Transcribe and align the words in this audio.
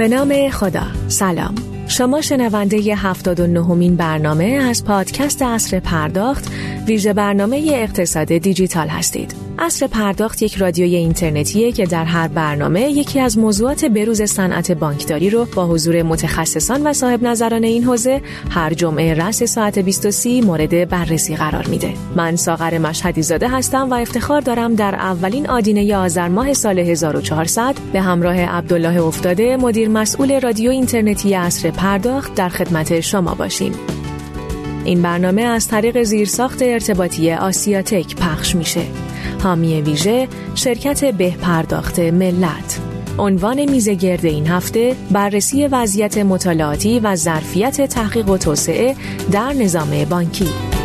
به 0.00 0.08
نام 0.08 0.48
خدا 0.48 0.86
سلام 1.08 1.54
شما 1.88 2.20
شنونده 2.20 2.78
ی 2.78 2.90
79 2.90 3.74
مین 3.74 3.96
برنامه 3.96 4.44
از 4.44 4.84
پادکست 4.84 5.42
اصر 5.42 5.80
پرداخت 5.80 6.50
ویژه 6.86 7.12
برنامه 7.12 7.70
اقتصاد 7.74 8.26
دیجیتال 8.38 8.88
هستید. 8.88 9.49
اصر 9.62 9.86
پرداخت 9.86 10.42
یک 10.42 10.56
رادیوی 10.56 10.96
اینترنتیه 10.96 11.72
که 11.72 11.86
در 11.86 12.04
هر 12.04 12.28
برنامه 12.28 12.80
یکی 12.80 13.20
از 13.20 13.38
موضوعات 13.38 13.84
بروز 13.84 14.22
صنعت 14.22 14.72
بانکداری 14.72 15.30
رو 15.30 15.44
با 15.54 15.66
حضور 15.66 16.02
متخصصان 16.02 16.86
و 16.86 16.92
صاحب 16.92 17.22
نظران 17.22 17.64
این 17.64 17.84
حوزه 17.84 18.22
هر 18.50 18.74
جمعه 18.74 19.14
رأس 19.14 19.42
ساعت 19.42 19.78
23 19.78 20.40
مورد 20.40 20.88
بررسی 20.88 21.36
قرار 21.36 21.66
میده. 21.66 21.94
من 22.16 22.36
ساغر 22.36 22.78
مشهدی 22.78 23.22
زاده 23.22 23.48
هستم 23.48 23.90
و 23.90 23.94
افتخار 23.94 24.40
دارم 24.40 24.74
در 24.74 24.94
اولین 24.94 25.50
آدینه 25.50 25.96
آذر 25.96 26.28
ماه 26.28 26.52
سال 26.52 26.78
1400 26.78 27.74
به 27.92 28.00
همراه 28.00 28.40
عبدالله 28.40 29.02
افتاده 29.02 29.56
مدیر 29.56 29.88
مسئول 29.88 30.40
رادیو 30.40 30.70
اینترنتی 30.70 31.34
اصر 31.34 31.70
پرداخت 31.70 32.34
در 32.34 32.48
خدمت 32.48 33.00
شما 33.00 33.34
باشیم. 33.34 33.72
این 34.84 35.02
برنامه 35.02 35.42
از 35.42 35.68
طریق 35.68 36.02
زیرساخت 36.02 36.62
ارتباطی 36.62 37.32
آسیاتک 37.32 38.16
پخش 38.16 38.56
میشه. 38.56 39.09
حامی 39.42 39.82
ویژه 39.82 40.28
شرکت 40.54 41.04
به 41.04 41.30
پرداخت 41.30 41.98
ملت. 41.98 42.80
عنوان 43.18 43.70
میز 43.70 43.88
گرد 43.88 44.26
این 44.26 44.46
هفته 44.46 44.96
بررسی 45.10 45.66
وضعیت 45.66 46.18
مطالعاتی 46.18 47.00
و 47.00 47.16
ظرفیت 47.16 47.80
تحقیق 47.80 48.28
و 48.28 48.38
توسعه 48.38 48.96
در 49.32 49.52
نظام 49.52 50.04
بانکی. 50.04 50.79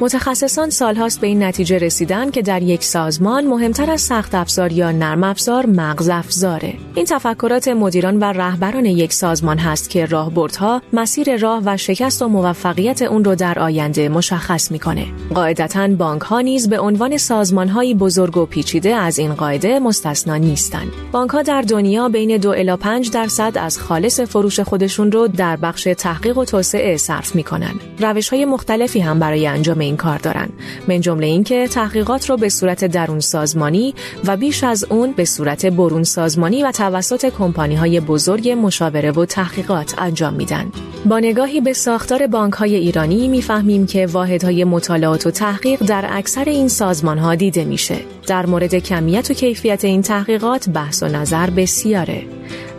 متخصصان 0.00 0.70
سالهاست 0.70 1.20
به 1.20 1.26
این 1.26 1.42
نتیجه 1.42 1.78
رسیدن 1.78 2.30
که 2.30 2.42
در 2.42 2.62
یک 2.62 2.84
سازمان 2.84 3.46
مهمتر 3.46 3.90
از 3.90 4.00
سخت 4.00 4.34
افزار 4.34 4.72
یا 4.72 4.92
نرم 4.92 5.24
افزار 5.24 5.66
مغز 5.66 6.08
افزاره. 6.08 6.74
این 6.94 7.04
تفکرات 7.06 7.68
مدیران 7.68 8.18
و 8.18 8.24
رهبران 8.24 8.84
یک 8.84 9.12
سازمان 9.12 9.58
هست 9.58 9.90
که 9.90 10.06
راهبردها 10.06 10.82
مسیر 10.92 11.36
راه 11.36 11.62
و 11.64 11.76
شکست 11.76 12.22
و 12.22 12.28
موفقیت 12.28 13.02
اون 13.02 13.24
رو 13.24 13.34
در 13.34 13.58
آینده 13.58 14.08
مشخص 14.08 14.70
می‌کنه. 14.70 15.06
قاعدتا 15.34 15.88
بانک 15.88 16.22
ها 16.22 16.40
نیز 16.40 16.68
به 16.68 16.80
عنوان 16.80 17.16
سازمان 17.16 17.68
های 17.68 17.94
بزرگ 17.94 18.36
و 18.36 18.46
پیچیده 18.46 18.94
از 18.94 19.18
این 19.18 19.34
قاعده 19.34 19.78
مستثنا 19.78 20.36
نیستند. 20.36 20.92
بانک 21.12 21.30
ها 21.30 21.42
در 21.42 21.62
دنیا 21.62 22.08
بین 22.08 22.36
دو 22.36 22.50
الی 22.50 22.76
5 22.76 23.10
درصد 23.10 23.52
از 23.60 23.78
خالص 23.78 24.20
فروش 24.20 24.60
خودشون 24.60 25.12
رو 25.12 25.28
در 25.28 25.56
بخش 25.56 25.88
تحقیق 25.98 26.38
و 26.38 26.44
توسعه 26.44 26.96
صرف 26.96 27.34
می‌کنن. 27.34 27.74
روش 27.98 28.28
های 28.28 28.44
مختلفی 28.44 29.00
هم 29.00 29.18
برای 29.18 29.46
انجام 29.46 29.87
این 29.88 29.96
کار 29.96 30.18
دارن. 30.18 30.48
من 30.88 31.00
جمله 31.00 31.26
اینکه 31.26 31.68
تحقیقات 31.68 32.30
رو 32.30 32.36
به 32.36 32.48
صورت 32.48 32.84
درون 32.84 33.20
سازمانی 33.20 33.94
و 34.26 34.36
بیش 34.36 34.64
از 34.64 34.84
اون 34.84 35.12
به 35.12 35.24
صورت 35.24 35.66
برون 35.66 36.04
سازمانی 36.04 36.62
و 36.62 36.72
توسط 36.72 37.26
کمپانی 37.38 37.74
های 37.74 38.00
بزرگ 38.00 38.48
مشاوره 38.48 39.10
و 39.10 39.24
تحقیقات 39.24 39.94
انجام 39.98 40.34
میدن. 40.34 40.66
با 41.04 41.18
نگاهی 41.18 41.60
به 41.60 41.72
ساختار 41.72 42.26
بانک 42.26 42.52
های 42.52 42.74
ایرانی 42.74 43.28
می‌فهمیم 43.28 43.86
که 43.86 44.06
واحدهای 44.06 44.64
مطالعات 44.64 45.26
و 45.26 45.30
تحقیق 45.30 45.82
در 45.86 46.04
اکثر 46.10 46.44
این 46.44 46.68
سازمان 46.68 47.18
ها 47.18 47.34
دیده 47.34 47.64
میشه. 47.64 47.96
در 48.26 48.46
مورد 48.46 48.74
کمیت 48.74 49.30
و 49.30 49.34
کیفیت 49.34 49.84
این 49.84 50.02
تحقیقات 50.02 50.68
بحث 50.68 51.02
و 51.02 51.06
نظر 51.06 51.50
بسیاره. 51.50 52.22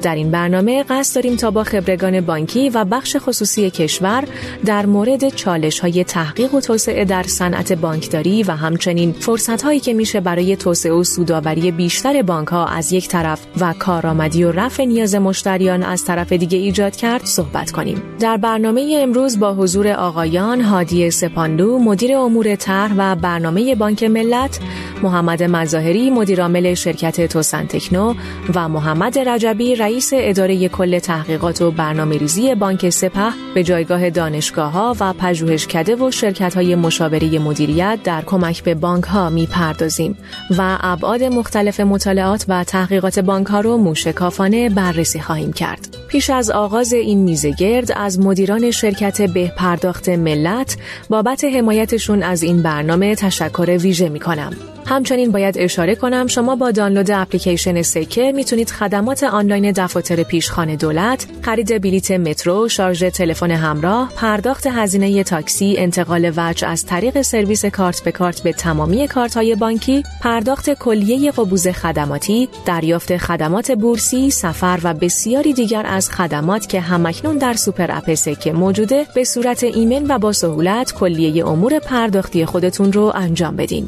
در 0.02 0.16
این 0.16 0.32
برنامه 0.32 0.84
قصد 0.84 1.16
داریم 1.16 1.36
تا 1.36 1.52
با 1.52 1.64
خبرگان 1.64 2.22
بانکی 2.22 2.70
و 2.70 2.86
بخش 2.86 3.18
خصوصی 3.20 3.70
کشور 3.70 4.24
در 4.66 4.86
مورد 4.86 5.30
چالش 5.30 5.80
های 5.80 6.04
تحقیق 6.04 6.54
و 6.54 6.62
توسعه 6.62 7.06
در 7.06 7.24
صنعت 7.24 7.74
بانکداری 7.74 8.44
و 8.44 8.52
همچنین 8.52 9.12
فرصت 9.12 9.62
هایی 9.62 9.80
که 9.80 9.94
میشه 9.94 10.20
برای 10.20 10.56
توسعه 10.56 10.92
و 10.92 11.04
سوداوری 11.04 11.72
بیشتر 11.72 12.22
بانک 12.22 12.48
ها 12.48 12.66
از 12.66 12.94
یک 12.94 13.08
طرف 13.08 13.46
و 13.60 13.74
کارآمدی 13.80 14.44
و 14.44 14.52
رفع 14.52 14.86
نیاز 14.86 15.16
مشتریان 15.16 15.84
از 15.84 16.06
طرف 16.06 16.34
دیگه 16.34 16.58
ایجاد 16.58 16.96
کرد 16.96 17.26
صحبت 17.26 17.72
کنیم. 17.72 18.02
در 18.20 18.38
برنامه 18.38 19.00
امروز 19.02 19.40
با 19.40 19.54
حضور 19.54 19.88
آقایان 19.88 20.62
هادی 20.62 21.12
سپاندو 21.12 21.80
مدیر 21.80 22.18
امور 22.18 22.56
طرح 22.56 22.94
و 22.98 23.16
برنامه 23.16 23.76
بانک 23.76 24.04
ملت، 24.04 24.60
محمد 25.04 25.44
مظاهری 25.44 26.10
مدیرعامل 26.10 26.74
شرکت 26.74 27.26
توسن 27.26 27.66
تکنو 27.66 28.14
و 28.56 28.70
محمد 28.70 29.20
رجبی 29.20 29.76
رئیس 29.90 30.10
اداره 30.14 30.68
کل 30.68 31.00
تحقیقات 31.00 31.62
و 31.62 31.72
برنامه 31.72 32.18
ریزی 32.18 32.56
بانک 32.56 32.90
سپه 32.90 33.32
به 33.54 33.64
جایگاه 33.64 34.10
دانشگاه 34.10 34.72
ها 34.72 34.96
و 35.00 35.14
پژوهشکده 35.14 35.96
و 35.96 36.12
شرکت 36.12 36.56
های 36.56 36.76
مشاوره 36.76 37.40
مدیریت 37.40 38.00
در 38.04 38.22
کمک 38.22 38.64
به 38.64 38.76
بانک 38.76 39.04
ها 39.04 39.30
می 39.30 39.46
پردازیم 39.46 40.18
و 40.58 40.78
ابعاد 40.82 41.24
مختلف 41.24 41.80
مطالعات 41.80 42.46
و 42.48 42.64
تحقیقات 42.64 43.20
بانک 43.20 43.48
ها 43.48 43.60
رو 43.60 43.78
موشکافانه 43.78 44.70
بررسی 44.70 45.20
خواهیم 45.20 45.54
کرد. 45.54 45.98
پیش 46.08 46.30
از 46.30 46.52
آغاز 46.52 46.94
این 46.94 47.20
میزگرد 47.20 47.92
از 47.96 48.20
مدیران 48.20 48.72
شرکت 48.72 49.22
به 49.22 49.52
پرداخت 49.58 50.10
ملت 50.10 50.78
بابت 51.10 51.44
حمایتشون 51.44 52.24
از 52.24 52.44
این 52.44 52.62
برنامه 52.62 53.16
تشکر 53.16 53.78
ویژه 53.82 54.10
می 54.10 54.20
کنم. 54.20 54.54
همچنین 54.90 55.32
باید 55.32 55.58
اشاره 55.58 55.96
کنم 55.96 56.28
شما 56.28 56.56
با 56.56 56.72
دانلود 56.72 57.12
اپلیکیشن 57.12 57.82
سکه 57.82 58.32
می‌تونید 58.32 58.70
خدمات 58.70 59.24
آنلاین 59.24 59.72
دفاتر 59.72 60.24
پیشخان 60.24 60.76
دولت، 60.76 61.28
خرید 61.42 61.82
بلیت 61.82 62.12
مترو، 62.12 62.70
شارژ 62.70 63.04
تلفن 63.04 63.52
همراه، 63.52 64.12
پرداخت 64.16 64.68
هزینه 64.68 65.24
تاکسی، 65.24 65.76
انتقال 65.78 66.32
وجه 66.38 66.68
از 66.68 66.86
طریق 66.86 67.22
سرویس 67.22 67.66
کارت 67.66 68.04
به 68.04 68.12
کارت 68.12 68.42
به 68.42 68.54
تمامی 68.54 69.08
کارت 69.08 69.38
های 69.38 69.56
بانکی، 69.56 70.04
پرداخت 70.22 70.74
کلیه 70.74 71.32
قبوز 71.32 71.68
خدماتی، 71.68 72.50
دریافت 72.66 73.18
خدمات 73.18 73.72
بورسی، 73.72 74.32
سفر 74.32 74.80
و 74.84 74.94
بسیاری 74.94 75.54
دیگر 75.54 75.86
از 75.86 76.10
خدمات 76.10 76.70
که 76.70 76.80
همکنون 76.80 77.38
در 77.38 77.54
super 77.54 77.92
app 77.92 78.14
سکه 78.14 78.54
موجوده 78.54 79.06
به 79.16 79.24
صورت 79.24 79.64
ایمن 79.64 80.06
و 80.10 80.20
با 80.20 80.34
سهولت 80.34 80.94
کلیه 80.94 81.48
امور 81.48 81.80
پرداختی 81.80 82.46
خودتون 82.46 82.94
رو 82.94 83.12
انجام 83.16 83.56
بدین. 83.56 83.88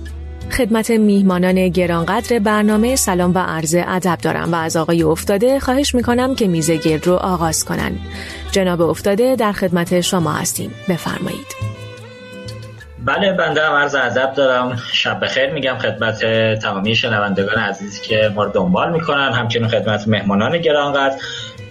خدمت 0.51 0.91
میهمانان 0.91 1.69
گرانقدر 1.69 2.39
برنامه 2.39 2.95
سلام 2.95 3.35
و 3.35 3.39
عرض 3.39 3.75
ادب 3.87 4.17
دارم 4.21 4.51
و 4.51 4.55
از 4.55 4.77
آقای 4.77 5.03
افتاده 5.03 5.59
خواهش 5.59 5.95
می‌کنم 5.95 6.35
که 6.35 6.47
میزه 6.47 6.77
گرد 6.77 7.07
رو 7.07 7.13
آغاز 7.13 7.65
کنن. 7.65 7.91
جناب 8.51 8.81
افتاده 8.81 9.35
در 9.35 9.51
خدمت 9.51 10.01
شما 10.01 10.33
هستیم. 10.33 10.73
بفرمایید. 10.89 11.47
بله 13.05 13.33
بنده 13.33 13.61
هم 13.61 13.73
عرض 13.73 13.95
ادب 13.95 14.33
دارم 14.33 14.77
شب 14.93 15.19
بخیر 15.23 15.49
میگم 15.53 15.77
خدمت 15.77 16.25
تمامی 16.59 16.95
شنوندگان 16.95 17.55
عزیزی 17.55 18.01
که 18.01 18.31
ما 18.35 18.43
رو 18.43 18.51
دنبال 18.51 18.93
می‌کنن 18.93 19.33
همچنین 19.33 19.67
خدمت 19.67 20.07
مهمانان 20.07 20.57
گرانقدر 20.57 21.15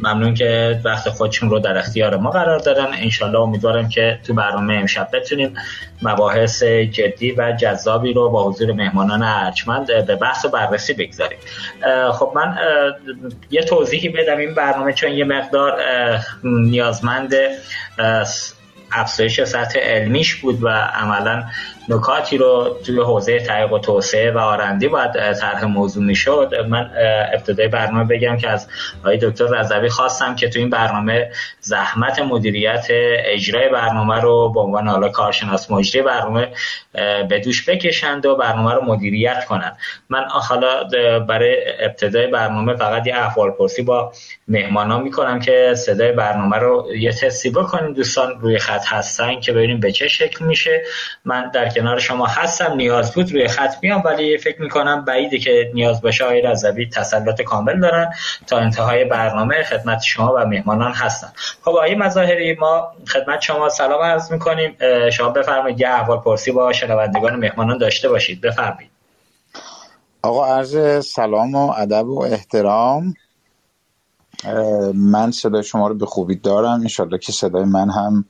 ممنون 0.02 0.34
که 0.34 0.80
وقت 0.84 1.08
خودشون 1.08 1.50
رو 1.50 1.58
در 1.58 1.78
اختیار 1.78 2.16
ما 2.16 2.30
قرار 2.30 2.58
دادن. 2.58 2.86
انشالله 2.92 3.38
امیدوارم 3.38 3.88
که 3.88 4.18
تو 4.26 4.34
برنامه 4.34 4.74
امشب 4.74 5.08
بتونیم 5.12 5.54
مباحث 6.02 6.62
جدی 6.62 7.32
و 7.32 7.52
جذابی 7.52 8.12
رو 8.12 8.30
با 8.30 8.48
حضور 8.48 8.72
مهمانان 8.72 9.22
ارجمند 9.22 10.06
به 10.06 10.16
بحث 10.16 10.44
و 10.44 10.48
بررسی 10.48 10.92
بگذاریم. 10.94 11.38
خب 12.12 12.32
من 12.34 12.56
یه 13.50 13.62
توضیحی 13.62 14.08
بدم 14.08 14.36
این 14.36 14.54
برنامه 14.54 14.92
چون 14.92 15.12
یه 15.12 15.24
مقدار 15.24 15.80
نیازمند 16.44 17.34
افزایش 18.92 19.44
سطح 19.44 19.78
علمیش 19.78 20.34
بود 20.34 20.62
و 20.62 20.68
عملا 20.68 21.44
نکاتی 21.90 22.38
رو 22.38 22.78
توی 22.86 23.00
حوزه 23.00 23.40
تحقیق 23.40 23.72
و 23.72 23.78
توسعه 23.78 24.30
و 24.30 24.38
آرندی 24.38 24.88
باید 24.88 25.12
طرح 25.12 25.64
موضوع 25.64 26.04
می‌شد. 26.04 26.54
من 26.68 26.90
ابتدای 27.34 27.68
برنامه 27.68 28.04
بگم 28.04 28.36
که 28.36 28.48
از 28.48 28.68
آقای 29.00 29.18
دکتر 29.22 29.44
رضوی 29.44 29.88
خواستم 29.88 30.34
که 30.34 30.48
تو 30.48 30.58
این 30.58 30.70
برنامه 30.70 31.30
زحمت 31.60 32.18
مدیریت 32.18 32.86
اجرای 33.24 33.68
برنامه 33.68 34.20
رو 34.20 34.52
به 34.52 34.60
عنوان 34.60 34.88
حالا 34.88 35.08
کارشناس 35.08 35.70
مجری 35.70 36.02
برنامه 36.02 36.48
به 37.28 37.40
دوش 37.44 37.68
بکشند 37.68 38.26
و 38.26 38.36
برنامه 38.36 38.74
رو 38.74 38.84
مدیریت 38.84 39.44
کنند. 39.44 39.76
من 40.08 40.24
حالا 40.28 40.84
برای 41.28 41.56
ابتدای 41.80 42.26
برنامه 42.26 42.76
فقط 42.76 43.06
یه 43.06 43.16
احوال 43.16 43.50
پرسی 43.50 43.82
با 43.82 44.12
مهمانان 44.48 45.02
می‌کنم 45.02 45.40
که 45.40 45.74
صدای 45.76 46.12
برنامه 46.12 46.56
رو 46.56 46.88
یه 46.98 47.12
تستی 47.12 47.50
بکنیم 47.50 47.92
دوستان 47.92 48.40
روی 48.40 48.58
خط 48.58 48.84
هستن 48.86 49.40
که 49.40 49.52
ببینیم 49.52 49.80
به 49.80 49.92
چه 49.92 50.08
شکل 50.08 50.44
میشه. 50.44 50.82
من 51.24 51.50
در 51.54 51.68
کنار 51.80 51.98
شما 51.98 52.26
هستم. 52.26 52.72
نیاز 52.72 53.14
بود 53.14 53.32
روی 53.32 53.48
خط 53.48 53.74
میام 53.82 54.02
ولی 54.04 54.38
فکر 54.38 54.62
می‌کنم 54.62 55.04
بعیده 55.04 55.38
که 55.38 55.70
نیاز 55.74 56.00
باشه 56.00 56.24
آقای 56.24 56.42
رضوی 56.42 56.86
تسلط 56.86 57.42
کامل 57.42 57.80
دارن 57.80 58.12
تا 58.46 58.58
انتهای 58.58 59.04
برنامه 59.04 59.62
خدمت 59.62 60.02
شما 60.02 60.34
و 60.36 60.44
مهمانان 60.44 60.92
هستن. 60.92 61.28
خب 61.62 61.70
آقای 61.70 61.94
مظاهری 61.94 62.54
ما 62.54 62.92
خدمت 63.08 63.40
شما 63.40 63.68
سلام 63.68 64.02
عرض 64.02 64.32
می‌کنیم. 64.32 64.76
شما 65.12 65.28
بفرمایید 65.28 65.80
یه 65.80 65.88
احوال 65.88 66.18
پرسی 66.18 66.52
با 66.52 66.72
شنوندگان 66.72 67.36
مهمانان 67.36 67.78
داشته 67.78 68.08
باشید. 68.08 68.40
بفرمایید. 68.40 68.90
آقا 70.22 70.46
عرض 70.46 71.06
سلام 71.06 71.54
و 71.54 71.72
ادب 71.76 72.08
و 72.08 72.22
احترام. 72.22 73.14
من 74.94 75.30
صدای 75.30 75.62
شما 75.62 75.88
رو 75.88 75.94
به 75.94 76.06
خوبی 76.06 76.36
دارم. 76.36 76.80
انشالله 76.80 77.18
که 77.18 77.32
صدای 77.32 77.64
من 77.64 77.90
هم 77.90 78.24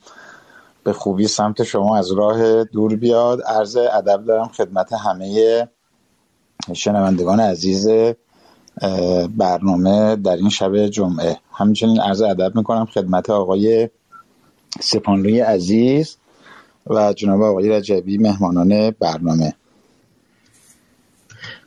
به 0.84 0.92
خوبی 0.92 1.26
سمت 1.26 1.62
شما 1.62 1.96
از 1.96 2.12
راه 2.12 2.64
دور 2.64 2.96
بیاد. 2.96 3.42
عرض 3.42 3.76
ادب 3.76 4.24
دارم 4.24 4.48
خدمت 4.48 4.92
همه 4.92 5.68
شنوندگان 6.72 7.40
عزیز 7.40 7.88
برنامه 9.36 10.16
در 10.16 10.36
این 10.36 10.48
شب 10.48 10.86
جمعه. 10.86 11.36
همچنین 11.52 12.00
عرض 12.00 12.22
ادب 12.22 12.56
می‌کنم 12.56 12.84
خدمت 12.84 13.30
آقای 13.30 13.88
سپانلوی 14.80 15.40
عزیز 15.40 16.16
و 16.86 17.12
جناب 17.12 17.42
آقای 17.42 17.68
رجبی 17.68 18.18
مهمانان 18.18 18.90
برنامه. 18.90 19.54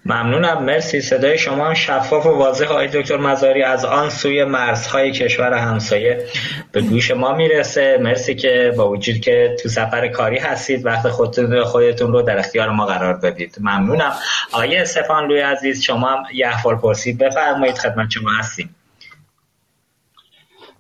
ممنونم. 0.06 0.64
مرسی. 0.64 1.02
صدای 1.02 1.38
شما 1.38 1.74
شفاف 1.74 2.26
و 2.26 2.30
واضح. 2.30 2.66
آقای 2.66 2.88
دکتر 2.88 3.18
مزاری 3.18 3.64
از 3.64 3.86
آن 3.86 4.10
سوی 4.10 4.44
مرزهای 4.44 5.12
کشور 5.12 5.54
همسایه 5.54 6.26
به 6.72 6.82
گوش 6.82 7.12
ما 7.12 7.36
می‌رسه. 7.36 7.98
مرسی 8.02 8.36
که 8.36 8.74
با 8.78 8.90
وجود 8.90 9.16
که 9.16 9.56
تو 9.64 9.70
سفر 9.70 10.08
کاری 10.08 10.38
هستید 10.38 10.86
وقت 10.86 11.10
خودتون 11.10 11.64
خودتون 11.64 12.12
رو 12.12 12.22
در 12.22 12.40
اختیار 12.40 12.70
ما 12.70 12.86
قرار 12.86 13.14
دادید. 13.14 13.56
ممنونم. 13.62 14.14
آقای 14.52 14.86
سفان 14.86 15.28
لوی 15.28 15.40
عزیز 15.40 15.82
شما 15.82 16.08
هم 16.08 16.24
یه 16.34 16.48
احوال 16.48 16.76
پرسید. 16.76 17.18
بفرمایید 17.18 17.78
خدمت 17.78 18.10
شما 18.10 18.30
هستیم. 18.40 18.76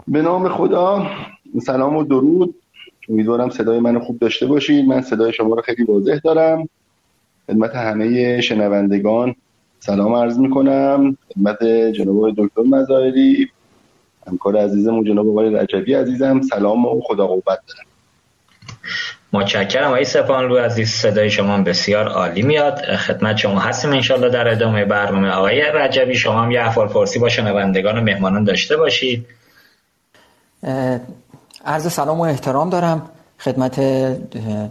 به 0.08 0.22
نام 0.22 0.50
خدا. 0.50 1.08
سلام 1.66 1.96
و 1.96 2.04
درود. 2.04 2.56
امیدوارم 3.10 3.50
صدای 3.50 3.80
منو 3.80 4.00
خوب 4.00 4.20
داشته 4.20 4.46
باشید. 4.46 4.86
من 4.86 5.02
صدای 5.02 5.34
شما 5.34 5.56
رو 5.56 5.62
خیلی 5.62 5.84
واضح 5.84 6.20
دارم. 6.24 6.70
خدمت 7.48 7.76
همه 7.76 8.42
شنوندگان. 8.42 9.36
سلام 9.80 10.16
عرض 10.16 10.38
می 10.38 10.50
کنم 10.50 11.18
خدمت 11.34 11.64
جناب 11.64 12.32
دکتر 12.38 12.62
مزایری 12.62 13.50
همکار 14.28 14.58
عزیزم 14.58 15.04
جناب 15.04 15.30
آقای 15.30 15.56
رجبی 15.56 15.94
عزیزم. 15.94 16.42
سلام 16.42 16.86
و 16.86 17.02
خدا 17.02 17.28
قوت 17.28 17.46
دارم. 17.46 17.88
متشکرم 19.34 19.88
آقای 19.88 20.06
سپانلو 20.06 20.58
عزیز. 20.58 20.90
صدای 20.90 21.30
شما 21.30 21.58
بسیار 21.58 22.08
عالی 22.08 22.42
میاد. 22.42 22.96
خدمت 22.96 23.38
شما 23.38 23.60
هستیم 23.60 23.92
انشالله 23.92 24.30
در 24.30 24.48
ادامه 24.48 24.86
برنامه. 24.86 25.30
آقای 25.30 25.62
رجبی 25.62 26.16
شما 26.16 26.42
هم 26.42 26.52
یه 26.52 26.62
احوال 26.62 26.88
پرسی 26.88 27.20
با 27.20 27.30
شنوندگان 27.30 27.98
و 27.98 28.02
مهمانان 28.02 28.44
داشته 28.44 28.78
باشید. 28.78 29.26
عرض 31.66 31.92
سلام 31.92 32.20
و 32.20 32.24
احترام 32.24 32.70
دارم 32.70 33.10
خدمت 33.40 33.80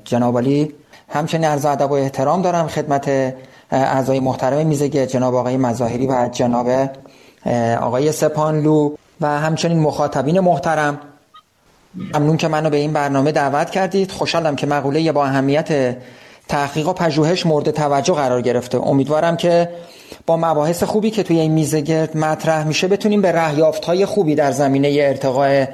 جناب 0.05 0.39
علی. 0.39 0.75
همچنین 1.13 1.45
عرض 1.45 1.65
ادب 1.65 1.91
و 1.91 1.95
احترام 1.95 2.43
دارم 2.43 2.69
خدمت 2.69 3.35
اعضای 3.71 4.21
محترم 4.21 4.67
میزگه 4.67 5.07
جناب 5.07 5.35
آقای 5.35 5.57
مظاهری 5.57 6.07
و 6.07 6.29
جناب 6.33 6.91
آقای 7.81 8.13
سپانلو 8.13 8.95
و 9.21 9.27
همچنین 9.27 9.79
مخاطبین 9.79 10.41
محترم. 10.41 10.99
ممنون 12.15 12.37
که 12.37 12.49
منو 12.49 12.71
به 12.71 12.77
این 12.77 12.93
برنامه 12.93 13.33
دعوت 13.33 13.71
کردید. 13.71 14.11
خوشحالم 14.11 14.57
که 14.57 14.67
مقوله 14.67 15.13
با 15.13 15.25
اهمیت 15.25 15.97
تحقیق 16.49 16.89
و 16.89 16.93
پژوهش 16.93 17.47
مورد 17.47 17.71
توجه 17.71 18.15
قرار 18.15 18.43
گرفته. 18.43 18.79
امیدوارم 18.79 19.37
که 19.37 19.69
با 20.27 20.37
مباحث 20.37 20.83
خوبی 20.83 21.11
که 21.11 21.23
توی 21.23 21.41
این 21.41 21.53
میزه 21.53 21.81
گرد 21.81 22.17
مطرح 22.17 22.65
میشه 22.65 22.89
بتونیم 22.89 23.23
به 23.23 23.33
رهیافت 23.33 23.85
های 23.85 24.07
خوبی 24.07 24.35
در 24.35 24.53
زمینه 24.53 24.97
ارتقاء 25.01 25.67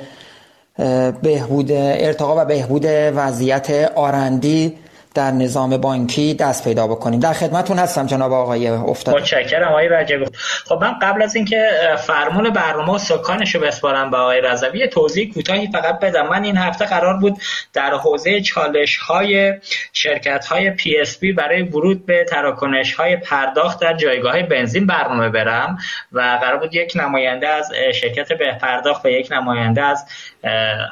بهبود 1.23 1.73
ارتقا 1.73 2.43
و 2.43 2.45
بهبود 2.45 2.85
وضعیت 2.87 3.93
آرندی 3.95 4.79
در 5.19 5.31
نظام 5.31 5.77
بانکی 5.77 6.35
دست 6.35 6.65
پیدا 6.65 6.87
بکنیم. 6.87 7.21
در 7.21 7.33
خدمتون 7.33 7.79
هستم 7.79 8.07
جناب 8.07 8.33
آقای 8.33 8.69
افتاد. 8.69 9.15
متشکرم 9.17 9.69
آقای 9.69 9.89
رجب. 9.89 10.25
خب 10.67 10.79
من 10.81 10.99
قبل 11.03 11.23
از 11.23 11.37
اینکه 11.37 11.71
فرمون 11.99 12.51
برنامه 12.51 12.93
و 12.95 12.99
سکانش 12.99 13.55
رو 13.55 13.61
بسپارم 13.61 14.11
به 14.11 14.17
آقای 14.17 14.41
رضوی 14.41 14.87
توضیح 14.89 15.33
کوتاهی 15.35 15.69
فقط 15.73 16.01
بدم. 16.01 16.29
من 16.29 16.45
این 16.45 16.57
هفته 16.57 16.85
قرار 16.85 17.17
بود 17.17 17.37
در 17.73 17.91
حوزه 17.91 18.41
چالش 18.41 18.97
های 18.97 19.55
شرکت 19.93 20.47
های 20.47 20.71
PSP 20.71 21.33
برای 21.33 21.63
ورود 21.63 22.07
به 22.07 22.25
تراکنش 22.25 22.95
های 22.95 23.17
پرداخت 23.17 23.81
در 23.81 23.97
جایگاه 23.97 24.43
بنزین 24.43 24.87
برنامه 24.87 25.29
برم 25.29 25.79
و 26.13 26.39
قرار 26.41 26.59
بود 26.59 26.75
یک 26.75 26.93
نماینده 26.97 27.49
از 27.49 27.73
شرکت 27.95 28.33
به 28.33 28.59
پرداخت 28.61 29.07
و 29.07 29.09
یک 29.09 29.33
نماینده 29.33 29.83
از 29.83 30.05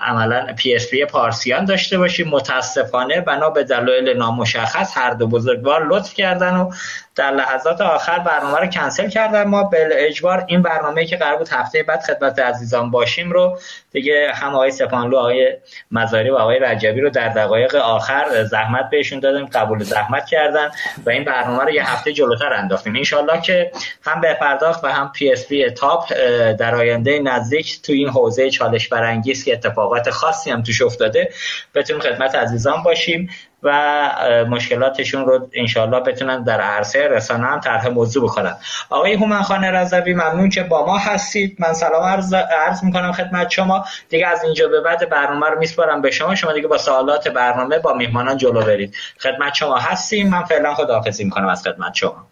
عملا 0.03 0.53
PSP 0.53 1.05
پارسیان 1.05 1.65
داشته 1.65 1.99
باشیم 1.99 2.29
متاسفانه 2.29 3.21
بنا 3.21 3.51
به 3.51 3.65
دلایل 3.65 4.17
نامشخص 4.17 4.99
هر 4.99 5.11
دو 5.11 5.27
بزرگوار 5.27 5.87
لطف 5.87 6.15
کردن 6.15 6.57
و 6.57 6.73
در 7.17 7.31
لحظات 7.31 7.81
آخر 7.81 8.19
برنامه 8.19 8.59
رو 8.59 8.67
کنسل 8.67 9.09
کردن 9.09 9.45
ما. 9.45 9.63
به 9.63 9.89
اجبار 9.93 10.45
این 10.49 10.63
برنامه 10.63 11.05
که 11.05 11.17
قرار 11.17 11.39
بود 11.39 11.49
هفته 11.49 11.83
بعد 11.83 12.01
خدمت 12.03 12.39
عزیزان 12.39 12.91
باشیم 12.91 13.31
رو 13.31 13.59
دیگه 13.93 14.33
هم 14.35 14.55
آقای 14.55 14.71
سپانلو 14.71 15.17
آقای 15.17 15.57
مزاری 15.91 16.31
و 16.31 16.35
آقای 16.35 16.59
رجبی 16.59 17.01
رو 17.01 17.11
در 17.11 17.29
دقایق 17.29 17.75
آخر 17.75 18.45
زحمت 18.45 18.91
بهشون 18.91 19.21
دادیم 19.21 19.47
قبول 19.47 19.83
زحمت 19.83 20.27
کردن 20.27 20.71
و 21.07 21.11
این 21.11 21.25
برنامه 21.25 21.65
رو 21.65 21.71
یه 21.71 21.91
هفته 21.91 22.13
جلوتر 22.13 22.53
انداختیم. 22.53 22.97
انشالله 22.97 23.41
که 23.41 23.71
هم 24.03 24.21
به 24.21 24.35
پرداخت 24.35 24.85
و 24.85 24.87
هم 24.87 25.13
PSP 25.13 25.71
تاپ 25.71 26.13
در 26.59 26.75
آینده 26.75 27.19
نزدیک 27.19 27.83
تو 27.83 27.93
این 27.93 28.09
حوزه 28.09 28.51
چالش 28.51 28.89
برانگیز 28.89 29.45
که 29.45 29.53
اتفاقات 29.53 30.11
خاصی 30.11 30.51
هم 30.51 30.63
توش 30.63 30.83
افتاده 30.83 31.31
بتونیم 31.75 32.03
خدمت 32.03 32.35
عزیزان 32.35 32.83
باشیم. 32.83 33.31
و 33.67 34.47
مشکلاتشون 34.49 35.27
رو 35.27 35.49
انشالله 35.55 36.01
بتونن 36.01 36.43
در 36.43 36.61
عرصه 36.61 37.09
رسانه 37.09 37.47
هم 37.47 37.61
طرح 37.61 37.89
موضوع 37.89 38.25
بکنن. 38.25 38.57
آقای 38.91 39.15
هومن 39.15 39.43
خان 39.43 39.65
رضوی 39.65 40.15
ممنون 40.15 40.49
که 40.51 40.63
با 40.63 40.87
ما 40.87 40.99
هستید. 40.99 41.57
من 41.59 41.73
سلام 41.73 42.03
عرض, 42.03 42.35
عرض 42.35 42.85
می‌کنم 42.85 43.13
خدمت 43.13 43.51
شما. 43.51 43.85
دیگه 44.09 44.27
از 44.27 44.45
اینجا 44.45 44.69
به 44.69 44.81
بعد 44.81 45.11
برنامه 45.11 45.47
رو 45.47 45.59
میسپارم 45.59 46.03
به 46.03 46.11
شما. 46.11 46.35
شما 46.35 46.53
دیگه 46.53 46.69
با 46.69 46.79
سوالات 46.79 47.29
برنامه 47.29 47.79
با 47.79 47.95
میهمانان 47.95 48.37
جلو 48.37 48.61
برید. 48.63 48.95
خدمت 49.19 49.55
شما 49.55 49.79
هستیم. 49.79 50.29
من 50.29 50.45
فعلا 50.45 50.75
خداحافظی 50.75 51.25
می‌کنم 51.25 51.49
از 51.49 51.63
خدمت 51.63 51.95
شما. 51.95 52.27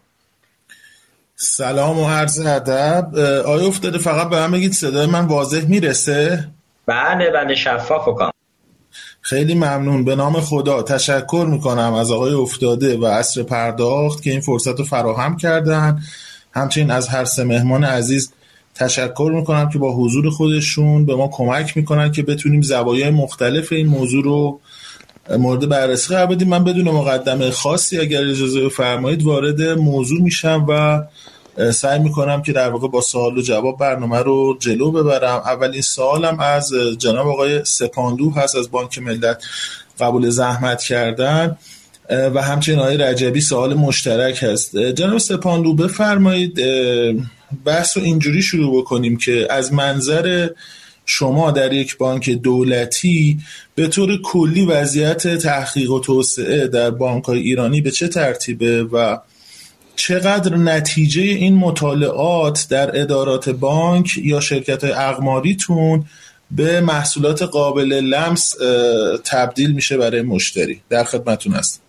سلام 1.35 1.99
و 1.99 2.09
عرض 2.09 2.45
ادب. 2.45 3.15
آیا 3.47 3.67
افتاده؟ 3.67 3.97
فقط 3.97 4.29
به 4.29 4.39
من 4.39 4.51
بگید 4.51 4.73
صدای 4.73 5.05
من 5.05 5.25
واضح 5.25 5.65
می‌رسه؟ 5.67 6.47
بله 6.85 7.31
بله 7.31 7.55
شفاف 7.55 8.07
و 8.07 8.31
خیلی 9.27 9.55
ممنون. 9.55 10.03
به 10.03 10.15
نام 10.15 10.41
خدا. 10.41 10.81
تشکر 10.81 11.47
می‌کنم 11.51 11.93
از 11.93 12.11
آقای 12.11 12.33
افتاده 12.33 12.97
و 12.97 13.05
عصر 13.05 13.43
پرداخت 13.43 14.23
که 14.23 14.31
این 14.31 14.41
فرصت 14.41 14.79
رو 14.79 14.85
فراهم 14.85 15.37
کردن. 15.37 15.99
همچنین 16.51 16.91
از 16.91 17.07
هر 17.07 17.25
سه 17.25 17.43
مهمان 17.43 17.83
عزیز 17.83 18.31
تشکر 18.75 19.31
می‌کنم 19.35 19.69
که 19.69 19.79
با 19.79 19.95
حضور 19.95 20.29
خودشون 20.29 21.05
به 21.05 21.15
ما 21.15 21.29
کمک 21.33 21.77
می‌کنن 21.77 22.11
که 22.11 22.23
بتونیم 22.23 22.61
زوایای 22.61 23.09
مختلف 23.09 23.71
این 23.71 23.87
موضوع 23.87 24.23
رو 24.23 24.59
مورد 25.37 25.69
بررسی 25.69 26.13
قرار 26.13 26.25
بدیم. 26.25 26.47
من 26.47 26.63
بدون 26.63 26.89
مقدمه 26.89 27.51
خاصی 27.51 27.99
اگر 27.99 28.23
اجازه 28.23 28.65
بفرمایید 28.65 29.23
وارد 29.23 29.61
موضوع 29.61 30.21
میشم 30.21 30.65
و 30.69 31.01
سعی 31.73 31.99
می‌کنم 31.99 32.41
که 32.41 32.51
در 32.51 32.69
واقع 32.69 32.87
با 32.87 33.01
سوال 33.01 33.37
و 33.37 33.41
جواب 33.41 33.79
برنامه 33.79 34.19
رو 34.19 34.57
جلو 34.59 34.91
ببرم. 34.91 35.41
اولین 35.45 35.81
سوالم 35.81 36.39
از 36.39 36.73
جناب 36.97 37.27
آقای 37.27 37.65
سپاندو 37.65 38.29
هست 38.29 38.55
از 38.55 38.71
بانک 38.71 38.99
ملت 38.99 39.43
قبول 39.99 40.29
زحمت 40.29 40.83
کردن 40.83 41.57
و 42.09 42.41
همچنین 42.41 42.79
آقای 42.79 42.97
رجبی 42.97 43.41
سوال 43.41 43.73
مشترک 43.73 44.43
هست. 44.43 44.77
جناب 44.77 45.17
سپاندو 45.17 45.73
بفرمایید 45.73 46.61
بحث 47.65 47.97
رو 47.97 48.03
اینجوری 48.03 48.41
شروع 48.41 48.81
بکنیم 48.81 49.17
که 49.17 49.47
از 49.49 49.73
منظر 49.73 50.49
شما 51.05 51.51
در 51.51 51.73
یک 51.73 51.97
بانک 51.97 52.29
دولتی 52.29 53.39
به 53.75 53.87
طور 53.87 54.21
کلی 54.21 54.65
وضعیت 54.65 55.37
تحقیق 55.37 55.91
و 55.91 55.99
توسعه 55.99 56.67
در 56.67 56.89
بانک 56.89 57.29
ایرانی 57.29 57.81
به 57.81 57.91
چه 57.91 58.07
ترتیبه 58.07 58.83
و 58.83 59.17
چقدر 59.95 60.55
نتیجه 60.55 61.21
این 61.21 61.55
مطالعات 61.55 62.67
در 62.69 63.01
ادارات 63.01 63.49
بانک 63.49 64.17
یا 64.17 64.39
شرکت 64.39 64.83
اقماریتون 64.83 66.03
به 66.51 66.81
محصولات 66.81 67.41
قابل 67.41 67.93
لمس 67.93 68.55
تبدیل 69.25 69.71
میشه 69.71 69.97
برای 69.97 70.21
مشتری؟ 70.21 70.81
در 70.89 71.03
خدمتون 71.03 71.53
هست 71.53 71.81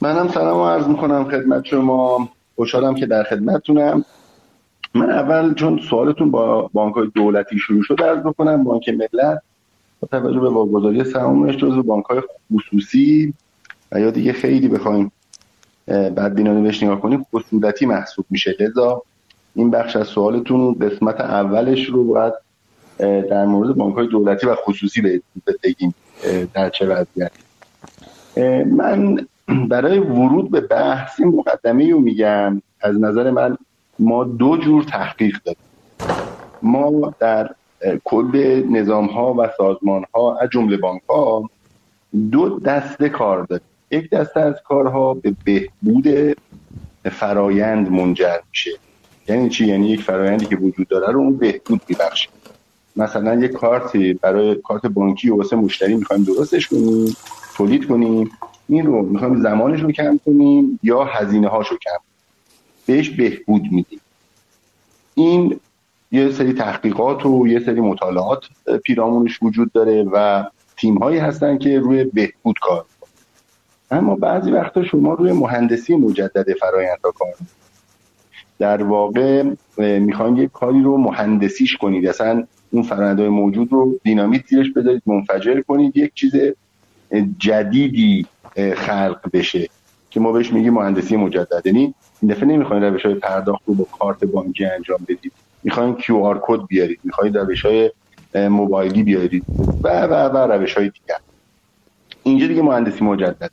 منم 0.00 0.28
سلام 0.28 0.60
عرض 0.60 0.86
می‌کنم 0.86 1.24
خدمت 1.30 1.64
شما. 1.64 2.28
خوشحالم 2.56 2.94
که 2.94 3.06
در 3.06 3.22
خدمتتونم. 3.22 4.04
من 4.94 5.10
اول 5.10 5.54
چون 5.54 5.80
سوالتون 5.90 6.30
با 6.30 6.70
بانک 6.72 6.94
های 6.94 7.10
دولتی 7.14 7.58
شروع 7.58 7.82
شد 7.82 8.02
عرض 8.02 8.18
بکنم 8.18 8.64
بانک 8.64 8.88
ملت 8.88 9.42
با 10.00 10.08
توجه 10.10 10.40
به 10.40 10.50
واگذاری 10.50 11.04
سهامش 11.04 11.56
جزو 11.56 11.82
بانک 11.82 12.04
های 12.04 12.22
خصوصی 12.54 13.34
و 13.92 14.00
یا 14.00 14.10
دیگه 14.10 14.32
خیلی 14.32 14.68
بخوایم 14.68 15.12
بعد 15.90 16.34
بینانه 16.34 16.62
بهش 16.62 16.82
نگاه 16.82 17.00
کنیم 17.00 17.26
خصولتی 17.34 17.86
محسوب 17.86 18.24
میشه. 18.30 18.56
لذا 18.60 19.02
این 19.54 19.70
بخش 19.70 19.96
از 19.96 20.06
سوالتون 20.06 20.74
قسمت 20.74 21.20
اولش 21.20 21.86
رو 21.86 22.04
باید 22.04 22.32
در 23.30 23.44
مورد 23.44 23.74
بانک 23.74 23.94
های 23.94 24.06
دولتی 24.06 24.46
و 24.46 24.54
خصوصی 24.54 25.20
بگیم 25.64 25.94
در 26.54 26.70
چه 26.70 26.86
وضعیتی 26.86 27.40
من 28.66 29.26
برای 29.68 29.98
ورود 29.98 30.50
به 30.50 30.60
بحث 30.60 31.20
این 31.20 31.28
مقدمه 31.28 31.90
رو 31.90 32.00
میگم 32.00 32.62
از 32.80 33.00
نظر 33.00 33.30
من 33.30 33.56
ما 33.98 34.24
دو 34.24 34.56
جور 34.56 34.82
تحقیق 34.82 35.36
داریم. 35.44 35.62
ما 36.62 37.14
در 37.18 37.50
کل 38.04 38.62
نظام 38.70 39.06
ها 39.06 39.34
و 39.34 39.48
سازمان 39.56 40.04
ها 40.14 40.38
از 40.38 40.48
جمله 40.52 40.76
بانک 40.76 41.02
ها 41.08 41.50
دو 42.32 42.58
دسته 42.58 43.08
کار 43.08 43.44
داریم. 43.44 43.66
یک 43.90 44.10
دسته 44.10 44.40
از 44.40 44.54
کارها 44.64 45.14
به 45.14 45.34
بهبود 45.44 46.36
فرایند 47.12 47.90
منجر 47.90 48.38
میشه. 48.50 48.70
یعنی 49.28 49.48
چی؟ 49.48 49.66
یعنی 49.66 49.90
یک 49.90 50.02
فرایندی 50.02 50.46
که 50.46 50.56
وجود 50.56 50.88
داره 50.88 51.12
رو 51.12 51.20
اون 51.20 51.36
بهبود 51.36 51.80
میبخشه. 51.88 52.28
مثلا 52.96 53.34
یک 53.34 53.52
کارتی 53.52 54.14
برای 54.14 54.54
کارت 54.54 54.86
بانکی 54.86 55.30
واسه 55.30 55.56
مشتری 55.56 55.94
می‌خوایم 55.94 56.24
درستش 56.24 56.68
کنیم 56.68 57.16
تولید 57.56 57.88
کنیم. 57.88 58.30
این 58.68 58.86
رو 58.86 59.02
می‌خوایم 59.02 59.42
زمانش 59.42 59.80
رو 59.80 59.92
کم 59.92 60.20
کنیم 60.26 60.80
یا 60.82 61.04
هزینه 61.04 61.48
هاش 61.48 61.68
رو 61.68 61.76
کم 61.76 61.98
بهش 62.86 63.10
بهبود 63.10 63.62
میدیم. 63.62 64.00
این 65.14 65.60
یه 66.12 66.30
سری 66.30 66.52
تحقیقات 66.52 67.26
و 67.26 67.46
یه 67.48 67.60
سری 67.60 67.80
مطالعات 67.80 68.44
پیرامونش 68.84 69.42
وجود 69.42 69.72
داره 69.72 70.04
و 70.12 70.44
تیم 70.76 70.98
هایی 70.98 71.18
هستن 71.18 71.58
که 71.58 71.78
روی 71.78 72.04
بهبود 72.04 72.56
کار 72.60 72.86
اما 73.90 74.16
بعضی 74.16 74.50
وقتا 74.50 74.84
شما 74.84 75.14
روی 75.14 75.32
مهندسی 75.32 75.96
مجدد 75.96 76.46
فرایند 76.60 76.98
کار 77.02 77.34
در 78.58 78.82
واقع 78.82 79.44
می‌خواین 79.78 80.36
یک 80.36 80.52
کاری 80.52 80.82
رو 80.82 80.96
مهندسیش 80.96 81.76
کنید. 81.76 82.06
اصلا 82.06 82.46
اون 82.70 82.82
فرآیندهای 82.82 83.28
موجود 83.28 83.72
رو 83.72 83.98
دینامیت 84.02 84.46
زیرش 84.46 84.72
بذارید 84.72 85.02
منفجر 85.06 85.60
کنید 85.60 85.96
یک 85.96 86.14
چیز 86.14 86.32
جدیدی 87.38 88.26
خلق 88.74 89.20
بشه 89.32 89.68
که 90.10 90.20
ما 90.20 90.32
بهش 90.32 90.52
میگیم 90.52 90.74
مهندسی 90.74 91.16
مجدد. 91.16 91.62
یعنی 91.64 91.94
این 92.22 92.32
دفعه 92.32 92.44
نمی‌خواین 92.44 92.82
روش 92.82 93.06
های 93.06 93.14
پرداخت 93.14 93.62
رو 93.66 93.74
با 93.74 93.86
کارت 93.98 94.24
بانکی 94.24 94.64
انجام 94.64 94.98
بدید. 95.08 95.32
می‌خواین 95.62 95.94
کیو 95.94 96.16
آر 96.16 96.40
کد 96.42 96.66
بیارید. 96.66 97.00
می‌خواین 97.04 97.34
روش 97.34 97.66
های 97.66 97.90
موبایلی 98.34 99.02
بیارید. 99.02 99.44
و 99.82 100.02
و 100.06 100.28
و 100.28 100.36
روش 100.36 100.74
های 100.74 100.88
دیگر. 100.88 101.18
اینجا 102.22 102.46
دیگه 102.46 102.62
مهندسی 102.62 103.04
مجدد. 103.04 103.50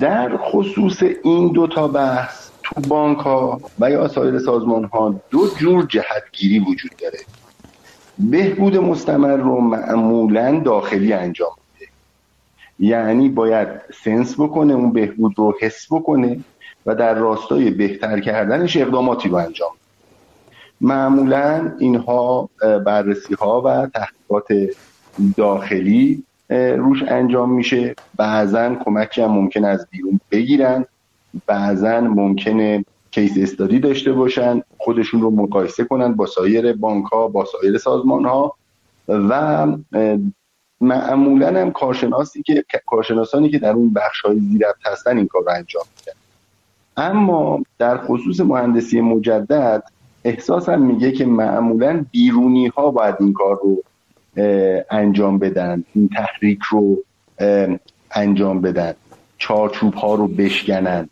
در 0.00 0.36
خصوص 0.36 1.02
این 1.24 1.52
دو 1.52 1.66
تا 1.66 1.88
بحث 1.88 2.50
تو 2.62 2.80
بانک 2.80 3.18
ها 3.18 3.60
و 3.80 3.90
یا 3.90 4.08
سایر 4.08 4.38
سازمان 4.38 4.84
ها 4.84 5.20
دو 5.30 5.48
جور 5.58 5.86
جهتگیری 5.86 6.58
وجود 6.58 6.90
داره. 7.02 7.18
بهبود 8.18 8.76
مستمر 8.76 9.36
رو 9.36 9.60
معمولا 9.60 10.60
داخلی 10.60 11.12
انجام 11.12 11.52
میده. 11.74 11.92
یعنی 12.78 13.28
باید 13.28 13.68
سنس 14.04 14.40
بکنه 14.40 14.74
اون 14.74 14.92
بهبود 14.92 15.32
رو 15.36 15.54
حس 15.60 15.86
بکنه 15.90 16.40
و 16.86 16.94
در 16.94 17.14
راستای 17.14 17.70
بهتر 17.70 18.20
کردنش 18.20 18.76
اقداماتی 18.76 19.28
رو 19.28 19.34
انجام 19.34 19.70
معمولا 20.80 21.72
اینها 21.78 22.48
بررسی 22.86 23.34
ها 23.34 23.60
و 23.60 23.86
تحقیقات 23.86 24.76
داخلی 25.36 26.24
روش 26.50 27.02
انجام 27.02 27.52
میشه. 27.52 27.94
بعضا 28.16 28.74
کمکی 28.74 29.22
هم 29.22 29.30
ممکن 29.30 29.64
از 29.64 29.86
بیرون 29.90 30.20
بگیرن. 30.30 30.84
بعضا 31.46 32.00
ممکنه 32.00 32.84
کیس 33.10 33.32
استادی 33.38 33.78
داشته 33.78 34.12
باشن 34.12 34.62
خودشون 34.78 35.20
رو 35.20 35.30
مقایسه 35.30 35.84
کنن 35.84 36.14
با 36.14 36.26
سایر 36.26 36.72
بانک 36.72 37.04
ها 37.04 37.28
با 37.28 37.44
سایر 37.44 37.78
سازمان 37.78 38.24
ها 38.24 38.54
و 39.08 39.66
معمولا 40.80 41.60
هم 41.60 41.70
کارشناسی 41.70 42.42
که 42.42 42.64
کارشناسانی 42.86 43.50
که 43.50 43.58
در 43.58 43.72
اون 43.72 43.92
بخش 43.92 44.20
های 44.20 44.40
زیرفت 44.40 44.86
هستن 44.86 45.16
این 45.16 45.26
کار 45.26 45.42
رو 45.42 45.50
انجام 45.50 45.84
میدن. 45.96 46.18
اما 46.96 47.62
در 47.78 47.98
خصوص 47.98 48.40
مهندسی 48.40 49.00
مجدد 49.00 49.82
احساسم 50.24 50.82
میگه 50.82 51.12
که 51.12 51.26
معمولا 51.26 52.04
بیرونی 52.10 52.66
ها 52.66 52.90
باید 52.90 53.14
این 53.20 53.32
کار 53.32 53.58
رو 53.62 53.82
انجام 54.90 55.38
بدن. 55.38 55.84
این 55.94 56.08
تحریک 56.08 56.58
رو 56.70 56.96
انجام 58.14 58.60
بدن. 58.60 58.94
چارچوب 59.38 59.94
ها 59.94 60.14
رو 60.14 60.28
بشکنن. 60.28 61.08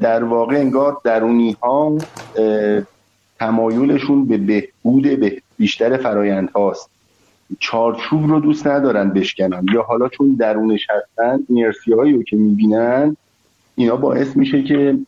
در 0.00 0.24
واقع 0.24 0.56
انگار 0.56 1.00
درونی 1.04 1.56
ها 1.62 1.98
تمایلشون 3.38 4.26
به 4.26 4.36
بهبود 4.36 5.20
به 5.20 5.42
بیشتر 5.58 5.96
فرایند 5.96 6.50
هاست 6.50 6.90
چارچوب 7.58 8.26
رو 8.26 8.40
دوست 8.40 8.66
ندارن 8.66 9.10
بشکنن. 9.10 9.66
یا 9.74 9.82
حالا 9.82 10.08
چون 10.08 10.34
درونش 10.34 10.86
هستن 10.90 11.38
اینرسی 11.48 11.92
هایی 11.92 12.12
رو 12.12 12.22
که 12.22 12.36
می‌بینن 12.36 13.16
اینا 13.74 13.96
باعث 13.96 14.36
میشه 14.36 14.62
که 14.62 14.98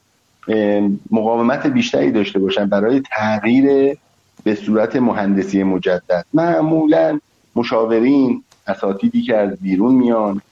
مقاومت 1.10 1.66
بیشتری 1.66 2.10
داشته 2.10 2.38
باشن. 2.38 2.66
برای 2.66 3.02
تغییر 3.10 3.96
به 4.44 4.54
صورت 4.54 4.96
مهندسی 4.96 5.62
مجدد. 5.62 6.24
معمولا 6.34 7.20
مشاورین 7.56 8.44
اساتیدی 8.66 9.22
که 9.22 9.36
از 9.36 9.56
بیرون 9.60 9.94
میان 9.94 10.42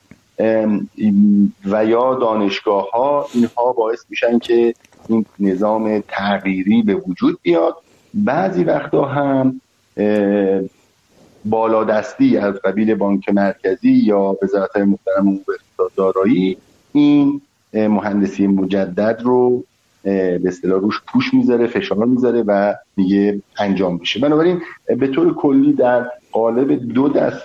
و 1.64 1.84
یا 1.84 2.14
دانشگاه 2.14 2.90
ها 2.90 3.26
اینها 3.34 3.72
باعث 3.72 4.04
میشن 4.08 4.38
که 4.38 4.74
این 5.08 5.26
نظام 5.38 6.02
تغییری 6.08 6.82
به 6.82 6.94
وجود 6.94 7.38
بیاد. 7.42 7.76
بعضی 8.14 8.64
وقتا 8.64 9.04
هم 9.04 9.60
بالادستی 11.44 12.36
از 12.36 12.54
قبیل 12.54 12.94
بانک 12.94 13.28
مرکزی 13.28 13.92
یا 13.92 14.36
وزارت 14.42 14.76
محترم 14.76 15.28
امور 15.28 15.42
دارایی 15.96 16.56
این 16.92 17.40
مهندسی 17.72 18.46
مجدد 18.46 19.20
رو 19.24 19.64
به 20.04 20.40
اصطلاح 20.46 20.80
روش 20.80 21.00
پوش 21.06 21.34
می‌ذاره 21.34 21.66
فشار 21.66 22.04
می‌ذاره 22.04 22.42
و 22.46 22.74
دیگه 22.96 23.40
انجام 23.58 23.96
میشه. 24.00 24.20
بنابراین 24.20 24.60
به 24.98 25.06
طور 25.06 25.34
کلی 25.34 25.72
در 25.72 26.06
قالب 26.32 26.92
دو 26.94 27.08
دست 27.08 27.44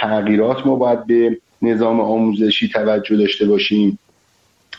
تغییرات 0.00 0.66
ما 0.66 0.76
باید 0.76 1.06
به 1.06 1.38
نظام 1.62 2.00
آموزشی 2.00 2.68
توجه 2.68 3.16
داشته 3.16 3.46
باشیم 3.46 3.98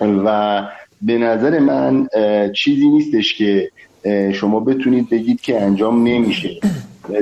و 0.01 0.61
به 1.01 1.17
نظر 1.17 1.59
من 1.59 2.07
چیزی 2.55 2.87
نیستش 2.87 3.37
که 3.37 3.71
شما 4.33 4.59
بتونید 4.59 5.09
بگید 5.09 5.41
که 5.41 5.61
انجام 5.61 6.07
نمیشه. 6.07 6.59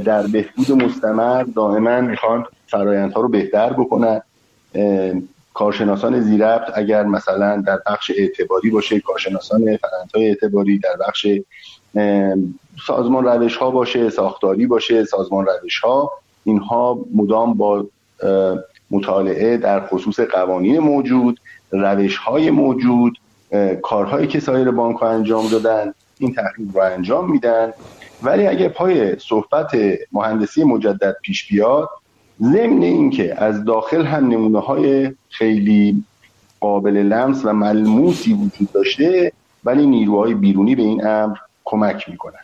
در 0.05 0.27
بهبود 0.27 0.71
مستمر 0.71 1.43
دائما 1.43 2.01
می‌خوان 2.01 2.45
فرایندها 2.67 3.21
رو 3.21 3.27
بهتر 3.27 3.73
بکنن. 3.73 4.21
کارشناسان 5.53 6.21
زیربط 6.21 6.71
اگر 6.73 7.03
مثلا 7.03 7.61
در 7.61 7.79
بخش 7.85 8.11
اعتباری 8.17 8.69
باشه 8.69 8.99
کارشناسان 8.99 9.77
فرندهای 9.77 10.27
اعتباری 10.27 10.79
در 10.79 10.97
بخش 11.07 11.27
سازمان 12.87 13.25
روش 13.25 13.55
ها 13.55 13.71
باشه 13.71 14.09
ساختاری 14.09 14.67
باشه 14.67 15.05
سازمان 15.05 15.45
روش 15.45 15.79
ها 15.79 16.11
اینها 16.43 16.99
مدام 17.15 17.53
با 17.53 17.85
مطالعه 18.91 19.57
در 19.57 19.87
خصوص 19.87 20.19
قوانین 20.19 20.79
موجود 20.79 21.39
روش 21.71 22.17
های 22.17 22.51
موجود 22.51 23.17
کارهایی 23.81 24.27
که 24.27 24.39
سایر 24.39 24.71
بانک 24.71 24.97
ها 24.97 25.09
انجام 25.09 25.47
دادن 25.47 25.93
این 26.19 26.33
تحقیق 26.33 26.67
رو 26.73 26.81
انجام 26.81 27.31
میدن. 27.31 27.73
ولی 28.23 28.47
اگر 28.47 28.69
پای 28.69 29.19
صحبت 29.19 29.71
مهندسی 30.11 30.63
مجدد 30.63 31.15
پیش 31.21 31.47
بیاد 31.47 31.89
ضمن 32.39 32.83
اینکه 32.83 33.43
از 33.43 33.65
داخل 33.65 34.05
هم 34.05 34.27
نمونه 34.27 34.59
های 34.59 35.11
خیلی 35.29 36.03
قابل 36.59 36.97
لمس 36.97 37.45
و 37.45 37.53
ملموسی 37.53 38.33
وجود 38.33 38.71
داشته 38.73 39.31
ولی 39.65 39.85
نیروهای 39.85 40.33
بیرونی 40.33 40.75
به 40.75 40.81
این 40.81 41.07
امر 41.07 41.35
کمک 41.65 42.09
می‌کنن. 42.09 42.39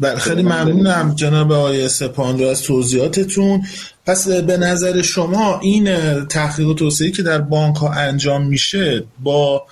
بله 0.00 0.16
خیلی 0.16 0.42
ممنونم 0.42 1.12
جناب 1.16 1.52
آقای 1.52 1.88
سپاندو 1.88 2.46
از 2.46 2.62
توضیحاتتون. 2.62 3.62
پس 4.06 4.28
به 4.28 4.56
نظر 4.56 5.02
شما 5.02 5.60
این 5.62 5.88
تحقیق 6.24 6.68
و 6.68 6.74
توسعه 6.74 7.10
که 7.10 7.22
در 7.22 7.40
بانک 7.40 7.76
ها 7.76 7.92
انجام 7.92 8.46
میشه 8.46 9.04
با 9.22 9.66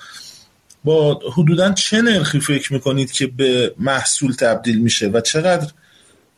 با 0.83 1.19
حدودا 1.33 1.71
چه 1.71 2.01
نرخی 2.01 2.39
فکر 2.39 2.73
می‌کنید 2.73 3.11
که 3.11 3.27
به 3.27 3.73
محصول 3.79 4.31
تبدیل 4.31 4.81
میشه 4.81 5.07
و 5.07 5.21
چقدر 5.21 5.67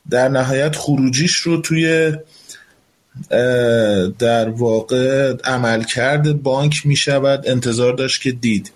در 0.09 0.29
نهایت 0.29 0.75
خروجیش 0.75 1.35
رو 1.35 1.61
توی 1.61 2.13
در 4.19 4.49
واقع 4.49 5.33
عملکرد 5.43 6.43
بانک 6.43 6.85
می‌شود 6.85 7.47
انتظار 7.47 7.93
داشت 7.93 8.21
که 8.21 8.31
دید. 8.31 8.71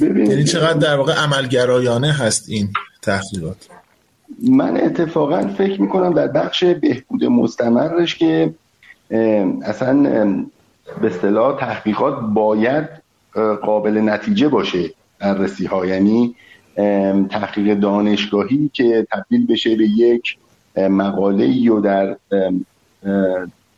یعنی 0.00 0.44
چقدر 0.44 0.78
در 0.78 0.96
واقع 0.96 1.12
عملگرایانه 1.12 2.12
هست 2.12 2.48
این 2.48 2.72
تحقیقات؟ 3.02 3.56
من 4.50 4.76
اتفاقا 4.76 5.48
فکر 5.58 5.80
می‌کنم 5.80 6.14
در 6.14 6.26
بخش 6.26 6.64
بهبود 6.64 7.24
مستمرش 7.24 8.16
که 8.16 8.54
اصلا 9.62 9.94
به 11.02 11.06
اصطلاح 11.06 11.60
تحقیقات 11.60 12.20
باید 12.34 12.88
قابل 13.62 13.98
نتیجه 13.98 14.48
باشه 14.48 14.90
بررسی 15.18 15.66
ها 15.66 15.86
یعنی 15.86 16.34
تحقیق 17.30 17.74
دانشگاهی 17.74 18.70
که 18.72 19.06
تبدیل 19.12 19.46
بشه 19.46 19.76
به 19.76 19.84
یک 19.84 20.36
مقاله 20.76 21.70
و 21.70 21.80
در 21.80 22.16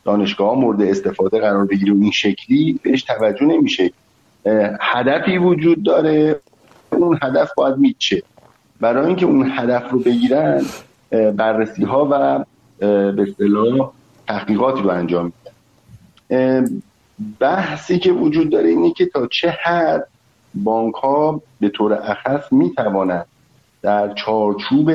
دانشگاه 0.05 0.59
مورد 0.59 0.83
استفاده 0.83 1.41
قرار 1.41 1.67
بگیره. 1.67 1.93
این 1.93 2.11
شکلی 2.11 2.81
بهش 2.83 3.03
توجه 3.03 3.45
نمیشه. 3.47 3.91
هدفی 4.81 5.39
وجود 5.39 5.83
داره. 5.83 6.41
اون 6.91 7.19
هدف 7.23 7.51
باید 7.57 7.77
میچه. 7.77 8.23
برای 8.81 9.07
اینکه 9.07 9.27
اون 9.27 9.51
هدف 9.55 9.91
رو 9.91 9.99
بگیرن 9.99 10.63
بررسی 11.37 11.85
ها 11.85 12.09
و 12.11 12.45
به 13.13 13.23
اصطلاح 13.23 13.91
تحقیقاتی 14.29 14.83
رو 14.83 14.91
انجام 14.91 15.33
میدن. 16.31 16.83
بحثی 17.41 17.99
که 17.99 18.13
وجود 18.13 18.51
داره 18.51 18.69
اینه 18.69 18.93
که 18.93 19.07
تا 19.07 19.27
چه 19.27 19.59
حد 19.65 20.09
بانک 20.55 20.95
ها 20.95 21.43
به 21.61 21.69
طور 21.69 21.93
اخص 21.93 22.53
می 22.53 22.71
توانند 22.71 23.27
در 23.83 24.15
چارچوب 24.15 24.91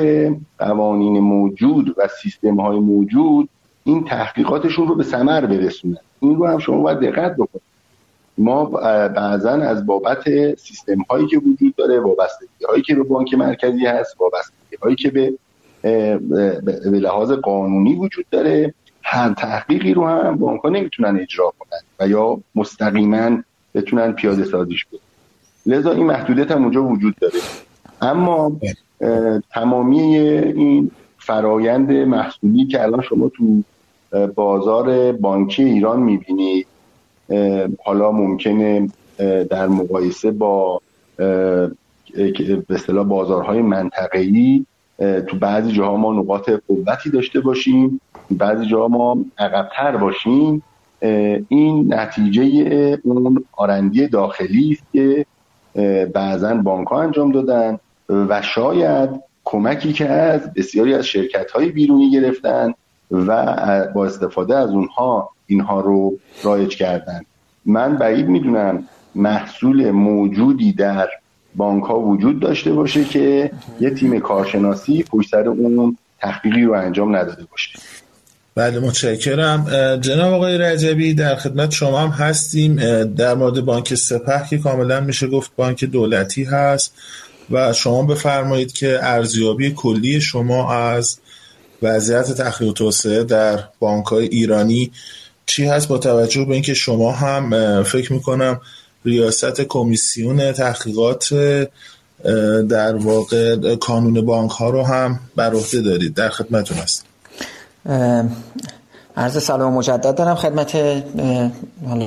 قوانین 0.58 1.20
موجود 1.20 1.94
و 1.98 2.08
سیستم 2.22 2.60
های 2.60 2.78
موجود 2.78 3.48
این 3.84 4.04
تحقیقاتشون 4.04 4.88
رو 4.88 4.94
به 4.94 5.04
ثمر 5.04 5.46
برسونن. 5.46 5.98
این 6.20 6.36
رو 6.36 6.46
هم 6.46 6.58
شما 6.58 6.80
باید 6.80 6.98
دقت 6.98 7.34
بکنید. 7.34 7.62
ما 8.38 8.64
بعضا 9.08 9.50
از 9.50 9.86
بابت 9.86 10.54
سیستم 10.54 11.00
هایی 11.10 11.26
که 11.26 11.38
وجود 11.38 11.74
داره 11.76 12.00
وابستگی 12.00 12.64
هایی 12.68 12.82
که 12.82 12.94
به 12.94 13.02
بانک 13.02 13.34
مرکزی 13.34 13.86
هست 13.86 14.20
وابستگی 14.20 14.76
هایی 14.82 14.96
که 14.96 15.10
به 15.10 15.32
به 16.92 16.98
لحاظ 16.98 17.32
قانونی 17.32 17.94
وجود 17.94 18.26
داره 18.30 18.74
هر 19.02 19.34
تحقیقی 19.34 19.94
رو 19.94 20.06
هم 20.06 20.36
بانک 20.36 20.60
ها 20.60 20.68
نمی‌تونن 20.68 21.20
اجرا 21.20 21.52
کنن 21.58 21.80
و 22.00 22.08
یا 22.08 22.40
مستقیما 22.54 23.42
بتونن 23.74 24.12
پیاده 24.12 24.44
سازیش 24.44 24.84
کنن 24.84 25.00
لذا 25.68 25.92
این 25.92 26.06
محدودیت 26.06 26.50
هم 26.50 26.62
اونجا 26.62 26.84
وجود 26.84 27.14
داره. 27.20 27.34
اما 28.02 28.52
تمامی 29.50 30.00
این 30.00 30.90
فرایند 31.18 31.92
محصولی 31.92 32.66
که 32.66 32.82
الان 32.82 33.02
شما 33.02 33.28
تو 33.28 33.62
بازار 34.34 35.12
بانکی 35.12 35.64
ایران 35.64 36.00
می‌بینید 36.00 36.66
حالا 37.84 38.12
ممکنه 38.12 38.88
در 39.50 39.68
مقایسه 39.68 40.30
با 40.30 40.80
به 41.16 42.64
اصطلاح 42.70 43.06
بازارهای 43.06 43.62
منطقه‌ای 43.62 44.66
تو 44.98 45.36
بعضی 45.40 45.72
جاها 45.72 45.96
ما 45.96 46.12
نقاط 46.12 46.50
قوتی 46.68 47.10
داشته 47.10 47.40
باشیم 47.40 48.00
بعضی 48.30 48.66
جاها 48.66 48.88
ما 48.88 49.18
عقبتر 49.38 49.96
باشیم 49.96 50.62
این 51.48 51.94
نتیجه 51.94 52.42
اون 53.04 53.44
آرندی 53.52 54.06
داخلی 54.06 54.72
است 54.72 54.82
که 54.92 55.26
بعضا 56.14 56.54
بانک 56.54 56.88
ها 56.88 57.02
انجام 57.02 57.32
دادن 57.32 57.78
و 58.08 58.42
شاید 58.42 59.10
کمکی 59.44 59.92
که 59.92 60.08
از 60.08 60.54
بسیاری 60.54 60.94
از 60.94 61.06
شرکت 61.06 61.50
های 61.50 61.68
بیرونی 61.68 62.10
گرفتن 62.10 62.74
و 63.10 63.54
با 63.94 64.06
استفاده 64.06 64.56
از 64.56 64.70
اونها 64.70 65.30
اینها 65.46 65.80
رو 65.80 66.12
رایج 66.42 66.76
کردن. 66.76 67.20
من 67.66 67.96
بعید 67.96 68.28
می‌دونم 68.28 68.84
محصول 69.14 69.90
موجودی 69.90 70.72
در 70.72 71.08
بانک 71.54 71.84
ها 71.84 72.00
وجود 72.00 72.40
داشته 72.40 72.72
باشه 72.72 73.04
که 73.04 73.50
یه 73.80 73.90
تیم 73.90 74.20
کارشناسی 74.20 75.02
پشت 75.02 75.30
سر 75.30 75.48
اون 75.48 75.96
تحقیقی 76.20 76.62
رو 76.62 76.72
انجام 76.72 77.16
نداده 77.16 77.44
باشه. 77.50 77.78
بله 78.58 78.78
متشکرم. 78.78 79.66
جناب 80.00 80.34
آقای 80.34 80.58
رجبی 80.58 81.14
در 81.14 81.36
خدمت 81.36 81.70
شما 81.70 81.98
هم 81.98 82.08
هستیم. 82.08 82.76
در 83.04 83.34
مورد 83.34 83.60
بانک 83.60 83.94
سپه 83.94 84.42
که 84.50 84.58
کاملا 84.58 85.00
میشه 85.00 85.26
گفت 85.26 85.50
بانک 85.56 85.84
دولتی 85.84 86.44
هست 86.44 86.94
و 87.50 87.72
شما 87.72 88.02
بفرمایید 88.02 88.72
که 88.72 88.98
ارزیابی 89.02 89.70
کلی 89.70 90.20
شما 90.20 90.72
از 90.72 91.18
وضعیت 91.82 92.60
و 92.60 92.72
توسعه 92.72 93.24
در 93.24 93.64
بانک 93.78 94.06
های 94.06 94.26
ایرانی 94.26 94.90
چی 95.46 95.64
هست؟ 95.64 95.88
با 95.88 95.98
توجه 95.98 96.44
به 96.44 96.54
اینکه 96.54 96.74
شما 96.74 97.12
هم 97.12 97.82
فکر 97.82 98.12
می‌کنم 98.12 98.60
ریاست 99.04 99.60
کمیسیون 99.60 100.52
تحقیقات 100.52 101.34
در 102.68 102.96
واقع 102.96 103.76
کانون 103.76 104.20
بانک 104.20 104.50
ها 104.50 104.70
رو 104.70 104.82
هم 104.82 105.20
بر 105.36 105.54
عهده 105.54 105.80
دارید. 105.80 106.14
در 106.14 106.28
خدمتون 106.28 106.78
هست 106.78 107.07
عرض 109.16 109.42
سلام 109.42 109.72
مجدد 109.72 110.14
دارم 110.14 110.34
خدمت 110.34 110.76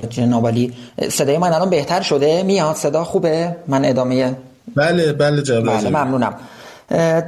جناب 0.10 0.48
علی. 0.48 0.74
صدای 1.10 1.38
من 1.38 1.54
الان 1.54 1.70
بهتر 1.70 2.02
شده؟ 2.02 2.44
میاد؟ 2.44 2.76
صدا 2.76 3.04
خوبه؟ 3.04 3.56
من 3.68 3.86
ادامه 3.86 4.36
بله 4.76 5.14
بله 5.14 5.42
جناب 5.42 5.66
بله 5.66 5.90
ممنونم. 5.90 6.34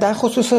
در 0.00 0.12
خصوص 0.12 0.52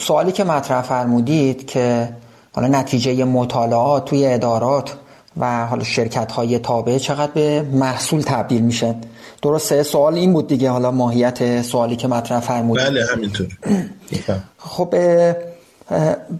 سوالی 0.00 0.32
که 0.32 0.44
مطرح 0.44 0.82
فرمودید 0.82 1.66
که 1.66 2.08
حالا 2.52 2.68
نتیجه 2.68 3.24
مطالعات 3.24 4.04
توی 4.04 4.26
ادارات 4.26 4.94
و 5.36 5.66
حالا 5.66 5.84
شرکت 5.84 6.32
های 6.32 6.58
تابع 6.58 6.98
چقدر 6.98 7.32
به 7.32 7.62
محصول 7.62 8.20
تبدیل 8.20 8.62
میشه؟ 8.62 8.94
درسته؟ 9.42 9.82
سوال 9.82 10.14
این 10.14 10.32
بود 10.32 10.46
دیگه 10.46 10.70
حالا 10.70 10.90
ماهیت 10.90 11.62
سوالی 11.62 11.96
که 11.96 12.08
مطرح 12.08 12.40
فرمودید. 12.40 12.86
بله 12.86 13.06
همینطور. 13.12 13.46
خب 14.58 14.94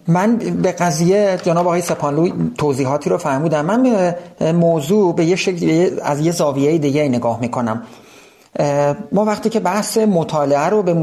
من 0.09 0.37
به 0.37 0.73
قضیه 0.73 1.39
جناب 1.43 1.67
آقای 1.67 1.81
سپانلو 1.81 2.29
توضیحاتی 2.59 3.11
رو 3.11 3.19
فرمودم. 3.19 3.65
من 3.65 3.83
به 4.39 4.53
موضوع 4.53 5.15
به 5.15 5.25
یه 5.25 5.37
شکل 5.37 5.91
از 6.03 6.21
یه 6.21 6.33
زاویه 6.33 6.79
دیگه 6.79 7.09
نگاه 7.09 7.41
می‌کنم. 7.41 7.83
ما 9.13 9.25
وقتی 9.25 9.49
که 9.49 9.61
بحث 9.61 9.99
مطالعه 9.99 10.67
رو 10.67 10.83
به 10.83 10.95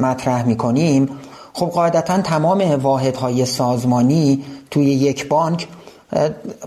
مطرح 0.00 0.46
می‌کنیم 0.46 1.08
خب 1.52 1.66
قاعدتا 1.66 2.20
تمام 2.20 2.60
واحدهای 2.60 3.46
سازمانی 3.46 4.44
توی 4.70 4.84
یک 4.84 5.28
بانک 5.28 5.68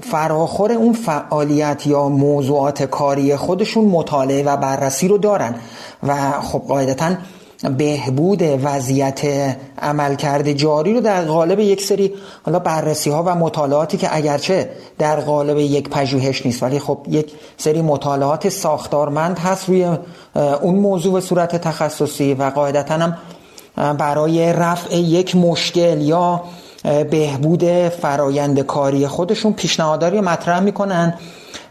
فراخور 0.01 0.71
اون 0.71 0.93
فعالیت 0.93 1.87
یا 1.87 2.09
موضوعات 2.09 2.83
کاری 2.83 3.35
خودشون 3.35 3.85
مطالعه 3.85 4.43
و 4.43 4.57
بررسی 4.57 5.07
رو 5.07 5.17
دارن. 5.17 5.55
و 6.03 6.41
خب 6.41 6.59
قاعدتا 6.67 7.15
بهبود 7.63 8.41
وضعیت 8.41 9.21
عملکرد 9.81 10.53
جاری 10.53 10.93
رو 10.93 11.01
در 11.01 11.25
قالب 11.25 11.59
یک 11.59 11.81
سری 11.81 12.13
حالا 12.43 12.59
بررسی 12.59 13.09
ها 13.09 13.23
و 13.23 13.35
مطالعاتی 13.35 13.97
که 13.97 14.15
اگرچه 14.15 14.69
در 14.97 15.19
قالب 15.19 15.57
یک 15.57 15.89
پژوهش 15.89 16.45
نیست 16.45 16.63
ولی 16.63 16.79
خب 16.79 16.97
یک 17.09 17.31
سری 17.57 17.81
مطالعات 17.81 18.49
ساختارمند 18.49 19.39
هست 19.39 19.69
روی 19.69 19.97
اون 20.61 20.75
موضوع 20.75 21.13
به 21.13 21.21
صورت 21.21 21.55
تخصصی 21.55 22.33
و 22.33 22.49
قاعدتا 22.49 22.93
هم 22.95 23.17
برای 23.97 24.53
رفع 24.53 24.95
یک 24.95 25.35
مشکل 25.35 26.01
یا 26.01 26.41
بهبود 26.83 27.89
فرایند 27.89 28.59
کاری 28.59 29.07
خودشون 29.07 29.53
پیشنهاداری 29.53 30.21
مطرح 30.21 30.59
می‌کنن 30.59 31.13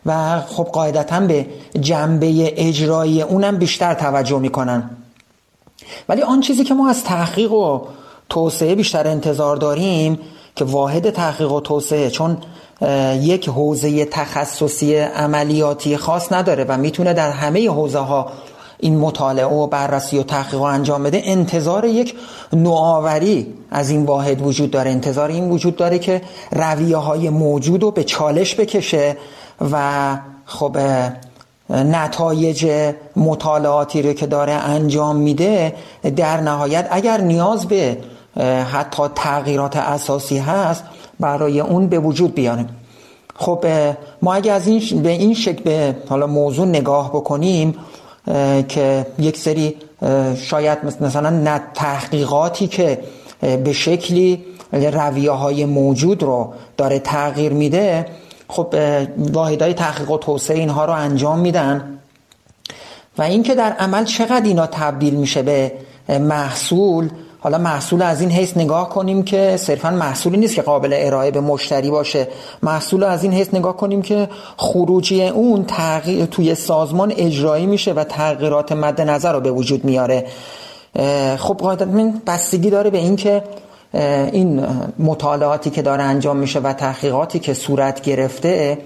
و 0.06 0.40
خب 0.40 0.64
قاعدتا 0.64 1.20
به 1.20 1.46
جنبه 1.80 2.52
اجرایی 2.68 3.22
اونم 3.22 3.56
بیشتر 3.56 3.94
توجه 3.94 4.38
می‌کنن. 4.38 4.90
ولی 6.08 6.22
آن 6.22 6.40
چیزی 6.40 6.64
که 6.64 6.74
ما 6.74 6.88
از 6.88 7.04
تحقیق 7.04 7.52
و 7.52 7.80
توسعه 8.28 8.74
بیشتر 8.74 9.06
انتظار 9.06 9.56
داریم 9.56 10.18
که 10.56 10.64
واحد 10.64 11.10
تحقیق 11.10 11.52
و 11.52 11.60
توسعه 11.60 12.10
چون 12.10 12.38
یک 13.20 13.48
حوزه 13.48 14.04
تخصصی 14.04 14.96
عملیاتی 14.96 15.96
خاص 15.96 16.32
نداره 16.32 16.64
و 16.64 16.76
می‌تونه 16.76 17.12
در 17.12 17.30
همه 17.30 17.70
حوزه 17.70 17.98
ها 17.98 18.32
این 18.78 18.98
مطالعه 18.98 19.46
و 19.46 19.66
بررسی 19.66 20.18
و 20.18 20.22
تحقیق 20.22 20.60
و 20.60 20.62
انجام 20.62 21.02
بده 21.02 21.22
انتظار 21.24 21.84
یک 21.84 22.14
نوآوری 22.52 23.54
از 23.70 23.90
این 23.90 24.06
واحد 24.06 24.42
وجود 24.42 24.70
داره. 24.70 24.90
انتظار 24.90 25.28
این 25.28 25.50
وجود 25.50 25.76
داره 25.76 25.98
که 25.98 26.22
رویه 26.52 26.96
های 26.96 27.30
موجود 27.30 27.82
رو 27.82 27.90
به 27.90 28.04
چالش 28.04 28.54
بکشه 28.54 29.16
و 29.72 30.16
خب 30.44 30.76
نتایج 31.70 32.92
مطالعاتی 33.16 34.02
رو 34.02 34.12
که 34.12 34.26
داره 34.26 34.52
انجام 34.52 35.16
میده 35.16 35.74
در 36.16 36.40
نهایت 36.40 36.88
اگر 36.90 37.20
نیاز 37.20 37.66
به 37.66 37.98
حتی 38.72 39.02
تغییرات 39.14 39.76
اساسی 39.76 40.38
هست 40.38 40.84
برای 41.20 41.60
اون 41.60 41.86
به 41.86 41.98
وجود 41.98 42.34
بیاره. 42.34 42.66
خب 43.34 43.64
ما 44.22 44.34
اگر 44.34 44.54
از 44.54 44.66
این 44.66 45.02
به 45.02 45.08
این 45.08 45.34
شکل 45.34 45.62
به 45.62 45.96
حالا 46.08 46.26
موضوع 46.26 46.66
نگاه 46.66 47.08
بکنیم 47.08 47.74
که 48.68 49.06
یک 49.18 49.36
سری 49.36 49.74
شاید 50.36 50.78
مثلا 51.00 51.60
تحقیقاتی 51.74 52.66
که 52.66 52.98
به 53.40 53.72
شکلی 53.72 54.44
رویه 54.72 55.30
های 55.30 55.64
موجود 55.64 56.22
رو 56.22 56.52
داره 56.76 56.98
تغییر 56.98 57.52
میده 57.52 58.06
خب 58.48 58.74
واحدهای 59.18 59.74
تحقیق 59.74 60.10
و 60.10 60.18
توسعه 60.18 60.58
اینها 60.58 60.84
رو 60.84 60.92
انجام 60.92 61.38
میدن. 61.38 61.98
و 63.18 63.22
اینکه 63.22 63.54
در 63.54 63.72
عمل 63.72 64.04
چقدر 64.04 64.44
اینا 64.44 64.66
تبدیل 64.66 65.14
میشه 65.14 65.42
به 65.42 65.72
محصول 66.08 67.10
حالا 67.46 67.58
محصول 67.58 68.02
از 68.02 68.20
این 68.20 68.30
حیث 68.30 68.56
نگاه 68.56 68.88
کنیم 68.88 69.22
که 69.22 69.56
صرفا 69.56 69.90
محصولی 69.90 70.36
نیست 70.36 70.54
که 70.54 70.62
قابل 70.62 70.96
ارائه 70.96 71.30
به 71.30 71.40
مشتری 71.40 71.90
باشه. 71.90 72.28
محصول 72.62 73.04
از 73.04 73.22
این 73.22 73.32
حیث 73.32 73.54
نگاه 73.54 73.76
کنیم 73.76 74.02
که 74.02 74.28
خروجی 74.56 75.28
اون 75.28 75.64
تغییر 75.64 76.26
توی 76.26 76.54
سازمان 76.54 77.12
اجرایی 77.16 77.66
میشه 77.66 77.92
و 77.92 78.04
تغییرات 78.04 78.72
مد 78.72 79.00
نظر 79.00 79.32
رو 79.32 79.40
به 79.40 79.50
وجود 79.50 79.84
میاره. 79.84 80.26
خب 81.38 81.56
قاعدتا 81.56 82.10
بستگی 82.26 82.70
داره 82.70 82.90
به 82.90 82.98
اینکه 82.98 83.42
این 84.32 84.66
مطالعاتی 84.98 85.70
که 85.70 85.82
داره 85.82 86.02
انجام 86.02 86.36
میشه 86.36 86.60
و 86.60 86.72
تحقیقاتی 86.72 87.38
که 87.38 87.54
صورت 87.54 88.00
گرفته 88.00 88.78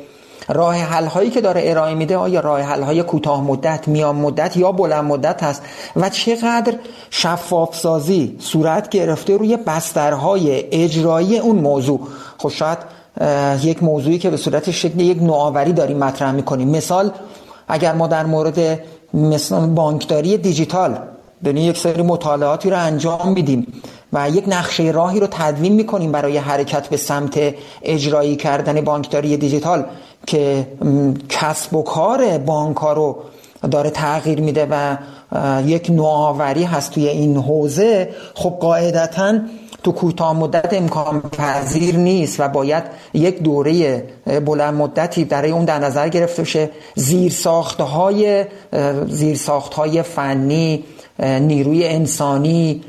راه 0.49 0.75
حل 0.75 1.07
هایی 1.07 1.31
که 1.31 1.41
داره 1.41 1.63
ارائه 1.65 1.95
میده 1.95 2.17
آیا 2.17 2.41
راه 2.41 2.61
حل 2.61 2.83
های 2.83 3.03
کوتاه 3.03 3.45
مدت 3.45 3.89
میان 3.89 4.17
مدت 4.17 4.57
یا 4.57 4.73
بلند 4.73 5.05
مدت 5.05 5.43
هست؟ 5.43 5.63
و 5.97 6.09
چقدر 6.09 6.75
شفاف 7.11 7.77
سازی 7.77 8.37
صورت 8.39 8.89
گرفته 8.89 9.37
روی 9.37 9.57
بسترهای 9.57 10.65
اجرایی 10.85 11.39
اون 11.39 11.57
موضوع؟ 11.57 12.01
خب 12.39 12.49
شاید 12.49 12.79
یک 13.63 13.83
موضوعی 13.83 14.19
که 14.19 14.31
به 14.31 14.37
صورت 14.37 14.71
شکل 14.71 15.01
یک 15.01 15.23
نوآوری 15.23 15.73
داریم 15.73 15.99
مطرح 15.99 16.33
می‌کنیم. 16.33 16.69
مثال 16.69 17.11
اگر 17.69 17.93
ما 17.93 18.07
در 18.07 18.27
مورد 18.27 18.81
مثلا 19.15 19.67
بانکداری 19.67 20.37
دیجیتال 20.37 20.99
داریم 21.45 21.71
یک 21.71 21.79
سری 21.79 22.03
مطالعاتی 22.03 22.71
رو 22.71 22.79
انجام 22.79 23.33
میدیم. 23.33 23.83
و 24.13 24.31
یک 24.31 24.45
نقشه 24.47 24.83
راهی 24.83 25.21
رو 25.21 25.27
تدوین 25.31 25.73
می‌کنیم 25.73 26.13
برای 26.13 26.37
حرکت 26.37 26.89
به 26.89 26.97
سمت 26.97 27.55
اجرایی 27.83 28.37
کردن 28.37 28.81
بانکداری 28.81 29.37
دیجیتال 29.37 29.85
که 30.27 30.67
کسب 31.29 31.75
و 31.75 31.83
کار 31.83 32.39
بانک 32.39 32.77
رو 32.77 33.17
داره 33.71 33.91
تغییر 33.91 34.41
میده 34.41 34.67
و 34.71 34.97
یک 35.67 35.91
نوآوری 35.91 36.65
هست 36.65 36.93
توی 36.93 37.09
این 37.09 37.37
حوزه. 37.37 38.09
خب 38.35 38.51
قاعدتا 38.61 39.39
تو 39.83 39.93
کوتاه 39.93 40.33
مدت 40.37 40.75
امکان 40.75 41.21
پذیر 41.21 41.97
نیست 41.97 42.41
و 42.41 42.49
باید 42.49 42.85
یک 43.15 43.43
دوره 43.43 44.05
بلند 44.47 44.75
مدتی 44.75 45.25
برای 45.25 45.51
اون 45.51 45.65
در 45.65 45.79
نظر 45.79 46.09
گرفته 46.09 46.43
بشه. 46.43 46.71
زیر 46.95 47.35
های 47.79 48.45
زیر 49.09 49.41
های 49.77 50.03
فنی 50.03 50.85
نیروی 51.19 51.87
انسانی 51.87 52.83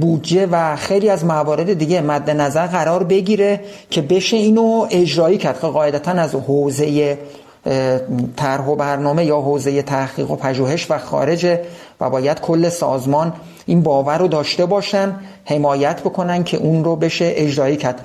بودجه 0.00 0.46
و 0.46 0.76
خیلی 0.76 1.10
از 1.10 1.24
موارد 1.24 1.72
دیگه 1.72 2.00
مد 2.00 2.30
نظر 2.30 2.66
قرار 2.66 3.04
بگیره 3.04 3.60
که 3.90 4.02
بشه 4.02 4.36
اینو 4.36 4.86
اجرایی 4.90 5.38
کرد. 5.38 5.60
که 5.60 5.66
قاعدتا 5.66 6.10
از 6.10 6.34
حوزه 6.34 7.18
طرح 8.36 8.66
و 8.66 8.76
برنامه 8.76 9.24
یا 9.24 9.40
حوزه 9.40 9.82
تحقیق 9.82 10.30
و 10.30 10.36
پژوهش 10.36 10.90
و 10.90 10.98
خارجه 10.98 11.60
و 12.00 12.10
باید 12.10 12.40
کل 12.40 12.68
سازمان 12.68 13.32
این 13.66 13.82
باور 13.82 14.18
رو 14.18 14.28
داشته 14.28 14.66
باشن 14.66 15.14
حمایت 15.44 16.00
بکنن 16.00 16.44
که 16.44 16.56
اون 16.56 16.84
رو 16.84 16.96
بشه 16.96 17.32
اجرایی 17.36 17.76
کرد. 17.76 18.04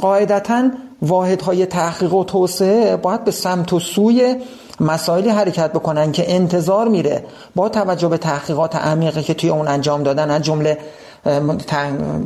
قاعدتا 0.00 0.70
واحدهای 1.02 1.66
تحقیق 1.66 2.14
و 2.14 2.24
توسعه 2.24 2.96
باید 2.96 3.24
به 3.24 3.30
سمت 3.30 3.72
و 3.72 3.80
سوی 3.80 4.36
مسائلی 4.80 5.28
حرکت 5.28 5.72
بکنن 5.72 6.12
که 6.12 6.34
انتظار 6.34 6.88
میره 6.88 7.24
با 7.54 7.68
توجه 7.68 8.08
به 8.08 8.18
تحقیقات 8.18 8.76
عمیقی 8.76 9.22
که 9.22 9.34
توی 9.34 9.50
اون 9.50 9.68
انجام 9.68 10.02
دادن 10.02 10.30
از 10.30 10.42
جمله 10.42 10.78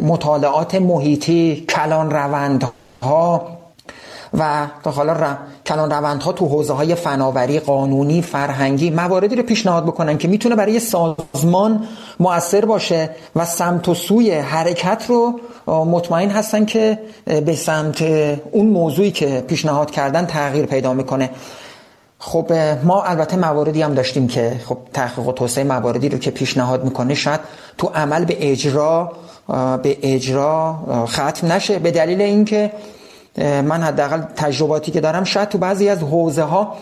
مطالعات 0.02 0.74
محیطی 0.74 1.64
کلان 1.68 2.10
روندها 2.10 3.46
و 4.38 4.66
تا 4.82 4.90
حالا 4.90 5.36
کلان 5.66 5.90
روندها 5.90 6.32
تو 6.32 6.46
حوزه 6.46 6.72
های 6.72 6.94
فناوری 6.94 7.60
قانونی 7.60 8.22
فرهنگی 8.22 8.90
مواردی 8.90 9.36
رو 9.36 9.42
پیشنهاد 9.42 9.84
بکنن 9.84 10.18
که 10.18 10.28
می‌تونه 10.28 10.56
برای 10.56 10.80
سازمان 10.80 11.88
مؤثر 12.20 12.64
باشه 12.64 13.10
و 13.36 13.44
سمت 13.44 13.88
و 13.88 13.94
سوی 13.94 14.30
حرکت 14.30 15.04
رو 15.08 15.40
مطمئن 15.70 16.30
هستن 16.30 16.64
که 16.64 16.98
به 17.46 17.54
سمت 17.54 18.02
اون 18.52 18.66
موضوعی 18.66 19.10
که 19.10 19.44
پیشنهاد 19.48 19.90
کردن 19.90 20.26
تغییر 20.26 20.66
پیدا 20.66 20.92
می‌کنه. 20.92 21.30
خب 22.18 22.52
ما 22.84 23.02
البته 23.02 23.36
مواردی 23.36 23.82
هم 23.82 23.94
داشتیم 23.94 24.28
که 24.28 24.60
خب 24.66 24.78
تحقیق 24.92 25.28
و 25.28 25.32
توسعه 25.32 25.64
مواردی 25.64 26.08
رو 26.08 26.18
که 26.18 26.30
پیشنهاد 26.30 26.84
می‌کنه 26.84 27.14
شاید 27.14 27.40
تو 27.78 27.86
عمل 27.86 28.24
به 28.24 28.50
اجرا 28.50 29.12
به 29.82 29.98
اجرا 30.02 30.78
ختم 31.06 31.52
نشه. 31.52 31.78
به 31.78 31.90
دلیل 31.90 32.20
اینکه 32.20 32.72
من 33.38 33.82
حداقل 33.82 34.22
تجرباتی 34.36 34.92
که 34.92 35.00
دارم 35.00 35.24
شاید 35.24 35.48
تو 35.48 35.58
بعضی 35.58 35.88
از 35.88 35.98
حوزه 35.98 36.42
ها 36.42 36.74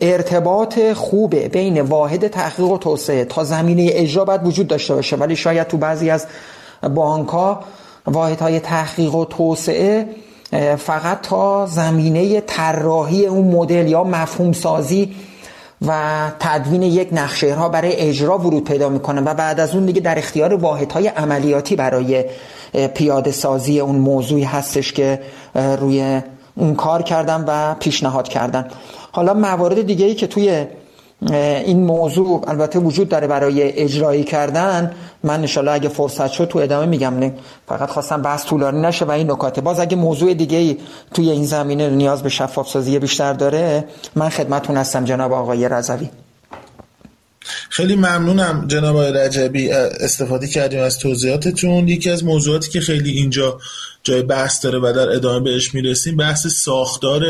ارتباط 0.00 0.92
خوبه 0.92 1.48
بین 1.48 1.80
واحد 1.80 2.28
تحقیق 2.28 2.70
و 2.70 2.78
توسعه 2.78 3.24
تا 3.24 3.44
زمینه 3.44 3.90
اجرا 3.92 4.24
باید 4.24 4.46
وجود 4.46 4.66
داشته 4.66 4.94
باشه. 4.94 5.16
ولی 5.16 5.36
شاید 5.36 5.66
تو 5.66 5.76
بعضی 5.76 6.10
از 6.10 6.26
بانک 6.82 7.28
ها 7.28 7.60
واحد 8.06 8.40
های 8.40 8.60
تحقیق 8.60 9.14
و 9.14 9.24
توسعه 9.24 10.08
فقط 10.78 11.20
تا 11.22 11.66
زمینه 11.66 12.40
طراحی 12.40 13.26
اون 13.26 13.54
مدل 13.54 13.88
یا 13.88 14.04
مفهوم 14.04 14.52
سازی 14.52 15.14
و 15.86 15.92
تدوین 16.40 16.82
یک 16.82 17.08
نقشه 17.12 17.54
ها 17.54 17.68
برای 17.68 17.92
اجرا 17.96 18.38
ورود 18.38 18.64
پیدا 18.64 18.88
می‌کنه 18.88 19.20
و 19.20 19.34
بعد 19.34 19.60
از 19.60 19.74
اون 19.74 19.86
دیگه 19.86 20.00
در 20.00 20.18
اختیار 20.18 20.54
واحد 20.54 20.92
های 20.92 21.08
عملیاتی 21.08 21.76
برای 21.76 22.24
پیاده 22.94 23.30
سازی 23.30 23.80
اون 23.80 23.96
موضوعی 23.96 24.44
هستش 24.44 24.92
که 24.92 25.20
روی 25.54 26.20
اون 26.54 26.74
کار 26.74 27.02
کردن 27.02 27.44
و 27.48 27.74
پیشنهاد 27.74 28.28
کردن. 28.28 28.68
حالا 29.12 29.34
موارد 29.34 29.82
دیگه 29.82 30.06
ای 30.06 30.14
که 30.14 30.26
توی 30.26 30.66
این 31.22 31.84
موضوع 31.84 32.44
البته 32.48 32.78
وجود 32.78 33.08
داره 33.08 33.26
برای 33.26 33.62
اجرایی 33.62 34.24
کردن. 34.24 34.92
من 35.22 35.40
انشالله 35.40 35.70
اگه 35.72 35.88
فرصت 35.88 36.32
شد 36.32 36.44
تو 36.44 36.58
ادامه 36.58 36.86
میگم. 36.86 37.32
فقط 37.68 37.90
خواستم 37.90 38.22
بحث 38.22 38.44
طولانی 38.44 38.80
نشه 38.80 39.04
و 39.04 39.10
این 39.10 39.30
نکاته. 39.30 39.60
باز 39.60 39.80
اگه 39.80 39.96
موضوع 39.96 40.34
دیگه 40.34 40.58
ای 40.58 40.76
توی 41.14 41.30
این 41.30 41.44
زمینه 41.44 41.90
نیاز 41.90 42.22
به 42.22 42.28
شفاف 42.28 42.68
سازی 42.68 42.98
بیشتر 42.98 43.32
داره 43.32 43.84
من 44.14 44.28
خدمتون 44.28 44.76
هستم 44.76 45.04
جناب 45.04 45.32
آقای 45.32 45.68
رضوی. 45.68 46.08
خیلی 47.70 47.96
ممنونم 47.96 48.64
جناب 48.68 48.96
آقای 48.96 49.12
رجبی 49.12 49.70
استفاده 49.70 50.46
کردیم 50.46 50.80
از 50.80 50.98
توضیحاتتون. 50.98 51.88
یکی 51.88 52.10
از 52.10 52.24
موضوعاتی 52.24 52.70
که 52.70 52.80
خیلی 52.80 53.10
اینجا 53.10 53.58
جای 54.02 54.22
بحث 54.22 54.64
داره 54.64 54.78
و 54.78 54.92
در 54.92 55.10
ادامه 55.10 55.40
بهش 55.40 55.74
می‌رسیم 55.74 56.16
بحث 56.16 56.46
ساختار 56.46 57.22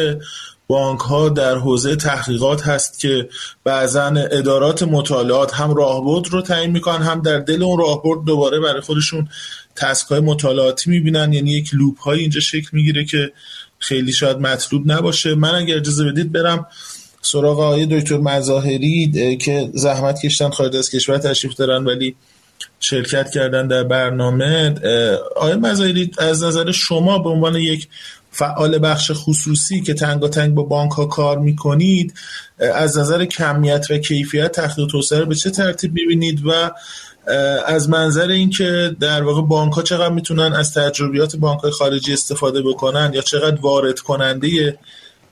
بانک 0.66 1.00
ها 1.00 1.28
در 1.28 1.54
حوزه 1.54 1.96
تحقیقات 1.96 2.62
هست 2.62 2.98
که 2.98 3.28
بعضا 3.64 4.06
ادارات 4.06 4.82
مطالعات 4.82 5.54
هم 5.54 5.74
راهبرد 5.74 6.28
رو 6.28 6.42
تعیین 6.42 6.70
می‌کنن 6.70 7.02
هم 7.02 7.22
در 7.22 7.38
دل 7.38 7.62
اون 7.62 7.78
راهبرد 7.78 8.24
دوباره 8.24 8.60
برای 8.60 8.80
خودشون 8.80 9.28
تسک 9.76 10.06
های 10.06 10.20
مطالعاتی 10.20 10.90
می‌بینن. 10.90 11.32
یعنی 11.32 11.50
یک 11.50 11.70
لوپ 11.72 11.98
های 11.98 12.20
اینجا 12.20 12.40
شکل 12.40 12.68
می‌گیره 12.72 13.04
که 13.04 13.32
خیلی 13.78 14.12
شاید 14.12 14.36
مطلوب 14.36 14.92
نباشه. 14.92 15.34
من 15.34 15.54
اگر 15.54 15.76
اجازه 15.76 16.04
بدید 16.04 16.32
برم 16.32 16.66
سراغ 17.22 17.60
آقای 17.60 17.86
دکتر 17.86 18.16
مظاهری 18.16 19.36
که 19.36 19.70
زحمت 19.74 20.20
کشتن 20.20 20.50
خارج 20.50 20.76
از 20.76 20.90
کشور 20.90 21.18
تشریف 21.18 21.54
دارن 21.54 21.84
ولی 21.84 22.16
شرکت 22.80 23.30
کردن 23.30 23.66
در 23.66 23.82
برنامه. 23.82 24.74
آقای 25.36 25.54
مظاهری 25.54 26.10
از 26.18 26.42
نظر 26.42 26.70
شما 26.70 27.18
به 27.18 27.28
عنوان 27.28 27.56
یک 27.56 27.88
فعال 28.38 28.78
بخش 28.78 29.10
خصوصی 29.14 29.80
که 29.80 29.94
تنگ 29.94 30.54
با 30.54 30.62
بانک 30.62 30.92
ها 30.92 31.04
کار 31.06 31.38
می‌کنید 31.38 32.14
از 32.74 32.98
نظر 32.98 33.24
کمیت 33.24 33.86
و 33.90 33.98
کیفیت 33.98 34.52
تحقیق 34.52 34.86
توسعه 34.86 35.24
به 35.24 35.34
چه 35.34 35.50
ترتیب 35.50 35.92
می‌بینید؟ 35.94 36.46
و 36.46 36.70
از 37.66 37.88
منظر 37.88 38.28
اینکه 38.28 38.96
در 39.00 39.22
واقع 39.22 39.42
بانک 39.42 39.72
ها 39.72 39.82
چقدر 39.82 40.14
می‌تونن 40.14 40.52
از 40.52 40.74
تجربیات 40.74 41.36
بانک 41.36 41.60
های 41.60 41.70
خارجی 41.70 42.12
استفاده 42.12 42.62
بکنن 42.62 43.10
یا 43.14 43.20
چقدر 43.20 43.60
وارد 43.60 43.98
کننده 44.00 44.78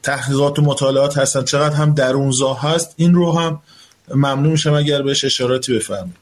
تحقیقات 0.03 0.59
و 0.59 0.63
مطالعات 0.63 1.19
هستن 1.19 1.45
چقدر 1.45 1.75
هم 1.75 1.95
درونزا 1.95 2.55
هست 2.55 2.95
این 2.97 3.15
رو 3.15 3.33
هم 3.33 3.63
ممنون 4.15 4.47
میشم 4.47 4.75
اگر 4.75 5.03
بهش 5.03 5.25
اشاراتی 5.25 5.77
بفرمایید. 5.77 6.15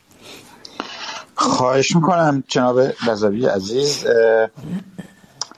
خواهش 1.34 1.96
می‌کنم 1.96 2.44
جناب 2.48 2.80
رضوی 3.08 3.46
عزیز 3.46 4.04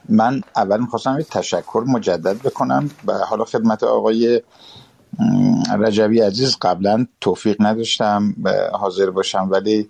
من 0.08 0.42
اول 0.56 0.80
می‌خواستم 0.80 1.20
یک 1.20 1.28
تشکر 1.28 1.84
مجدد 1.86 2.42
بکنم 2.42 2.90
و 3.06 3.12
حالا 3.12 3.44
خدمت 3.44 3.82
آقای 3.82 4.42
رجبی 5.78 6.20
عزیز 6.20 6.56
قبلا 6.62 7.06
توفیق 7.20 7.56
نداشتم 7.60 8.34
حاضر 8.72 9.10
باشم 9.10 9.48
ولی 9.50 9.88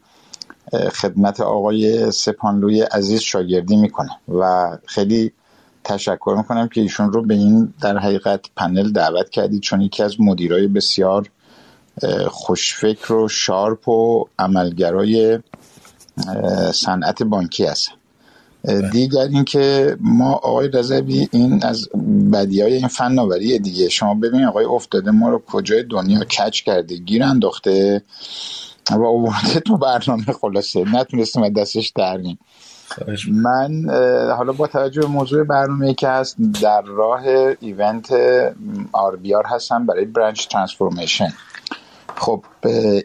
خدمت 0.92 1.40
آقای 1.40 2.10
سپانلوی 2.10 2.80
عزیز 2.80 3.20
شاگردی 3.20 3.76
می‌کنم 3.76 4.16
و 4.28 4.70
خیلی 4.86 5.32
تشکر 5.84 6.34
می‌کنم 6.36 6.68
که 6.68 6.80
ایشون 6.80 7.12
رو 7.12 7.22
به 7.22 7.34
این 7.34 7.74
در 7.80 7.98
حقیقت 7.98 8.40
پنل 8.56 8.92
دعوت 8.92 9.30
کردید 9.30 9.62
چون 9.62 9.80
یکی 9.80 10.02
از 10.02 10.20
مدیرای 10.20 10.66
بسیار 10.66 11.30
خوشفکر 12.28 13.12
و 13.12 13.28
شارپ 13.28 13.88
و 13.88 14.24
عملگرای 14.38 15.38
صنعت 16.72 17.22
بانکی 17.22 17.64
هستن. 17.64 17.92
دیگر 18.92 19.20
اینکه 19.20 19.96
ما 20.00 20.32
آقای 20.32 20.68
رضوی 20.68 21.28
این 21.32 21.64
از 21.64 21.88
بدی 22.32 22.62
های 22.62 22.74
این 22.74 22.88
فناوری 22.88 23.58
دیگه. 23.58 23.88
شما 23.88 24.14
ببین 24.14 24.44
آقای 24.44 24.64
افتاده 24.64 25.10
ما 25.10 25.28
رو 25.28 25.42
کجای 25.46 25.82
دنیا 25.82 26.24
کچ 26.24 26.62
کرده 26.62 26.96
گیر 26.96 27.22
انداخته 27.22 28.02
و 28.90 29.04
آورده 29.04 29.60
تو 29.60 29.76
برنامه. 29.76 30.24
خلاصه 30.40 30.84
نتونستیم 30.94 31.48
دستش 31.48 31.92
درنیم 31.96 32.38
من 33.28 33.84
حالا 34.36 34.52
با 34.52 34.66
توجه 34.66 35.00
به 35.00 35.06
موضوع 35.06 35.44
برنامه 35.44 35.94
که 35.94 36.08
هست 36.08 36.36
در 36.62 36.82
راه 36.82 37.22
event 37.60 38.12
RBR 38.92 39.46
هستم 39.46 39.86
برای 39.86 40.04
branch 40.04 40.48
transformation. 40.48 41.32
خب 42.16 42.44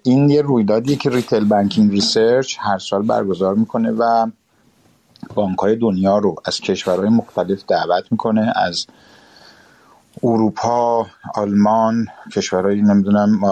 این 0.03 0.29
یه 0.29 0.41
رویدادیه 0.41 0.95
که 0.95 1.09
Retail 1.09 1.43
Banking 1.43 1.91
Research 1.91 2.55
هر 2.59 2.77
سال 2.77 3.01
برگزار 3.01 3.55
می‌کنه 3.55 3.91
و 3.91 4.27
بانک 5.35 5.57
های 5.57 5.75
دنیا 5.75 6.17
رو 6.17 6.35
از 6.45 6.59
کشورهای 6.59 7.09
مختلف 7.09 7.63
دعوت 7.67 8.11
می‌کنه 8.11 8.53
از 8.55 8.85
اروپا 10.23 11.07
آلمان 11.35 12.07
کشورهای 12.33 12.81
نمی‌دونم 12.81 13.43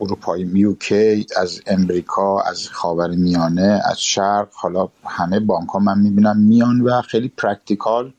اروپایی 0.00 0.44
UK 0.44 1.26
از 1.36 1.60
امریکا 1.66 2.40
از 2.40 2.68
خاور 2.68 3.10
میانه 3.10 3.80
از 3.84 4.00
شرق. 4.00 4.48
حالا 4.52 4.88
همه 5.04 5.40
بانک 5.40 5.68
ها 5.68 5.78
من 5.78 5.98
می‌بینم 5.98 6.36
میان 6.38 6.80
و 6.80 7.02
خیلی 7.02 7.28
practical 7.28 8.12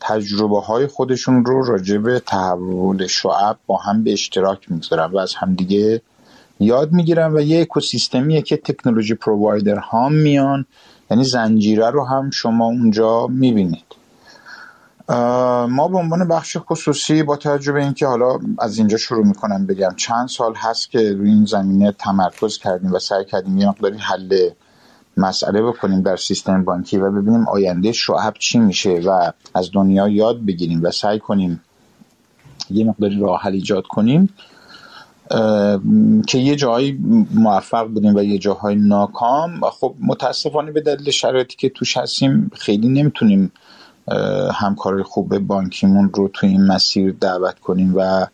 تجربه 0.00 0.60
های 0.60 0.86
خودشون 0.86 1.44
رو 1.44 1.64
راجع 1.64 1.98
به 1.98 2.20
تحول 2.20 3.06
شعب 3.06 3.58
با 3.66 3.76
هم 3.76 4.04
به 4.04 4.12
اشتراک 4.12 4.70
می‌گذارن 4.70 5.10
و 5.12 5.18
از 5.18 5.34
همدیگه 5.34 6.02
یاد 6.60 6.92
می‌گیرن 6.92 7.32
و 7.32 7.40
یه 7.40 7.60
اکوسیستمیه 7.60 8.42
که 8.42 8.56
تکنولوژی 8.56 9.14
پرووایدر 9.14 9.78
ها 9.78 10.08
میان 10.08 10.66
یعنی 11.10 11.24
زنجیره 11.24 11.90
رو 11.90 12.04
هم 12.04 12.30
شما 12.30 12.64
اونجا 12.64 13.26
می‌بینید. 13.26 13.84
ما 15.68 15.88
به 15.88 15.98
عنوان 15.98 16.28
بخش 16.28 16.56
خصوصی 16.60 17.22
با 17.22 17.36
توجه 17.36 17.72
به 17.72 17.82
اینکه 17.82 18.06
حالا 18.06 18.38
از 18.58 18.78
اینجا 18.78 18.96
شروع 18.96 19.26
می‌کنم 19.26 19.66
بگم 19.66 19.94
چند 19.96 20.28
سال 20.28 20.54
هست 20.54 20.90
که 20.90 21.12
روی 21.12 21.30
این 21.30 21.44
زمینه 21.44 21.92
تمرکز 21.92 22.58
کردیم 22.58 22.92
و 22.92 22.98
سعی 22.98 23.24
کردیم 23.24 23.58
یه 23.58 23.68
مقداری 23.68 23.98
حل 23.98 24.50
مسئله 25.16 25.62
بکنیم 25.62 26.02
در 26.02 26.16
سیستم 26.16 26.64
بانکی 26.64 26.98
و 26.98 27.10
ببینیم 27.10 27.48
آینده 27.48 27.92
شعب 27.92 28.34
چی 28.38 28.58
میشه 28.58 28.90
و 28.90 29.32
از 29.54 29.70
دنیا 29.72 30.08
یاد 30.08 30.44
بگیریم 30.46 30.80
و 30.82 30.90
سعی 30.90 31.18
کنیم 31.18 31.62
یه 32.70 32.84
مقداری 32.84 33.20
راه 33.20 33.40
حل 33.40 33.52
ایجاد 33.52 33.86
کنیم. 33.86 34.28
که 36.26 36.38
یه 36.38 36.56
جایی 36.56 36.98
موفق 37.34 37.86
بودیم 37.86 38.14
و 38.14 38.22
یه 38.22 38.38
جاهای 38.38 38.74
ناکام. 38.74 39.60
خب 39.60 39.94
متاسفانه 40.00 40.72
به 40.72 40.80
دلیل 40.80 41.10
شرایطی 41.10 41.56
که 41.56 41.68
توش 41.68 41.96
هستیم 41.96 42.50
خیلی 42.54 42.88
نمی‌تونیم 42.88 43.52
همکارای 44.54 45.02
خوب 45.02 45.38
بانکیمون 45.38 46.10
رو 46.14 46.30
تو 46.32 46.46
این 46.46 46.66
مسیر 46.66 47.16
دعوت 47.20 47.58
کنیم 47.58 47.92
و 47.96 48.26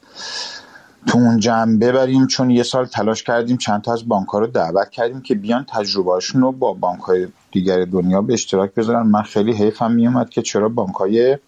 تو 1.06 1.18
اون 1.18 1.38
جمع 1.38 1.78
ببریم. 1.78 2.26
چون 2.26 2.50
یه 2.50 2.62
سال 2.62 2.86
تلاش 2.86 3.22
کردیم 3.22 3.56
چند 3.56 3.82
تا 3.82 3.92
از 3.92 4.08
بانک 4.08 4.28
رو 4.28 4.46
دعوت 4.46 4.90
کردیم 4.90 5.20
که 5.20 5.34
بیان 5.34 5.66
تجربهاشون 5.68 6.40
رو 6.40 6.52
با 6.52 6.72
بانک 6.72 7.00
های 7.00 7.28
دیگر 7.52 7.84
دنیا 7.84 8.22
به 8.22 8.32
اشتراک 8.32 8.74
بذارن. 8.74 9.06
من 9.06 9.22
خیلی 9.22 9.52
حیفم 9.52 9.92
میومد 9.92 10.30
که 10.30 10.42
چرا 10.42 10.68
بانک 10.68 10.94
های 10.94 11.38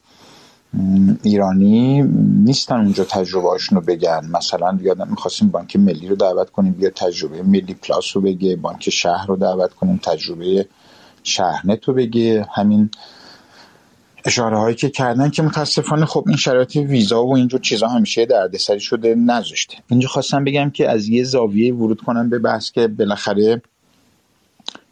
ایرانی 1.22 2.02
نیستن 2.44 2.76
اونجا 2.76 3.04
تجربه 3.04 3.48
رو 3.70 3.80
بگن. 3.80 4.28
مثلا 4.32 4.78
یادم 4.82 5.08
می‌خواستیم 5.10 5.48
بانک 5.48 5.76
ملی 5.76 6.08
رو 6.08 6.16
دعوت 6.16 6.50
کنیم 6.50 6.72
بیا 6.72 6.90
تجربه 6.90 7.42
ملی 7.42 7.74
پلاس 7.74 8.16
رو 8.16 8.22
بگه 8.22 8.56
بانک 8.56 8.90
شهر 8.90 9.26
رو 9.26 9.36
دعوت 9.36 9.74
کنیم 9.74 10.00
تجربه 10.02 10.68
شهرنت 11.22 11.84
رو 11.84 11.94
بگه. 11.94 12.46
همین 12.54 12.90
اشاره 14.24 14.58
هایی 14.58 14.74
که 14.74 14.90
کردن 14.90 15.30
که 15.30 15.42
متاسفانه 15.42 16.06
خب 16.06 16.24
این 16.28 16.36
شرایط 16.36 16.76
ویزا 16.76 17.24
و 17.24 17.36
اینجور 17.36 17.60
چیزا 17.60 17.88
همیشه 17.88 18.26
دردسری 18.26 18.80
شده 18.80 19.14
نذاشته. 19.14 19.76
اینجا 19.90 20.08
خواستم 20.08 20.44
بگم 20.44 20.70
که 20.70 20.90
از 20.90 21.08
یه 21.08 21.24
زاویه 21.24 21.74
ورود 21.74 22.00
کنم 22.00 22.30
به 22.30 22.38
بحث 22.38 22.70
که 22.70 22.88
بالاخره 22.88 23.62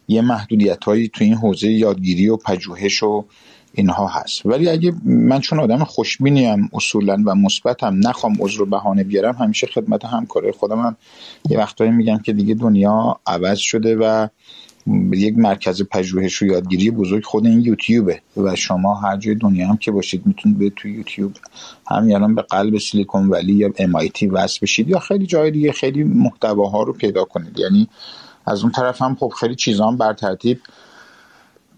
یه 0.07 0.21
محدودیت 0.21 0.83
هایی 0.83 1.07
تو 1.07 1.23
این 1.23 1.33
حوزه 1.33 1.71
یادگیری 1.71 2.29
و 2.29 2.37
پژوهش 2.37 3.03
و 3.03 3.25
اینها 3.75 4.07
هست. 4.07 4.45
ولی 4.45 4.69
اگه 4.69 4.93
من 5.05 5.39
چون 5.39 5.59
آدم 5.59 5.83
خوشبینیم 5.83 6.69
اصولا 6.73 7.23
و 7.25 7.35
مثبتم 7.35 8.07
نخوام 8.07 8.35
عذر 8.39 8.61
و 8.61 8.65
بهانه 8.65 9.03
بیارم 9.03 9.35
همیشه 9.35 9.67
خدمت 9.67 10.05
همکاره 10.05 10.51
خودم 10.51 10.79
هم. 10.79 10.95
یه 11.49 11.57
وقتایی 11.57 11.91
میگم 11.91 12.17
که 12.17 12.33
دیگه 12.33 12.53
دنیا 12.53 13.19
عوض 13.27 13.57
شده 13.57 13.95
و 13.95 14.27
یک 15.13 15.37
مرکز 15.37 15.83
پژوهش 15.83 16.41
و 16.41 16.45
یادگیری 16.45 16.91
بزرگ 16.91 17.23
خود 17.23 17.45
این 17.45 17.61
یوتیوبه 17.61 18.21
و 18.37 18.55
شما 18.55 18.95
هر 18.95 19.17
جای 19.17 19.35
دنیا 19.35 19.67
هم 19.67 19.77
که 19.77 19.91
باشید 19.91 20.25
می‌تونید 20.25 20.57
به 20.57 20.69
تو 20.69 20.87
یوتیوب. 20.87 21.31
همین 21.87 22.15
الان 22.15 22.35
به 22.35 22.41
قلب 22.41 22.77
سیلیکون 22.77 23.29
ولی 23.29 23.53
یا 23.53 23.69
MIT 23.69 24.23
وصل 24.31 24.59
بشید 24.61 24.89
یا 24.89 24.99
خیلی 24.99 25.25
جای 25.25 25.51
دیگه 25.51 25.71
خیلی 25.71 26.03
محتواها 26.03 26.83
رو 26.83 26.93
پیدا 26.93 27.23
کنید. 27.23 27.59
یعنی 27.59 27.89
از 28.47 28.61
اون 28.61 28.71
طرف 28.71 29.01
هم 29.01 29.15
خب 29.15 29.33
خیلی 29.39 29.55
چیزا 29.55 29.87
هم 29.87 29.97
بر 29.97 30.13
ترتیب 30.13 30.59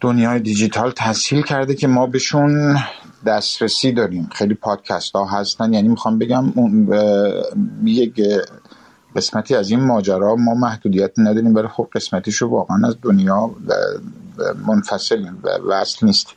دنیای 0.02 0.40
دیجیتال 0.40 0.92
تسهیل 0.92 1.42
کرده 1.42 1.76
که 1.76 1.88
ما 1.88 2.08
بهشون 2.08 2.78
دسترسی 3.26 3.92
داریم. 3.92 4.30
خیلی 4.32 4.54
پادکست 4.54 5.14
ها 5.14 5.26
هستن. 5.26 5.74
یعنی 5.74 5.88
می‌خوام 5.88 6.20
بگم 6.20 6.54
یک 7.84 8.22
قسمتی 9.16 9.56
از 9.56 9.70
این 9.72 9.80
ماجرا 9.80 10.36
ما 10.36 10.54
محدودیت 10.54 11.12
نداریم 11.18 11.56
ولی 11.56 11.68
خب 11.68 11.90
قسمتیشو 11.94 12.48
واقعا 12.48 12.88
از 12.88 12.96
دنیا 13.02 13.52
منفصلیم 14.68 15.40
و 15.44 15.50
وصل 15.68 16.06
نیستیم. 16.06 16.36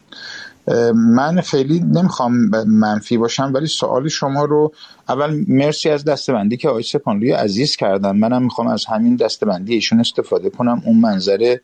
من 0.95 1.41
خیلی 1.41 1.81
نمی‌خوام 1.81 2.33
منفی 2.67 3.19
باشم 3.19 3.51
ولی 3.55 3.67
سوال 3.67 4.09
شما 4.09 4.45
رو 4.45 4.73
اول 5.09 5.45
مرسی 5.49 5.91
از 5.91 6.05
دستبندی 6.05 6.57
که 6.57 6.69
آقای 6.69 6.83
سپانلوی 6.83 7.33
عزیز 7.33 7.77
کردم 7.77 8.17
منم 8.17 8.43
می‌خوام 8.43 8.67
از 8.67 8.85
همین 8.85 9.17
دستبندی 9.17 9.75
ایشون 9.75 10.01
استفاده 10.01 10.51
کنم. 10.51 10.83
اون 10.85 10.97
منظر 10.97 11.57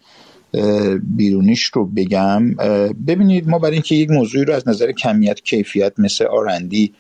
بیرونیش 1.03 1.65
رو 1.65 1.87
بگم 1.87 2.55
ببینید 3.07 3.49
ما 3.49 3.59
برای 3.59 3.73
اینکه 3.73 3.95
یک 3.95 4.11
موضوعی 4.11 4.45
رو 4.45 4.55
از 4.55 4.69
نظر 4.69 4.93
کمیت 4.93 5.41
کیفیت 5.41 5.93
مثل 5.99 6.25
آرندی 6.25 6.95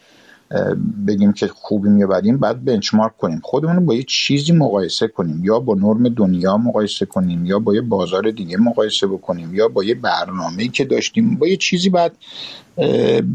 بگیم 1.06 1.32
که 1.32 1.46
خوبی 1.46 1.88
می‌بریم 1.88 2.38
بعد 2.38 2.64
بنچمارک 2.64 3.16
کنیم. 3.16 3.40
خودمون 3.44 3.76
رو 3.76 3.82
با 3.82 3.94
یه 3.94 4.02
چیزی 4.02 4.52
مقایسه 4.52 5.08
کنیم. 5.08 5.44
یا 5.44 5.60
با 5.60 5.74
نرم 5.74 6.08
دنیا 6.08 6.56
مقایسه 6.56 7.06
کنیم 7.06 7.46
یا 7.46 7.58
با 7.58 7.74
یه 7.74 7.80
بازار 7.80 8.30
دیگه 8.30 8.56
مقایسه 8.56 9.06
بکنیم 9.06 9.54
یا 9.54 9.68
با 9.68 9.84
یه 9.84 9.94
برنامه 9.94 10.68
که 10.68 10.84
داشتیم 10.84 11.36
با 11.36 11.48
یه 11.48 11.56
چیزی 11.56 11.90
بعد 11.90 12.12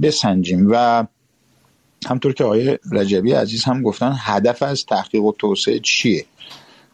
بسنجیم. 0.01 0.67
و 0.71 1.05
همطور 2.05 2.33
که 2.33 2.43
آقای 2.43 2.77
رجبی 2.91 3.31
عزیز 3.31 3.63
هم 3.63 3.81
گفتن 3.81 4.15
هدف 4.17 4.63
از 4.63 4.85
تحقیق 4.85 5.23
و 5.23 5.31
توسعه 5.31 5.79
چیه؟ 5.79 6.25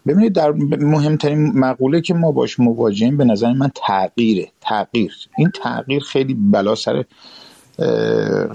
ببینید 0.08 0.34
در 0.34 0.52
مهمترین 0.82 1.60
مقوله 1.60 2.02
که 2.02 2.14
ما 2.14 2.32
باش 2.32 2.60
مواجهیم 2.60 3.18
به 3.18 3.26
نظر 3.26 3.54
من 3.54 3.72
تغییره 3.88 4.48
تغییر. 4.62 5.14
این 5.38 5.52
تغییر 5.64 6.04
خیلی 6.04 6.34
بلا 6.34 6.76
سر 6.76 7.06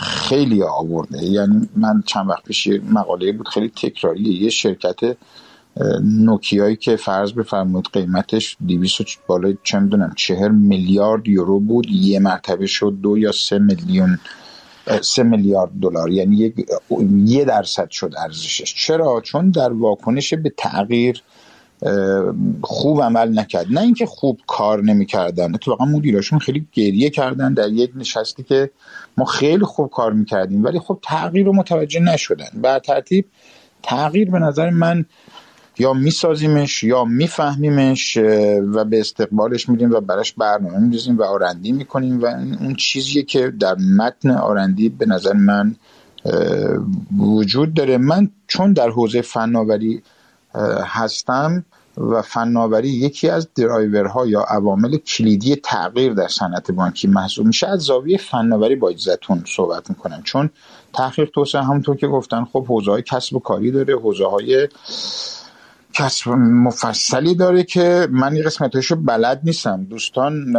خیلی 0.00 0.62
آورده. 0.62 1.24
یعنی 1.24 1.68
من 1.76 2.02
چند 2.06 2.28
وقت 2.28 2.44
پیش 2.44 2.68
مقاله 2.90 3.32
بود 3.32 3.48
خیلی 3.48 3.68
تکراریه. 3.68 4.42
یه 4.42 4.50
شرکت 4.50 5.16
نوکیایی 6.02 6.76
که 6.76 6.96
فرض 6.96 7.32
بفرمایید 7.32 7.86
قیمتش 7.92 8.56
200 8.68 9.02
بالای 9.26 9.58
چه 9.62 9.78
می‌دونم 9.78 10.12
چهر 10.16 10.48
میلیارد 10.48 11.28
یورو 11.28 11.60
بود 11.60 11.86
یه 11.90 12.18
مرتبه 12.18 12.66
شد 12.66 12.96
دو 13.02 13.18
یا 13.18 13.32
سه 13.32 13.58
میلیون 13.58 14.18
سه 15.02 15.22
میلیارد 15.22 15.70
دلار. 15.82 16.10
یعنی 16.10 16.54
یه 17.24 17.44
درصد 17.44 17.90
شد 17.90 18.12
ارزشش. 18.18 18.74
چرا؟ 18.74 19.20
چون 19.20 19.50
در 19.50 19.72
واکنش 19.72 20.34
به 20.34 20.52
تغییر 20.58 21.22
خوب 22.62 23.02
عمل 23.02 23.38
نکرد. 23.38 23.66
نه 23.70 23.80
اینکه 23.80 24.06
خوب 24.06 24.40
کار 24.46 24.82
نمی‌کردن 24.82 25.54
اتفاقا 25.54 25.84
مدیراشون 25.84 26.38
خیلی 26.38 26.66
گریه 26.72 27.10
کردن 27.10 27.54
در 27.54 27.68
یک 27.68 27.90
نشستی 27.96 28.42
که 28.42 28.70
ما 29.16 29.24
خیلی 29.24 29.64
خوب 29.64 29.90
کار 29.90 30.12
می‌کردیم 30.12 30.64
ولی 30.64 30.78
خب 30.78 30.98
تغییر 31.02 31.46
رو 31.46 31.52
متوجه 31.52 32.00
نشدن. 32.00 32.48
بر 32.54 32.78
ترتیب 32.78 33.24
تغییر 33.82 34.30
به 34.30 34.38
نظر 34.38 34.70
من 34.70 35.04
یا 35.78 35.92
میسازیمش 35.92 36.82
یا 36.82 37.04
میفهمیمش 37.04 38.16
و 38.74 38.84
به 38.84 39.00
استقبالش 39.00 39.68
میدیم 39.68 39.90
و 39.90 40.00
براش 40.00 40.32
برنامه 40.32 40.78
میریزیم 40.78 41.18
و 41.18 41.22
آرندی 41.22 41.72
می‌کنیم 41.72 42.20
و 42.20 42.26
اون 42.60 42.74
چیزیه 42.74 43.22
که 43.22 43.52
در 43.60 43.74
متن 43.74 44.30
آرندی 44.30 44.88
به 44.88 45.06
نظر 45.06 45.32
من 45.32 45.76
وجود 47.18 47.74
داره. 47.74 47.98
من 47.98 48.30
چون 48.46 48.72
در 48.72 48.88
حوزه 48.88 49.22
فناوری 49.22 50.02
هستم 50.86 51.64
و 51.96 52.22
فناوری 52.22 52.88
یکی 52.88 53.28
از 53.28 53.48
درایورها 53.54 54.26
یا 54.26 54.40
عوامل 54.40 54.96
کلیدی 54.96 55.56
تغییر 55.56 56.12
در 56.12 56.28
صنعت 56.28 56.70
بانکی 56.70 57.08
محسوب 57.08 57.46
میشه. 57.46 57.68
از 57.68 57.80
زاویه 57.80 58.18
فناوری 58.18 58.76
با 58.76 58.88
اجازهتون 58.88 59.44
صحبت 59.46 59.90
می‌کنم 59.90 60.22
چون 60.22 60.50
تحقیق 60.94 61.30
توسعه 61.30 61.62
همونطور 61.62 61.96
که 61.96 62.06
گفتن 62.06 62.44
خب 62.44 62.66
حوزه 62.66 62.90
های 62.90 63.02
کسب 63.02 63.36
و 63.36 63.38
کاری 63.38 63.70
داره 63.70 63.96
حوزه 63.96 64.26
های 64.26 64.68
کسب 65.94 66.28
مفصلی 66.38 67.34
داره 67.34 67.62
که 67.62 68.08
من 68.10 68.32
این 68.32 68.44
قسمتاشو 68.44 68.96
بلد 68.96 69.40
نیستم. 69.44 69.84
دوستان 69.84 70.56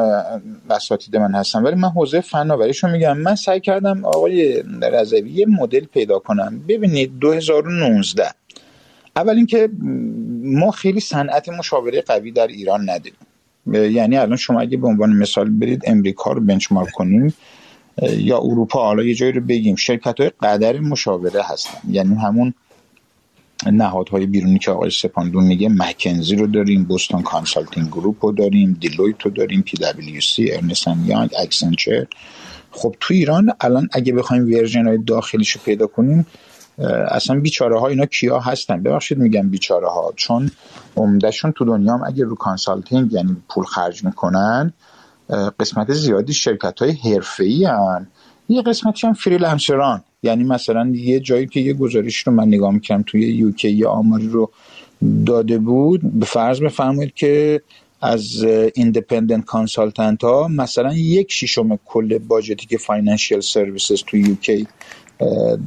اساتید 0.69 1.17
من 1.17 1.35
هستن 1.35 1.63
ولی 1.63 1.75
من 1.75 1.89
حوزه 1.89 2.21
فناوریشو 2.21 2.87
میگم. 2.87 3.17
من 3.17 3.35
سعی 3.35 3.59
کردم 3.59 4.05
آقای 4.05 4.63
رضوی 4.81 5.45
مدل 5.45 5.85
پیدا 5.85 6.19
کنم. 6.19 6.61
ببینید 6.67 7.19
2019 7.19 8.23
اول 9.15 9.35
اینکه 9.35 9.69
ما 10.43 10.71
خیلی 10.71 10.99
صنعت 10.99 11.49
مشاوره 11.49 12.01
قوی 12.01 12.31
در 12.31 12.47
ایران 12.47 12.89
نداریم. 12.89 13.17
یعنی 13.95 14.17
الان 14.17 14.37
شما 14.37 14.61
اگه 14.61 14.77
به 14.77 14.87
عنوان 14.87 15.13
مثال 15.13 15.49
برید 15.49 15.81
امریکا 15.87 16.31
رو 16.31 16.41
benchmark 16.41 16.91
کنیم 16.91 17.33
یا 18.01 18.37
اروپا 18.37 18.85
حالا 18.85 19.03
یه 19.03 19.15
جایی 19.15 19.31
رو 19.31 19.41
بگیم 19.41 19.75
شرکت 19.75 20.19
های 20.19 20.31
قدر 20.41 20.79
مشاوره 20.79 21.43
هستن. 21.43 21.77
یعنی 21.89 22.15
همون 22.15 22.53
نهادهای 23.71 24.25
بیرونی 24.25 24.59
که 24.59 24.71
آقای 24.71 24.89
سپانلو 24.89 25.43
میگه 25.43 25.69
McKinsey 25.69 26.35
رو 26.35 26.47
داریم 26.47 26.83
Boston 26.83 27.21
Consulting 27.21 27.87
Group 27.87 28.25
رو 28.25 28.31
داریم 28.31 28.77
Deloitte 28.81 29.21
رو 29.21 29.31
داریم 29.31 29.61
PwC 29.61 30.21
Ernst & 30.21 31.05
Young 31.05 31.29
Accenture. 31.39 32.07
خب 32.71 32.95
تو 32.99 33.13
ایران 33.13 33.53
الان 33.61 33.89
اگه 33.91 34.13
بخوایم 34.13 34.45
version 34.45 34.87
های 34.87 34.97
داخلیش 34.97 35.51
رو 35.51 35.61
پیدا 35.65 35.87
کنیم 35.87 36.25
اصلا 37.11 37.39
بیچاره 37.39 37.79
ها 37.79 37.87
اینا 37.87 38.05
کیا 38.05 38.39
هستن 38.39 38.83
ببخشید 38.83 39.17
میگم 39.17 39.49
بیچاره 39.49 39.87
ها 39.87 40.13
چون 40.15 40.51
عمدهشون 40.97 41.51
تو 41.51 41.65
دنیا 41.65 41.93
هم 41.93 42.03
اگه 42.03 42.23
رو 42.25 42.35
consulting 42.35 43.13
یعنی 43.13 43.37
پول 43.49 43.63
خرج 43.63 44.03
می‌کنن 44.03 44.73
قسمت 45.59 45.93
زیادی 45.93 46.33
شرکت 46.33 46.81
های 46.81 46.91
حرفه 46.91 47.43
ای 47.43 47.65
هن. 47.65 48.07
یه 48.49 48.61
قسمتش 48.61 49.05
هم 49.05 49.13
freelancer 49.13 49.95
ان 49.95 50.03
یعنی 50.23 50.43
مثلا 50.43 50.91
یه 50.95 51.19
جایی 51.19 51.47
که 51.47 51.59
یه 51.59 51.73
گزارش 51.73 52.17
رو 52.17 52.33
من 52.33 52.47
نگاه 52.47 52.71
می‌کنم 52.71 53.03
توی 53.07 53.21
UK 53.21 53.69
یه 53.69 53.87
آماری 53.87 54.27
رو 54.27 54.51
داده 55.25 55.57
بود 55.57 56.19
به 56.19 56.25
فرض 56.25 56.61
بفرمایید 56.61 57.13
که 57.13 57.61
از 58.01 58.43
independent 58.75 59.45
consultant 59.45 60.23
ها 60.23 60.47
مثلا 60.47 60.93
یک 60.93 61.31
شیشم 61.31 61.79
کل 61.85 62.17
budget 62.17 62.60
ی 62.60 62.67
که 62.67 62.77
financial 62.77 63.39
services 63.39 64.03
تو 64.07 64.17
UK 64.17 64.67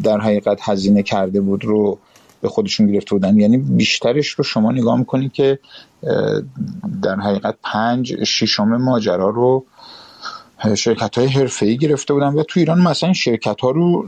در 0.02 0.20
حقیقت 0.20 0.58
هزینه 0.62 1.02
کرده 1.02 1.40
بود 1.40 1.64
رو 1.64 1.98
به 2.40 2.48
خودشون 2.48 2.92
گرفته 2.92 3.10
بودن. 3.10 3.40
یعنی 3.40 3.56
بیشترش 3.58 4.28
رو 4.28 4.44
شما 4.44 4.72
نگاه 4.72 4.98
می‌کنید 4.98 5.32
که 5.32 5.58
در 7.02 7.16
حقیقت 7.16 7.54
پنج 7.62 8.24
شیشم 8.24 8.76
ماجرا 8.76 9.30
رو 9.30 9.64
شرکت 10.74 11.18
های 11.18 11.26
حرفه 11.26 11.66
ای 11.66 11.76
گرفته 11.76 12.14
بودن 12.14 12.26
و 12.34 12.42
تو 12.42 12.60
ایران 12.60 12.80
مثلا 12.80 13.12
شرکت 13.12 13.60
ها 13.60 13.70
رو 13.70 14.04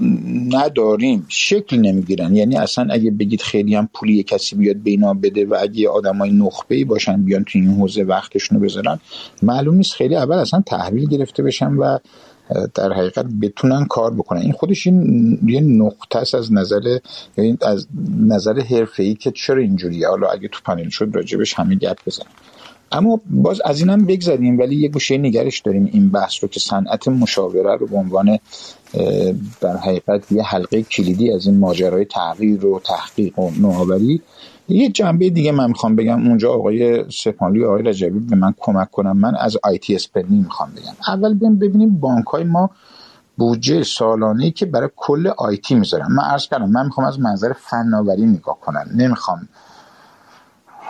نداریم 0.49 1.27
شکل 1.29 1.77
نمی‌گیرن. 1.77 2.37
یعنی 2.37 2.57
اصلا 2.57 2.89
اگه 2.91 3.11
بگید 3.11 3.41
خیلی 3.41 3.75
هم 3.75 3.89
پولی 3.95 4.23
کسی 4.23 4.57
بیاد 4.57 4.77
به 4.77 4.96
اینا 4.96 5.15
بده 5.15 5.47
و 5.47 5.57
اگه 5.61 5.91
های 6.21 6.31
نخبه 6.31 6.75
ای 6.75 6.85
باشن 6.85 7.25
بیان 7.25 7.45
تو 7.45 7.59
این 7.59 7.69
حوزه 7.69 8.03
وقتشون 8.03 8.59
رو 8.59 8.65
بذارن 8.65 9.01
معلوم 9.43 9.75
نیست. 9.75 9.93
خیلی 9.93 10.17
اول 10.17 10.37
اصلا 10.37 10.63
تحویل 10.67 11.09
گرفته 11.09 11.43
بشن 11.43 11.73
و 11.73 11.99
در 12.75 12.93
حقیقت 12.93 13.27
بتونن 13.43 13.85
کار 13.85 14.15
بکنن. 14.15 14.41
این 14.41 14.53
خودش 14.53 14.87
این 14.87 15.39
یه 15.47 15.61
نقطه 15.61 16.19
است 16.19 16.35
از 16.35 16.53
نظر 16.53 16.99
یعنی 17.37 17.59
از 17.63 17.87
نظر 18.21 18.61
حرفه‌ای 18.61 19.15
که 19.15 19.31
چرا 19.31 19.61
اینجوریه؟ 19.61 20.09
حالا 20.09 20.29
اگه 20.29 20.49
تو 20.49 20.61
پنل 20.65 20.89
شد 20.89 21.11
راجبش 21.13 21.55
همه 21.55 21.75
گپ 21.75 21.99
بزنیم. 22.07 22.33
اما 22.93 23.21
باز 23.31 23.61
از 23.65 23.81
اینم 23.81 24.07
بگذاریم 24.07 24.59
ولی 24.59 24.77
یه 24.77 24.89
گوشه 24.89 25.19
نگرش 25.19 25.61
داریم 25.61 25.91
این 25.93 26.09
بحث 26.09 26.33
رو 26.43 26.49
که 26.49 26.61
صنعت 26.61 27.09
مشاوره 27.09 27.77
رو 27.77 27.87
به 27.87 27.97
عنوان 27.97 28.39
در 29.61 29.77
حقیقت 29.77 30.33
یه 30.33 30.43
حلقه 30.43 30.83
کلیدی 30.83 31.33
از 31.33 31.47
این 31.47 31.59
ماجرای 31.59 32.05
تغییر 32.05 32.67
و 32.67 32.81
تحقیق 32.81 33.39
و 33.39 33.51
نوآوری 33.61 34.23
یه 34.69 34.89
جنبه 34.89 35.31
دیگه 35.31 35.53
من 35.53 35.67
می‌خوام 35.67 35.97
بگم. 35.97 36.27
اونجا 36.29 36.53
آقای 36.53 37.11
سپانلی 37.11 37.65
آقای 37.65 37.83
رجبی 37.83 38.19
به 38.19 38.37
من 38.37 38.55
کمک 38.59 38.91
کنم 38.91 39.17
من 39.17 39.37
از 39.37 39.57
IT 39.63 39.95
spending 39.95 40.45
می‌خوام 40.45 40.71
بگم. 40.77 40.93
اول 41.09 41.35
ببینیم 41.35 42.01
بانک 42.01 42.27
های 42.27 42.45
ما 42.45 42.71
بودجه 43.37 43.83
سالانه 43.83 44.51
که 44.51 44.67
برای 44.67 44.89
کل 44.97 45.27
IT 45.27 45.75
می‌ذارن. 45.75 46.13
من 46.13 46.25
عرض 46.25 46.49
کردم 46.49 46.71
من 46.71 46.85
می‌خوام 46.85 47.07
از 47.07 47.21
منظر 47.21 47.53
فناوری 47.53 48.27
نگاه 48.27 48.61
کنم 48.61 48.87
نمی‌خوام. 48.95 49.49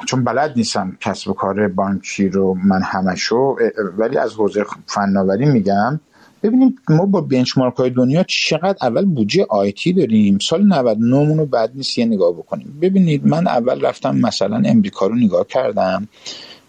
چون 0.06 0.24
بلد 0.24 0.52
نیستم 0.56 0.96
کسب 1.00 1.30
و 1.30 1.32
کار 1.32 1.68
بانکی 1.68 2.28
رو 2.28 2.56
من 2.64 2.82
همشو 2.82 3.56
ولی 3.98 4.18
از 4.18 4.34
حوزه 4.34 4.64
فناوری 4.86 5.44
میگم. 5.44 6.00
ببینیم 6.42 6.74
ما 6.88 7.06
با 7.06 7.20
benchmark 7.20 7.76
های 7.76 7.90
دنیا 7.90 8.22
چقدر 8.22 8.76
اول 8.82 9.04
بودجه 9.04 9.46
IT 9.48 9.92
داریم. 9.92 10.38
سال 10.38 10.66
99 10.66 11.36
رو 11.36 11.46
بعد 11.46 11.72
نیست 11.74 11.98
یه 11.98 12.04
نگاه 12.04 12.32
بکنیم. 12.32 12.78
ببینید 12.82 13.26
من 13.26 13.46
اول 13.46 13.80
رفتم 13.80 14.16
مثلا 14.16 14.62
امریکا 14.64 15.06
رو 15.06 15.14
نگاه 15.14 15.46
کردم. 15.46 16.08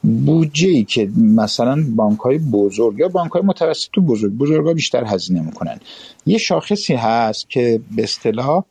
بودجه 0.03 0.67
ای 0.67 0.83
که 0.83 1.09
مثلا 1.17 1.85
بانک 1.95 2.19
های 2.19 2.37
بزرگ 2.37 2.99
یا 2.99 3.07
بانک 3.07 3.31
های 3.31 3.41
متوسط 3.41 3.97
و 3.97 4.01
بزرگ 4.01 4.31
بزرگ 4.31 4.65
ها 4.65 4.73
بیشتر 4.73 5.05
هزینه 5.05 5.41
می‌کنن. 5.41 5.79
یه 6.25 6.37
شاخصی 6.37 6.93
هست 6.93 7.49
که 7.49 7.81
به 7.95 8.03
اصطلاح 8.03 8.63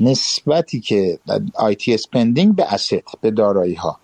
نسبتی 0.00 0.80
که 0.80 1.18
IT 1.54 1.94
spending 1.94 2.54
به 2.54 2.74
asset 2.74 3.04
به 3.20 3.30
دارایی 3.30 3.74
ها 3.74 3.98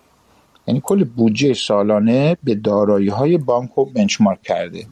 یعنی 0.67 0.81
کل 0.83 1.03
بودجه 1.03 1.53
سالانه 1.53 2.37
به 2.43 2.55
دارایی 2.55 3.09
های 3.09 3.37
بانک 3.37 3.69
رو 3.75 3.85
benchmark 3.85 4.41
کرده. 4.41 4.85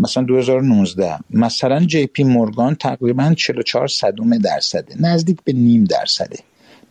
مثلا 0.00 0.24
2019 0.24 1.18
مثلا 1.30 1.80
جی 1.80 2.06
پی 2.06 2.24
مورگان 2.24 2.74
تقریبا 2.74 3.34
44 3.34 3.88
صدوم 3.88 4.38
درصده. 4.38 4.94
نزدیک 5.00 5.38
به 5.44 5.52
نیم 5.52 5.84
درصده. 5.84 6.38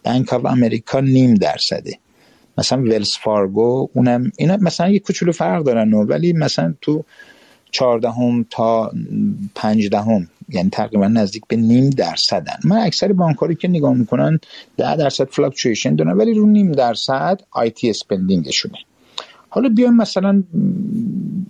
بانک 0.03 0.33
آف 0.33 0.45
امریکا 0.45 0.99
نیم 0.99 1.33
درصده. 1.33 1.99
مثلا 2.57 2.81
ولز 2.81 3.17
فارگو 3.17 3.89
اونم 3.93 4.31
اینا 4.37 4.57
مثلا 4.57 4.89
یه 4.89 4.99
کوچولو 4.99 5.31
فرق 5.31 5.63
دارن 5.63 5.93
ولی 5.93 6.33
مثلا 6.33 6.73
تو 6.81 7.03
14 7.71 8.11
تا 8.49 8.91
15 9.55 10.27
یعنی 10.49 10.69
تقریبا 10.69 11.07
نزدیک 11.07 11.43
به 11.47 11.55
نیم 11.55 11.89
درصدن. 11.89 12.57
من 12.63 12.77
اکثر 12.77 13.13
بانکایی 13.13 13.55
که 13.55 13.67
نگاه 13.67 13.93
می‌کنن 13.93 14.39
10 14.77 14.95
درصد 14.95 15.29
fluctuation 15.29 15.95
دارن 15.95 16.11
ولی 16.11 16.33
رو 16.33 16.45
نیم 16.45 16.71
درصد 16.71 17.41
IT 17.51 17.69
spending 17.69 17.89
شونه. 17.89 18.77
حالا 19.55 19.69
بیایم 19.69 19.93
مثلا 19.93 20.43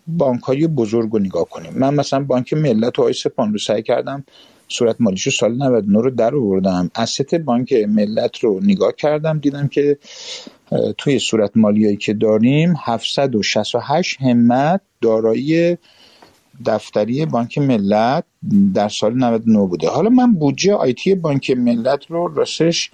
بانک 0.07 0.43
های 0.43 0.67
بزرگ 0.67 1.11
رو 1.11 1.19
نگاه 1.19 1.45
کنیم. 1.45 1.73
من 1.75 1.93
مثلا 1.93 2.23
بانک 2.23 2.53
ملت 2.53 2.99
و 2.99 3.01
آی 3.01 3.13
سپان 3.13 3.51
رو 3.51 3.57
سعی 3.57 3.83
کردم 3.83 4.23
صورت 4.67 4.95
مالیشو 4.99 5.31
سال 5.31 5.55
99 5.55 6.01
رو 6.01 6.09
در 6.09 6.35
آوردم. 6.35 6.91
اسست 6.95 7.35
بانک 7.35 7.73
ملت 7.73 8.39
رو 8.39 8.59
نگاه 8.63 8.91
کردم 8.91 9.39
دیدم 9.39 9.67
که 9.67 9.97
توی 10.97 11.19
صورت 11.19 11.51
مالیایی 11.55 11.97
که 11.97 12.13
داریم 12.13 12.73
768 12.85 14.21
همت 14.21 14.81
دارایی 15.01 15.77
دفتری 16.65 17.25
بانک 17.25 17.57
ملت 17.57 18.23
در 18.73 18.89
سال 18.89 19.13
99 19.13 19.59
بوده. 19.59 19.89
حالا 19.89 20.09
من 20.09 20.33
بودجه 20.33 20.73
آیتی 20.73 21.15
بانک 21.15 21.51
ملت 21.51 22.11
رو 22.11 22.33
راستش 22.35 22.91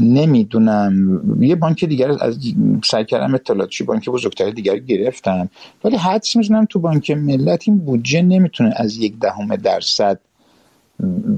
نمی‌دونم. 0.00 1.20
یه 1.40 1.54
بانک 1.54 1.84
دیگر 1.84 2.10
از 2.10 2.38
سعی 2.84 3.04
کردم 3.04 3.34
اطلاعاتشی 3.34 3.84
بانک 3.84 4.08
بزرگتر 4.08 4.50
دیگر 4.50 4.78
گرفتم 4.78 5.48
ولی 5.84 5.96
حدس 5.96 6.36
می‌زنم 6.36 6.64
تو 6.64 6.78
بانک 6.78 7.10
ملت 7.10 7.62
این 7.68 7.78
بودجه 7.78 8.22
نمی‌تونه 8.22 8.74
از 8.76 8.96
یک 8.96 9.18
دهم 9.18 9.56
درصد 9.56 10.18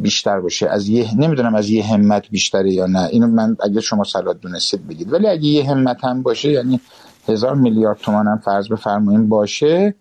بیشتر 0.03 0.41
باشه. 0.41 0.69
از 0.69 0.89
یه 0.89 1.21
نمی‌دونم 1.21 1.55
از 1.55 1.71
یه 1.71 1.85
همت 1.85 2.31
بیشتره 2.31 2.73
یا 2.73 2.87
نه. 2.87 3.09
اینو 3.13 3.27
من 3.27 3.57
اگه 3.63 3.81
شما 3.81 4.05
سلات 4.05 4.41
دونستید 4.41 4.89
بگید. 4.89 5.13
ولی 5.13 5.27
اگه 5.27 5.45
یه 5.45 5.71
همت 5.71 6.05
هم 6.05 6.23
باشه 6.23 6.51
یعنی 6.53 6.81
هزار 7.29 7.55
میلیارد 7.55 7.99
تومان 7.99 8.27
هم 8.27 8.39
فرض 8.39 8.69
بفرماییم 8.69 9.29
باشه 9.29 9.95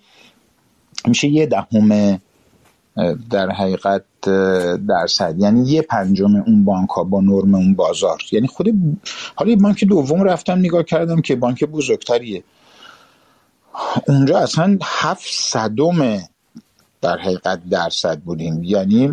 میشه 1.08 1.28
یه 1.28 1.46
دهم 1.46 2.20
در 3.30 3.50
حقیقت 3.50 4.04
درصد. 4.88 5.40
یعنی 5.40 5.70
یه 5.70 5.82
پنجم 5.82 6.36
اون 6.36 6.66
بانک 6.66 6.90
ها 6.90 7.04
با 7.04 7.22
نرم 7.22 7.56
اون 7.56 7.76
بازار. 7.76 8.22
یعنی 8.32 8.48
خود 8.48 8.68
حالا 9.36 9.52
یه 9.52 9.58
بانک 9.58 9.84
دوم 9.84 10.24
رفتم 10.24 10.60
نگاه 10.60 10.84
کردم 10.84 11.22
که 11.22 11.36
بانک 11.36 11.64
بزرگتریه. 11.64 12.44
اونجا 14.08 14.40
اصلا 14.40 14.78
هفت 14.84 15.28
صدم 15.32 16.18
در 17.02 17.18
حقیقت 17.18 17.70
درصد 17.70 18.20
بودیم. 18.20 18.64
یعنی 18.64 19.12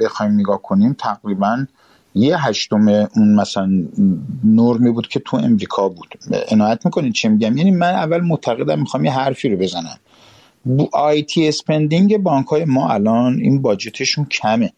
بخوایم 0.00 0.32
نگاه 0.32 0.62
کنیم 0.62 0.96
تقریبا 0.98 1.66
یه 2.14 2.46
هشتم 2.46 2.88
اون 2.88 3.34
مثلا 3.34 3.70
نرمی 4.44 4.90
بود 4.90 5.08
که 5.08 5.20
تو 5.20 5.36
امریکا 5.36 5.88
بود. 5.88 6.14
عنایت 6.50 6.86
می‌کنید 6.86 7.12
چه 7.12 7.28
میگم؟ 7.28 7.56
یعنی 7.56 7.70
من 7.70 7.94
اول 7.94 8.20
معتقدم 8.20 8.78
می‌خوام 8.78 9.04
یه 9.04 9.12
حرفی 9.12 9.48
رو 9.48 9.56
بزنم. 9.56 9.98
IT 10.92 11.48
spending 11.48 12.18
بانک 12.18 12.46
های 12.46 12.64
ما 12.64 12.90
الان 12.90 13.40
این 13.40 13.62
budget 13.62 13.99
شون 13.99 14.24
کمه. 14.24 14.72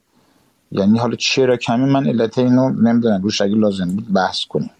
یعنی 0.72 0.98
حالا 0.98 1.16
چرا 1.16 1.56
کمه؟ 1.56 1.86
من 1.86 2.06
علت 2.06 2.38
اینو 2.38 2.70
نمی‌دونم. 2.70 3.22
روش 3.22 3.40
اگه 3.40 3.54
لازم 3.54 3.88
بود 3.88 4.12
بحث 4.12 4.44
کنیم. 4.44 4.70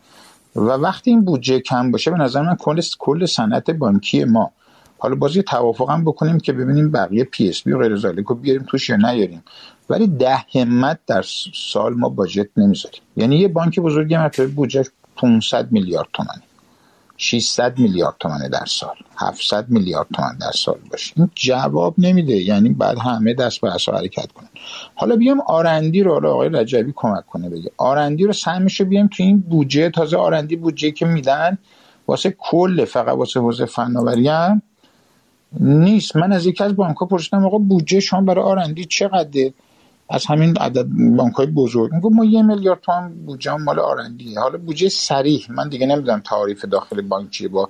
و 0.57 0.61
وقتی 0.61 1.11
این 1.11 1.25
بودجه 1.25 1.61
کم 1.61 1.91
باشه 1.91 2.11
به 2.11 2.17
نظر 2.17 2.43
من 2.43 2.57
کل 2.57 2.81
کل 2.99 3.27
صنعت 3.27 3.71
بانکی 3.71 4.25
ما. 4.25 4.51
حالا 4.99 5.15
بازی 5.15 5.43
توافق 5.43 5.91
هم 5.91 6.05
بکنیم 6.05 6.39
که 6.39 6.53
ببینیم 6.53 6.91
بقیه 6.91 7.25
PSP 7.25 7.73
و 7.73 7.79
غیر 7.79 8.23
رو 8.27 8.35
بیاریم 8.35 8.65
توش 8.69 8.91
یا 8.91 8.97
نیاریم. 8.97 9.43
ولی 9.91 10.07
ده 10.07 10.37
همت 10.55 10.99
در 11.07 11.25
سال 11.55 11.95
ما 11.95 12.09
budget 12.09 12.49
نمی‌ذاریم. 12.57 13.01
یعنی 13.17 13.37
یه 13.37 13.49
بانک 13.49 13.81
بزرگی 13.81 14.17
مرتبه 14.17 14.47
بودجه 14.47 14.85
500 15.17 15.73
میلیارد 15.73 16.09
تومنه. 16.13 16.43
600 17.23 17.79
میلیارد 17.79 18.15
تومنه 18.21 18.49
در 18.49 18.65
سال. 18.65 18.95
700 19.17 19.69
میلیارد 19.69 20.07
تومن 20.15 20.39
در 20.41 20.51
سال 20.51 20.79
باشه. 20.91 21.13
این 21.17 21.31
جواب 21.35 21.95
نمیده. 21.99 22.37
یعنی 22.37 22.69
بعد 22.69 22.99
همه 22.99 23.35
دست 23.35 23.61
به 23.61 23.75
اصلا 23.75 23.99
حرکت 23.99 24.33
کنن. 24.33 24.49
حالا 24.95 25.17
بیام 25.17 25.41
R&D 25.47 26.03
رو 26.03 26.29
آقای 26.29 26.49
رجبی 26.49 26.93
کمک 26.97 27.27
کنه 27.27 27.49
بگه. 27.49 27.71
R&D 27.77 28.25
رو 28.25 28.33
سهمش 28.33 28.81
رو 28.81 28.87
بیام 28.87 29.09
تو 29.09 29.23
این 29.23 29.41
بودجه 29.41 29.91
تازه 29.91 30.17
R&D 30.17 30.57
بودجه 30.57 30.91
که 30.91 31.07
میدن 31.07 31.59
واسه 32.09 32.37
کل 32.39 32.85
فقط 32.85 33.17
واسه 33.17 33.41
حوزه 33.41 33.67
فناوری 33.67 34.31
نیست. 35.61 36.17
من 36.17 36.33
از 36.33 36.47
یکی 36.47 36.65
از 36.65 36.77
بانک 36.77 36.97
ها 36.97 37.07
پرسیدم 37.07 37.47
آقا 37.47 37.59
بودجه 37.59 38.01
شما 38.01 38.21
برای 38.21 38.45
R&D 38.45 38.85
چقدره؟ 38.85 39.55
از 40.13 40.27
همین 40.27 40.57
عدد 40.57 40.87
بانک 41.17 41.35
های 41.35 41.47
بزرگ. 41.47 41.93
میگه 41.93 42.09
ما 42.09 42.25
یه 42.25 42.43
میلیارد 42.43 42.81
تومن 42.81 43.15
بودجه 43.27 43.57
مال 43.57 43.79
R&D 43.79 44.16
یه 44.16 44.41
حالا 44.41 44.59
بودجه 44.59 44.89
صریح. 44.89 45.47
من 45.49 45.69
دیگه 45.69 45.87
نمی‌دونم 45.87 46.21
تعریف 46.21 46.65
داخل 46.65 47.01
بانکی 47.01 47.49
با 47.49 47.69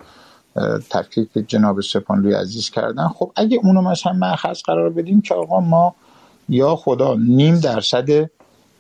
تفکیک 0.91 1.29
جناب 1.47 1.81
سپانلوی 1.81 2.35
عزیز 2.35 2.71
کردن. 2.71 3.09
خب 3.09 3.33
اگه 3.37 3.61
اونو 3.63 3.83
مثلا 3.83 4.13
مأخذ 4.13 4.63
قرار 4.63 4.91
بدیم 4.91 5.21
که 5.21 5.35
آقا 5.35 5.61
ما 5.61 5.95
یا 6.49 6.77
خدا 6.77 7.15
نیم 7.15 7.61
درصد 7.61 8.31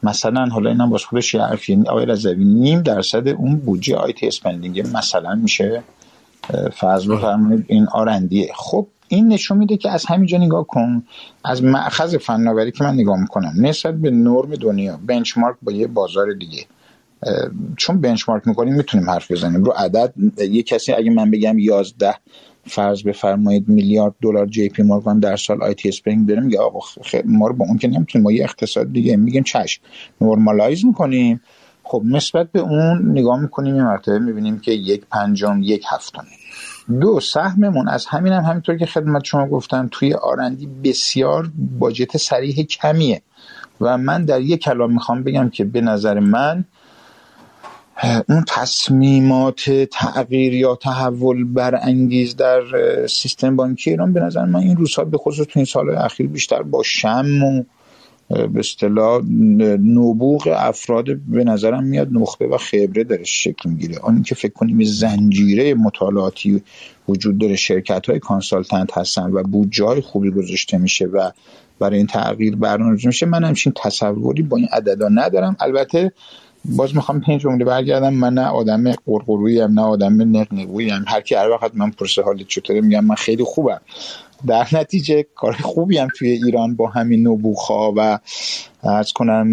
مثلا 0.03 0.47
حالا 0.47 0.71
اینم 0.71 0.91
باز 0.91 1.05
خودش 1.05 1.35
یه 1.35 1.43
حرفی 1.43 1.83
آقای 1.87 2.07
رضوی 2.07 2.45
نیم 2.45 2.83
درصد 2.83 3.29
اون 3.29 3.57
بودجه 3.57 3.97
IT 3.97 4.27
spending 4.27 4.97
مثلا 4.97 5.35
میشه؟ 5.35 5.83
فرض 6.73 7.07
بفرمایید 7.07 7.65
این 7.69 7.87
R&D 7.93 8.29
یه 8.29 8.53
خب 8.55 8.87
این 9.17 9.29
نشون 9.29 9.59
میده 9.59 9.77
که 9.77 9.91
از 9.91 10.07
همینجا 10.07 10.39
نگاه 10.39 10.67
کن 10.67 11.03
از 11.45 11.63
مأخذ 11.63 12.17
فناوری 12.17 12.73
که 12.73 12.85
من 12.85 12.95
نگاه 12.95 13.21
می‌کنم 13.21 13.53
نسبت 13.57 13.95
به 13.95 14.11
نرم 14.11 14.55
دنیا 14.55 15.01
benchmark 15.07 15.57
با 15.63 15.73
یه 15.73 15.87
بازار 15.87 16.33
دیگه. 16.33 16.65
چون 17.77 18.01
benchmark 18.01 18.49
می‌کنیم 18.49 18.75
می‌تونیم 18.75 19.11
حرف 19.11 19.31
بزنیم. 19.31 19.65
رو 19.65 19.73
عدد 19.73 20.15
یه 20.51 20.63
کسی 20.63 20.93
اگه 20.93 21.11
من 21.11 21.31
بگم 21.31 21.59
11 21.59 22.15
فرض 22.65 23.03
بفرمایید 23.03 23.69
میلیارد 23.69 24.15
دلار 24.23 24.47
جی 24.47 24.69
پی 24.69 24.83
مورگان 24.83 25.19
در 25.19 25.37
سال 25.37 25.63
IT 25.63 25.89
spending 25.89 26.29
داره 26.29 26.41
میگه 26.41 26.59
آقا 26.59 26.79
ما 27.25 27.47
رو 27.47 27.55
با 27.55 27.65
اون 27.69 27.79
که 27.79 27.89
نمی‌تونیم 27.89 28.25
ما 28.25 28.33
یه 28.33 28.45
اقتصاد 28.45 28.93
دیگه. 28.93 29.17
میگیم 29.17 29.43
چشم 29.43 29.83
normalize 30.21 30.85
می‌کنیم. 30.85 31.41
خب 31.83 32.03
نسبت 32.05 32.53
به 32.53 32.61
اون 32.61 33.11
نگاه 33.11 33.41
می‌کنیم 33.41 33.77
یه 33.77 33.83
مرتبه 33.83 34.19
می‌بینیم 34.19 34.59
که 34.59 34.73
یک 34.73 35.03
پنجم 35.11 35.61
یک 35.63 35.85
هفتم. 35.91 36.25
دو 37.01 37.21
سهممون 37.21 37.89
از 37.89 38.07
همین 38.07 38.33
هم 38.33 38.45
همینطور 38.45 38.77
که 38.77 38.87
خدمت 38.87 39.25
شما 39.25 39.47
گفتم 39.49 39.89
توی 39.91 40.15
آرندی 40.15 40.69
بسیار 40.85 41.51
باجت 41.79 42.17
سریح 42.17 42.65
کمیه. 42.65 43.23
و 43.81 43.99
من 43.99 44.25
در 44.25 44.41
یک 44.41 44.61
کلام 44.63 44.93
می‌خوام 44.93 45.23
بگم 45.23 45.51
که 45.51 45.65
به 45.65 45.81
نظر 45.81 46.19
من 46.21 46.65
اون 48.29 48.45
تصمیمات 48.49 49.71
تغییر 49.91 50.55
یا 50.55 50.77
تحول 50.77 51.45
برانگیز 51.45 52.37
در 52.37 52.63
سیستم 53.07 53.57
بانکی 53.57 53.91
ایران 53.91 54.13
به 54.13 54.21
نظر 54.21 54.45
من 54.45 54.61
این 54.61 54.77
روزها 54.77 55.05
به 55.05 55.19
خصوص 55.19 55.47
تو 55.47 55.53
این 55.59 55.65
سالهای 55.65 55.97
اخیر 55.97 56.27
بیشتر 56.27 56.63
با 56.63 56.83
شم 56.83 57.43
و 57.43 57.63
به 58.33 58.59
اصطلاح 58.59 59.23
نبوغ 59.79 60.55
افراد 60.57 61.17
به 61.17 61.45
نظرم 61.45 61.85
میاد 61.85 62.09
نخبه 62.13 62.47
و 62.47 62.57
خبره 62.57 63.05
داره 63.05 63.25
شکل 63.25 63.69
می‌گیره. 63.71 63.99
آن 63.99 64.23
که 64.23 64.35
فکر 64.35 64.53
کنیم 64.53 64.85
زنجیره 64.85 65.75
مطالعاتی 65.75 66.63
وجود 67.09 67.39
داره 67.39 67.57
شرکت 67.57 68.11
های 68.11 68.19
کانسالتنت 68.19 68.99
هستن 68.99 69.31
و 69.33 69.43
بودجه 69.43 70.01
خوبی 70.01 70.31
گذاشته 70.31 70.79
میشه 70.79 71.07
و 71.07 71.31
برای 71.79 71.97
این 71.97 72.07
تغییر 72.07 72.57
برنامه 72.57 72.99
میشه 73.05 73.27
من 73.27 73.45
همچین 73.45 73.73
تصوری 73.77 74.43
با 74.43 74.57
این 74.57 74.69
عددا 74.73 75.09
ندارم. 75.09 75.57
البته 75.61 76.13
باز 76.65 76.97
می‌خوام 76.97 77.23
این 77.29 77.39
جمله 77.39 77.65
برگردم 77.65 78.15
من 78.15 78.35
نه 78.35 78.47
آدم 78.47 78.93
قرقرویی 78.93 79.67
نه 79.67 79.83
آدم 79.83 80.37
نقنقویی 80.37 80.91
هر 81.07 81.21
کی 81.21 81.35
هر 81.35 81.51
وقت 81.51 81.71
من 81.75 81.91
پرسه 81.91 82.23
حالت 82.23 82.49
چطوره 82.49 82.81
میگم 82.81 83.05
من 83.05 83.15
خیلی 83.15 83.45
خوبم. 83.45 83.81
در 84.47 84.69
نتیجه 84.73 85.27
کار 85.35 85.53
خوبی 85.53 85.99
هم 85.99 86.09
توی 86.19 86.31
ایران 86.31 86.77
با 86.77 86.89
همین 86.89 87.29
نبوخا 87.29 87.93
و 87.93 88.19
از 88.83 89.13
کنم 89.13 89.47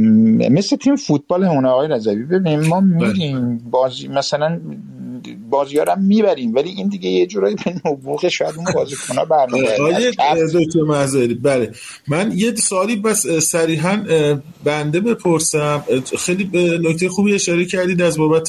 مثل 0.51 0.75
تیم 0.75 0.95
فوتبال 0.95 1.43
همون 1.43 1.65
آقای 1.65 1.87
رضوی. 1.87 2.23
ببینیم 2.23 2.59
ما 2.59 2.79
میریم 2.79 3.57
بازی 3.71 4.07
مثلا 4.07 4.59
بازیارم 5.49 6.01
می‌بریم 6.01 6.55
ولی 6.55 6.69
این 6.69 6.87
دیگه 6.87 7.09
یه 7.09 7.25
جورایی 7.27 7.55
به 7.65 7.73
نبوغ 7.85 8.27
شاید 8.27 8.55
اون 8.57 8.65
بازیکن‌ها 8.75 9.25
برمیگرده. 9.25 10.11
بله. 11.43 11.71
من 12.07 12.31
یه 12.35 12.55
سوالی 12.55 12.95
بس 12.95 13.27
صریحا 13.27 14.03
بنده 14.63 14.99
بپرسم. 14.99 15.83
خیلی 16.17 16.43
به 16.43 16.79
نکته 16.83 17.09
خوبی 17.09 17.33
اشاره 17.33 17.65
کردید 17.65 18.01
از 18.01 18.17
بابت 18.17 18.47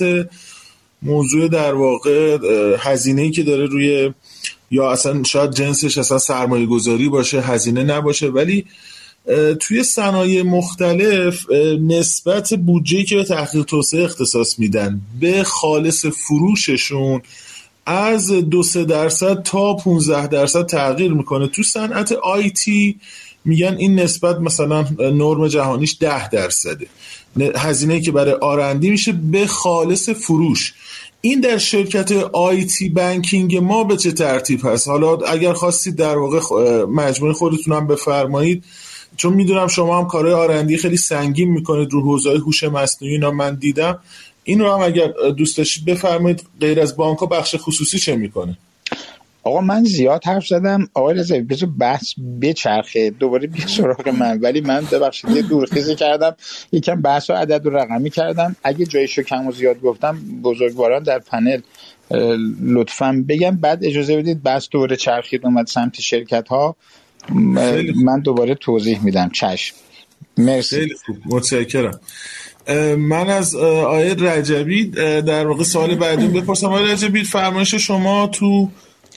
موضوع 1.02 1.48
در 1.48 1.74
واقع 1.74 2.38
هزینه‌ای 2.78 3.30
که 3.30 3.42
داره 3.42 3.66
روی 3.66 4.12
یا 4.70 4.90
اصلا 4.90 5.22
شاید 5.22 5.50
جنسش 5.50 5.98
اصلا 5.98 6.18
سرمایه 6.18 6.66
گذاری 6.66 7.08
باشه 7.08 7.40
هزینه 7.40 7.82
نباشه 7.82 8.28
ولی 8.28 8.64
توی 9.60 9.82
صنایع 9.82 10.42
مختلف 10.42 11.50
نسبت 11.80 12.54
بودجه 12.54 13.02
که 13.02 13.16
به 13.16 13.24
تحقیق 13.24 13.64
توسعه 13.64 14.04
اختصاص 14.04 14.58
میدن 14.58 15.00
به 15.20 15.42
خالص 15.44 16.06
فروششون 16.06 17.22
از 17.86 18.30
دو 18.30 18.62
سه 18.62 18.84
درصد 18.84 19.42
تا 19.42 19.74
15 19.74 20.26
درصد 20.26 20.66
تغییر 20.66 21.12
می‌کنه. 21.12 21.48
تو 21.48 21.62
صنعت 21.62 22.12
آیتی 22.12 23.00
میگن 23.44 23.76
این 23.78 24.00
نسبت 24.00 24.38
مثلا 24.38 24.86
نرم 24.98 25.48
جهانیش 25.48 25.96
ده 26.00 26.28
درصده. 26.28 26.86
هزینه 27.56 28.00
که 28.00 28.12
برای 28.12 28.32
آرندی 28.32 28.90
میشه 28.90 29.12
به 29.12 29.46
خالص 29.46 30.08
فروش. 30.08 30.74
این 31.20 31.40
در 31.40 31.58
شرکت 31.58 32.12
آیتی 32.32 32.88
بانکینگ 32.88 33.56
ما 33.56 33.84
به 33.84 33.96
چه 33.96 34.12
ترتیب 34.12 34.60
هست؟ 34.64 34.88
حالا 34.88 35.16
اگر 35.16 35.52
خواستید 35.52 35.96
در 35.96 36.18
واقع 36.18 36.38
مجموعه 36.84 37.32
خودتون 37.32 37.76
هم 37.76 37.86
بفرمایید. 37.86 38.64
چون 39.16 39.32
می‌دونم 39.32 39.66
شما 39.66 39.98
هم 39.98 40.08
کارهای 40.08 40.34
آرندی 40.34 40.76
خیلی 40.76 40.96
سنگین 40.96 41.50
می‌کنید 41.50 41.92
رو 41.92 42.02
حوزه 42.02 42.30
هوش 42.30 42.64
مصنوعی 42.64 43.14
اینا 43.14 43.30
من 43.30 43.54
دیدم. 43.54 43.98
این 44.44 44.60
رو 44.60 44.72
هم 44.72 44.82
اگر 44.82 45.08
دوست 45.36 45.58
داشتید 45.58 45.84
بفرمایید 45.84 46.42
غیر 46.60 46.80
از 46.80 46.96
بانک 46.96 47.28
بخش 47.28 47.56
خصوصی 47.58 47.98
چه 47.98 48.16
می‌کنه؟ 48.16 48.58
آقا 49.42 49.60
من 49.60 49.84
زیاد 49.84 50.24
حرف 50.24 50.46
زدم. 50.46 50.88
آقای 50.94 51.14
رضایی 51.14 51.42
بذار 51.42 51.68
بحث 51.78 52.14
بچرخه. 52.42 53.10
دوباره 53.10 53.46
بیا 53.46 53.66
سراغ 53.66 54.08
من. 54.08 54.38
ولی 54.40 54.60
من 54.60 54.84
ببخشید 54.92 55.30
یه 55.30 55.42
دورخیزی 55.42 55.94
کردم. 55.94 56.36
یکم 56.72 57.02
بحث 57.02 57.30
و 57.30 57.32
عدد 57.32 57.66
و 57.66 57.70
رقمی 57.70 58.10
کردم. 58.10 58.56
اگه 58.64 58.86
جایشو 58.86 59.22
کم 59.22 59.46
و 59.46 59.52
زیاد 59.52 59.80
گفتم 59.80 60.18
بزرگواران 60.42 61.02
در 61.02 61.18
پنل 61.18 61.60
لطفا 62.62 63.24
بگم. 63.28 63.56
بعد 63.56 63.84
اجازه 63.84 64.16
بدید 64.16 64.42
بحث 64.42 64.68
دوباره 64.70 64.96
چرخید 64.96 65.46
اومد 65.46 65.66
سمت 65.66 66.00
شرکت 66.00 66.48
ها 66.48 66.76
من 68.04 68.20
دوباره 68.20 68.54
توضیح 68.54 69.04
میدم. 69.04 69.30
چشم. 69.30 69.76
مرسی. 70.38 70.76
خیلی 70.76 70.94
خوب. 71.06 71.16
متشکرم. 71.26 72.00
من 72.98 73.30
از 73.30 73.54
آیه 73.54 74.14
رجبی 74.14 74.84
در 75.20 75.46
واقع 75.46 75.64
سوال 75.64 75.94
بعدی 75.94 76.28
بپرسم. 76.28 76.66
آیه 76.66 76.92
رجبی 76.92 77.24
فرمایش 77.24 77.74
شما 77.74 78.26
تو 78.26 78.68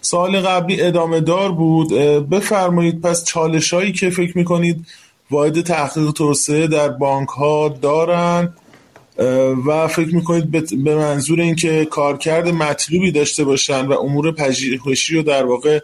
سال 0.03 0.41
قبلی 0.41 0.81
ادامه 0.81 1.19
دار 1.19 1.51
بود. 1.51 1.93
بفرمایید 2.29 3.01
پس 3.01 3.23
چالش 3.23 3.73
هایی 3.73 3.91
که 3.91 4.09
فکر 4.09 4.37
می‌کنید 4.37 4.85
واحد 5.31 5.61
تحقیق 5.61 6.11
توسعه 6.11 6.67
در 6.67 6.89
بانک 6.89 7.29
ها 7.29 7.77
دارن 7.81 8.53
و 9.67 9.87
فکر 9.87 10.15
می‌کنید 10.15 10.51
به 10.83 10.95
منظور 10.95 11.41
اینکه 11.41 11.85
کارکرد 11.85 12.47
مطلوبی 12.47 13.11
داشته 13.11 13.43
باشن 13.43 13.85
و 13.85 13.93
امور 13.93 14.31
پژوهشی 14.31 15.15
رو 15.15 15.23
در 15.23 15.45
واقع 15.45 15.79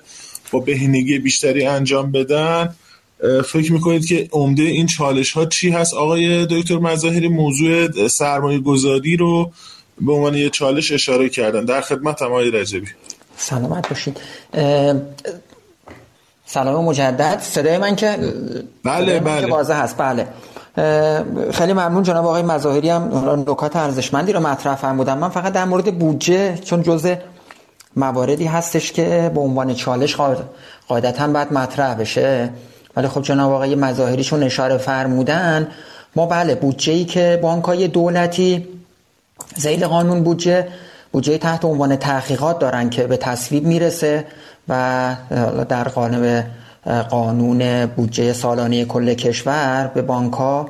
با 0.52 0.60
بهینگی 0.60 1.20
بیشتری 1.20 1.66
انجام 1.66 2.12
بدن 2.12 2.76
فکر 3.46 3.74
می‌کنید 3.74 4.06
که 4.06 4.30
عمده 4.32 4.64
این 4.64 4.86
چالش 4.86 5.32
ها 5.32 5.46
چی 5.46 5.70
هست؟ 5.70 5.94
آقای 5.94 6.46
دکتر 6.46 6.78
مظاهری 6.78 7.28
موضوع 7.28 8.08
سرمایه 8.08 8.60
گذاری 8.60 9.18
رو 9.18 9.52
به 10.02 10.14
عنوان 10.14 10.36
یه 10.36 10.50
چالش 10.50 10.92
اشاره 10.92 11.30
کردن. 11.30 11.66
در 11.66 11.82
خدمت 11.82 12.22
هم 12.22 12.28
آقای 12.28 12.52
رجبی. 12.52 12.88
سلامت 13.40 13.90
باشید. 13.90 14.18
سلام 16.46 16.86
مجدد. 16.86 17.40
صدای 17.42 17.78
من 17.78 17.96
که 17.96 18.18
بله 18.84 19.20
بله 19.20 19.46
که 19.46 19.52
واضح 19.52 19.74
هست. 19.74 19.98
بله. 19.98 20.28
خیلی 21.52 21.74
ممنون 21.74 22.04
جناب 22.04 22.26
آقای 22.26 22.42
مظاهری 22.42 22.90
هم 22.90 23.44
نکات 23.48 23.76
ارزشمندی 23.76 24.34
رو 24.34 24.40
مطرح 24.40 24.76
فرمودن. 24.76 25.18
من 25.18 25.30
فقط 25.30 25.54
در 25.54 25.66
مورد 25.66 26.00
بودجه 26.00 26.58
چون 26.58 26.84
جزء 26.84 27.16
مواردی 27.96 28.46
هستش 28.46 28.92
که 28.92 29.32
به 29.34 29.40
عنوان 29.40 29.74
چالش 29.74 30.16
قاعدتا 30.88 31.28
باید 31.28 31.54
مطرح 31.54 31.94
بشه. 31.94 32.50
ولی 32.96 33.08
خب 33.08 33.22
جناب 33.22 33.52
آقای 33.52 33.76
مظاهری 33.76 34.24
چون 34.24 34.44
اشاره 34.44 34.78
فرمودن. 34.78 35.68
ما 36.16 36.26
بله 36.26 36.56
بودجه 36.56 36.94
ای 36.94 37.06
که 37.06 37.40
بانکای 37.42 37.88
دولتی 37.88 38.68
زیل 39.56 39.88
قانون 39.88 40.24
بودجه 40.24 40.68
بودجه 41.12 41.38
تحت 41.38 41.66
عنوان 41.66 41.96
تحقیقات 41.96 42.60
دارن 42.60 42.90
که 42.90 43.04
به 43.04 43.18
تصویب 43.18 43.64
می‌رسه 43.64 44.26
و 44.70 45.16
در 45.70 45.84
قانون 45.84 46.44
قانون 47.10 47.86
بودجه 47.86 48.34
سالانه 48.34 48.86
کل 48.86 49.14
کشور 49.14 49.92
به 49.94 50.02
بانک 50.02 50.34
ها 50.34 50.70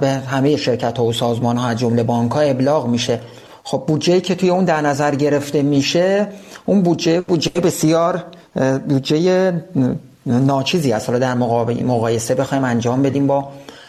به 0.00 0.08
همه 0.08 0.56
شرکت 0.56 0.98
ها 0.98 1.04
و 1.04 1.12
سازمان 1.12 1.56
ها 1.56 1.68
از 1.68 1.78
جمله 1.78 2.02
بانک 2.02 2.32
ها 2.32 2.40
ابلاغ 2.40 2.86
میشه. 2.86 3.20
خب 3.64 3.84
بودجه 3.86 4.20
که 4.20 4.34
توی 4.34 4.50
اون 4.50 4.64
در 4.64 4.80
نظر 4.80 5.14
گرفته 5.14 5.62
میشه 5.62 6.28
اون 6.66 6.82
بودجه 6.82 7.20
بودجه 7.20 7.60
بسیار 7.60 8.24
بودجه 8.88 9.52
ناچیزی 10.26 10.92
است. 10.92 11.06
حالا 11.08 11.18
در 11.18 11.34
مقایسه 11.34 12.34
بخوایم 12.34 12.64
انجام 12.64 13.02
بدیم 13.02 13.26
با 13.26 13.48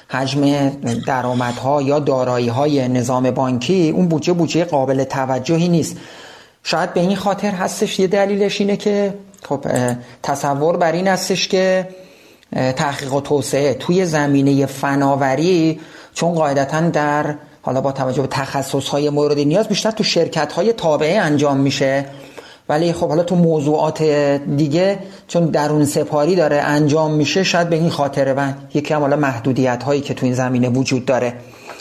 حجم 0.10 0.70
درآمدها 1.08 1.82
یا 1.82 2.00
های 2.54 2.88
نظام 2.88 3.32
بانکی 3.32 3.90
اون 3.90 4.08
بودجه 4.08 4.34
بودجه 4.34 4.66
قابل 4.66 5.04
توجهی 5.04 5.70
نیست. 5.70 5.98
شاید 6.64 6.94
به 6.94 7.00
این 7.00 7.16
خاطر 7.16 7.52
هستش 7.52 8.00
یه 8.00 8.08
دلیلش 8.08 8.62
اینه 8.62 8.78
که 8.78 9.14
خب 9.44 9.66
تصور 10.24 10.78
بر 10.78 10.92
این 10.92 11.08
هستش 11.08 11.48
که 11.48 11.88
تحقیق 12.52 13.14
و 13.14 13.22
توسعه 13.22 13.74
توی 13.74 14.06
زمینه 14.06 14.66
فناوری 14.66 15.80
چون 16.14 16.34
قاعدتا 16.34 16.82
در 16.82 17.36
حالا 17.62 17.82
با 17.82 17.92
توجه 17.92 18.22
به 18.22 18.28
تخصص 18.28 18.90
های 18.90 19.10
مورد 19.10 19.40
نیاز 19.40 19.68
بیشتر 19.68 19.92
تو 19.92 20.04
شرکت 20.04 20.52
های 20.52 20.74
تابعه 20.74 21.20
انجام 21.20 21.58
میشه. 21.58 22.06
ولی 22.70 22.94
خب 22.94 23.08
حالا 23.10 23.24
تو 23.24 23.36
موضوعات 23.36 24.04
دیگه 24.58 25.00
چون 25.28 25.46
درون 25.46 25.86
سپاری 25.86 26.36
داره 26.36 26.56
انجام 26.56 27.14
میشه 27.14 27.44
شاید 27.44 27.70
به 27.70 27.76
این 27.76 27.90
خاطره 27.90 28.34
و 28.34 28.52
یکی 28.74 28.94
هم 28.94 29.02
حالا 29.02 29.16
محدودیت 29.16 29.84
هایی 29.84 30.02
که 30.02 30.14
تو 30.14 30.26
این 30.26 30.36
زمینه 30.36 30.70
وجود 30.70 31.06
داره. 31.06 31.34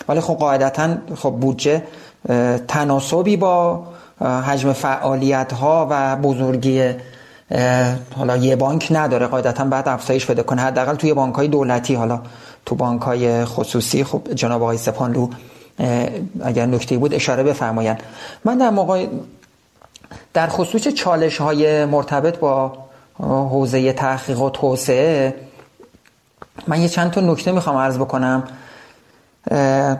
ولی 0.09 0.21
خب 0.21 0.35
قاعدتا 0.35 0.97
خب 1.17 1.31
بودجه 1.31 1.83
تناسبی 2.69 3.37
با 3.37 3.85
حجم 4.21 4.73
فعالیت 4.73 5.53
ها 5.53 5.87
و 5.91 6.17
بزرگی 6.17 6.91
حالا 8.17 8.37
یه 8.37 8.57
بانک 8.57 8.89
نداره. 8.91 9.27
قاعدتا 9.27 9.65
بعد 9.65 9.89
افزایش 9.89 10.27
بده 10.27 10.43
کنه. 10.43 10.63
حداقل 10.63 10.95
توی 10.95 11.15
بانک 11.15 11.35
های 11.35 11.49
دولتی 11.49 11.95
حالا 11.95 12.21
تو 12.67 12.75
بانک 12.75 13.03
های 13.03 13.45
خصوصی 13.45 14.05
خب 14.05 14.23
جناب 14.35 14.63
آقای 14.63 14.79
سپانلو 14.79 15.29
اگر 16.45 16.67
نکته 16.67 16.99
بود 16.99 17.15
اشاره 17.15 17.43
بفرمایند. 17.43 18.03
من 18.45 18.59
در 18.59 18.71
در 20.35 20.47
خصوص 20.47 20.89
چالش 20.89 21.39
های 21.39 21.85
مرتبط 21.85 22.39
با 22.39 22.73
حوزه 23.21 23.93
تحقیق 23.93 24.41
و 24.41 24.51
توسعه 24.51 25.35
من 26.67 26.81
یه 26.81 26.89
چند 26.89 27.11
تا 27.11 27.21
نکته 27.21 27.53
می‌خوام 27.53 27.77
عرض 27.77 27.99
بکنم. 27.99 28.45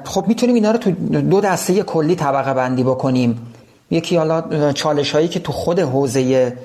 خب 0.05 0.25
می‌تونیم 0.27 0.55
اینا 0.55 0.71
رو 0.71 0.79
تو 0.79 0.91
دو 1.21 1.41
دسته 1.41 1.83
کلی 1.83 2.15
طبقه 2.17 2.55
بندی 2.55 2.83
بکنیم. 2.83 3.53
یکی 3.91 4.17
حالا 4.17 4.73
چالش 4.73 5.13
هایی 5.13 5.29
که 5.29 5.41
تو 5.41 5.53
خود 5.53 5.81
حوزه 5.81 6.57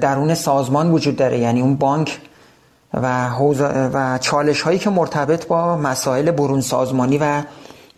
درون 0.00 0.34
سازمان 0.34 0.90
وجود 0.90 1.16
داره 1.16 1.38
یعنی 1.38 1.60
اون 1.60 1.76
بانک 1.76 2.18
و, 2.94 3.30
و 3.92 4.18
چالش 4.18 4.62
هایی 4.62 4.78
که 4.78 4.90
مرتبط 4.90 5.46
با 5.46 5.76
مسائل 5.76 6.30
برون 6.30 6.60
سازمانی 6.60 7.18
و 7.18 7.42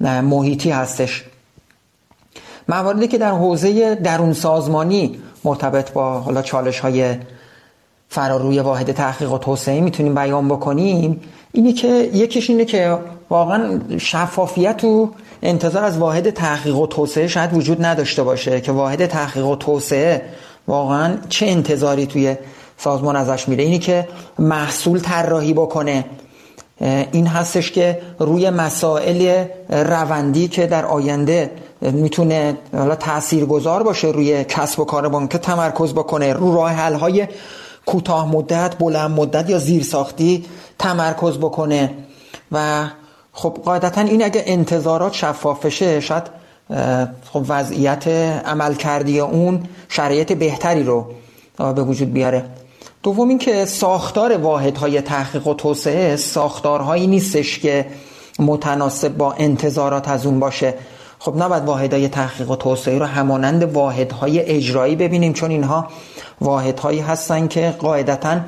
محیطی 0.01 0.71
هستش. 0.71 1.25
مواردی 2.71 3.09
که 3.09 3.19
در 3.19 3.31
حوزه 3.31 3.95
درون 3.95 4.33
سازمانی 4.33 5.19
مرتبط 5.45 5.93
با 5.93 6.21
حالا 6.21 6.43
چالش 6.43 6.81
های 6.81 7.15
فراروی 8.09 8.61
واحد 8.61 8.93
تحقیق 8.93 9.33
و 9.33 9.39
توسعه 9.39 9.81
می‌تونیم 9.81 10.15
بیان 10.15 10.49
بکنیم 10.49 11.21
اینه 11.53 11.73
که 11.73 12.11
یکیش 12.15 12.51
اینه 12.51 12.65
که 12.65 12.99
واقعا 13.31 13.81
شفافیت 13.99 14.85
و 14.85 15.11
انتظار 15.43 15.85
از 15.85 15.99
واحد 15.99 16.31
تحقیق 16.31 16.77
و 16.77 16.87
توسعه 16.87 17.29
شاید 17.29 17.55
وجود 17.55 17.85
نداشته 17.85 18.23
باشه 18.23 18.61
که 18.61 18.73
واحد 18.73 19.07
تحقیق 19.07 19.47
و 19.47 19.57
توسعه 19.57 20.23
واقعا 20.69 21.17
چه 21.29 21.47
انتظاری 21.47 22.07
توی 22.07 22.37
سازمان 22.79 23.17
ازش 23.17 23.49
میره. 23.49 23.65
اینی 23.65 23.79
که 23.79 24.09
محصول 24.39 25.01
طراحی 25.01 25.53
بکنه 25.53 26.05
این 27.13 27.27
هستش 27.27 27.71
که 27.71 28.01
روی 28.19 28.51
مسائل 28.51 29.45
روندی 29.69 30.49
که 30.49 30.67
در 30.67 30.87
آینده 30.87 31.51
می‌تونه 31.81 32.59
حالا 32.73 32.95
تاثیرگذار 32.95 33.83
باشه 33.83 34.09
روی 34.09 34.45
کسب 34.45 34.81
و 34.81 34.85
کار 34.85 35.09
بانک 35.09 35.37
تمرکز 35.37 35.93
بکنه. 35.93 36.33
رو 36.33 36.55
راه 36.55 36.71
حل 36.71 36.95
های 36.95 37.29
کوتاه 37.87 38.33
مدت 38.33 38.79
بلند 38.79 39.11
مدت 39.11 39.51
یا 39.51 39.59
زیرساختی 39.59 40.45
تمرکز 40.79 41.39
بکنه. 41.39 41.95
و 42.53 42.85
خب 43.33 43.59
قاعدتا 43.65 44.01
این 44.01 44.25
اگه 44.25 44.43
انتظارات 44.47 45.13
شفاف 45.13 45.67
بشه 45.67 46.01
شاید 46.01 46.23
خب 47.33 47.45
وضعیت 47.49 48.09
عمل 48.47 48.75
کردی 48.75 49.21
اون 49.21 49.63
شرایط 49.89 50.33
بهتری 50.33 50.83
رو 50.83 51.07
به 51.57 51.83
وجود 51.83 52.13
بیاره. 52.13 52.45
دوم 53.03 53.29
اینکه 53.29 53.65
ساختار 53.65 54.37
واحدهای 54.37 55.01
تحقیق 55.01 55.47
و 55.47 55.55
توسعه 55.55 56.17
ساختارهایی 56.17 57.07
نیستش 57.07 57.59
که 57.59 57.87
متناسب 58.39 59.17
با 59.17 59.33
انتظارات 59.33 60.09
از 60.09 60.27
اون 60.27 60.41
باشه. 60.41 60.75
خب 61.23 61.35
نباید 61.37 61.65
واحدهای 61.65 62.09
تحقیق 62.09 62.51
و 62.51 62.57
توسعه 62.57 62.99
رو 62.99 63.07
همانند 63.07 63.63
واحدهای 63.63 64.41
اجرایی 64.41 64.97
ببینیم 64.97 65.33
چون 65.33 65.51
اینها 65.51 65.89
واحدهایی 66.41 67.01
هستن 67.01 67.49
که 67.49 67.75
قاعدتا 67.79 68.41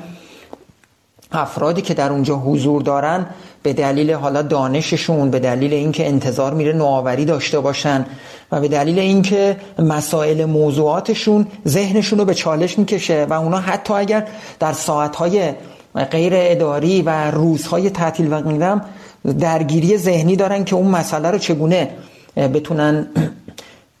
افرادی 1.31 1.81
که 1.81 1.93
در 1.93 2.11
اونجا 2.11 2.35
حضور 2.35 2.81
دارن 2.81 3.25
به 3.63 3.73
دلیل 3.73 4.11
حالا 4.11 4.41
دانششون 4.41 5.29
به 5.29 5.39
دلیل 5.39 5.73
اینکه 5.73 6.07
انتظار 6.07 6.53
میره 6.53 6.73
نوآوری 6.73 7.25
داشته 7.25 7.59
باشن 7.59 8.05
و 8.51 8.61
به 8.61 8.67
دلیل 8.67 8.99
اینکه 8.99 9.57
مسائل 9.79 10.45
موضوعاتشون 10.45 11.47
ذهنشون 11.67 12.19
رو 12.19 12.25
به 12.25 12.33
چالش 12.33 12.79
می‌کشه 12.79 13.27
و 13.29 13.33
اونا 13.33 13.57
حتی 13.57 13.93
اگر 13.93 14.27
در 14.59 14.73
ساعتهای 14.73 15.53
غیر 16.11 16.33
اداری 16.35 17.01
و 17.01 17.31
روزهای 17.31 17.89
تعطیل 17.89 18.33
و 18.33 18.41
غیرم 18.41 18.85
درگیری 19.39 19.97
ذهنی 19.97 20.35
دارن 20.35 20.63
که 20.63 20.75
اون 20.75 20.87
مسئله 20.87 21.31
رو 21.31 21.37
چگونه 21.37 21.89
بتونن 22.35 23.07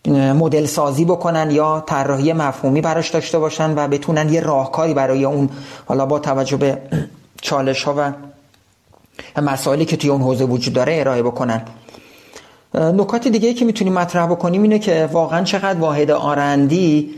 مدل 0.07 0.65
سازی 0.65 1.05
بکنن 1.05 1.51
یا 1.51 1.83
طراحی 1.87 2.33
مفهومی 2.33 2.81
براش 2.81 3.09
داشته 3.09 3.39
باشن 3.39 3.73
و 3.75 3.87
بتونن 3.87 4.33
یه 4.33 4.39
راهکاری 4.39 4.93
برای 4.93 5.25
اون 5.25 5.49
حالا 5.85 6.05
با 6.05 6.19
توجه 6.19 6.57
به 6.57 6.77
چالش 7.41 7.83
ها 7.83 7.95
و 7.97 8.13
مسائلی 9.41 9.85
که 9.85 9.97
توی 9.97 10.09
اون 10.09 10.21
حوزه 10.21 10.45
وجود 10.45 10.73
داره 10.73 10.99
ارائه 10.99 11.23
بکنن. 11.23 11.61
نکات 12.73 13.27
دیگه 13.27 13.53
که 13.53 13.65
می‌تونیم 13.65 13.93
مطرح 13.93 14.25
بکنیم 14.25 14.61
اینه 14.61 14.79
که 14.79 15.09
واقعا 15.11 15.43
چقدر 15.43 15.79
واحد 15.79 16.11
آرندی 16.11 17.09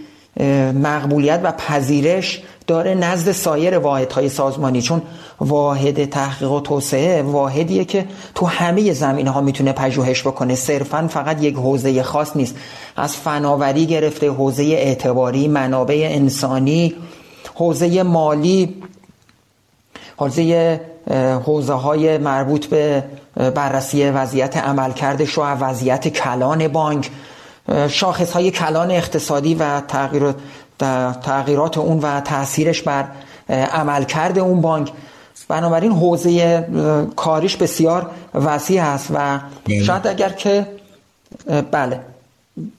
مقبولیت 0.83 1.41
و 1.43 1.51
پذیرش 1.51 2.43
داره 2.67 2.93
نزد 2.93 3.31
سایر 3.31 3.77
واحدهای 3.77 4.29
سازمانی 4.29 4.81
چون 4.81 5.01
واحد 5.39 6.05
تحقیق 6.05 6.51
و 6.51 6.59
توسعه 6.59 7.21
واحدیه 7.21 7.85
که 7.85 8.05
تو 8.35 8.45
همه 8.45 8.93
زمینه 8.93 9.31
ها 9.31 9.41
می‌تونه 9.41 9.71
پژوهش 9.71 10.21
بکنه. 10.21 10.55
صرفا 10.55 11.07
فقط 11.07 11.43
یک 11.43 11.55
حوزه 11.55 12.03
خاص 12.03 12.35
نیست. 12.35 12.55
از 12.95 13.15
فناوری 13.15 13.85
گرفته 13.85 14.29
حوزه 14.29 14.63
اعتباری 14.63 15.47
منابع 15.47 16.07
انسانی 16.11 16.95
حوزه 17.55 18.03
مالی 18.03 18.83
حوزه 20.17 20.81
حوزه 21.45 21.73
های 21.73 22.17
مربوط 22.17 22.65
به 22.65 23.03
بررسی 23.35 24.09
وضعیت 24.09 24.57
عملکردش 24.57 25.37
و 25.37 25.41
وضعیت 25.41 26.07
کلان 26.07 26.67
بانک 26.67 27.09
شاخص 27.89 28.31
های 28.31 28.51
کلان 28.51 28.91
اقتصادی 28.91 29.55
و 29.55 29.81
تغییرات 31.23 31.77
اون 31.77 31.99
و 31.99 32.21
تاثیرش 32.21 32.81
بر 32.81 33.05
عملکرد 33.49 34.39
اون 34.39 34.61
بانک. 34.61 34.91
بنابراین 35.47 35.91
حوزه 35.91 36.67
کاریش 37.15 37.57
بسیار 37.57 38.09
وسیع 38.33 38.83
است 38.83 39.07
و 39.13 39.39
بله. 39.65 39.83
شاید 39.83 40.07
اگر 40.07 40.29
که 40.29 40.67
بله. 41.71 41.99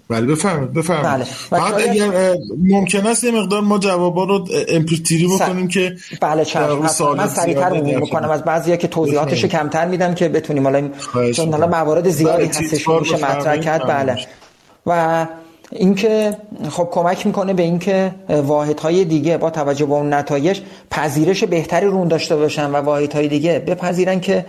بله 0.09 0.27
بفرمایید 0.27 0.73
بفرمایید. 0.73 1.27
بله. 1.51 1.67
اگر 1.77 2.35
ممکن 2.63 3.07
است 3.07 3.25
یه 3.25 3.31
مقدار 3.31 3.61
ما 3.61 3.79
جوابا 3.79 4.25
رو 4.25 4.49
امپریتیری 4.69 5.27
بکنیم 5.27 5.69
که 5.69 5.97
بله 6.21 6.45
چشم. 6.45 6.79
من 7.17 7.29
سریعتر 7.29 7.63
عمومی 7.63 7.97
بکنم. 7.97 8.31
از 8.31 8.45
بعضیا 8.45 8.77
که 8.77 8.89
توضیحاتش 8.89 9.45
کمتر 9.45 9.87
میدم 9.87 10.15
که 10.15 10.29
بتونیم. 10.29 10.65
حالا 10.65 10.89
چون 11.33 11.53
حالا 11.53 11.67
موارد 11.67 12.11
زیادی 12.11 12.47
هستش 12.47 12.89
میشه 12.89 13.17
مطرح 13.17 13.57
کرد. 13.57 13.87
بله. 13.87 14.27
و 14.87 15.27
اینکه 15.73 16.37
خب 16.71 16.89
کمک 16.91 17.27
می‌کنه 17.27 17.53
به 17.53 17.63
اینکه 17.63 18.15
واحدهای 18.29 19.05
دیگه 19.05 19.37
با 19.37 19.51
توجه 19.51 19.87
به 19.87 19.95
اون 19.95 20.15
نتایج 20.15 20.61
پذیرش 20.91 21.45
بهتری 21.45 21.87
رون 21.87 22.09
داشته 22.09 22.37
باشن 22.37 22.71
و 22.71 22.77
واحدهای 22.77 23.29
دیگه 23.29 23.59
بپذیرن 23.59 24.21
که 24.21 24.47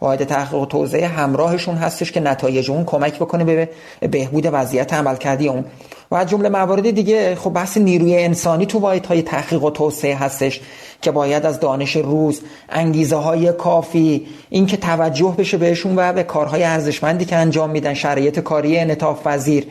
واحد 0.00 0.24
تحقیق 0.24 0.60
و 0.60 0.66
توضیح 0.66 1.20
همراهشون 1.20 1.74
هستش 1.74 2.12
که 2.12 2.20
نتایج 2.20 2.70
اون 2.70 2.84
کمک 2.84 3.14
بکنه 3.14 3.44
به 3.44 3.68
بهبود 4.08 4.48
وضعیت 4.52 4.92
عملکردی 4.92 5.48
اون. 5.48 5.64
و 6.10 6.14
از 6.14 6.28
جمله 6.28 6.48
موارد 6.48 6.90
دیگه 6.90 7.34
خب 7.34 7.50
بحث 7.50 7.76
نیروی 7.76 8.16
انسانی 8.16 8.66
تو 8.66 8.78
واحد 8.78 9.06
های 9.06 9.22
تحقیق 9.22 9.62
و 9.62 9.70
توسعه 9.70 10.14
هستش 10.14 10.60
که 11.02 11.10
باید 11.10 11.46
از 11.46 11.60
دانش 11.60 11.96
روز 11.96 12.40
انگیزه 12.68 13.16
های 13.16 13.52
کافی 13.52 14.26
اینکه 14.50 14.76
توجه 14.76 15.34
بشه 15.38 15.56
بهشون 15.56 15.92
و 15.96 16.12
به 16.12 16.22
کارهای 16.22 16.64
ارزشمندی 16.64 17.24
که 17.24 17.36
انجام 17.36 17.70
میدن 17.70 17.94
شرایط 17.94 18.40
کاری 18.40 18.78
انعطاف 18.78 19.26
پذیر. 19.26 19.66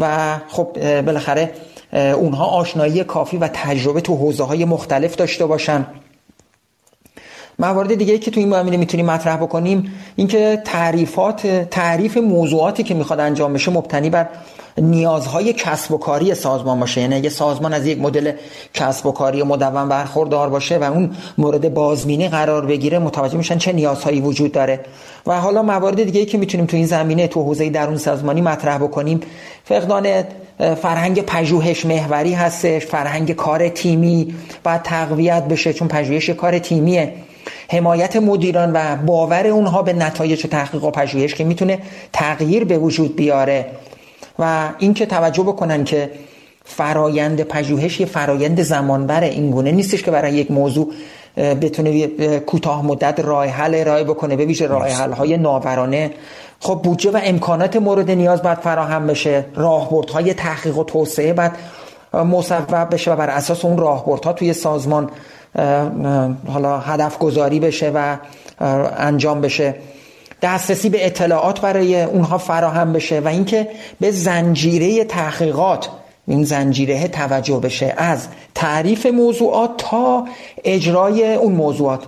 و 0.00 0.36
خب 0.48 1.00
بالاخره 1.02 1.52
اونها 1.92 2.46
آشنایی 2.46 3.04
کافی 3.04 3.36
و 3.36 3.48
تجربه 3.48 4.00
تو 4.00 4.16
حوزه 4.16 4.44
های 4.44 4.64
مختلف 4.64 5.16
داشته 5.16 5.46
باشن. 5.46 5.86
موارد 7.58 7.94
دیگه 7.94 8.18
که 8.18 8.30
تو 8.30 8.40
این 8.40 8.50
زمینه 8.50 8.76
می‌تونیم 8.76 9.06
مطرح 9.06 9.36
بکنیم 9.36 9.92
اینکه 10.16 10.62
تعریفات 10.64 11.46
تعریف 11.70 12.16
موضوعاتی 12.16 12.82
که 12.82 12.94
می‌خواد 12.94 13.20
انجام 13.20 13.52
بشه 13.52 13.70
مبتنی 13.70 14.10
بر 14.10 14.28
نیازهای 14.78 15.52
کسب 15.52 15.92
و 15.92 15.98
کاری 15.98 16.34
سازمان 16.34 16.80
باشه. 16.80 17.00
یعنی 17.00 17.14
اگه 17.14 17.28
سازمان 17.28 17.74
از 17.74 17.86
یک 17.86 18.00
مدل 18.00 18.32
کسب 18.74 19.06
و 19.06 19.12
کاری 19.12 19.42
مدون 19.42 19.88
برخوردار 19.88 20.48
باشه 20.48 20.78
و 20.78 20.82
اون 20.82 21.10
مورد 21.38 21.74
بازبینی 21.74 22.28
قرار 22.28 22.66
بگیره 22.66 22.98
متوجه 22.98 23.36
میشن 23.36 23.58
چه 23.58 23.72
نیازهایی 23.72 24.20
وجود 24.20 24.52
داره. 24.52 24.80
و 25.26 25.40
حالا 25.40 25.62
موارد 25.62 26.04
دیگه 26.04 26.24
که 26.24 26.38
می‌تونیم 26.38 26.66
تو 26.66 26.76
این 26.76 26.86
زمینه 26.86 27.28
تو 27.28 27.42
حوزه 27.42 27.70
درون 27.70 27.96
سازمانی 27.96 28.40
مطرح 28.40 28.78
بکنیم. 28.78 29.20
فقدان 29.64 30.24
فرهنگ 30.82 31.20
پژوهش 31.20 31.86
محوری 31.86 32.34
هستش 32.34 32.86
فرهنگ 32.86 33.32
کار 33.32 33.68
تیمی 33.68 34.34
باید 34.64 34.82
تقویت 34.82 35.44
بشه 35.44 35.72
چون 35.72 35.88
پژوهش 35.88 36.30
کار 36.30 36.58
تیمیه. 36.58 37.12
حمایت 37.68 38.16
مدیران 38.16 38.72
و 38.72 38.96
باور 38.96 39.46
اونها 39.46 39.82
به 39.82 39.92
نتایج 39.92 40.46
تحقیق 40.46 40.84
و 40.84 40.90
پژوهش 40.90 41.34
که 41.34 41.44
می‌تونه 41.44 41.78
تغییر 42.12 42.64
به 42.64 42.78
وجود 42.78 43.16
بیاره. 43.16 43.66
و 44.40 44.68
اینکه 44.78 45.06
توجه 45.06 45.42
بکنن 45.42 45.84
که 45.84 46.10
فرایند 46.64 47.42
پژوهش 47.42 48.00
یه 48.00 48.06
فرایند 48.06 48.62
زمانبر 48.62 49.24
این 49.24 49.50
گونه 49.50 49.72
نیستش 49.72 50.02
که 50.02 50.10
برای 50.10 50.32
یک 50.32 50.50
موضوع 50.50 50.92
بتونه 51.36 52.06
کوتاه 52.38 52.86
مدت 52.86 53.20
راه 53.20 53.46
حل 53.46 53.74
ارائه 53.74 54.04
بکنه 54.04 54.36
به 54.36 54.44
ویژه 54.44 54.66
راه 54.66 54.88
حل 54.88 55.12
های 55.12 55.36
ناورانه. 55.36 56.10
خب 56.60 56.80
بودجه 56.84 57.10
و 57.10 57.20
امکانات 57.22 57.76
مورد 57.76 58.10
نیاز 58.10 58.42
باید 58.42 58.58
فراهم 58.58 59.06
بشه. 59.06 59.44
راهبردهای 59.54 60.34
تحقیق 60.34 60.78
و 60.78 60.84
توسعه 60.84 61.32
باید 61.32 61.52
مصوب 62.14 62.94
بشه 62.94 63.12
و 63.12 63.16
بر 63.16 63.30
اساس 63.30 63.64
اون 63.64 63.78
راهبردها 63.78 64.32
توی 64.32 64.52
سازمان 64.52 65.10
حالا 66.48 66.78
هدف 66.78 67.18
گذاری 67.18 67.60
بشه 67.60 67.92
و 67.94 68.16
انجام 68.98 69.40
بشه. 69.40 69.74
دسترسی 70.42 70.88
به 70.88 71.06
اطلاعات 71.06 71.60
برای 71.60 72.02
اونها 72.02 72.38
فراهم 72.38 72.92
بشه 72.92 73.20
و 73.20 73.28
اینکه 73.28 73.68
به 74.00 74.10
زنجیره 74.10 75.04
تحقیقات 75.04 75.88
این 76.26 76.44
زنجیره 76.44 77.08
توجه 77.08 77.56
بشه 77.56 77.94
از 77.96 78.26
تعریف 78.54 79.06
موضوعات 79.06 79.70
تا 79.76 80.24
اجرای 80.64 81.34
اون 81.34 81.52
موضوعات. 81.52 82.00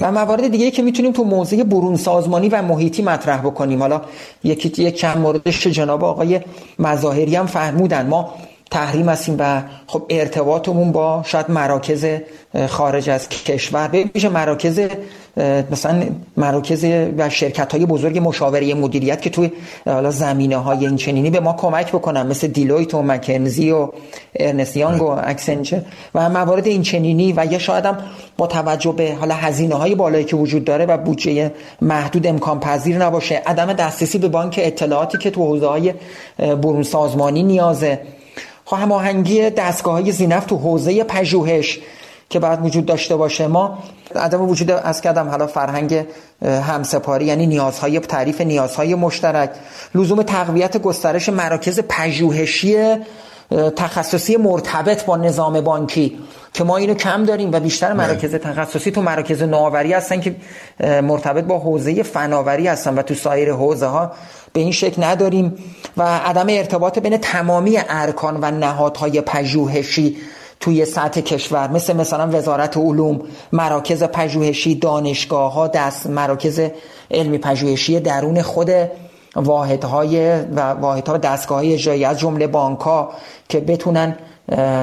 و 0.00 0.12
موارد 0.12 0.48
دیگه 0.48 0.70
که 0.70 0.82
می‌تونیم 0.82 1.12
تو 1.12 1.24
موضوع 1.24 1.62
برون 1.62 1.96
سازمانی 1.96 2.48
و 2.48 2.62
محیطی 2.62 3.02
مطرح 3.02 3.40
بکنیم. 3.40 3.80
حالا 3.80 4.02
یکی 4.44 4.82
یک 4.82 4.96
چند 4.96 5.18
موردش 5.18 5.66
جناب 5.66 6.04
آقای 6.04 6.40
مظاهری 6.78 7.36
هم 7.36 7.46
فرمودن. 7.46 8.06
ما 8.06 8.34
تحریم 8.70 9.08
هستیم 9.08 9.36
و 9.38 9.62
خب 9.86 10.02
ارتباطمون 10.10 10.92
با 10.92 11.22
شاید 11.26 11.50
مراکز 11.50 12.06
خارج 12.68 13.10
از 13.10 13.28
کشور. 13.28 13.88
به 13.88 14.28
مراکز 14.28 14.80
مثلا 15.70 16.02
مراکز 16.36 16.84
و 17.18 17.30
شرکت 17.30 17.72
های 17.72 17.86
بزرگ 17.86 18.18
مشاوره 18.28 18.74
مدیریت 18.74 19.22
که 19.22 19.30
توی 19.30 19.50
حالا 19.84 20.10
زمینه 20.10 20.56
های 20.56 20.86
این 20.86 20.96
چنینی 20.96 21.30
به 21.30 21.40
ما 21.40 21.52
کمک 21.52 21.92
بکنن 21.92 22.26
مثل 22.26 22.46
دیلویت 22.46 22.94
و 22.94 23.02
مکنزی 23.02 23.70
و 23.70 23.88
Ernst & 24.36 24.74
Young 24.74 25.02
و 25.02 25.06
Accenture 25.24 25.80
و 26.14 26.28
موارد 26.28 26.66
این 26.66 26.82
چنینی 26.82 27.32
و 27.36 27.46
یا 27.50 27.58
شاید 27.58 27.86
هم 27.86 27.98
با 28.36 28.46
توجه 28.46 28.92
به 28.92 29.14
حالا 29.14 29.34
هزینه 29.34 29.74
های 29.74 29.94
بالایی 29.94 30.24
که 30.24 30.36
وجود 30.36 30.64
داره 30.64 30.86
و 30.86 30.96
بودجه 30.96 31.52
محدود 31.82 32.26
امکان 32.26 32.60
پذیر 32.60 33.04
نباشه 33.04 33.42
عدم 33.46 33.72
دسترسی 33.72 34.18
به 34.18 34.28
بانک 34.28 34.60
اطلاعاتی 34.62 35.18
که 35.18 35.30
تو 35.30 35.46
حوزه 35.46 35.66
های 35.66 35.94
برون 36.38 36.82
سازمانی 36.82 37.42
نیازه. 37.42 38.00
خب 38.64 38.76
هماهنگی 38.76 39.50
دستگاه 39.50 39.94
های 39.94 40.12
ذی‌نفع 40.12 40.46
تو 40.46 40.56
حوزه 40.56 41.04
پژوهش 41.04 41.78
که 42.30 42.38
باید 42.38 42.64
وجود 42.64 42.86
داشته 42.86 43.16
باشه. 43.16 43.46
ما 43.46 43.78
عدم 44.14 44.48
وجود 44.48 44.70
عرض 44.70 45.00
کردم 45.00 45.28
حالا 45.28 45.46
فرهنگ 45.46 46.04
هم‌سپاری 46.42 47.24
یعنی 47.24 47.46
نیازهای 47.46 48.00
تعریف 48.00 48.40
نیازهای 48.40 48.94
مشترک 48.94 49.50
لزوم 49.94 50.22
تقویت 50.22 50.76
گسترش 50.76 51.28
مراکز 51.28 51.80
پژوهشی 51.88 52.96
تخصصی 53.76 54.36
مرتبط 54.36 55.04
با 55.04 55.16
نظام 55.16 55.60
بانکی 55.60 56.18
که 56.54 56.64
ما 56.64 56.76
اینو 56.76 56.94
کم 56.94 57.24
داریم 57.24 57.52
و 57.52 57.60
بیشتر 57.60 57.94
بله. 57.94 58.06
مراکز 58.06 58.34
تخصصی 58.34 58.90
تو 58.90 59.02
مراکز 59.02 59.42
نوآوری 59.42 59.92
هستن 59.92 60.20
که 60.20 60.36
مرتبط 60.80 61.44
با 61.44 61.58
حوزه 61.58 62.02
فناوری 62.02 62.66
هستن 62.66 62.94
و 62.94 63.02
تو 63.02 63.14
سایر 63.14 63.52
حوزه 63.52 63.86
ها 63.86 64.12
به 64.52 64.60
این 64.60 64.72
شکل 64.72 65.04
نداریم 65.04 65.54
و 65.96 66.02
عدم 66.02 66.46
ارتباط 66.48 66.98
بین 66.98 67.16
تمامی 67.16 67.78
ارکان 67.88 68.38
و 68.42 68.50
نهادهای 68.50 69.20
پژوهشی 69.20 70.16
توی 70.60 70.84
سطح 70.84 71.20
کشور 71.20 71.70
مثل 71.70 71.96
مثلا 71.96 72.28
وزارت 72.32 72.76
علوم 72.76 73.20
مراکز 73.52 74.02
پژوهشی 74.02 74.74
دانشگاه 74.74 75.52
ها 75.52 75.68
دست 75.68 76.06
مراکز 76.06 76.60
علمی 77.10 77.38
پژوهشی 77.38 78.00
درون 78.00 78.42
خود 78.42 78.70
واحدهای 79.36 80.40
و 80.40 80.60
واحدها 80.60 81.16
دستگاه 81.16 81.58
های 81.58 81.74
اجرایی 81.74 82.04
از 82.04 82.18
جمله 82.18 82.46
بانک 82.46 82.80
ها 82.80 83.10
که 83.48 83.60
بتونن 83.60 84.16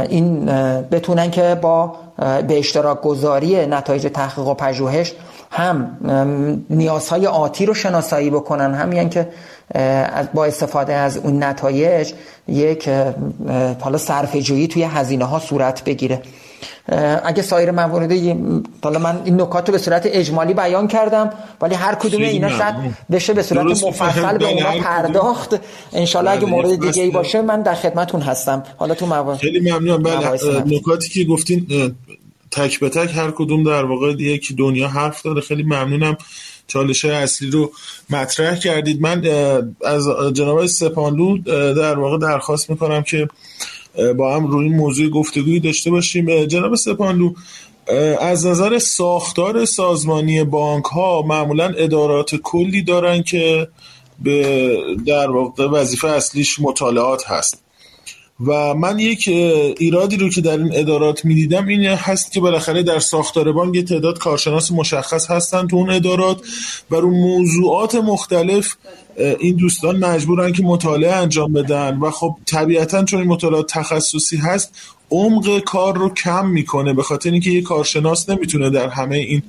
این 0.09 0.45
بتونن 0.91 1.31
که 1.31 1.57
با 1.61 1.95
به 2.17 2.59
اشتراک 2.59 3.01
گذاری 3.01 3.65
نتایج 3.65 4.07
تحقیق 4.13 4.47
و 4.47 4.53
پژوهش 4.53 5.13
هم 5.51 5.97
نیازهای 6.69 7.27
آتی 7.27 7.65
رو 7.65 7.73
شناسایی 7.73 8.29
بکنن. 8.29 8.73
هم 8.73 8.93
یعنی 8.93 9.09
که 9.09 9.27
با 10.33 10.45
استفاده 10.45 10.93
از 10.93 11.17
اون 11.17 11.43
نتایج 11.43 12.13
یک 12.47 12.89
حالا 13.81 13.97
صرف 13.97 14.35
جویی 14.35 14.67
توی 14.67 14.83
هزینه 14.83 15.25
ها 15.25 15.39
صورت 15.39 15.83
بگیره. 15.83 16.21
اگه 17.23 17.41
سایر 17.41 17.71
موارد 17.71 18.11
حالا 18.83 18.99
من 18.99 19.21
این 19.25 19.41
نکات 19.41 19.67
رو 19.69 19.71
به 19.71 19.77
صورت 19.77 20.01
اجمالی 20.05 20.53
بیان 20.53 20.87
کردم 20.87 21.29
ولی 21.61 21.75
هر 21.75 21.95
کدوم 21.95 22.21
اینا 22.21 22.49
شاید 22.49 22.75
بشه 23.11 23.33
به 23.33 23.43
صورت 23.43 23.83
مفصل 23.83 24.37
به 24.37 24.47
اونا 24.47 24.71
پرداخت. 24.71 25.59
انشالله 25.93 26.31
اگه 26.31 26.41
بله، 26.41 26.49
مورد 26.49 26.79
دیگه 26.79 27.03
ای 27.03 27.11
باشه 27.11 27.41
من 27.41 27.61
در 27.61 27.75
خدمتون 27.75 28.21
هستم. 28.21 28.63
حالا 28.77 28.93
تو 28.93 29.05
موارد. 29.05 29.37
خیلی 29.37 29.71
ممنون. 29.71 30.03
بله 30.03 30.63
نکاتی 30.65 31.09
که 31.09 31.23
گفتین 31.23 31.67
تک 32.51 32.79
به 32.79 32.89
تک 32.89 33.17
هر 33.17 33.31
کدوم 33.31 33.63
در 33.63 33.85
واقع 33.85 34.11
یک 34.11 34.55
دنیا 34.57 34.87
حرف 34.87 35.21
داره. 35.21 35.41
خیلی 35.41 35.63
ممنونم. 35.63 36.17
چالش 36.67 37.05
اصلی 37.05 37.49
رو 37.49 37.71
مطرح 38.09 38.59
کردید. 38.59 39.01
من 39.01 39.25
از 39.85 40.07
جناب 40.33 40.65
سپانلو 40.65 41.37
در 41.73 41.99
واقع 41.99 42.17
درخواست 42.17 42.69
می‌کنم 42.69 43.03
که 43.03 43.27
با 44.17 44.35
هم 44.35 44.47
روی 44.47 44.65
این 44.65 44.75
موضوع 44.75 45.09
گفتگویی 45.09 45.59
داشته 45.59 45.91
باشیم. 45.91 46.45
جناب 46.45 46.75
سپانلو 46.75 47.33
از 48.19 48.45
نظر 48.45 48.79
ساختار 48.79 49.65
سازمانی 49.65 50.43
بانک 50.43 50.85
ها 50.85 51.21
معمولا 51.21 51.73
ادارات 51.77 52.35
کلی 52.35 52.81
دارن 52.81 53.23
که 53.23 53.67
به 54.19 54.77
در 55.05 55.31
واقع 55.31 55.67
وظیفه 55.67 56.07
اصلیش 56.07 56.59
مطالعات 56.59 57.27
هست. 57.27 57.62
و 58.45 58.73
من 58.73 58.99
یک 58.99 59.27
ایرادی 59.77 60.17
رو 60.17 60.29
که 60.29 60.41
در 60.41 60.57
این 60.57 60.69
ادارات 60.73 61.25
می‌دیدم 61.25 61.67
این 61.67 61.85
هست 61.85 62.31
که 62.31 62.39
بالاخره 62.39 62.83
در 62.83 62.99
ساختار 62.99 63.51
بانک 63.51 63.79
تعداد 63.79 64.19
کارشناس 64.19 64.71
مشخص 64.71 65.31
هستن 65.31 65.67
تو 65.67 65.75
اون 65.75 65.89
ادارات 65.89 66.41
و 66.91 66.95
رو 66.95 67.09
موضوعات 67.09 67.95
مختلف 67.95 68.75
این 69.39 69.55
دوستان 69.55 70.05
مجبورن 70.05 70.51
که 70.53 70.63
مطالعه 70.63 71.13
انجام 71.13 71.53
بدن 71.53 71.97
و 71.97 72.11
خب 72.11 72.35
طبیعتا 72.45 73.03
چون 73.03 73.19
این 73.19 73.29
مطالعات 73.29 73.73
تخصصی 73.73 74.37
هست 74.37 74.71
عمق 75.11 75.59
کار 75.59 75.97
رو 75.97 76.13
کم 76.13 76.47
می‌کنه 76.47 76.93
به 76.93 77.03
خاطر 77.03 77.31
اینکه 77.31 77.49
یه 77.49 77.61
کارشناس 77.61 78.29
نمی‌تونه 78.29 78.69
در 78.69 78.89
همه 78.89 79.17
این 79.17 79.43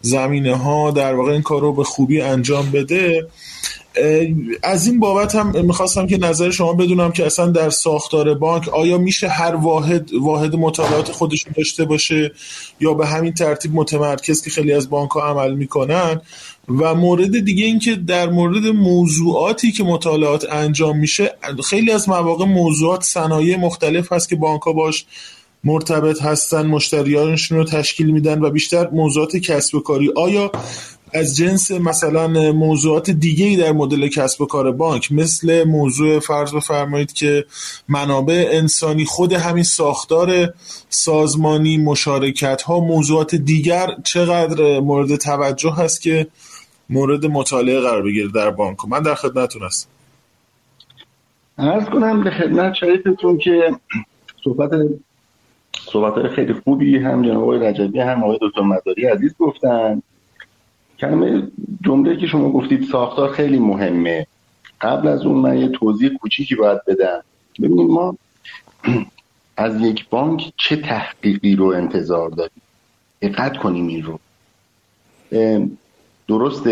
زمینه 0.00 0.56
ها 0.56 0.90
در 0.90 1.14
واقع 1.14 1.32
این 1.32 1.42
کار 1.42 1.60
رو 1.60 1.72
به 1.72 1.84
خوبی 1.84 2.20
انجام 2.20 2.70
بده. 2.70 3.26
از 4.62 4.86
این 4.86 5.00
بابت 5.00 5.34
هم 5.34 5.66
می‌خواستم 5.66 6.06
که 6.06 6.18
نظر 6.18 6.50
شما 6.50 6.72
بدونم 6.72 7.12
که 7.12 7.26
اصلا 7.26 7.46
در 7.46 7.70
ساختار 7.70 8.34
بانک 8.34 8.68
آیا 8.68 8.98
میشه 8.98 9.28
هر 9.28 9.54
واحد 9.54 10.10
واحد 10.14 10.56
مطالعات 10.56 11.12
خودش 11.12 11.46
داشته 11.56 11.84
باشه 11.84 12.32
یا 12.80 12.94
به 12.94 13.06
همین 13.06 13.34
ترتیب 13.34 13.74
متمرکز 13.74 14.42
که 14.42 14.50
خیلی 14.50 14.72
از 14.72 14.90
بانک 14.90 15.10
ها 15.10 15.22
عمل 15.22 15.54
می‌کنن؟ 15.54 16.20
و 16.68 16.94
مورد 16.94 17.44
دیگه 17.44 17.64
این 17.64 17.78
که 17.78 17.94
در 17.94 18.30
مورد 18.30 18.66
موضوعاتی 18.66 19.72
که 19.72 19.84
مطالعات 19.84 20.46
انجام 20.50 20.98
میشه 20.98 21.34
خیلی 21.64 21.90
از 21.90 22.08
مواقع 22.08 22.44
موضوعات 22.44 23.02
صنایع 23.02 23.56
مختلف 23.56 24.12
هست 24.12 24.28
که 24.28 24.36
بانک 24.36 24.62
ها 24.62 24.72
باش 24.72 25.06
مرتبط 25.64 26.22
هستن 26.22 26.66
مشتریانشون 26.66 27.58
رو 27.58 27.64
تشکیل 27.64 28.10
میدن 28.10 28.40
و 28.40 28.50
بیشتر 28.50 28.88
موضوعات 28.90 29.36
کسب 29.36 29.74
و 29.74 29.80
کاری. 29.80 30.12
آیا 30.16 30.52
از 31.14 31.36
جنس 31.36 31.70
مثلا 31.70 32.52
موضوعات 32.52 33.10
دیگه 33.10 33.46
ای 33.46 33.56
در 33.56 33.72
مدل 33.72 34.08
کسب 34.08 34.40
و 34.40 34.46
کار 34.46 34.72
بانک 34.72 35.12
مثل 35.12 35.64
موضوع 35.64 36.18
فرض 36.18 36.54
بفرمایید 36.54 37.12
که 37.12 37.44
منابع 37.88 38.48
انسانی 38.52 39.04
خود 39.04 39.32
همین 39.32 39.64
ساختار 39.64 40.54
سازمانی 40.88 41.76
مشارکت 41.76 42.62
ها 42.62 42.80
موضوعات 42.80 43.34
دیگر 43.34 43.86
چقدر 44.04 44.80
مورد 44.80 45.16
توجه 45.16 45.72
هست 45.72 46.02
که 46.02 46.26
مورد 46.90 47.26
مطالعه 47.26 47.80
قرار 47.80 48.02
بگیره 48.02 48.28
در 48.34 48.50
بانک؟ 48.50 48.76
من 48.88 49.02
در 49.02 49.14
خدمتتون 49.14 49.62
هستم. 49.62 49.88
ارز 51.58 51.84
کنم 51.84 52.24
به 52.24 52.30
خدمت 52.30 52.74
شریفتون 52.74 53.38
که 53.38 53.70
صحبت 54.44 54.70
صحبت 55.92 56.28
خیلی 56.28 56.52
خوبی 56.52 56.98
هم 56.98 57.22
جناب 57.22 57.54
رجبی 57.54 58.00
هم 58.00 58.24
آقای 58.24 58.38
دکتر 58.42 58.60
مداری 58.60 59.06
عزیز 59.06 59.34
گفتن. 59.38 60.02
کلمه 60.98 61.48
جمله 61.84 62.16
که 62.16 62.26
شما 62.26 62.52
گفتید 62.52 62.84
ساختار 62.84 63.32
خیلی 63.32 63.58
مهمه. 63.58 64.26
قبل 64.80 65.08
از 65.08 65.26
اون 65.26 65.38
من 65.38 65.58
یه 65.58 65.68
توضیح 65.68 66.10
کوچیکی 66.20 66.54
باید 66.54 66.84
بدم. 66.84 67.22
ببینید 67.58 67.90
ما 67.90 68.16
از 69.56 69.80
یک 69.80 70.08
بانک 70.08 70.52
چه 70.56 70.76
تحقیقی 70.76 71.56
رو 71.56 71.66
انتظار 71.66 72.30
داریم؟ 72.30 72.62
دقت 73.22 73.56
کنیم 73.56 73.86
این 73.86 74.02
رو. 74.02 74.18
درست 76.28 76.68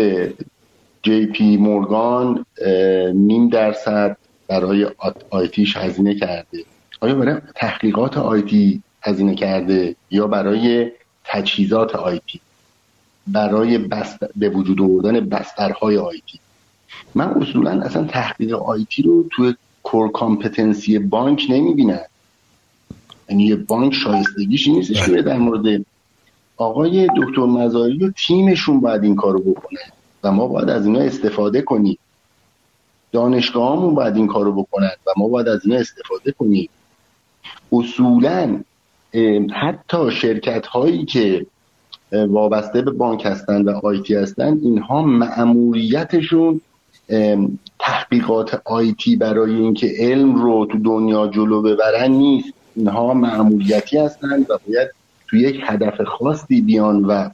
جی 1.03 1.25
پی 1.25 1.57
مورگان 1.57 2.45
نیم 3.13 3.49
درصد 3.49 4.17
برای 4.47 4.87
IT 5.29 5.53
ش 5.53 5.77
هزینه 5.77 6.15
کرده. 6.15 6.63
آیا 7.01 7.15
برای 7.15 7.41
تحقیقات 7.55 8.17
IT 8.17 8.83
هزینه 9.01 9.35
کرده 9.35 9.95
یا 10.11 10.27
برای 10.27 10.91
تجهیزات 11.23 11.95
IT؟ 11.95 12.41
برای 13.27 13.77
به 14.35 14.49
وجود 14.49 14.81
آوردن 14.81 15.19
بسترهای 15.19 15.97
IT 15.97 16.39
من 17.15 17.27
اصولا 17.27 17.81
اصلا 17.81 18.03
تحقیق 18.03 18.53
IT 18.53 19.01
رو 19.03 19.25
توی 19.31 19.55
core 19.83 20.11
competency 20.11 20.99
بانک 20.99 21.43
نمی‌بینم. 21.49 22.05
یعنی 23.29 23.43
یه 23.43 23.55
بانک 23.55 23.93
شایستگیش 23.93 24.67
نیستش 24.67 25.05
که 25.05 25.21
در 25.21 25.37
مورد 25.37 25.85
آقای 26.57 27.07
دکتر 27.07 27.45
مزاری 27.45 28.05
و 28.05 28.11
تیمشون 28.11 28.79
باید 28.79 29.03
این 29.03 29.15
کارو 29.15 29.39
بکنه. 29.39 29.79
و 30.23 30.31
ما 30.31 30.47
باید 30.47 30.69
از 30.69 30.85
اینا 30.85 30.99
استفاده 30.99 31.61
کنیم. 31.61 31.97
دانشگاهامون 33.11 33.95
باید 33.95 34.15
این 34.15 34.27
کارو 34.27 34.63
بکنن 34.63 34.91
و 35.07 35.11
ما 35.17 35.27
باید 35.27 35.47
از 35.47 35.65
اینا 35.65 35.77
استفاده 35.79 36.31
کنیم. 36.31 36.69
اصولا 37.71 38.59
حتی 39.53 40.11
شرکت 40.11 40.65
هایی 40.65 41.05
که 41.05 41.45
وابسته 42.11 42.81
به 42.81 42.91
بانک 42.91 43.25
هستن 43.25 43.61
و 43.61 43.69
آیتی 43.83 44.15
هستن 44.15 44.59
اینها 44.63 45.01
معمولیتشون 45.01 46.61
تحقیقات 47.79 48.61
آیتی 48.65 49.15
برای 49.15 49.55
اینکه 49.55 49.93
علم 49.99 50.35
رو 50.35 50.65
تو 50.71 50.77
دنیا 50.77 51.27
جلو 51.27 51.61
ببرن 51.61 52.11
نیست. 52.11 52.53
اینها 52.75 53.13
معمولیتی 53.13 53.97
هستن 53.97 54.41
و 54.49 54.57
باید 54.67 54.89
تو 55.27 55.37
یک 55.37 55.61
هدف 55.63 56.01
خاصی 56.01 56.61
بیان 56.61 57.05
و 57.05 57.29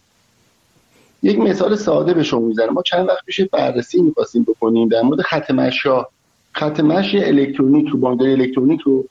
یک 1.24 1.40
مثال 1.40 1.76
ساده 1.76 2.14
به 2.14 2.24
شما 2.24 2.40
می‌زنم. 2.40 2.74
ما 2.74 2.82
چند 2.82 3.08
وقت 3.08 3.26
پیش 3.26 3.42
بررسی 3.42 4.02
می‌خواستیم 4.02 4.44
بکنیم 4.44 4.88
در 4.88 5.02
مورد 5.02 5.22
خط 5.22 5.52
مشا. 5.52 6.06
خط 6.52 6.80
مشی 6.80 7.24
الکترونیک 7.24 7.88
رو 7.88 8.00
بانکداری 8.00 8.32
الکترونیک 8.32 8.82
رو 8.82 9.06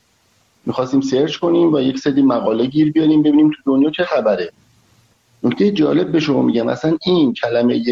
می‌خواستیم 0.67 1.01
سرچ 1.01 1.37
کنیم 1.37 1.75
و 1.75 1.81
یک 1.81 1.99
سری 1.99 2.23
مقاله 2.23 2.67
گیر 2.67 2.93
بیاریم 2.93 3.23
ببینیم 3.23 3.51
تو 3.51 3.57
دنیا 3.73 3.91
چه 3.91 4.05
خبره. 4.05 4.53
نکته 5.43 5.71
جالب 5.71 6.13
به 6.13 6.21
شما 6.21 6.43
میگم. 6.43 6.67
مثلا 6.67 6.97
این 7.07 7.33
کلمه 7.33 7.83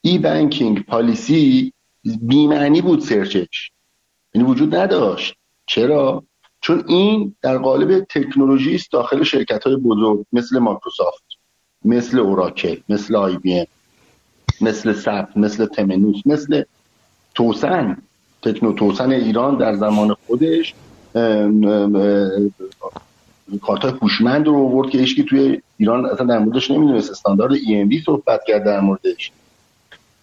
ای 0.00 0.18
بانکینگ 0.18 0.84
پالیسی 0.84 1.72
بیمعنی 2.22 2.80
بود 2.80 3.00
سرچش. 3.00 3.70
یعنی 4.34 4.48
وجود 4.48 4.74
نداشت. 4.74 5.34
چرا؟ 5.66 6.24
چون 6.60 6.84
این 6.88 7.36
در 7.42 7.58
قالب 7.58 8.04
تکنولوژی 8.04 8.74
است 8.74 8.92
داخل 8.92 9.22
شرکت 9.22 9.64
های 9.64 9.76
بزرگ 9.76 10.24
مثل 10.32 10.58
مایکروسافت 10.58 11.24
مثل 11.84 12.18
اوراکل 12.18 12.76
مثل 12.88 13.16
آی 13.16 13.36
بی 13.38 13.58
ام 13.58 13.66
مثل 14.60 14.92
سپ 14.92 15.28
مثل 15.36 15.66
تمنوس 15.66 16.26
مثل 16.26 16.62
توسن. 17.34 18.02
تکنو 18.42 18.72
توسن 18.72 19.12
ایران 19.12 19.56
در 19.56 19.74
زمان 19.74 20.16
خودش 20.26 20.74
کارت 23.58 23.84
هوشمند 23.84 24.46
رو 24.46 24.54
آورد 24.56 24.90
که 24.90 24.98
هیچکی 24.98 25.22
توی 25.22 25.62
ایران 25.78 26.06
اصلا 26.06 26.26
در 26.26 26.38
موردش 26.38 26.70
نمی‌دونست. 26.70 27.10
استاندارد 27.10 27.52
EMV 27.56 28.04
صحبت 28.04 28.40
کرد 28.46 28.64
در 28.64 28.80
موردش. 28.80 29.32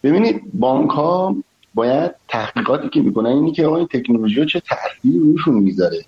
ببینید 0.03 0.41
بانک 0.53 0.89
ها 0.89 1.35
باید 1.73 2.11
تحقیقاتی 2.27 2.89
که 2.89 3.01
می‌کنن 3.01 3.29
اینی 3.29 3.51
که 3.51 3.67
این 3.67 3.87
تکنولوژی 3.87 4.45
چه 4.45 4.59
تأثیری 4.59 5.19
روشون 5.19 5.53
می‌ذاره. 5.53 6.05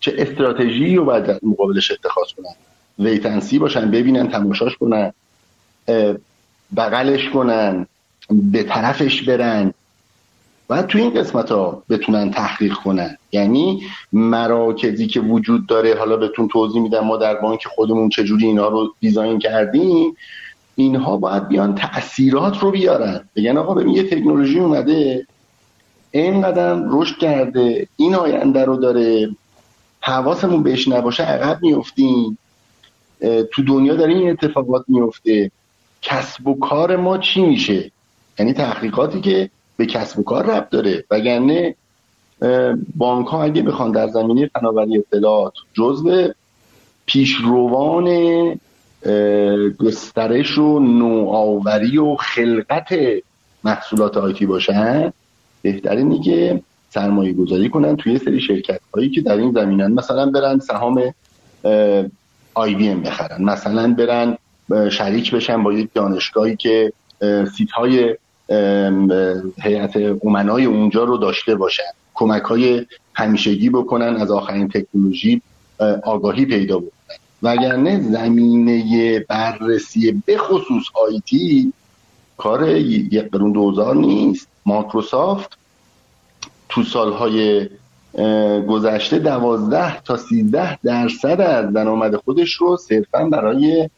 چه 0.00 0.14
استراتژی 0.18 0.96
رو 0.96 1.04
باید 1.04 1.40
مقابلش 1.42 1.90
اتخاذ 1.90 2.26
کنن. 2.36 2.54
ویتنسی 2.98 3.58
باشن 3.58 3.90
ببینن 3.90 4.28
تماشاش 4.28 4.76
کنن 4.76 5.12
بغلش 6.76 7.28
کنن 7.28 7.86
به 8.30 8.62
طرفش 8.62 9.22
برن. 9.22 9.74
و 10.70 10.82
تو 10.82 10.98
این 10.98 11.10
قسمت 11.10 11.52
ها 11.52 11.82
بتونن 11.90 12.30
تحقیق 12.30 12.74
کنن. 12.74 13.16
یعنی 13.32 13.82
مراکزی 14.12 15.06
که 15.06 15.20
وجود 15.20 15.66
داره 15.66 15.94
حالا 15.98 16.16
بهتون 16.16 16.48
توضیح 16.48 16.82
میدم 16.82 17.04
ما 17.04 17.16
در 17.16 17.34
بانک 17.34 17.66
خودمون 17.66 18.08
چجوری 18.08 18.46
اینا 18.46 18.68
رو 18.68 18.94
دیزاین 19.00 19.38
کردیم 19.38 20.16
اینها 20.76 21.16
باید 21.16 21.48
بیان 21.48 21.74
تاثیرات 21.74 22.58
رو 22.58 22.70
بیارن. 22.70 23.28
بگن 23.36 23.56
آقا 23.56 23.74
ببین 23.74 23.94
یه 23.94 24.02
تکنولوژی 24.02 24.60
اومده 24.60 25.26
این 26.10 26.42
قدم 26.42 27.00
رشد 27.00 27.16
کرده 27.16 27.88
این 27.96 28.14
آینده 28.14 28.64
رو 28.64 28.76
داره 28.76 29.30
حواسمون 30.00 30.62
بهش 30.62 30.88
نباشه 30.88 31.22
عقب 31.22 31.62
میفتیم 31.62 32.38
تو 33.52 33.62
دنیا 33.62 33.96
داره 33.96 34.14
این 34.14 34.30
اتفاقات 34.30 34.84
میفته. 34.88 35.50
کسب 36.02 36.46
و 36.46 36.58
کار 36.58 36.96
ما 36.96 37.18
چی 37.18 37.40
میشه؟ 37.46 37.90
یعنی 38.38 38.52
تحقیقاتی 38.52 39.20
که 39.20 39.50
به 39.76 39.86
کسب 39.86 40.18
و 40.18 40.22
کار 40.22 40.46
ربط 40.46 40.70
داره. 40.70 41.04
وگرنه 41.10 41.74
بانک 42.96 43.26
ها 43.26 43.42
اگه 43.42 43.62
بخوان 43.62 43.92
در 43.92 44.08
زمینه 44.08 44.50
فناوری 44.54 44.98
اطلاعات 44.98 45.52
جزو 45.74 46.28
پیشروان 47.06 48.08
گسترش 49.78 50.58
و 50.58 50.78
نوآوری 50.78 51.98
و 51.98 52.16
خلقت 52.16 52.94
محصولات 53.64 54.16
IT 54.16 54.46
باشن 54.46 55.12
بهترینی 55.62 56.20
که 56.20 56.62
سرمایه 56.90 57.32
گذاری 57.32 57.68
کنن 57.68 57.96
توی 57.96 58.18
سری 58.18 58.40
شرکت 58.40 58.80
هایی 58.94 59.10
که 59.10 59.20
در 59.20 59.36
این 59.36 59.52
زمینن. 59.52 59.92
مثلا 59.92 60.26
برن 60.26 60.58
سهام 60.58 61.14
IBM 62.54 63.02
بخرن. 63.02 63.42
مثلا 63.44 63.94
برن 63.94 64.38
شریک 64.90 65.34
بشن 65.34 65.62
با 65.62 65.72
یک 65.72 65.88
دانشگاهی 65.94 66.56
که 66.56 66.92
seat 67.56 67.70
های 67.70 68.16
هیئت 69.62 69.96
امنای 70.24 70.64
اونجا 70.64 71.04
رو 71.04 71.16
داشته 71.16 71.54
باشن. 71.54 71.92
کمک 72.14 72.42
های 72.42 72.86
همیشگی 73.14 73.70
بکنن 73.70 74.16
از 74.16 74.30
آخرین 74.30 74.68
تکنولوژی 74.68 75.42
آگاهی 76.04 76.44
پیدا 76.44 76.78
بکنن. 76.78 77.16
وگرنه 77.42 78.00
زمینه 78.00 79.18
بررسی 79.28 80.22
به 80.26 80.38
خصوص 80.38 80.84
آیتی 81.06 81.72
کار 82.36 82.68
یک 82.68 83.30
قرون 83.30 83.52
دوزار 83.52 83.96
نیست. 83.96 84.48
مایکروسافت 84.66 85.58
تو 86.68 86.82
سالهای 86.82 87.68
گذشته 88.68 89.18
دوازده 89.18 90.00
تا 90.00 90.16
سیزده 90.16 90.78
درصد 90.82 91.40
از 91.40 91.72
درآمد 91.72 92.16
خودش 92.16 92.52
رو 92.52 92.76
صرفا 92.76 93.24
برای 93.24 93.90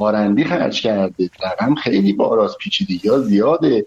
آرندی 0.00 0.44
خرج 0.44 0.80
کرده. 0.80 1.30
رقم 1.44 1.74
خیلی 1.74 2.12
باراست 2.12 2.58
پیچیدگی 2.58 3.08
ها 3.08 3.18
زیاده. 3.18 3.86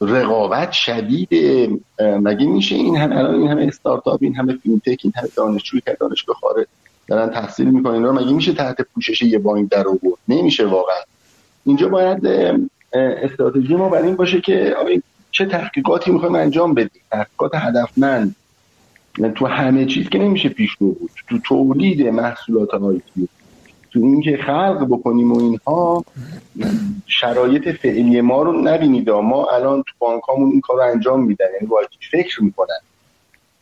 رقابت 0.00 0.72
شدید. 0.72 1.28
مگه 2.00 2.46
میشه 2.46 2.74
این 2.74 2.96
همه 2.96 3.16
الان 3.16 3.34
این 3.34 3.48
همه 3.48 3.66
استارتاپ 3.66 4.18
این 4.22 4.36
همه 4.36 4.56
فینتک 4.56 5.00
این 5.02 5.12
همه 5.16 5.28
دانشجوی 5.36 5.80
که 5.80 5.96
دانشگاه 6.00 6.36
خارج 6.36 6.66
دارن 7.08 7.30
تحصیل 7.30 7.70
می‌کنن 7.70 8.02
رو 8.02 8.12
مگه 8.12 8.32
میشه 8.32 8.52
تحت 8.52 8.80
پوشش 8.94 9.22
یه 9.22 9.38
بانک 9.38 9.68
در 9.68 9.88
آورد؟ 9.88 10.18
نمیشه 10.28 10.66
واقعا. 10.66 11.00
اینجا 11.66 11.88
باید 11.88 12.26
استراتژی 12.92 13.74
ما 13.74 13.88
بر 13.88 14.02
این 14.02 14.16
باشه 14.16 14.40
که 14.40 14.74
چه 15.30 15.46
تحقیقاتی 15.46 16.10
می‌خوایم 16.10 16.34
انجام 16.34 16.74
بدیم؟ 16.74 17.02
تحقیقات 17.10 17.54
هدفمند. 17.54 18.36
تو 19.34 19.46
همه 19.46 19.86
چیز 19.86 20.08
که 20.08 20.18
نمیشه 20.18 20.48
پیش 20.48 20.76
بود. 20.76 21.10
تو 21.28 21.38
تولید 21.38 22.06
محصولات 22.06 22.74
آیتی 22.74 23.28
تو 23.90 24.00
اینکه 24.00 24.36
خلق 24.46 24.86
بکنیم 24.90 25.32
و 25.32 25.38
اینها 25.38 26.04
شرایط 27.06 27.68
فعلی 27.68 28.20
ما 28.20 28.42
رو 28.42 28.60
نبینید. 28.60 29.10
ما 29.10 29.46
الان 29.46 29.82
تو 29.82 29.92
بانکامون 29.98 30.50
این 30.50 30.60
کار 30.60 30.76
رو 30.76 30.82
انجام 30.82 31.24
میدن. 31.24 31.46
یعنی 31.54 31.66
باید 31.66 31.88
فکر 32.10 32.44
می‌کنن. 32.44 32.78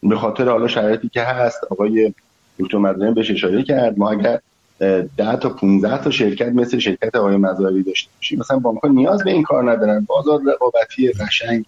به 0.03 0.17
خاطر 0.17 0.49
حالا 0.49 0.69
شرایطی 0.69 1.09
که 1.09 1.23
هست 1.23 1.65
آقای 1.71 2.15
دکتر 2.59 2.79
مدرن 2.79 3.15
بهش 3.15 3.31
اشاره 3.31 3.63
کرد. 3.63 3.99
ما 3.99 4.11
اگر 4.11 4.41
10 4.81 5.07
تا 5.37 5.49
15 5.49 6.03
تا 6.05 6.11
شرکت 6.11 6.49
مثل 6.49 6.79
شرکت 6.79 7.17
آقای 7.17 7.37
مزاری 7.37 7.83
داشته 7.83 8.11
باشیم 8.17 8.39
مثلا 8.39 8.59
بانک 8.59 8.85
نیاز 8.85 9.25
به 9.25 9.31
این 9.31 9.43
کار 9.43 9.71
ندارن. 9.71 10.01
بازار 10.09 10.41
رقابتی 10.47 11.13
قشنگ 11.13 11.65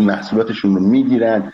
محصولاتشون 0.00 0.74
رو 0.74 0.80
می‌گیرن. 0.80 1.52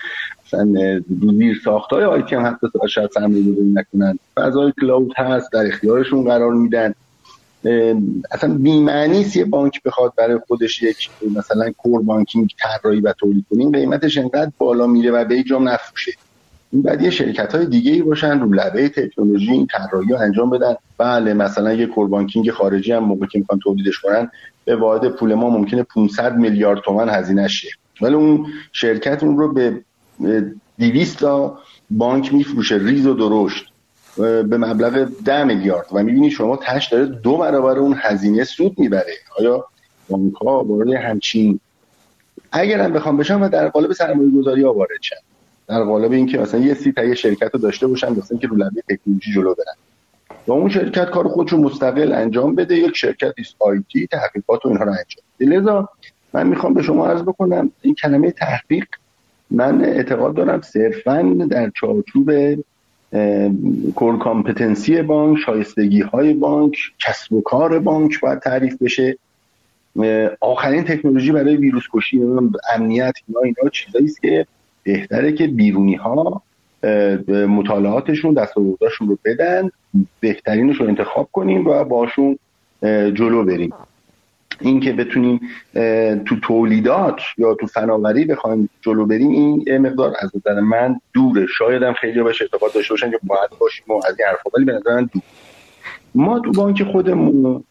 زیر 1.39 1.61
ساختای 1.65 2.05
آیتی 2.05 2.35
هم 2.35 2.47
حتی 2.47 2.89
شاید 2.89 3.11
سرمایه 3.11 3.43
گذاری 3.43 3.73
نکنن. 3.75 4.19
فضای 4.37 4.73
کلاود 4.81 5.13
هست 5.17 5.53
در 5.53 5.67
اختیارشون 5.67 6.25
قرار 6.25 6.53
میدن. 6.53 6.95
اصلا 8.33 8.55
بی‌معنی 8.55 9.27
یه 9.35 9.45
بانک 9.45 9.83
بخواد 9.83 10.13
برای 10.17 10.39
خودش 10.47 10.83
یک 10.83 11.11
مثلا 11.37 11.73
کور 11.79 12.03
بانکینگ 12.03 12.51
طراحی 12.61 13.01
و 13.01 13.13
تولید 13.13 13.45
کنه 13.51 13.71
قیمتش 13.71 14.19
انقدر 14.19 14.51
بالا 14.59 14.87
میره 14.87 15.11
و 15.11 15.25
به 15.25 15.43
جام 15.43 15.69
نفروشه. 15.69 16.13
این 16.73 16.83
بعد 16.83 17.03
یه 17.03 17.11
شرکت 17.11 17.55
های 17.55 17.67
دیگه 17.67 17.93
ای 17.93 18.03
باشن 18.03 18.41
رو 18.41 18.53
لبه 18.53 18.89
تکنولوژی 18.89 19.51
این 19.51 19.67
طراحی 19.67 20.15
انجام 20.15 20.51
بدن. 20.51 20.75
بله 20.99 21.35
مثلا 21.35 21.73
یه 21.73 21.87
کور 21.87 22.09
بانکینگ 22.09 22.51
خارجی 22.51 22.93
هم 22.93 23.05
موقع 23.05 23.27
که 23.27 23.45
تولیدش 23.63 23.99
کنن 23.99 24.31
به 24.65 24.77
واحد 24.77 25.09
پول 25.09 25.35
ما 25.35 25.51
ممکنه 25.51 25.83
500 25.83 26.37
میلیارد 26.37 26.81
تومان 26.81 27.09
هزینه 27.09 27.49
شه. 27.49 27.69
ولی 28.03 28.15
اون 28.15 28.47
شرکت 28.73 29.23
اون 29.23 29.39
رو 29.39 29.53
به 29.53 29.81
200 30.79 31.19
تا 31.19 31.59
بانک 31.91 32.35
میفروشه 32.35 32.79
ریز 32.79 33.07
و 33.07 33.15
درشت 33.15 33.67
به 34.17 34.59
مبلغ 34.59 35.09
10 35.25 35.45
میلیارد. 35.45 35.87
و 35.93 36.03
می‌بینی 36.03 36.31
شما 36.31 36.57
تش 36.57 36.89
داره 36.89 37.07
دو 37.07 37.37
برابر 37.37 37.79
اون 37.79 37.97
هزینه 37.99 38.45
سود 38.45 38.79
می‌بره. 38.79 39.15
آیا 39.39 39.65
بانک 40.09 40.35
ها 40.35 40.65
وارد 40.65 40.89
همچین 40.89 41.61
اگر 42.53 42.81
هم 42.81 42.93
بخوام 42.93 43.17
بشن 43.17 43.41
و 43.41 43.49
در 43.49 43.69
قالب 43.69 43.93
سرمایه 43.93 44.31
گذاری 44.31 44.63
وارد 44.63 44.91
در 45.69 45.83
قالب 45.85 46.13
اینکه 46.13 46.39
مثلا 46.39 46.61
یه 46.61 46.75
سی 46.75 46.93
تا 46.93 47.05
یه 47.05 47.15
شرکت 47.15 47.51
رو 47.55 47.61
داشته 47.61 47.87
باشن 47.87 48.09
واسه 48.09 48.33
اینکه 48.33 48.47
رو 48.47 48.57
لبه 48.57 48.83
تکنولوژی 48.89 49.33
جلو 49.33 49.55
برن 49.55 49.75
و 50.47 50.53
اون 50.53 50.69
شرکت 50.69 51.11
کار 51.11 51.29
خودش 51.29 51.53
مستقل 51.53 52.13
انجام 52.13 52.55
بده 52.55 52.77
یک 52.77 52.97
شرکت 52.97 53.35
است 53.39 53.57
آیتی 53.59 54.07
تحقیقات 54.07 54.67
و 54.67 54.69
اینها 54.69 54.85
رو 54.85 54.91
انجام 54.91 55.25
بده. 55.41 55.49
لذا 55.49 55.89
من 56.33 56.47
می‌خوام 56.47 56.75
به 56.75 56.83
شما 56.83 57.07
عرض 57.07 57.23
بکنم 57.23 57.71
این 57.83 57.95
کلمه 57.95 58.31
تحقیق 58.31 58.85
من 59.51 59.85
اعتقاد 59.85 60.35
دارم 60.35 60.61
صرفا 60.61 61.47
در 61.51 61.71
چارچوب 61.81 62.31
کور 63.95 64.19
کامپتنسی 64.19 65.03
بانک 65.03 65.39
شایستگی 65.39 66.01
های 66.01 66.35
بانک 66.35 66.77
کسب 67.07 67.33
و 67.33 67.41
کار 67.41 67.79
بانک 67.79 68.21
باید 68.21 68.39
تعریف 68.39 68.83
بشه. 68.83 69.19
آخرین 70.41 70.85
تکنولوژی 70.85 71.33
برای 71.33 71.57
ویروس 71.57 71.85
کشی 71.93 72.21
امنیت 72.75 73.15
اینا 73.29 73.41
اینا 73.41 73.71
چیزایی 73.73 74.05
است 74.05 74.23
که 74.23 74.47
بهتره 74.83 75.33
که 75.33 75.47
بیرونی 75.47 75.95
ها 75.95 76.43
مطالعاتشون 77.29 78.35
دستاورداشون 78.35 79.09
رو 79.09 79.19
بدن 79.25 79.71
بهترینش 80.21 80.77
رو 80.77 80.87
انتخاب 80.89 81.29
کنیم 81.33 81.67
و 81.67 81.85
باشون 81.85 82.39
جلو 83.15 83.45
بریم. 83.45 83.73
اینکه 84.61 84.93
بتونیم 84.93 85.41
تو 86.25 86.41
تولیدات 86.43 87.21
یا 87.39 87.55
تو 87.55 87.67
فناوری 87.67 88.25
بخوایم 88.25 88.69
جلو 88.81 89.07
بریم 89.07 89.31
این 89.31 89.79
مقدار 89.79 90.15
از 90.19 90.31
نظر 90.37 90.61
من 90.61 91.01
دوره. 91.13 91.47
شاید 91.47 91.83
هم 91.83 91.93
خیلی 91.93 92.23
باشه 92.23 92.45
اعتقاد 92.45 92.73
داشته 92.75 92.93
باشن 92.95 93.11
که 93.11 93.19
باید 93.23 93.51
باشیم 93.59 93.85
و 93.89 93.93
از 93.93 94.17
این 94.19 94.29
حرفا 94.29 94.51
ولی 94.55 94.65
به 94.65 94.73
نظر 94.73 94.95
من 94.95 95.11
دور 95.13 95.23
ما 96.15 96.41
تو 96.41 96.53
بانک 96.53 96.83
خودمون 96.83 97.65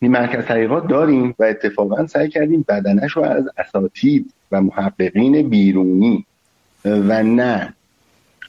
این 0.00 0.12
مرکز 0.12 0.44
تحقیقات 0.44 0.88
داریم 0.88 1.34
و 1.38 1.44
اتفاقا 1.44 2.06
سعی 2.06 2.28
کردیم 2.28 2.64
بدنش 2.68 3.12
رو 3.12 3.22
از 3.22 3.44
اساتید 3.58 4.32
و 4.52 4.60
محققین 4.60 5.48
بیرونی 5.48 6.26
و 6.84 7.22
نه 7.22 7.74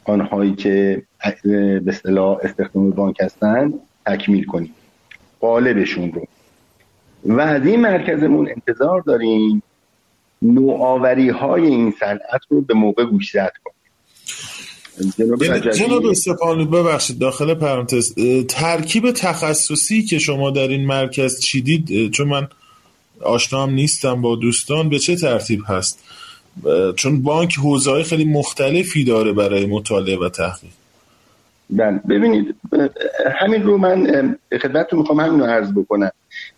آنهایی 0.06 0.56
که 0.56 1.04
به 1.44 1.84
اصطلاح 1.88 2.38
استخدام 2.44 2.90
بانک 2.90 3.22
هستن 3.22 3.74
تکمیل 4.06 4.46
کنیم. 4.46 4.76
قالبشون 5.40 6.12
رو. 6.12 6.28
و 7.26 7.42
از 7.42 7.66
این 7.66 7.82
مرکزمون 7.82 8.50
انتظار 8.50 9.02
داریم 9.02 9.64
نوآوری 10.42 11.30
های 11.30 11.66
این 11.66 11.94
صنعت 12.00 12.42
رو 12.50 12.62
به 12.62 12.74
موقع 12.74 13.06
گوشزد 13.06 13.54
کنیم. 13.64 13.76
جناب, 15.18 15.72
جناب 15.72 16.14
سپانو 16.14 16.66
ببخشید 16.66 17.20
داخل 17.20 17.54
پرانتز. 17.54 18.14
ترکیب 18.48 19.12
تخصصی 19.12 20.04
که 20.04 20.20
شما 20.20 20.52
در 20.52 20.68
این 20.68 20.86
مرکز 20.86 21.40
چیدید 21.40 22.12
چون 22.12 22.28
من 22.28 22.48
آشنام 23.22 23.74
نیستم 23.74 24.22
با 24.22 24.36
دوستان 24.36 24.90
به 24.90 25.00
چه 25.00 25.16
ترتیب 25.16 25.62
هست؟ 25.68 26.04
چون 26.96 27.22
بانک 27.22 27.58
حوزه 27.58 28.04
خیلی 28.04 28.26
مختلفی 28.26 29.04
داره 29.04 29.34
برای 29.34 29.66
مطالعه 29.66 30.18
و 30.18 30.30
تحقیق. 30.30 30.72
بله 31.70 32.02
ببینید 32.10 32.56
همین 33.26 33.64
رو 33.64 33.78
من 33.78 34.36
خدمتتون 34.62 35.00
می‌خوام 35.00 35.20
همین 35.20 35.40
رو 35.40 35.46
عرض 35.46 35.72
بکنم. 35.72 36.12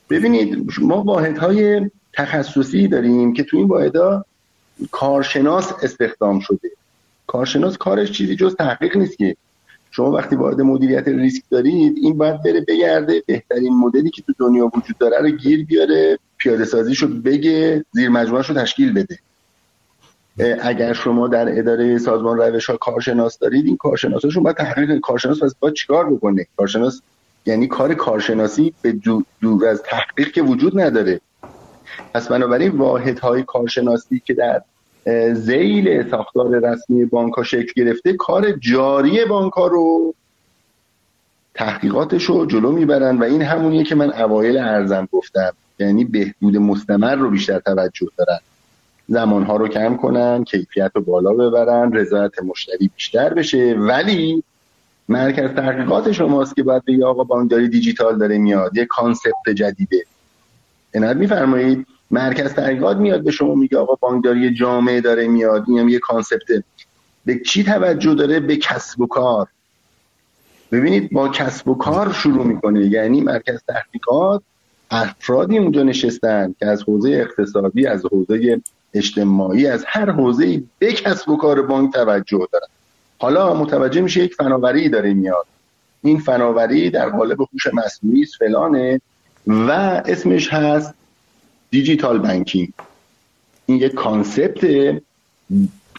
ببینید 0.10 0.68
ما 0.82 1.04
واحدهای 1.04 1.90
تخصصی 2.14 2.88
داریم 2.88 3.34
که 3.34 3.44
تو 3.44 3.58
این 3.58 3.68
واحدها 3.68 4.26
کارشناس 4.92 5.74
استخدام 5.84 6.40
شده. 6.40 6.72
کارشناس 7.28 7.78
کارش 7.78 8.12
چیزی 8.12 8.36
جز 8.36 8.56
تحقیق 8.56 8.98
نیست 8.98 9.18
که 9.18 9.36
شما 9.92 10.12
وقتی 10.12 10.36
وارد 10.36 10.62
مدیریت 10.62 11.08
ریسک 11.08 11.44
دارید 11.50 11.98
این 11.98 12.18
باید 12.18 12.44
بره 12.44 12.66
بگرده. 12.68 13.24
بهترین 13.26 13.74
مدلی 13.74 14.10
که 14.10 14.22
تو 14.22 14.34
دنیا 14.38 14.66
وجود 14.66 14.98
داره 14.98 15.22
رو 15.22 15.30
گیر 15.30 15.66
بیاره 15.66 16.20
پیاده 16.38 16.66
سازیشو 16.66 17.08
بگه 17.08 17.86
زیر 17.92 18.10
مجموعه 18.10 18.44
رو 18.44 18.56
تشکیل 18.56 18.94
بده. 18.94 19.20
اگر 20.62 20.94
شما 20.94 21.28
در 21.28 21.60
اداره 21.60 21.98
سازمان 21.98 22.38
روش 22.38 22.70
ها 22.70 22.78
کارشناس 22.78 23.40
دارید 23.40 23.66
این 23.66 23.78
کارشناساشون 23.78 24.44
باید 24.44 24.56
تحقیق 24.56 25.00
کارشناس 25.00 25.42
واسه 25.42 25.56
باید 25.60 25.74
چیکار 25.74 26.10
بکنه؟ 26.10 26.46
کارشناس 26.58 27.02
یعنی 27.46 27.68
کار 27.68 27.94
کارشناسی 27.94 28.74
به 28.82 28.96
دور 29.42 29.68
از 29.68 29.82
تحقیق 29.84 30.32
که 30.32 30.42
وجود 30.42 30.80
نداره. 30.80 31.22
پس 32.14 32.28
بنابراین 32.28 32.72
واحدهای 32.72 33.44
کارشناسی 33.44 34.22
که 34.26 34.34
در 34.34 34.62
زیل 35.34 36.10
ساختار 36.10 36.60
رسمی 36.60 37.06
بانک 37.06 37.34
ها 37.34 37.44
شکل 37.44 37.72
گرفته 37.76 38.14
کار 38.14 38.52
جاری 38.52 39.26
بانک 39.26 39.54
ها 39.54 39.68
رو 39.68 40.14
تحقیقاتش 41.54 42.24
رو 42.24 42.46
جلو 42.46 42.72
می‌برن 42.72 43.18
و 43.18 43.24
این 43.24 43.42
همونیه 43.42 43.84
که 43.84 43.96
من 43.96 44.14
اوایل 44.14 44.58
ارزم 44.58 45.08
گفتم. 45.12 45.54
یعنی 45.80 46.06
بهبود 46.06 46.58
مستمر 46.58 47.16
رو 47.16 47.30
بیشتر 47.30 47.60
توجه 47.60 48.08
دارن. 48.18 48.40
زمانها 49.12 49.56
رو 49.56 49.68
کم 49.68 49.98
کنن 49.98 50.44
کیفیت 50.44 50.92
رو 50.96 51.02
بالا 51.02 51.34
ببرن 51.34 51.94
رضایت 51.94 52.44
مشتری 52.44 52.92
بیشتر 52.96 53.34
بشه. 53.34 53.76
ولی 53.80 54.44
مرکز 55.10 55.50
تحقیقات 55.50 56.12
شماست 56.12 56.56
که 56.56 56.64
باید 56.64 56.86
بگه 56.86 57.06
آقا 57.06 57.24
بانکداری 57.24 57.70
دیجیتال 57.70 58.18
داره 58.18 58.38
میاد 58.38 58.78
یه 58.78 58.86
concept 58.86 59.50
جدیده. 59.56 60.04
عنایت 60.94 61.18
میفرمایید 61.18 61.88
مرکز 62.12 62.54
تحقیقات 62.54 62.98
میاد 62.98 63.24
به 63.24 63.32
شما 63.32 63.56
میگه 63.56 63.78
آقا 63.78 63.96
بانکداری 63.96 64.54
جامع 64.54 65.02
داره 65.02 65.28
میاد 65.28 65.66
اینم 65.68 65.90
یه 65.90 66.00
concept. 66.00 66.64
به 67.26 67.40
چی 67.40 67.64
توجه 67.64 68.16
داره؟ 68.16 68.40
به 68.40 68.56
کسب 68.56 69.02
و 69.02 69.08
کار. 69.08 69.48
ببینید 70.72 71.12
با 71.12 71.30
کسب 71.30 71.68
و 71.68 71.76
کار 71.76 72.14
شروع 72.14 72.46
می‌کنه. 72.46 72.86
یعنی 72.86 73.22
مرکز 73.22 73.60
تحقیقات 73.68 74.42
افرادی 74.92 75.58
اونجا 75.58 75.84
نشستن 75.84 76.56
که 76.60 76.66
از 76.66 76.84
حوزه 76.84 77.10
اقتصادی 77.10 77.88
از 77.88 78.06
حوزه 78.12 78.62
اجتماعی 78.94 79.68
از 79.68 79.86
هر 79.88 80.12
حوزه 80.12 80.64
به 80.80 80.94
کسب 80.94 81.30
و 81.30 81.38
کار 81.38 81.62
بانک 81.62 81.94
توجه 81.94 82.48
دارن. 82.52 82.68
حالا 83.20 83.54
متوجه 83.54 84.02
میشه 84.02 84.24
یک 84.24 84.34
فناوری 84.34 84.90
داره 84.90 85.14
میاد. 85.14 85.46
این 86.04 86.20
فناوری 86.20 86.90
در 86.90 87.10
قالب 87.10 87.42
هوش 87.42 87.68
مصنوعی 87.74 88.26
فلانه 88.26 89.02
و 89.48 89.72
اسمش 90.06 90.54
هست 90.54 90.94
digital 91.70 92.20
banking. 92.20 92.70
این 93.66 93.78
یک 93.78 93.94
concept 93.94 94.66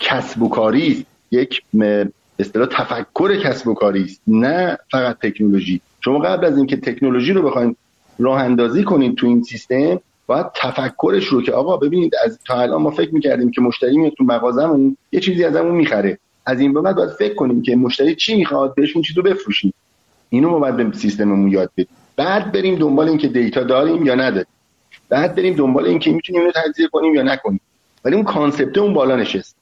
کسب 0.01 0.43
و 0.43 0.49
کاری 0.49 0.93
است. 0.93 1.03
یک 1.31 1.63
اصطلاح 2.39 2.69
تفکر 2.71 3.37
کسب 3.37 3.69
و 3.69 3.75
کاری 3.75 4.05
است 4.05 4.21
نه 4.27 4.79
فقط 4.91 5.19
تکنولوژی. 5.19 5.81
شما 6.01 6.19
قبل 6.19 6.47
از 6.47 6.57
اینکه 6.57 6.77
تکنولوژی 6.77 7.33
رو 7.33 7.43
بخواید 7.43 7.77
راه 8.19 8.43
اندازی 8.43 8.85
کنید 8.85 9.15
تو 9.15 9.27
این 9.27 9.43
سیستم 9.43 10.01
باید 10.27 10.47
تفکرش 10.55 11.27
رو 11.27 11.43
که 11.43 11.53
آقا 11.53 11.77
ببینید 11.77 12.13
از 12.25 12.39
تا 12.47 12.61
الان 12.61 12.83
ما 12.83 12.91
فکر 12.91 13.15
می‌کردیم 13.15 13.51
که 13.51 13.61
مشتری 13.61 13.97
میاد 13.99 14.13
تو 14.13 14.25
مغازمون 14.25 14.97
یه 15.13 15.21
چیزی 15.21 15.45
ازمون 15.45 15.75
می‌خره. 15.75 16.19
از 16.47 16.61
این 16.61 16.73
به 16.73 16.81
بعد 16.81 16.97
باید 16.97 17.11
فکر 17.11 17.35
کنیم 17.35 17.63
که 17.63 17.77
مشتری 17.77 18.15
چی 18.15 18.37
می‌خواد 18.37 18.75
بهش 18.75 18.97
اون 18.97 19.03
چیزو 19.03 19.23
بفروشیم. 19.23 19.75
اینو 20.31 20.51
ما 20.51 20.59
باید 20.59 20.77
به 20.77 20.99
سیستممون 20.99 21.51
یاد 21.51 21.71
بدیم. 21.77 21.97
بعد 22.17 22.53
بریم 22.53 22.75
دنبال 22.75 23.09
اینکه 23.09 23.29
data 23.29 23.63
داریم 23.63 24.07
یا 24.07 24.15
نداریم 24.15 24.47
بعد 25.09 25.35
بریم 25.35 25.55
دنبال 25.55 25.87
اینکه 25.87 26.13
می‌تونیم 26.13 26.41
اینو 26.41 26.53
تجزیه 26.53 26.89
کنیم 26.89 27.15
یا 27.15 27.23
نکنیم. 27.23 27.61
ولی 28.05 28.15
اون 28.15 28.25
concept 28.25 28.79
اون 28.79 28.95
بالا 28.95 29.17
نشست. 29.17 29.57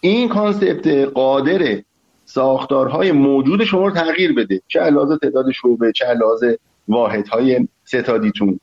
این 0.00 0.28
concept 0.28 0.86
قادر 1.14 1.82
ساختارهای 2.24 3.12
موجود 3.12 3.64
شما 3.64 3.86
رو 3.86 3.94
تغییر 3.94 4.32
بده. 4.32 4.62
چه 4.68 4.80
علاوه 4.80 5.16
تعداد 5.16 5.50
شعبه 5.50 5.92
چه 5.92 6.04
علاوه 6.04 6.54
واحدهای 6.88 7.68
ستادیتون. 7.84 8.60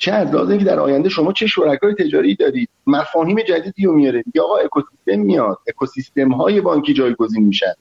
چه 0.00 0.12
از 0.12 0.34
لازم 0.34 0.58
که 0.58 0.64
در 0.64 0.80
آینده 0.80 1.08
شما 1.08 1.32
چه 1.32 1.46
شرکای 1.46 1.94
تجاری 1.94 2.34
دارید؟ 2.34 2.68
مفاهیم 2.86 3.40
جدیدی 3.40 3.84
رو 3.84 3.92
میاره 3.92 4.24
یا 4.34 4.44
آقا 4.44 4.56
اکوسیستم 4.56 5.18
میاد. 5.18 5.58
اکوسیستم 5.68 6.32
های 6.32 6.60
بانکی 6.60 6.94
جایگزین 6.94 7.44
میشن. 7.44 7.72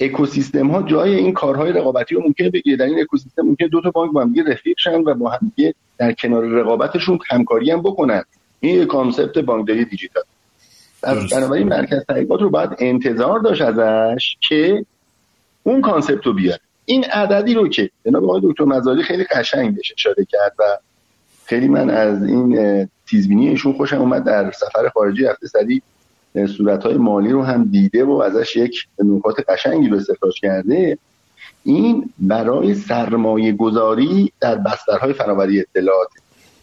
اکوسیستم 0.00 0.70
ها 0.70 0.82
جای 0.82 1.14
این 1.14 1.32
کارهای 1.32 1.72
رقابتی 1.72 2.14
رو 2.14 2.22
ممکنه 2.22 2.50
بگیره. 2.50 2.76
در 2.76 2.84
این 2.84 3.00
اکوسیستم 3.00 3.42
ممکنه 3.42 3.68
دو 3.68 3.80
تا 3.80 3.90
بانک 3.90 4.12
با 4.12 4.22
هم 4.22 4.34
رفیق 4.46 4.74
شن 4.78 5.00
و 5.00 5.14
با 5.14 5.30
هم 5.30 5.52
در 5.98 6.12
کنار 6.12 6.44
رقابتشون 6.44 7.18
همکاری 7.30 7.70
هم 7.70 7.82
بکنن. 7.82 8.24
این 8.60 8.82
یک 8.82 8.88
concept 8.88 9.38
بانکداری 9.38 9.84
دیجیتال. 9.84 10.22
بنابراین 11.32 11.68
مرکز 11.68 12.04
تحقیقات 12.08 12.40
رو 12.40 12.50
باید 12.50 12.70
انتظار 12.78 13.40
داشت 13.40 13.62
ازش 13.62 14.36
که 14.48 14.86
اون 15.62 15.80
concept 15.80 16.26
رو 16.26 16.32
بیاره. 16.32 16.60
این 16.84 17.04
عددی 17.04 17.54
رو 17.54 17.68
که 17.68 17.90
جناب 18.06 18.24
آقای 18.24 18.40
دکتر 18.44 18.64
مزاری 18.64 19.02
خیلی 19.02 19.24
قشنگ 19.24 19.76
بهش 19.76 19.92
اشاره 19.96 20.24
کرد 20.24 20.52
و 20.58 20.62
خیلی 21.44 21.68
من 21.68 21.90
از 21.90 22.22
این 22.24 22.88
تیزبینی 23.06 23.48
ایشون 23.48 23.72
خوشم 23.72 24.00
اومد. 24.00 24.24
در 24.24 24.50
سفر 24.50 24.88
خارجی 24.94 25.26
هفته 25.26 25.46
سری 25.46 25.82
صورتهای 26.56 26.96
مالی 26.96 27.30
رو 27.30 27.42
هم 27.42 27.64
دیده 27.64 28.04
و 28.04 28.12
ازش 28.12 28.56
یک 28.56 28.86
نکات 29.04 29.50
قشنگی 29.50 29.88
رو 29.88 29.96
استخراج 29.96 30.40
کرده. 30.40 30.98
این 31.64 32.10
برای 32.18 32.74
سرمایه 32.74 33.52
گذاری 33.52 34.32
در 34.40 34.54
بسترهای 34.54 35.12
فناوری 35.12 35.60
اطلاعات. 35.60 36.08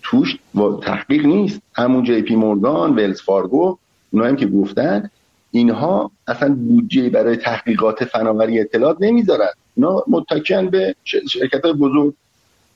توش 0.02 0.38
و 0.56 0.80
تحقیق 0.84 1.26
نیست. 1.26 1.62
همون 1.76 2.04
JP 2.04 2.36
Morgan 2.36 2.96
Wells 2.96 3.22
Fargo 3.22 3.78
اونا 4.12 4.26
هم 4.26 4.36
که 4.36 4.48
گفتن 4.48 5.10
اینها 5.52 6.12
اصلا 6.28 6.56
بودجه 6.56 7.10
برای 7.10 7.38
تحقیقات 7.38 8.06
فناوری 8.06 8.60
اطلاعات 8.60 8.98
نمی‌ذارن. 9.00 9.50
اینا 9.76 10.04
متکیان 10.08 10.70
به 10.70 10.96
شرکت 11.04 11.66
های 11.66 11.74
بزرگ. 11.74 12.14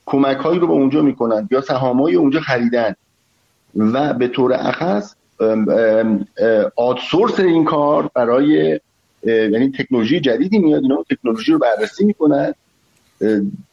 کمک 0.06 0.36
هایی 0.36 0.58
رو 0.58 0.66
به 0.66 0.72
اونجا 0.72 1.02
می‌کنن 1.02 1.48
یا 1.50 1.60
سهامایی 1.60 2.16
اونجا 2.16 2.40
خریدن. 2.40 2.94
و 3.76 4.14
به 4.14 4.28
طور 4.28 4.52
اخص 4.52 5.14
آدسورس 6.76 7.40
این 7.40 7.64
کار 7.64 8.10
برای 8.14 8.80
یعنی 9.26 9.70
تکنولوژی 9.70 10.20
جدیدی 10.20 10.58
میاد 10.58 10.82
اینا 10.82 11.04
تکنولوژی 11.10 11.52
رو 11.52 11.58
بررسی 11.58 12.04
می‌کنن. 12.04 12.54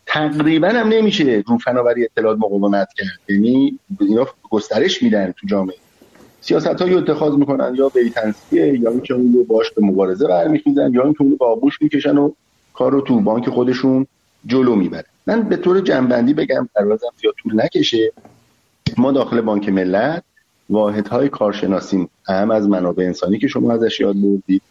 تقریبا 0.06 0.68
هم 0.68 0.88
نمیشه 0.88 1.44
رو 1.48 1.58
فناوری 1.58 2.04
اطلاعات 2.04 2.38
مقاومت 2.38 2.88
کرد. 2.98 3.20
یعنی 3.30 3.80
اینا 4.00 4.28
گسترش 4.50 5.04
میدن 5.04 5.34
تو 5.38 5.48
جامعه. 5.48 5.76
سیاست 6.42 6.82
هایی 6.82 6.94
اتخاذ 6.94 7.34
می‌کنن 7.34 7.76
یا 7.76 7.90
بیتنسیه 7.90 8.80
یا 8.80 8.92
اینکه 8.92 9.14
اون 9.14 9.34
رو 9.34 9.44
باش 9.44 9.72
به 9.72 9.82
مبارزه 9.86 10.28
برمیخیزن 10.28 10.94
یا 10.94 11.04
اینکه 11.04 11.22
اون 11.22 11.32
رو 11.32 11.38
با 11.38 11.52
آغوش 11.52 11.82
می‌کشن 11.82 12.18
و 12.18 12.32
کار 12.74 12.92
رو 12.92 13.02
تو 13.02 13.20
بانک 13.20 13.50
خودشون 13.50 14.08
جلو 14.46 14.76
می‌برن. 14.76 15.11
من 15.28 15.42
به 15.42 15.58
طور 15.58 15.82
جنبندی 15.82 16.34
بگم 16.34 16.70
پروازم 16.76 17.08
زیاد 17.22 17.34
طول 17.44 17.62
نکشه. 17.64 18.12
ما 18.98 19.12
داخل 19.12 19.42
بانک 19.42 19.70
ملت 19.70 20.24
واحدهای 20.70 21.30
کارشناسی 21.30 22.08
اهم 22.28 22.52
از 22.52 22.68
منابع 22.68 23.04
انسانی 23.04 23.40
که 23.40 23.48
شما 23.48 23.74
ازش 23.74 24.00
یاد 24.00 24.16
بردید 24.22 24.62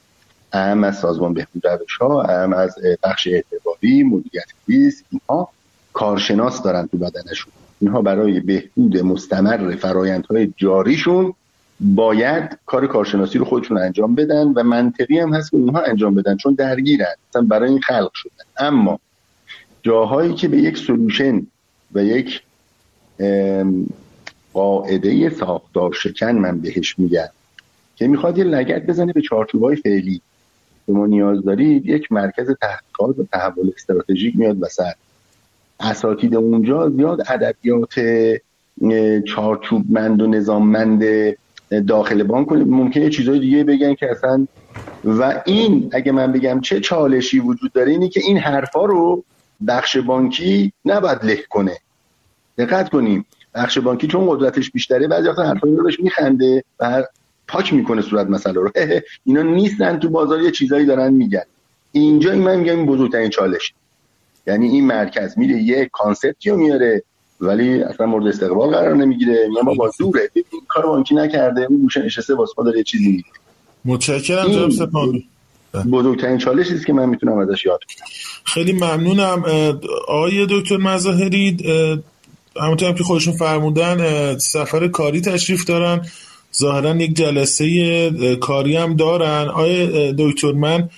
اهم 0.53 0.85
از 0.85 0.99
سازمان 0.99 1.35
بهبود 1.35 1.67
روش 1.67 1.97
ها 1.97 2.23
اهم 2.23 2.53
از 2.53 2.75
بخش 3.03 3.27
اعتباری 3.27 4.03
مدیریت 4.03 4.47
ریسک 4.69 5.05
اینها 5.11 5.49
کارشناس 5.93 6.63
دارن 6.63 6.87
تو 6.87 6.99
بدنشون. 6.99 7.53
اینها 7.81 8.03
برای 8.03 8.41
بهبود 8.41 8.99
مستمر 8.99 9.77
فرایندهای 9.77 10.53
جاریشون 10.57 11.35
باید 11.81 12.59
کار 12.67 12.87
کارشناسی 12.87 13.39
رو 13.39 13.45
خودشون 13.45 13.79
انجام 13.79 14.15
بدن 14.15 14.47
و 14.47 14.63
منطقی 14.63 15.19
هم 15.19 15.35
هست 15.35 15.51
که 15.51 15.57
اونها 15.57 15.81
انجام 15.81 16.15
بدن 16.15 16.37
چون 16.37 16.55
درگیرن. 16.55 17.15
مثلا 17.31 17.43
برای 17.43 17.71
این 17.71 17.81
خلق 17.81 18.11
شدن. 18.15 18.45
اما 18.59 19.01
جاهایی 19.83 20.35
که 20.35 20.49
به 20.49 20.57
یک 20.57 20.79
سلوشن 20.79 21.47
و 21.95 22.05
یک 22.05 22.43
قاعده 24.53 25.31
ساختار 25.31 25.93
شکن 25.93 26.33
من 26.33 26.61
بهش 26.61 26.99
میگم 26.99 27.29
که 27.97 28.09
می‌خواد 28.09 28.39
یه 28.39 28.45
لگت 28.45 28.87
بزنه 28.87 29.13
به 29.13 29.21
چارچوبای 29.21 29.77
فعلی. 29.77 30.21
شما 30.87 31.07
نیاز 31.07 31.45
دارید 31.45 31.87
یک 31.87 32.13
مرکز 32.13 32.51
تحقیقات 32.61 33.19
و 33.19 33.25
تحول 33.33 33.71
استراتژیک 33.77 34.37
میاد 34.37 34.63
وسط. 34.63 34.95
اساتید 35.81 36.35
اونجا 36.35 36.91
زیاد 36.91 37.21
ادبیات 37.29 37.95
چارچوبمند 39.27 40.23
و 40.23 40.27
نظاممند 40.27 41.05
داخل 41.87 42.23
بانک 42.23 42.53
ممکنه 42.53 43.11
چیزای 43.11 43.39
دیگه 43.39 43.65
بگن 43.65 43.95
که 43.95 44.11
اصلا 44.11 44.47
و 45.05 45.43
این 45.47 45.91
اگه 45.93 46.13
من 46.13 46.33
بگم 46.33 46.61
چه 46.61 46.81
چالشی 46.81 47.41
وجود 47.41 47.73
داره 47.73 47.93
اینی 47.93 48.09
که 48.09 48.21
این 48.25 48.39
حرفا 48.39 48.85
رو 48.85 49.25
بخش 49.67 49.97
بانکی 49.97 50.73
نباید 50.85 51.25
له 51.25 51.45
کنه. 51.51 51.77
دقت 52.59 52.89
کنیم. 52.89 53.27
بخش 53.55 53.79
بانکی 53.79 54.07
چون 54.07 54.27
قدرتش 54.31 54.71
بیشتره 54.71 55.09
بعضی 55.09 55.29
وقتا 55.29 55.43
حرفا 55.43 55.69
رو 55.69 55.85
بهش 55.85 56.01
میخنده 56.01 56.65
و 56.81 57.05
پاک 57.49 57.73
می‌کنه 57.73 58.03
صورت 58.03 58.27
مسئله 58.27 58.55
رو. 58.55 58.73
اینا 59.27 59.43
نیستن 59.43 59.99
تو 59.99 60.09
بازار 60.09 60.41
یه 60.43 60.51
چیزایی 60.51 60.87
دارن 60.87 61.13
میگن. 61.13 61.43
اینجا 61.93 62.33
این 62.33 62.43
من 62.43 62.57
میگم 62.57 62.77
این 62.77 62.87
بزرگترین 62.87 63.31
چالش. 63.31 63.75
یعنی 64.47 64.69
این 64.69 64.87
مرکز 64.87 65.39
میره 65.39 65.63
یه 65.63 65.89
کانسپتی 65.93 66.51
رو 66.51 66.57
میاره 66.57 67.03
ولی 67.41 67.83
اصلا 67.83 68.07
مورد 68.07 68.27
استقبال 68.27 68.71
قرار 68.71 68.97
نمی‌گیره. 68.97 69.49
میگم 69.49 69.75
با 69.77 69.91
دوره. 69.99 70.31
این 70.35 70.45
کار 70.69 70.87
بانکی 70.87 71.15
نکرده 71.15 71.67
اون 71.71 71.81
گوشه 71.81 72.03
نشسته 72.03 72.35
واسه 72.35 72.53
داره 72.57 72.79
یه 72.79 72.85
چیزی 72.85 73.11
میگه. 73.11 73.25
متشکرم 73.85 74.49
جناب 74.49 74.71
سپاهانی 74.71 75.29
بزرگترین 75.75 76.39
چالشی 76.39 76.75
است 76.75 76.87
که 76.87 76.93
من 76.93 77.09
می‌تونم 77.09 77.39
ازش 77.39 77.65
یاد 77.65 77.81
بگیرم. 77.89 78.07
خیلی 78.45 78.73
ممنونم. 78.73 79.45
آقای 80.09 80.47
دکتر 80.51 80.77
مظاهری 80.77 81.57
همونطور 82.57 82.93
که 82.93 83.05
خودشون 83.05 83.37
فرمودن 83.37 84.39
سفر 84.39 84.89
کاری 84.89 85.21
تشریف 85.21 85.65
دارن. 85.65 86.07
ظاهرا 86.59 86.97
یک 86.97 87.17
جلسه 87.17 88.11
کاری 88.41 88.77
هم 88.77 88.97
دارن. 88.97 89.49
آیا 89.49 90.13
دکتر 90.19 90.53
من 90.53 90.89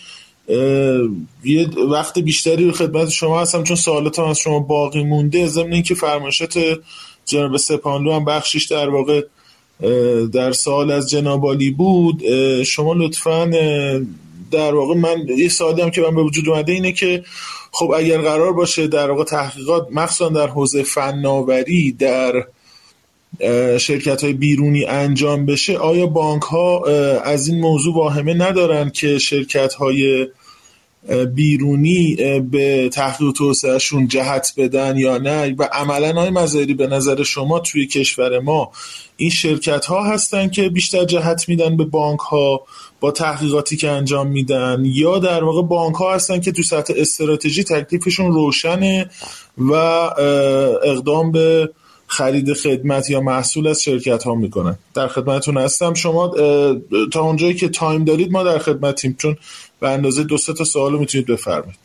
یه 1.44 1.68
وقت 1.90 2.18
بیشتری 2.18 2.64
رو 2.64 2.72
خدمت 2.72 3.08
شما 3.08 3.40
هستم 3.40 3.62
چون 3.62 3.76
سوالاتم 3.76 4.24
از 4.24 4.38
شما 4.38 4.58
باقی 4.58 5.04
مونده. 5.04 5.46
ضمن 5.46 5.72
اینکه 5.72 5.94
فرمایشات 5.94 6.58
جناب 7.24 7.56
سپانلو 7.56 8.12
هم 8.12 8.24
بخشیش 8.24 8.64
در 8.64 8.88
واقع 8.88 9.22
در 10.32 10.52
سال 10.52 10.90
از 10.90 11.10
جنابالی 11.10 11.70
بود. 11.70 12.22
شما 12.62 12.94
لطفا 12.94 13.50
در 14.52 14.74
واقع 14.74 14.94
من 14.94 15.26
یه 15.28 15.50
هم 15.82 15.90
که 15.90 16.00
من 16.00 16.14
به 16.14 16.22
وجود 16.22 16.48
اومده 16.48 16.72
اینه 16.72 16.92
که 16.92 17.24
خب 17.72 17.92
اگر 17.96 18.20
قرار 18.20 18.52
باشه 18.52 18.86
در 18.86 19.10
واقع 19.10 19.24
تحقیقات 19.24 19.88
مخصوصا 19.90 20.28
در 20.28 20.46
حوزه 20.46 20.82
فناوری 20.82 21.92
در 21.92 22.44
شرکت 23.78 24.24
های 24.24 24.32
بیرونی 24.32 24.84
انجام 24.84 25.46
بشه 25.46 25.76
آیا 25.78 26.06
بانک 26.06 26.42
ها 26.42 26.84
از 27.24 27.48
این 27.48 27.60
موضوع 27.60 27.94
واهمه 27.94 28.34
ندارن 28.34 28.90
که 28.90 29.18
شرکت 29.18 29.74
های 29.74 30.26
بیرونی 31.34 32.16
به 32.50 32.88
تحقیق 32.92 33.28
و 33.28 33.32
توسعهشون 33.32 34.08
جهت 34.08 34.52
بدن 34.56 34.98
یا 34.98 35.18
نه؟ 35.18 35.54
و 35.58 35.68
عملا 35.72 36.12
های 36.12 36.30
مظاهری 36.30 36.74
به 36.74 36.86
نظر 36.86 37.22
شما 37.22 37.58
توی 37.58 37.86
کشور 37.86 38.38
ما 38.38 38.70
این 39.16 39.30
شرکت 39.30 39.84
ها 39.84 40.04
هستن 40.04 40.48
که 40.48 40.68
بیشتر 40.68 41.04
جهت 41.04 41.48
میدن 41.48 41.76
به 41.76 41.84
بانک 41.84 42.20
ها 42.20 42.62
با 43.00 43.10
تحقیقاتی 43.10 43.76
که 43.76 43.90
انجام 43.90 44.28
میدن؟ 44.28 44.82
یا 44.84 45.18
در 45.18 45.44
واقع 45.44 45.62
بانک 45.62 45.94
ها 45.94 46.14
هستن 46.14 46.40
که 46.40 46.52
تو 46.52 46.62
سطح 46.62 46.94
استراتژی 46.96 47.64
تکلیفشون 47.64 48.32
روشنه 48.32 49.10
و 49.58 49.72
اقدام 50.84 51.32
به 51.32 51.70
خرید 52.06 52.52
خدمت 52.52 53.10
یا 53.10 53.20
محصول 53.20 53.66
از 53.66 53.82
شرکت 53.82 54.22
ها 54.22 54.34
می‌کنن؟ 54.34 54.78
در 54.94 55.08
خدمتتون 55.08 55.56
هستم. 55.56 55.94
شما 55.94 56.34
تا 57.12 57.20
اونجایی 57.20 57.54
که 57.54 57.68
time 57.68 58.04
دارید 58.04 58.32
ما 58.32 58.42
در 58.42 58.58
خدمتیم 58.58 59.16
چون 59.18 59.36
به 59.82 59.90
اندازه 59.90 60.24
دو 60.24 60.38
تا 60.38 60.64
سوال 60.64 60.98
می‌تونید 60.98 61.26
بفرمایید. 61.26 61.78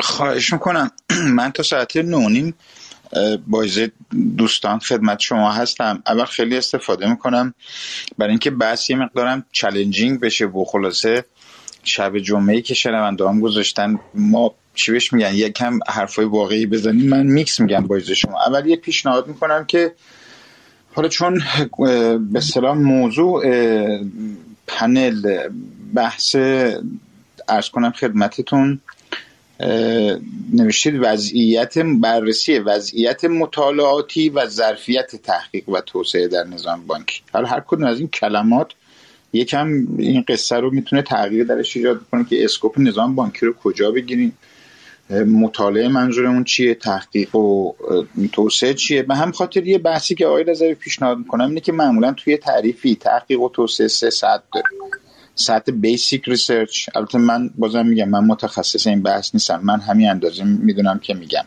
خواهش 0.00 0.52
می‌کنم. 0.52 0.90
من 1.38 1.52
تا 1.52 1.62
ساعت 1.62 1.96
نونیم 1.96 2.54
بایزه 3.46 3.92
دوستان 4.38 4.78
خدمت 4.78 5.20
شما 5.20 5.52
هستم. 5.52 6.02
اول 6.06 6.24
خیلی 6.24 6.56
استفاده 6.56 7.10
می‌کنم. 7.10 7.54
برای 8.18 8.30
اینکه 8.30 8.50
بحث 8.50 8.90
یه 8.90 8.96
مقدارم 8.96 9.44
challenging 9.52 10.20
بشه 10.20 10.46
و 10.46 10.64
خلاصه 10.64 11.24
شب 11.84 12.18
جمعه 12.18 12.60
که 12.60 12.74
شنوندهام 12.74 13.40
گذاشتن 13.40 13.98
ما 14.14 14.54
چی 14.74 14.92
بهش 14.92 15.12
میگن؟ 15.12 15.34
یکم 15.34 15.78
حرفای 15.88 16.24
واقعی 16.24 16.66
بزنیم. 16.66 17.08
من 17.08 17.26
میکس 17.26 17.60
میگم 17.60 17.86
با 17.86 18.00
شما. 18.00 18.42
اول 18.46 18.66
یه 18.66 18.76
پیشنهاد 18.76 19.26
می‌کنم 19.26 19.64
که 19.64 19.94
حالا 20.94 21.08
چون 21.08 21.42
به 22.32 22.40
سلام 22.40 22.82
موضوع 22.82 23.44
پنل 24.66 25.48
بحث 25.94 26.36
ارز 27.48 27.68
کنم 27.68 27.90
خدمتتون 27.90 28.80
نوشتید 30.52 30.94
وضعیت 31.00 31.78
بررسی 31.78 32.58
وضعیت 32.58 33.24
مطالعاتی 33.24 34.28
و 34.28 34.46
ظرفیت 34.46 35.16
تحقیق 35.16 35.68
و 35.68 35.80
توسعه 35.80 36.28
در 36.28 36.44
نظام 36.44 36.86
بانکی 36.86 37.20
حالا 37.32 37.48
هر 37.48 37.60
کدوم 37.60 37.84
از 37.84 37.98
این 37.98 38.08
کلمات 38.08 38.72
یکم 39.32 39.86
این 39.98 40.24
قصه 40.28 40.56
رو 40.56 40.70
می‌تونه 40.70 41.02
تغییر 41.02 41.44
درش 41.44 41.76
ایجاد 41.76 42.00
کنه 42.10 42.24
که 42.24 42.44
اسکوپ 42.44 42.74
نظام 42.78 43.14
بانکی 43.14 43.46
رو 43.46 43.52
کجا 43.52 43.90
بگیریم 43.90 44.38
مطالعه 45.26 45.88
منظورمون 45.88 46.44
چیه 46.44 46.74
تحقیق 46.74 47.34
و 47.34 47.72
توسعه 48.32 48.74
چیه. 48.74 49.02
به 49.02 49.14
همین 49.14 49.32
خاطر 49.32 49.66
یه 49.66 49.78
بحثی 49.78 50.14
که 50.14 50.26
آقای 50.26 50.44
رضوی 50.44 50.74
پیشنهاد 50.74 51.18
می‌کنم 51.18 51.48
اینه 51.48 51.60
که 51.60 51.72
معمولا 51.72 52.12
توی 52.12 52.36
تعریفی 52.36 52.94
تحقیق 52.94 53.40
و 53.40 53.48
توسعه 53.48 53.88
سه 53.88 54.10
سطح 54.10 54.42
داره. 54.54 54.66
سطح 55.38 55.72
basic 55.72 56.28
research 56.28 56.88
البته 56.94 57.18
من 57.18 57.50
بازم 57.58 57.86
میگم 57.86 58.08
من 58.08 58.24
متخصص 58.24 58.86
این 58.86 59.02
بحث 59.02 59.34
نیستم. 59.34 59.60
من 59.62 59.80
همین 59.80 60.10
اندازه 60.10 60.44
می‌دونم 60.44 60.98
که 60.98 61.14
میگم. 61.14 61.44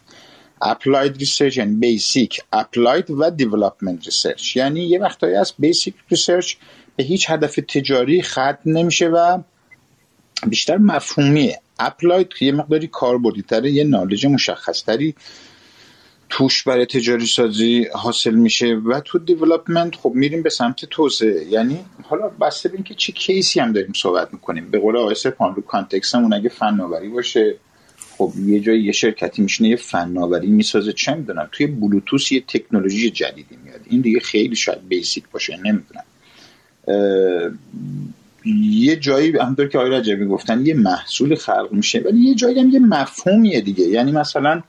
applied 0.62 1.18
research 1.18 1.58
یعنی 1.58 1.76
basic 1.76 2.42
applied 2.54 3.12
و 3.12 3.30
development 3.30 4.06
research 4.06 4.56
یعنی 4.56 4.82
یه 4.82 5.00
وقتایی 5.00 5.36
از 5.36 5.54
basic 5.60 5.94
research 6.10 6.56
به 6.96 7.04
هیچ 7.04 7.30
هدف 7.30 7.56
تجاری 7.56 8.22
ختم 8.22 8.60
نمیشه 8.66 9.08
و 9.08 9.42
بیشتر 10.48 10.78
مفهومیه. 10.78 11.60
applied 11.80 12.28
یه 12.42 12.52
مقداری 12.52 12.88
کاربردی 12.88 13.70
یه 13.70 13.84
knowledge 13.84 14.26
مشخص 14.26 14.84
تری. 14.84 15.16
توش 16.30 16.64
برای 16.64 16.86
تجاری 16.86 17.26
سازی 17.26 17.88
حاصل 17.94 18.34
میشه 18.34 18.68
و 18.76 19.00
تو 19.00 19.20
دیولپمنت 19.20 19.96
خب 19.96 20.12
میریم 20.16 20.44
به 20.44 20.50
سمت 20.50 20.86
توسعه. 20.86 21.46
یعنی 21.50 21.80
حالا 22.04 22.30
بسته 22.30 22.70
به 22.70 22.84
که 22.84 22.94
چه 22.94 23.12
کیسی 23.12 23.60
هم 23.60 23.74
داریم 23.74 23.94
صحبت 23.96 24.34
می‌کنیم. 24.34 24.72
به 24.72 24.80
قول 24.80 24.98
آقای 24.98 25.16
سپان 25.16 25.56
رو 25.56 25.62
کانتکستمون 25.62 26.34
اگه 26.34 26.50
فناوری 26.50 27.10
باشه 27.10 27.56
خب 28.18 28.34
یه 28.46 28.60
جای 28.60 28.84
یه 28.84 28.92
شرکتی 28.92 29.42
میشینه 29.42 29.70
یه 29.70 29.76
فناوری 29.76 30.48
می‌سازه. 30.48 30.94
چه 30.94 31.14
می‌دونم 31.14 31.50
توی 31.52 31.68
بلوتوس 31.68 32.32
یه 32.32 32.44
تکنولوژی 32.48 33.10
جدیدی 33.10 33.58
میاد. 33.64 33.82
این 33.90 34.02
دیگه 34.02 34.20
خیلی 34.20 34.56
شاید 34.56 34.88
بیسیک 34.88 35.24
باشه 35.32 35.58
نمی‌دونم. 35.58 36.04
یه 38.70 38.96
جایی 38.96 39.38
همونطور 39.38 39.68
که 39.68 39.78
آقای 39.78 39.92
رجبی 39.92 40.26
گفتن 40.26 40.66
یه 40.66 40.74
محصول 40.74 41.36
خلق 41.36 41.70
میشه 41.72 42.00
ولی 42.00 42.20
یه 42.20 42.36
جایی 42.36 42.60
هم 42.60 42.70
یه 42.70 42.80
مفهومیه 42.80 43.62
دیگه. 43.62 43.84
یعنی 43.84 44.12
مثلا 44.12 44.62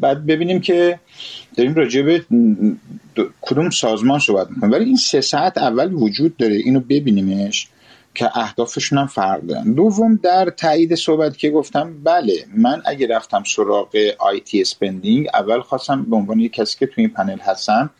بعد 0.00 0.26
ببینیم 0.26 0.60
که 0.60 1.00
داریم 1.56 1.74
راجع 1.74 2.02
به 2.02 2.24
کدوم 3.40 3.70
سازمان 3.70 4.18
صحبت 4.18 4.50
می‌کنیم. 4.50 4.72
ولی 4.72 4.84
این 4.84 4.96
سه 4.96 5.20
سطح 5.20 5.58
اول 5.58 5.92
وجود 5.92 6.36
داره. 6.36 6.54
اینو 6.54 6.80
ببینیمش 6.80 7.68
که 8.14 8.38
اهدافشون 8.38 8.98
هم 8.98 9.06
فرق 9.06 9.40
دارن 9.40 9.72
دوم 9.72 10.16
در 10.22 10.50
تایید 10.50 10.94
صحبت 10.94 11.38
که 11.38 11.50
گفتم 11.50 11.94
بله 12.04 12.32
من 12.56 12.82
اگه 12.84 13.06
رفتم 13.06 13.42
سراغ 13.46 13.96
IT 14.18 14.60
spending 14.60 15.28
اول 15.34 15.60
خواستم 15.60 16.02
به 16.02 16.16
عنوان 16.16 16.40
یک 16.40 16.52
کسی 16.52 16.78
که 16.78 16.86
تو 16.86 16.92
این 16.96 17.08
پنل 17.08 17.38
هستم 17.38 17.90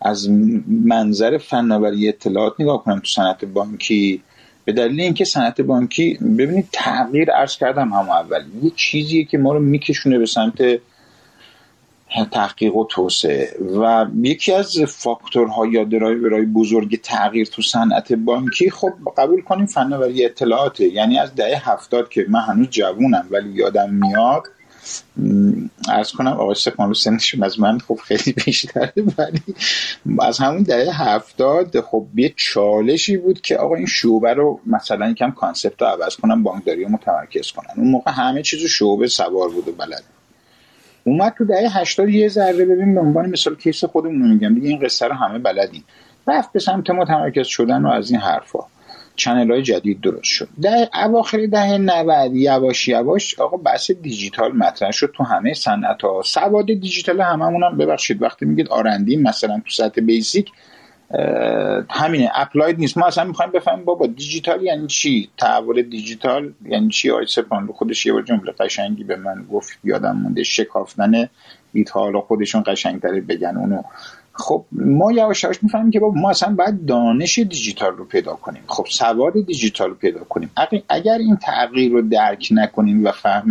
از 0.00 0.30
منظر 0.68 1.38
فناوری 1.38 2.08
اطلاعات 2.08 2.54
نگاه 2.58 2.84
کنم 2.84 2.98
تو 2.98 3.06
صنعت 3.06 3.44
بانکی. 3.44 4.22
به 4.66 4.72
دلیل 4.72 5.00
اینکه 5.00 5.24
صنعت 5.24 5.60
بانکی 5.60 6.14
ببینید 6.14 6.68
تغییر 6.72 7.30
عرض 7.30 7.56
کردم 7.56 7.88
هم 7.88 8.10
اول 8.10 8.44
یه 8.62 8.70
چیزیه 8.76 9.24
که 9.24 9.38
ما 9.38 9.52
رو 9.52 9.60
میکشونه 9.60 10.18
به 10.18 10.26
سمت 10.26 10.80
تحقیق 12.32 12.76
و 12.76 12.84
توسعه 12.84 13.56
و 13.80 14.06
یکی 14.22 14.52
از 14.52 14.78
فاکتورها 14.78 15.66
یا 15.66 15.84
درایورهای 15.84 16.44
بزرگ 16.44 17.00
تغییر 17.00 17.46
تو 17.46 17.62
صنعت 17.62 18.12
بانکی 18.12 18.70
خب 18.70 18.92
قبول 19.16 19.42
کنیم 19.42 19.66
فناوری 19.66 20.24
اطلاعاته. 20.24 20.84
یعنی 20.84 21.18
از 21.18 21.34
دهه 21.34 21.70
هفتاد 21.70 22.08
که 22.08 22.26
من 22.28 22.40
هنوز 22.40 22.68
جوونم 22.70 23.26
ولی 23.30 23.52
یادم 23.52 23.90
میاد 23.90 24.42
عرض 25.88 26.12
کنم 26.12 26.32
آقای 26.32 26.54
سپانو 26.54 26.94
سنشون 26.94 27.42
از 27.42 27.60
من 27.60 27.78
خب 27.78 27.98
خیلی 28.04 28.32
بیشتره 28.44 28.92
ولی 29.18 29.42
از 30.20 30.38
همون 30.38 30.62
دهه 30.62 31.02
هفتاد 31.02 31.80
خب 31.80 32.06
یه 32.14 32.34
چالشی 32.36 33.16
بود 33.16 33.40
که 33.40 33.56
آقا 33.56 33.74
این 33.74 33.86
شعبه 33.86 34.34
رو 34.34 34.60
مثلا 34.66 35.10
یکم 35.10 35.30
concept 35.30 35.82
رو 35.82 35.88
عوض 35.88 36.16
کنم 36.16 36.42
بانکداری 36.42 36.84
رو 36.84 36.90
متمرکز 36.90 37.50
کنن 37.50 37.74
اون 37.76 37.90
موقع 37.90 38.10
همه 38.10 38.42
چیز 38.42 38.60
شعبه 38.60 39.06
سوار 39.06 39.48
بود 39.48 39.68
و 39.68 39.72
بلد 39.72 40.02
اومد 41.06 41.34
تو 41.38 41.44
دهه 41.44 41.78
80 41.78 42.08
یه 42.08 42.28
ذره 42.28 42.64
ببین 42.64 42.94
به 42.94 43.00
عنوان 43.00 43.30
مثال 43.30 43.56
case 43.56 43.84
خودمون 43.84 44.22
رو 44.22 44.28
میگم 44.28 44.54
دیگه 44.54 44.68
این 44.68 44.78
قصه 44.78 45.06
رو 45.06 45.14
همه 45.14 45.38
بلدیم. 45.38 45.84
رفت 46.26 46.52
به 46.52 46.58
سمت 46.58 46.90
متمرکز 46.90 47.46
شدن 47.46 47.84
و 47.84 47.88
از 47.88 48.10
این 48.10 48.20
حرفا. 48.20 48.58
channel 49.16 49.50
های 49.50 49.62
جدید 49.62 50.00
درست 50.00 50.24
شد. 50.24 50.48
در 50.62 50.88
اواخر 50.94 51.46
دهه 51.46 51.78
90 51.78 52.34
یواش 52.34 52.88
یواش 52.88 53.38
آقا 53.38 53.56
بحث 53.56 53.90
دیجیتال 53.90 54.52
مطرح 54.52 54.90
شد 54.90 55.12
تو 55.16 55.24
همه 55.24 55.54
صنعت 55.54 56.02
ها 56.02 56.22
سواد 56.24 56.66
دیجیتال 56.66 57.20
هممون 57.20 57.62
هم 57.62 57.76
ببخشید 57.76 58.22
وقتی 58.22 58.46
میگید 58.46 58.68
R&D 58.68 59.16
مثلا 59.16 59.62
تو 59.64 59.70
سطح 59.70 60.00
basic 60.00 60.50
همینه 61.90 62.30
applied 62.34 62.78
نیست. 62.78 62.98
ما 62.98 63.06
اصلا 63.06 63.24
می‌خوایم 63.24 63.52
بفهمیم 63.52 63.84
بابا 63.84 64.06
دیجیتال 64.06 64.62
یعنی 64.62 64.86
چی؟ 64.86 65.30
تحول 65.36 65.82
دیجیتال 65.82 66.52
یعنی 66.64 66.88
چی؟ 66.88 67.10
آی 67.10 67.26
سپان 67.26 67.66
خودش 67.66 68.06
یه 68.06 68.12
بار 68.12 68.22
جمله 68.22 68.52
قشنگی 68.52 69.04
به 69.04 69.16
من 69.16 69.46
گفت 69.52 69.78
یادم 69.84 70.16
مونده 70.16 70.42
شکافتن 70.42 71.28
بیت 71.72 71.96
حالا 71.96 72.20
خودشون 72.20 72.64
قشنگتره 72.66 73.20
بگن 73.20 73.56
اونو. 73.56 73.82
خب 74.38 74.64
ما 74.72 75.12
یواش 75.12 75.44
یواش 75.44 75.62
می‌فهمیم 75.62 75.90
که 75.90 76.00
ما 76.14 76.30
اصلا 76.30 76.54
باید 76.54 76.86
دانش 76.86 77.38
دیجیتال 77.38 77.96
رو 77.96 78.04
پیدا 78.04 78.34
کنیم. 78.34 78.62
خب 78.66 78.86
سواد 78.90 79.32
دیجیتال 79.46 79.88
رو 79.88 79.94
پیدا 79.94 80.20
کنیم. 80.20 80.50
اگر 80.88 81.18
این 81.18 81.36
تغییر 81.36 81.92
رو 81.92 82.02
درک 82.02 82.48
نکنیم 82.50 83.04
و 83.04 83.12
فهم 83.12 83.50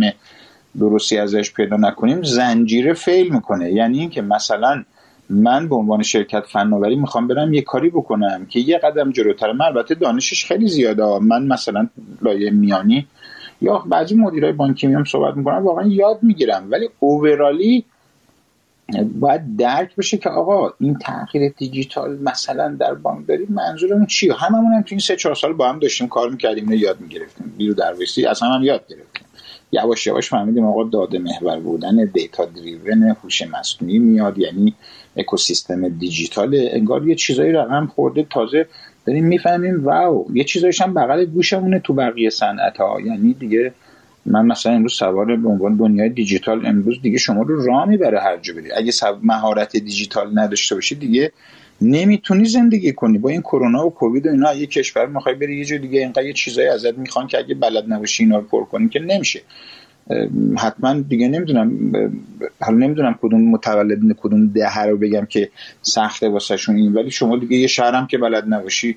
درستی 0.80 1.18
ازش 1.18 1.52
پیدا 1.52 1.76
نکنیم 1.76 2.22
زنجیره 2.22 2.92
فیل 2.92 3.34
می‌کنه. 3.34 3.72
یعنی 3.72 4.00
اینکه 4.00 4.22
مثلا 4.22 4.84
من 5.30 5.68
به 5.68 5.76
عنوان 5.76 6.02
شرکت 6.02 6.44
فناوری 6.52 6.96
می‌خوام 6.96 7.28
برم 7.28 7.54
یه 7.54 7.62
کاری 7.62 7.90
بکنم 7.90 8.46
که 8.46 8.60
یه 8.60 8.78
قدم 8.78 9.12
جلوتر. 9.12 9.52
من 9.52 9.64
البته 9.64 9.94
دانشش 9.94 10.44
خیلی 10.44 10.68
زیاده. 10.68 11.18
من 11.18 11.46
مثلا 11.46 11.88
لایه 12.22 12.50
میانی 12.50 13.06
یا 13.60 13.84
بعضی 13.86 14.14
مدیرای 14.14 14.52
بانکی 14.52 14.86
میام 14.86 15.04
صحبت 15.04 15.36
می‌کنم 15.36 15.64
واقعا 15.64 15.86
یاد 15.86 16.18
می‌گیرم. 16.22 16.66
ولی 16.70 16.88
اوورالی 16.98 17.84
باید 19.20 19.56
درک 19.56 19.96
بشه 19.96 20.16
که 20.16 20.28
آقا 20.28 20.72
این 20.80 20.98
تغییر 20.98 21.54
دیجیتال 21.58 22.18
مثلا 22.18 22.76
در 22.80 22.94
بانکداری 22.94 23.46
منظورمون 23.50 24.06
چیه؟ 24.06 24.34
هممون 24.34 24.72
هم 24.72 24.82
تو 24.82 24.88
این 24.90 24.98
سه 24.98 25.16
چهار 25.16 25.34
سال 25.34 25.52
با 25.52 25.68
هم 25.68 25.78
داشتیم 25.78 26.08
کار 26.08 26.30
می‌کردیم 26.30 26.68
اینو 26.68 26.82
یاد 26.82 27.00
می‌گرفتیم. 27.00 27.52
بیرو 27.56 27.74
درویسی 27.74 28.26
از 28.26 28.42
هم, 28.42 28.62
یاد 28.62 28.86
گرفتیم. 28.88 29.26
یواش 29.72 30.06
یواش 30.06 30.28
فهمیدیم 30.28 30.66
آقا 30.66 30.84
داده 30.84 31.18
محور 31.18 31.60
بودن 31.60 32.04
دیتا 32.04 32.44
دریون 32.44 33.16
هوش 33.22 33.42
مصنوعی 33.42 33.98
میاد 33.98 34.38
یعنی 34.38 34.74
اکوسیستم 35.16 35.88
دیجیتال. 35.88 36.68
انگار 36.70 37.08
یه 37.08 37.14
چیزایی 37.14 37.52
رقم 37.52 37.86
خورده 37.86 38.26
تازه 38.30 38.66
داریم 39.06 39.24
می‌فهمیم 39.24 39.84
واو 39.84 40.26
یه 40.34 40.44
چیزایش 40.44 40.80
هم 40.80 40.94
بغل 40.94 41.24
گوشمونه 41.24 41.78
تو 41.78 41.92
بقیه 41.92 42.30
صنعت 42.30 42.76
ها 42.76 43.00
یعنی 43.00 43.34
دیگه 43.34 43.72
من 44.26 44.46
مثلا 44.46 44.72
امروز 44.72 44.92
سوار 44.92 45.36
به 45.36 45.48
عنوان 45.48 45.76
دنیای 45.76 46.08
دیجیتال 46.08 46.66
امروز 46.66 47.02
دیگه 47.02 47.18
شما 47.18 47.42
رو 47.42 47.64
راه 47.64 47.88
می‌بره 47.88 48.20
هر 48.20 48.36
جا 48.36 48.54
بری. 48.54 48.72
اگه 48.72 48.92
مهارت 49.22 49.76
دیجیتال 49.76 50.38
نداشته 50.38 50.74
باشی 50.74 50.94
دیگه 50.94 51.32
نمی‌تونی 51.80 52.44
زندگی 52.44 52.92
کنی. 52.92 53.18
با 53.18 53.28
این 53.28 53.40
کرونا 53.40 53.86
و 53.86 53.90
کووید 53.90 54.26
و 54.26 54.30
اینا 54.30 54.54
یه 54.54 54.66
کشور 54.66 55.06
می‌خوای 55.06 55.34
بری 55.34 55.58
یه 55.58 55.64
جای 55.64 55.78
دیگه 55.78 56.00
اینقدر 56.00 56.26
یه 56.26 56.32
چیزایی 56.32 56.68
ازت 56.68 56.98
می‌خوان 56.98 57.26
که 57.26 57.38
اگه 57.38 57.54
بلد 57.54 57.84
نباشی 57.92 58.22
اینا 58.22 58.36
رو 58.38 58.44
پر 58.44 58.64
کنی 58.64 58.88
که 58.88 59.00
نمیشه. 59.00 59.40
حتما 60.58 61.00
دیگه 61.00 61.28
نمی‌دونم 61.28 61.92
حالا 62.60 62.78
نمی‌دونم 62.78 63.18
کدوم 63.22 63.50
متولدین 63.50 64.14
کدوم 64.18 64.46
دهه 64.46 64.82
رو 64.82 64.96
بگم 64.96 65.26
که 65.26 65.50
سخته 65.82 66.28
واسهشون 66.28 66.76
این 66.76 66.92
ولی 66.92 67.10
شما 67.10 67.38
دیگه 67.38 67.56
یه 67.56 67.66
شهرم 67.66 68.06
که 68.06 68.18
بلد 68.18 68.44
نباشی 68.48 68.96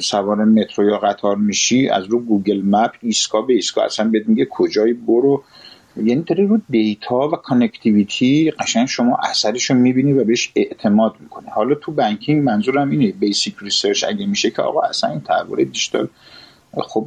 سوار 0.00 0.44
مترو 0.44 0.88
یا 0.88 0.98
قطار 0.98 1.36
میشی 1.36 1.88
از 1.88 2.04
رو 2.04 2.20
Google 2.20 2.62
Map 2.64 2.92
ایستگاه 3.00 3.42
به 3.42 3.54
ایستگاه. 3.54 3.82
اصلا 3.82 4.08
بهت 4.08 4.28
میگه 4.28 4.46
کجای 4.50 4.92
برو. 4.92 5.44
یعنی 5.96 6.22
داری 6.22 6.46
رو 6.46 6.60
data 6.70 7.28
و 7.28 7.30
connectivity 7.30 8.50
قشنگ 8.50 8.86
شما 8.86 9.18
اثرش 9.30 9.70
رو 9.70 9.76
می‌بینی 9.76 10.12
و 10.12 10.24
بهش 10.24 10.52
اعتماد 10.56 11.14
می‌کنه 11.20 11.50
حالا 11.50 11.74
تو 11.74 11.92
banking 11.92 12.42
منظورم 12.42 12.90
اینه 12.90 13.12
basic 13.12 13.54
research 13.60 14.04
اگه 14.08 14.26
میشه 14.26 14.50
که 14.50 14.62
آقا 14.62 14.80
اصلا 14.80 15.10
این 15.10 15.20
تحول 15.20 15.64
دیجیتال 15.64 16.08
خب 16.72 17.06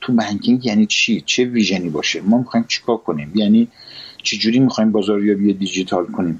تو 0.00 0.12
banking 0.12 0.66
یعنی 0.66 0.86
چی؟ 0.86 1.22
چه 1.26 1.44
vision 1.44 1.82
ی 1.82 1.88
باشه؟ 1.88 2.20
ما 2.20 2.38
می‌خوایم 2.38 2.66
چیکار 2.68 2.96
کنیم؟ 2.96 3.32
یعنی 3.34 3.68
چجوری 4.26 4.58
می‌خوایم 4.58 4.92
بازاریابی 4.92 5.52
دیجیتال 5.52 6.06
کنیم؟ 6.06 6.38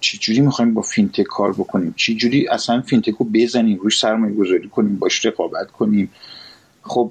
چجوری 0.00 0.40
می‌خوایم 0.40 0.74
با 0.74 0.82
فینتک 0.82 1.22
کار 1.22 1.52
بکنیم؟ 1.52 1.94
چجوری 1.96 2.48
اصلا 2.48 2.80
فینتک 2.80 3.14
رو 3.14 3.26
بزنیم؟ 3.34 3.78
روش 3.78 3.98
سرمایه 3.98 4.34
گذاری 4.34 4.68
کنیم؟ 4.68 4.96
باش 4.96 5.26
رقابت 5.26 5.70
کنیم؟ 5.70 6.10
خب 6.82 7.10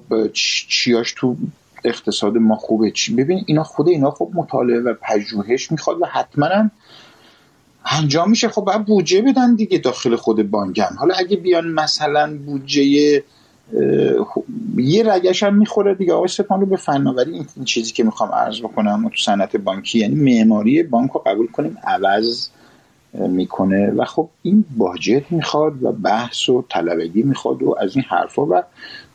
چیاش 0.68 1.14
تو 1.16 1.36
اقتصاد 1.84 2.36
ما 2.36 2.56
خوبه. 2.56 2.90
چی 2.90 3.14
ببین 3.14 3.44
اینا 3.46 3.62
خود 3.62 3.88
اینا 3.88 4.10
خب 4.10 4.30
مطالعه 4.34 4.80
و 4.80 4.94
پژوهش 5.02 5.72
می‌خواد 5.72 6.02
و 6.02 6.06
حتما 6.06 6.46
هم 6.46 6.70
انجام 7.86 8.30
میشه. 8.30 8.48
خب 8.48 8.62
باید 8.62 8.84
بودجه 8.84 9.22
بدن 9.22 9.54
دیگه 9.54 9.78
داخل 9.78 10.16
خود 10.16 10.50
بانکم. 10.50 10.96
حالا 10.98 11.14
اگه 11.14 11.36
بیان 11.36 11.68
مثلا 11.68 12.38
بودجه 12.46 13.22
یه 14.76 15.12
رگش 15.12 15.42
هم 15.42 15.54
می‌خوره 15.54 15.94
دیگه. 15.94 16.12
آقای 16.12 16.28
سپان 16.28 16.60
رو 16.60 16.66
به 16.66 16.76
فناوری 16.76 17.32
این 17.56 17.64
چیزی 17.64 17.92
که 17.92 18.04
می‌خوام 18.04 18.32
عرض 18.32 18.60
بکنم 18.60 19.08
تو 19.08 19.16
صنعت 19.16 19.56
بانکی 19.56 19.98
یعنی 19.98 20.14
معماری 20.14 20.82
بانک 20.82 21.10
رو 21.10 21.22
قبول 21.26 21.46
کنیم 21.46 21.78
عوض 21.84 22.48
می‌کنه. 23.14 23.90
و 23.90 24.04
خب 24.04 24.28
این 24.42 24.64
budget 24.76 25.22
می‌خواد 25.30 25.82
و 25.82 25.92
بحث 25.92 26.48
و 26.48 26.64
طلبگی 26.68 27.22
می‌خواد 27.22 27.62
و 27.62 27.76
از 27.80 27.96
این 27.96 28.04
حرفا. 28.08 28.46
و 28.46 28.62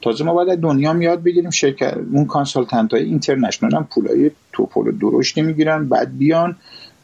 تازه 0.02 0.24
ما 0.24 0.34
باید 0.34 0.60
دنیا 0.60 0.96
یاد 0.96 1.24
بگیریم 1.24 1.50
شرکت 1.50 1.98
اون 2.14 2.26
consultant 2.26 2.94
های 2.94 3.04
international 3.04 3.76
هم 3.76 3.88
پولای 3.92 4.32
توپل 4.54 4.88
و 4.88 4.92
درشتی 4.92 5.42
می‌گیرن 5.42 5.90
بعد 5.90 6.18
بیان 6.18 6.56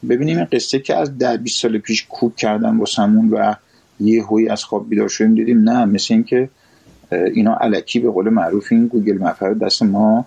ببینیم 0.10 0.38
این 0.38 0.48
قصه 0.52 0.80
که 0.80 0.96
از 0.96 1.18
ده 1.18 1.38
20 1.38 1.62
سال 1.62 1.78
پیش 1.78 2.06
کوک 2.10 2.36
کردن 2.36 2.78
واسمون 2.78 3.30
و 3.30 3.56
یهویی 4.00 4.50
از 4.50 4.64
خواب 4.64 4.90
بیدار 4.90 5.08
شدیم 5.08 5.36
دیدیم 5.36 5.70
نه 5.70 5.86
مثل 5.86 6.14
اینکه 6.14 6.50
اینا 7.12 7.56
الکی 7.56 8.00
به 8.00 8.12
قول 8.12 8.30
معروف 8.30 8.68
این 8.72 8.88
Google 8.88 9.18
Map 9.18 9.40
رو 9.40 9.54
دست 9.54 9.84
ما 9.84 10.26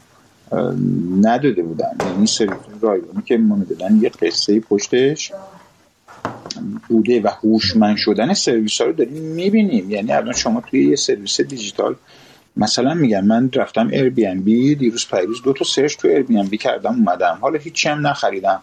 نداده 1.20 1.62
بودن. 1.62 2.00
یعنی 2.04 2.26
سرویس 2.26 2.60
رایگانی 2.80 3.22
که 3.26 3.36
ما 3.36 3.56
می‌دادن 3.56 4.00
یه 4.02 4.08
قصه 4.08 4.60
پشتش 4.60 5.32
بوده 6.88 7.20
و 7.20 7.28
هوشمند 7.28 7.96
شدن 7.96 8.34
سرویس 8.34 8.80
ها 8.80 8.86
رو 8.86 8.92
داریم 8.92 9.22
می‌بینیم. 9.22 9.90
یعنی 9.90 10.12
الان 10.12 10.32
شما 10.32 10.60
توی 10.60 10.84
یه 10.86 10.96
سرویس 10.96 11.40
دیجیتال 11.40 11.94
مثلا 12.56 12.94
میگم 12.94 13.24
من 13.24 13.50
رفتم 13.54 13.88
ایر 13.88 14.10
بی 14.10 14.26
ام 14.26 14.40
بی 14.40 14.74
دیروز 14.74 15.06
پیروز 15.10 15.42
دو 15.42 15.52
تا 15.52 15.64
سرچ 15.64 15.96
تو 15.96 16.08
ایر 16.08 16.22
بی 16.22 16.38
ام 16.38 16.46
بی 16.46 16.56
کردم 16.58 16.94
اومدم. 16.94 17.38
حالا 17.40 17.58
هیچی 17.58 17.88
هم 17.88 18.06
نخریدم. 18.06 18.62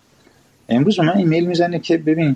امروز 0.70 1.00
من 1.00 1.18
ایمیل 1.18 1.46
می‌زنه 1.46 1.80
که 1.80 1.98
ببین 1.98 2.36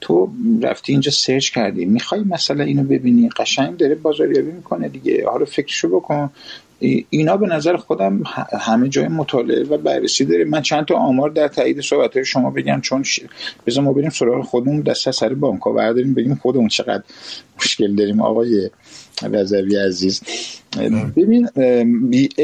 تو 0.00 0.30
رفتی 0.62 0.92
اینجا 0.92 1.10
search 1.10 1.50
کردی 1.50 1.84
می‌خوای 1.84 2.20
مثلا 2.20 2.64
اینو 2.64 2.82
ببینی؟ 2.82 3.28
قشنگ 3.28 3.76
داره 3.76 3.94
بازاریابی 3.94 4.50
می‌کنه 4.52 4.88
دیگه. 4.88 5.26
حالا 5.30 5.44
فکرشو 5.44 5.88
بکن. 5.88 6.30
اینا 7.10 7.36
به 7.36 7.46
نظر 7.46 7.76
خودم 7.76 8.22
همه 8.60 8.88
جای 8.88 9.08
مطالعه 9.08 9.64
و 9.64 9.78
بررسی 9.78 10.24
داره. 10.24 10.44
من 10.44 10.62
چند 10.62 10.84
تا 10.84 10.94
آمار 10.94 11.30
در 11.30 11.48
تایید 11.48 11.80
صحبت 11.80 12.22
شما 12.22 12.50
بگم 12.50 12.80
چون 12.80 13.02
ش... 13.02 13.20
بذار 13.66 13.84
ما 13.84 13.92
بریم 13.92 14.10
سراغ 14.10 14.44
خودمون. 14.44 14.80
دست 14.80 15.10
سر 15.10 15.34
بانک 15.34 15.60
ها 15.60 15.72
برداریم 15.72 16.14
بگیم 16.14 16.34
خودمون 16.34 16.68
چقدر 16.68 17.02
مشکل 17.58 17.94
داریم. 17.94 18.20
آقای 18.20 18.70
رضوی 19.32 19.76
عزیز 19.76 20.22
ببین 21.16 21.48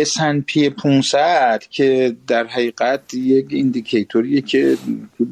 S&P 0.05 0.69
500 0.83 1.63
که 1.71 2.17
در 2.27 2.47
حقیقت 2.47 3.15
یک 3.15 3.47
indicator 3.49 4.24
یه 4.24 4.41
که 4.41 4.77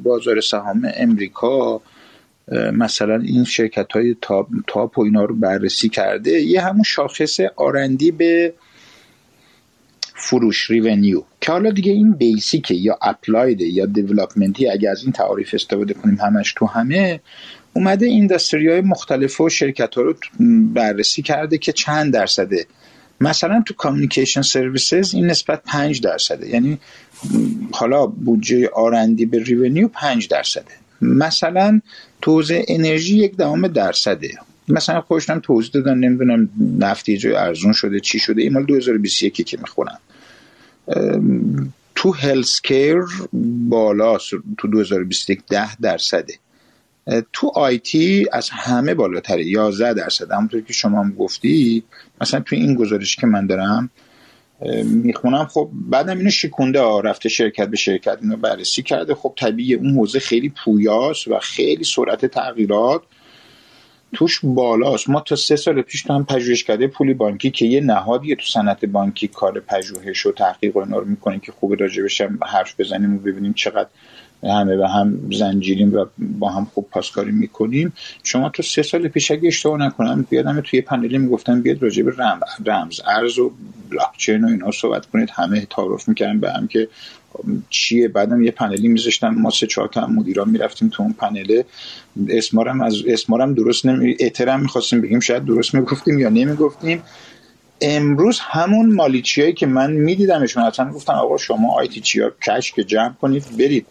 بازار 0.04 0.40
سهام 0.40 0.92
امریکا 0.96 1.80
مثلا 2.72 3.16
این 3.16 3.44
شرکت 3.44 3.92
های 3.92 4.16
top, 4.66 4.98
و 4.98 5.02
اینا 5.02 5.24
رو 5.24 5.34
بررسی 5.34 5.88
کرده. 5.88 6.30
یه 6.30 6.60
همون 6.60 6.82
شاخص 6.82 7.40
R&D 7.56 8.10
به 8.10 8.54
فروش 10.16 10.70
revenue 10.70 11.22
که 11.40 11.52
حالا 11.52 11.70
دیگه 11.70 11.92
این 11.92 12.12
basic 12.12 12.64
ه 12.64 12.74
یا 12.74 12.98
applied 13.02 13.60
یا 13.60 13.86
development 13.86 14.61
ی 14.61 14.68
اگه 14.68 14.90
از 14.90 15.02
این 15.02 15.12
تعاریف 15.12 15.54
استفاده 15.54 15.94
کنیم 15.94 16.18
همش 16.20 16.54
تو 16.56 16.66
همه 16.66 17.20
اومده 17.72 18.06
industry 18.06 18.68
های 18.68 18.80
مختلف 18.80 19.40
و 19.40 19.48
شرکت 19.48 19.94
ها 19.94 20.02
رو 20.02 20.14
بررسی 20.74 21.22
کرده 21.22 21.58
که 21.58 21.72
چند 21.72 22.12
درصده. 22.12 22.66
مثلا 23.20 23.62
تو 23.66 23.74
communication 23.74 24.42
services 24.42 25.14
این 25.14 25.26
نسبت 25.26 25.62
5 25.66 26.00
درصده. 26.00 26.48
یعنی 26.48 26.78
حالا 27.72 28.06
بودجه 28.06 28.68
R&D 28.68 29.26
به 29.26 29.42
revenue 29.42 29.88
5 29.88 30.28
درصده. 30.28 30.83
مثلا 31.04 31.80
توزیع 32.22 32.64
انرژی 32.68 33.16
یک 33.16 33.36
دهم 33.36 33.68
درصده. 33.68 34.30
مثلا 34.68 35.00
خودشم 35.00 35.38
توضیح 35.38 35.70
دادن 35.74 35.98
نمی‌دونم 35.98 36.48
نفتی 36.78 37.18
جای 37.18 37.34
ارزون 37.34 37.72
شده 37.72 38.00
چی 38.00 38.18
شده. 38.18 38.42
این 38.42 38.52
مال 38.52 38.64
2021 38.64 39.46
که 39.46 39.58
می‌خونم 39.58 39.98
تو 41.94 42.12
healthcare 42.12 42.96
بالا 43.68 44.18
تو 44.58 44.68
2021 44.68 45.42
ده 45.50 45.76
درصده. 45.76 46.34
تو 47.32 47.52
آیتی 47.54 48.26
از 48.32 48.50
همه 48.50 48.94
بالاتره 48.94 49.46
11 49.46 49.94
درصد. 49.94 50.32
همونطور 50.32 50.60
که 50.60 50.72
شما 50.72 51.02
هم 51.02 51.12
گفتی 51.12 51.82
مثلا 52.20 52.40
تو 52.40 52.56
این 52.56 52.74
گزارش 52.74 53.16
که 53.16 53.26
من 53.26 53.46
دارم 53.46 53.90
می‌خونم. 54.84 55.46
خب 55.46 55.70
بعدم 55.72 56.18
اینو 56.18 56.30
شکونده 56.30 56.80
ها 56.80 57.00
رفته 57.00 57.28
شرکت 57.28 57.68
به 57.68 57.76
شرکت 57.76 58.18
اینو 58.22 58.36
بررسی 58.36 58.82
کرده. 58.82 59.14
خب 59.14 59.32
طبیعی 59.36 59.74
اون 59.74 59.94
حوزه 59.94 60.18
خیلی 60.18 60.52
پویاست 60.64 61.28
و 61.28 61.38
خیلی 61.38 61.84
سرعت 61.84 62.26
تغییرات 62.26 63.02
توش 64.12 64.40
بالاست. 64.42 65.10
ما 65.10 65.20
تا 65.20 65.36
سه 65.36 65.56
سال 65.56 65.82
پیش 65.82 66.02
تو 66.02 66.12
هم 66.12 66.24
پژوهش 66.24 66.64
کرده 66.64 66.86
پولی 66.86 67.14
بانکی 67.14 67.50
که 67.50 67.66
یه 67.66 67.80
نهادیه 67.80 68.34
تو 68.34 68.42
صنعت 68.42 68.84
بانکی 68.84 69.28
کار 69.28 69.60
پژوهش 69.60 70.26
و 70.26 70.32
تحقیق 70.32 70.76
و 70.76 70.80
اینا 70.80 70.98
رو 70.98 71.04
می‌کنه 71.06 71.40
که 71.40 71.52
خوب 71.52 71.80
راجبش 71.80 72.20
هم 72.20 72.38
حرف 72.46 72.80
بزنیم 72.80 73.16
و 73.16 73.18
ببینیم 73.18 73.52
چقدر 73.52 73.88
همه 74.52 74.76
به 74.76 74.88
هم 74.88 75.30
زنجیریم 75.32 75.94
و 75.94 76.04
با 76.18 76.50
هم 76.50 76.64
خوب 76.64 76.88
پاسکاری 76.90 77.32
می‌کنیم. 77.32 77.92
شما 78.22 78.48
تو 78.48 78.62
سه 78.62 78.82
سال 78.82 79.08
پیش 79.08 79.30
اگه 79.30 79.48
اشتباه 79.48 79.78
نکنم 79.78 80.26
بیادم 80.30 80.60
توی 80.60 80.80
پنلی 80.80 81.18
می‌گفتن 81.18 81.62
بیاد 81.62 81.82
راجع 81.82 82.02
به 82.02 82.12
رمز 82.66 83.00
ارز 83.06 83.38
و 83.38 83.52
بلاکچین 83.90 84.44
و 84.44 84.48
اینا 84.48 84.70
صحبت 84.70 85.06
کنید. 85.06 85.30
همه 85.32 85.66
تعارف 85.70 86.08
می‌کردن 86.08 86.40
به 86.40 86.52
هم 86.52 86.66
که 86.66 86.88
چیه. 87.70 88.08
بعدم 88.08 88.42
یه 88.42 88.50
پنلی 88.50 88.88
میذاشتن. 88.88 89.28
ما 89.28 89.50
سه 89.50 89.66
چهار 89.66 89.88
تا 89.88 90.06
مدیران 90.06 90.50
می‌رفتیم 90.50 90.88
تو 90.88 91.02
اون 91.02 91.12
پنله 91.12 91.64
اسمارم 92.28 92.80
از 92.80 92.94
اسمارم 93.06 93.54
درست 93.54 93.86
نمی 93.86 94.16
اعترام 94.20 94.60
می‌خواستیم 94.60 95.00
بگیم. 95.00 95.20
شاید 95.20 95.44
درست 95.44 95.74
می‌گفتیم 95.74 96.18
یا 96.18 96.28
نمی‌گفتیم. 96.28 97.02
امروز 97.80 98.40
همون 98.40 98.92
مالیچیایی 98.94 99.52
که 99.52 99.66
من 99.66 99.92
میدیدمشون 99.92 100.62
اصلا 100.62 100.90
گفتن 100.90 101.12
آقا 101.12 101.36
شما 101.36 101.74
آیتی 101.74 102.00
چیا 102.00 102.32
کش 102.46 102.72
که 102.72 102.84
جمع 102.84 103.12
کنید 103.12 103.44
برید. 103.58 103.86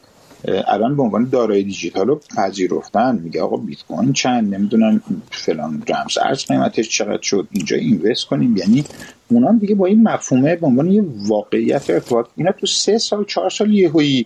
الان 0.48 0.95
به 0.95 1.03
عنوان 1.03 1.30
دارایی 1.30 1.64
دیجیتال 1.64 2.07
رو 2.07 2.22
پذیرفتن. 2.38 3.20
میگه 3.24 3.41
آقا 3.41 3.57
بیت 3.57 3.84
کوین 3.88 4.14
چند؟ 4.14 4.56
نمی‌دونم 4.56 5.02
فلان 5.32 5.84
رمز 5.90 6.18
ارز 6.18 6.45
قیمتش 6.45 6.90
چقدر 6.90 7.22
شد. 7.22 7.48
اینجا 7.52 7.78
اینوست 7.78 8.26
کنیم. 8.26 8.57
یعنی 8.57 8.84
اونام 9.28 9.57
دیگه 9.57 9.76
با 9.76 9.86
این 9.86 10.03
مفهومه 10.03 10.56
به 10.56 10.68
عنوان 10.68 10.91
یه 10.91 11.03
واقعیت 11.28 11.90
ارتباط. 11.90 12.26
اینا 12.36 12.52
تو 12.52 12.65
سه 12.65 12.98
سال 12.98 13.26
چهار 13.26 13.49
سال 13.49 13.74
یهویی 13.74 14.26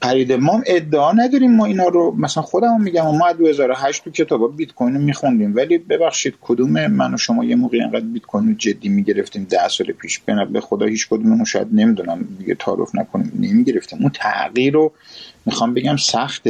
پریده 0.00 0.36
ما 0.36 0.62
ادعا 0.66 1.12
نداریم 1.12 1.56
ما 1.56 1.66
اینا 1.66 1.84
رو. 1.88 2.14
مثلا 2.18 2.42
خودم 2.42 2.80
میگم 2.80 3.16
ما 3.16 3.26
از 3.26 3.36
2008 3.36 4.04
تو 4.04 4.10
کتابا 4.10 4.48
بیت 4.48 4.72
کوین 4.72 4.94
رو 4.94 5.00
میخوندیم 5.00 5.56
ولی 5.56 5.78
ببخشید 5.78 6.34
کدوم 6.40 6.86
من 6.86 7.14
و 7.14 7.16
شما 7.16 7.44
یه 7.44 7.56
موقع 7.56 7.78
اینقدر 7.78 8.00
بیت 8.00 8.22
کوین 8.22 8.48
رو 8.48 8.54
جدی 8.54 8.88
می‌گرفتیم؟ 8.88 9.46
ده 9.50 9.68
سال 9.68 9.86
پیش. 9.86 10.20
به 10.52 10.60
خدا 10.60 10.86
هیچ 10.86 11.08
کدوممون 11.08 11.44
شاید 11.44 11.68
نمی‌دونم. 11.72 12.28
دیگه 12.38 12.54
تعارف 12.54 12.94
نکنیم. 12.94 13.32
نمی‌گرفتیم. 13.40 13.98
اون 14.02 14.10
تغییر 14.14 14.72
رو 14.72 14.92
می‌خوام 15.46 15.74
بگم 15.74 15.96
سخت 15.96 16.48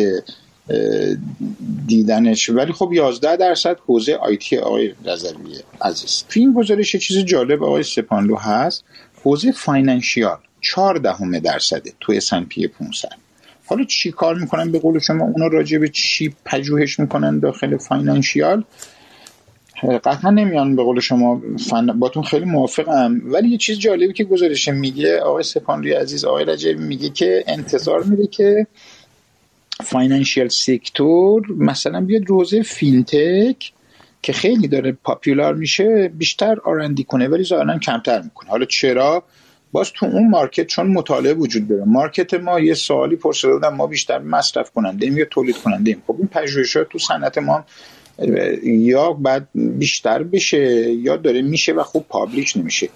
دیدنش. 1.86 2.50
ولی 2.50 2.72
خب 2.72 2.92
11 2.92 3.36
درصد 3.36 3.76
حوزه 3.86 4.14
IT 4.14 4.58
آقای 4.58 4.94
رضوی 5.04 5.54
عزیز. 5.82 6.24
تو 6.28 6.40
این 6.40 6.52
گزارش 6.52 6.96
چیز 6.96 7.18
جالب 7.18 7.64
آقای 7.64 7.82
سپانلو 7.82 8.36
هست. 8.36 8.84
حوزه 9.24 9.52
financial 9.52 10.38
4 10.60 10.98
دهم 10.98 11.38
درصده 11.38 11.92
تو 12.00 12.20
S&P 12.20 12.66
500 12.66 13.29
حالا 13.70 13.84
چی 13.84 14.10
کار 14.12 14.34
می‌کنن 14.34 14.72
به 14.72 14.78
قول 14.78 14.98
شما؟ 14.98 15.24
اونا 15.24 15.46
راجع 15.46 15.78
به 15.78 15.88
چی 15.88 16.34
پژوهش 16.44 17.00
می‌کنن 17.00 17.38
داخل 17.38 17.76
financial؟ 17.76 18.64
قطعا 20.04 20.30
نمیان 20.30 20.76
به 20.76 20.82
قول 20.82 21.00
شما. 21.00 21.42
فن... 21.70 21.86
باتون 21.86 22.22
خیلی 22.22 22.44
موافقم. 22.44 23.20
ولی 23.24 23.48
یه 23.48 23.56
چیز 23.58 23.78
جالبی 23.78 24.12
که 24.12 24.24
گزارش 24.24 24.68
میگه 24.68 25.20
آقای 25.20 25.42
سپانلوی 25.42 25.92
عزیز 25.92 26.24
آقای 26.24 26.44
رجبی 26.44 26.74
میگه 26.84 27.08
که 27.10 27.44
انتظار 27.46 28.02
میده 28.02 28.26
که 28.26 28.66
financial 29.84 30.48
sector 30.48 31.52
مثلا 31.58 32.00
بیاد 32.00 32.22
حوزه 32.26 32.62
fintech 32.62 33.72
که 34.22 34.32
خیلی 34.32 34.68
داره 34.68 34.92
popular 34.92 35.54
میشه 35.54 36.10
بیشتر 36.18 36.56
R&D 36.64 37.04
کنه 37.04 37.28
ولی 37.28 37.44
ظاهرا 37.44 37.78
کمتر 37.78 38.22
می‌کنه. 38.22 38.50
حالا 38.50 38.64
چرا؟ 38.64 39.22
باز 39.72 39.92
تو 39.92 40.06
اون 40.06 40.30
market 40.30 40.66
چون 40.66 40.86
مطالعه 40.86 41.34
وجود 41.34 41.68
داره 41.68 41.84
market 41.84 42.34
ما 42.34 42.60
یه 42.60 42.74
سوالی 42.74 43.16
پرسیده 43.16 43.52
بودن 43.52 43.68
ما 43.68 43.86
بیشتر 43.86 44.18
مصرف 44.18 44.70
کننده 44.70 45.06
ایم 45.06 45.18
یا 45.18 45.24
تولید 45.24 45.56
کننده 45.56 45.90
ایم 45.90 46.02
خب 46.06 46.16
این 46.18 46.28
پژوهشات 46.28 46.88
تو 46.88 46.98
صنعت 46.98 47.38
ما 47.38 47.64
یا 48.62 49.12
بعد 49.12 49.48
بیشتر 49.54 50.22
بشه 50.22 50.92
یا 50.92 51.16
داره 51.16 51.42
میشه 51.42 51.72
و 51.72 51.82
خوب 51.82 52.06
publish 52.08 52.56
نمیشه. 52.56 52.88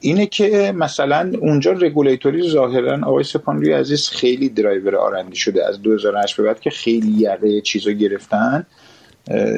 اینه 0.00 0.26
که 0.26 0.72
مثلا 0.76 1.32
اونجا 1.40 1.72
رگولیتوری 1.72 2.50
ظاهرا 2.50 2.98
آقای 3.02 3.24
سپانلوی 3.24 3.72
عزیز 3.72 4.08
خیلی 4.08 4.48
driver 4.48 4.96
R&D 4.96 5.36
شده 5.36 5.66
از 5.66 5.82
2008 5.82 6.36
به 6.36 6.42
بعد 6.42 6.60
که 6.60 6.70
خیلی 6.70 7.12
یقه 7.18 7.60
چیزا 7.60 7.90
گرفتن. 7.90 8.66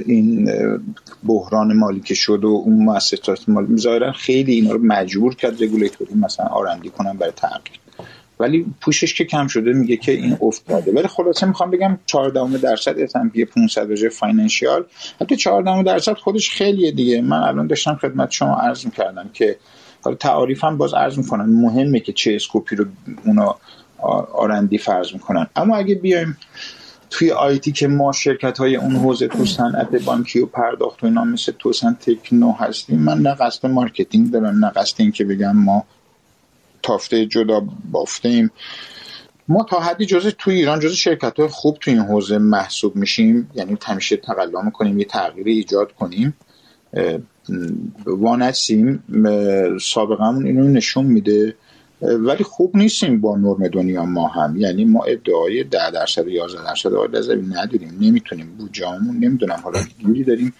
این 0.07 0.51
بحران 1.25 1.77
مالی 1.77 2.01
که 2.01 2.15
شد 2.15 2.45
و 2.45 2.49
اون 2.49 2.85
مؤسسات 2.85 3.49
مالی 3.49 3.77
ظاهرا 3.77 4.13
خیلی 4.13 4.55
اینا 4.55 4.73
رو 4.73 4.81
مجبور 4.83 5.35
کرد 5.35 5.63
رگولیتوری 5.63 6.15
مثلا 6.15 6.47
R&D 6.47 6.91
کنن 6.91 7.13
برای 7.13 7.33
تغییر. 7.37 7.81
ولی 8.41 8.67
push 8.81 9.03
ش 9.03 9.15
که 9.15 9.25
کم 9.25 9.47
شده 9.47 9.73
میگه 9.73 9.97
که 9.97 10.13
این 10.13 10.37
افت 10.43 10.69
داده 10.69 10.93
ولی 10.93 11.09
خلاصه 11.09 11.47
می‌خوام 11.47 11.71
بگم 11.71 11.99
14 12.07 12.59
درصد 12.59 13.07
S&P 13.07 13.41
500 13.41 13.91
وجه 13.91 14.09
financial. 14.09 14.85
حتی 15.21 15.37
14 15.37 15.83
درصد 15.83 16.15
خودش 16.15 16.51
خیلیه 16.51 16.91
دیگه. 16.93 17.21
من 17.21 17.37
الان 17.43 17.67
داشتم 17.67 17.95
خدمت 17.95 18.31
شما 18.31 18.55
عرض 18.55 18.85
می‌کردم 18.85 19.31
که 19.33 19.57
حالا 20.03 20.17
تعاریف 20.17 20.65
هم 20.65 20.77
باز 20.77 20.95
عرض 20.95 21.19
می‌کنن 21.19 21.45
مهمه 21.45 22.01
که 22.01 22.13
چه 22.13 22.35
scope 22.35 22.70
ی 22.70 22.77
رو 22.77 22.85
اونا 23.27 23.57
R&D 24.33 24.79
فرض 24.79 25.13
می‌کنن. 25.13 25.47
اما 25.57 25.77
اگه 25.77 25.95
بیایم 25.95 26.37
توی 27.13 27.31
IT 27.31 27.73
که 27.73 27.89
ما 27.89 28.13
شرکت 28.13 28.59
های 28.59 28.77
اون 28.77 28.97
حوزه 28.97 29.29
تو 29.29 29.45
صنعت 29.45 30.05
بانکی 30.05 30.41
و 30.41 30.47
پرداخت 30.47 31.03
و 31.03 31.07
اینا 31.07 31.25
مثل 31.25 31.53
توسن 31.59 31.97
تکنو 32.01 32.53
هستیم 32.53 32.99
من 32.99 33.19
نه 33.19 33.35
قصد 33.35 33.67
marketing 33.67 34.31
دارم 34.31 34.65
نه 34.65 34.71
قصد 34.71 34.95
این 34.99 35.13
که 35.13 35.25
بگم 35.25 35.57
ما 35.57 35.85
تافته 36.83 37.27
جدا 37.27 37.63
بافتیم 37.91 38.51
ما 39.49 39.67
تا 39.71 39.81
حدی 39.81 40.07
جزء 40.07 40.31
توی 40.39 40.55
ایران 40.55 40.81
جزء 40.81 40.95
شرکت 40.95 41.41
های 41.41 41.49
خوب 41.49 41.79
توی 41.81 41.95
این 41.95 42.03
حوزه 42.03 42.39
محسوب 42.39 42.97
میشیم. 42.97 43.51
یعنی 43.55 43.79
همیشه 43.83 44.17
تقلا 44.17 44.63
می‌کنیم 44.63 44.99
یه 44.99 45.05
تغییری 45.05 45.53
ایجاد 45.53 45.93
کنیم. 45.93 46.35
وانسیم 48.07 49.05
سابقمون 49.83 50.47
اینو 50.47 50.69
نشون 50.69 51.07
میده. 51.07 51.55
ولی 52.03 52.45
خوب 52.45 52.77
نیستیم 52.77 53.21
با 53.21 53.37
نرم 53.37 53.69
دنیا 53.69 54.05
ما 54.05 54.29
هم. 54.29 54.57
یعنی 54.57 54.85
ما 54.85 55.05
ادعای 55.05 55.65
ده 55.65 55.91
درصد 55.91 56.29
11 56.29 56.65
درصد 56.65 56.95
آدازوی 56.95 57.47
نداریم. 57.47 57.99
نمی‌تونیم 58.01 58.57
بودجهمون 58.59 59.17
نمی‌دونم 59.17 59.61
حالا 59.65 59.79
جوری 59.99 60.25
داریم. 60.25 60.55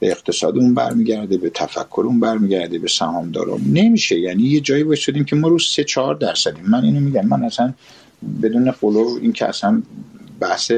به 0.00 0.10
اقتصادمون 0.10 0.74
برمیگرده 0.74 1.38
به 1.38 1.50
تفکرمون 1.50 2.20
برمیگرده 2.20 2.78
به 2.78 2.88
سهامداران 2.88 3.60
نمیشه. 3.72 4.18
یعنی 4.18 4.42
یه 4.42 4.60
جایی 4.60 4.82
وایسادیم 4.82 5.24
که 5.24 5.36
ما 5.36 5.48
رو 5.48 5.58
سه 5.58 5.84
چهار 5.84 6.14
درصدیم. 6.14 6.64
من 6.66 6.84
اینو 6.84 7.00
میگم. 7.00 7.26
من 7.26 7.44
اصلا 7.44 7.74
بدون 8.42 8.70
قلو 8.70 9.18
این 9.22 9.32
که 9.32 9.48
اصلا 9.48 9.82
بحث 10.40 10.72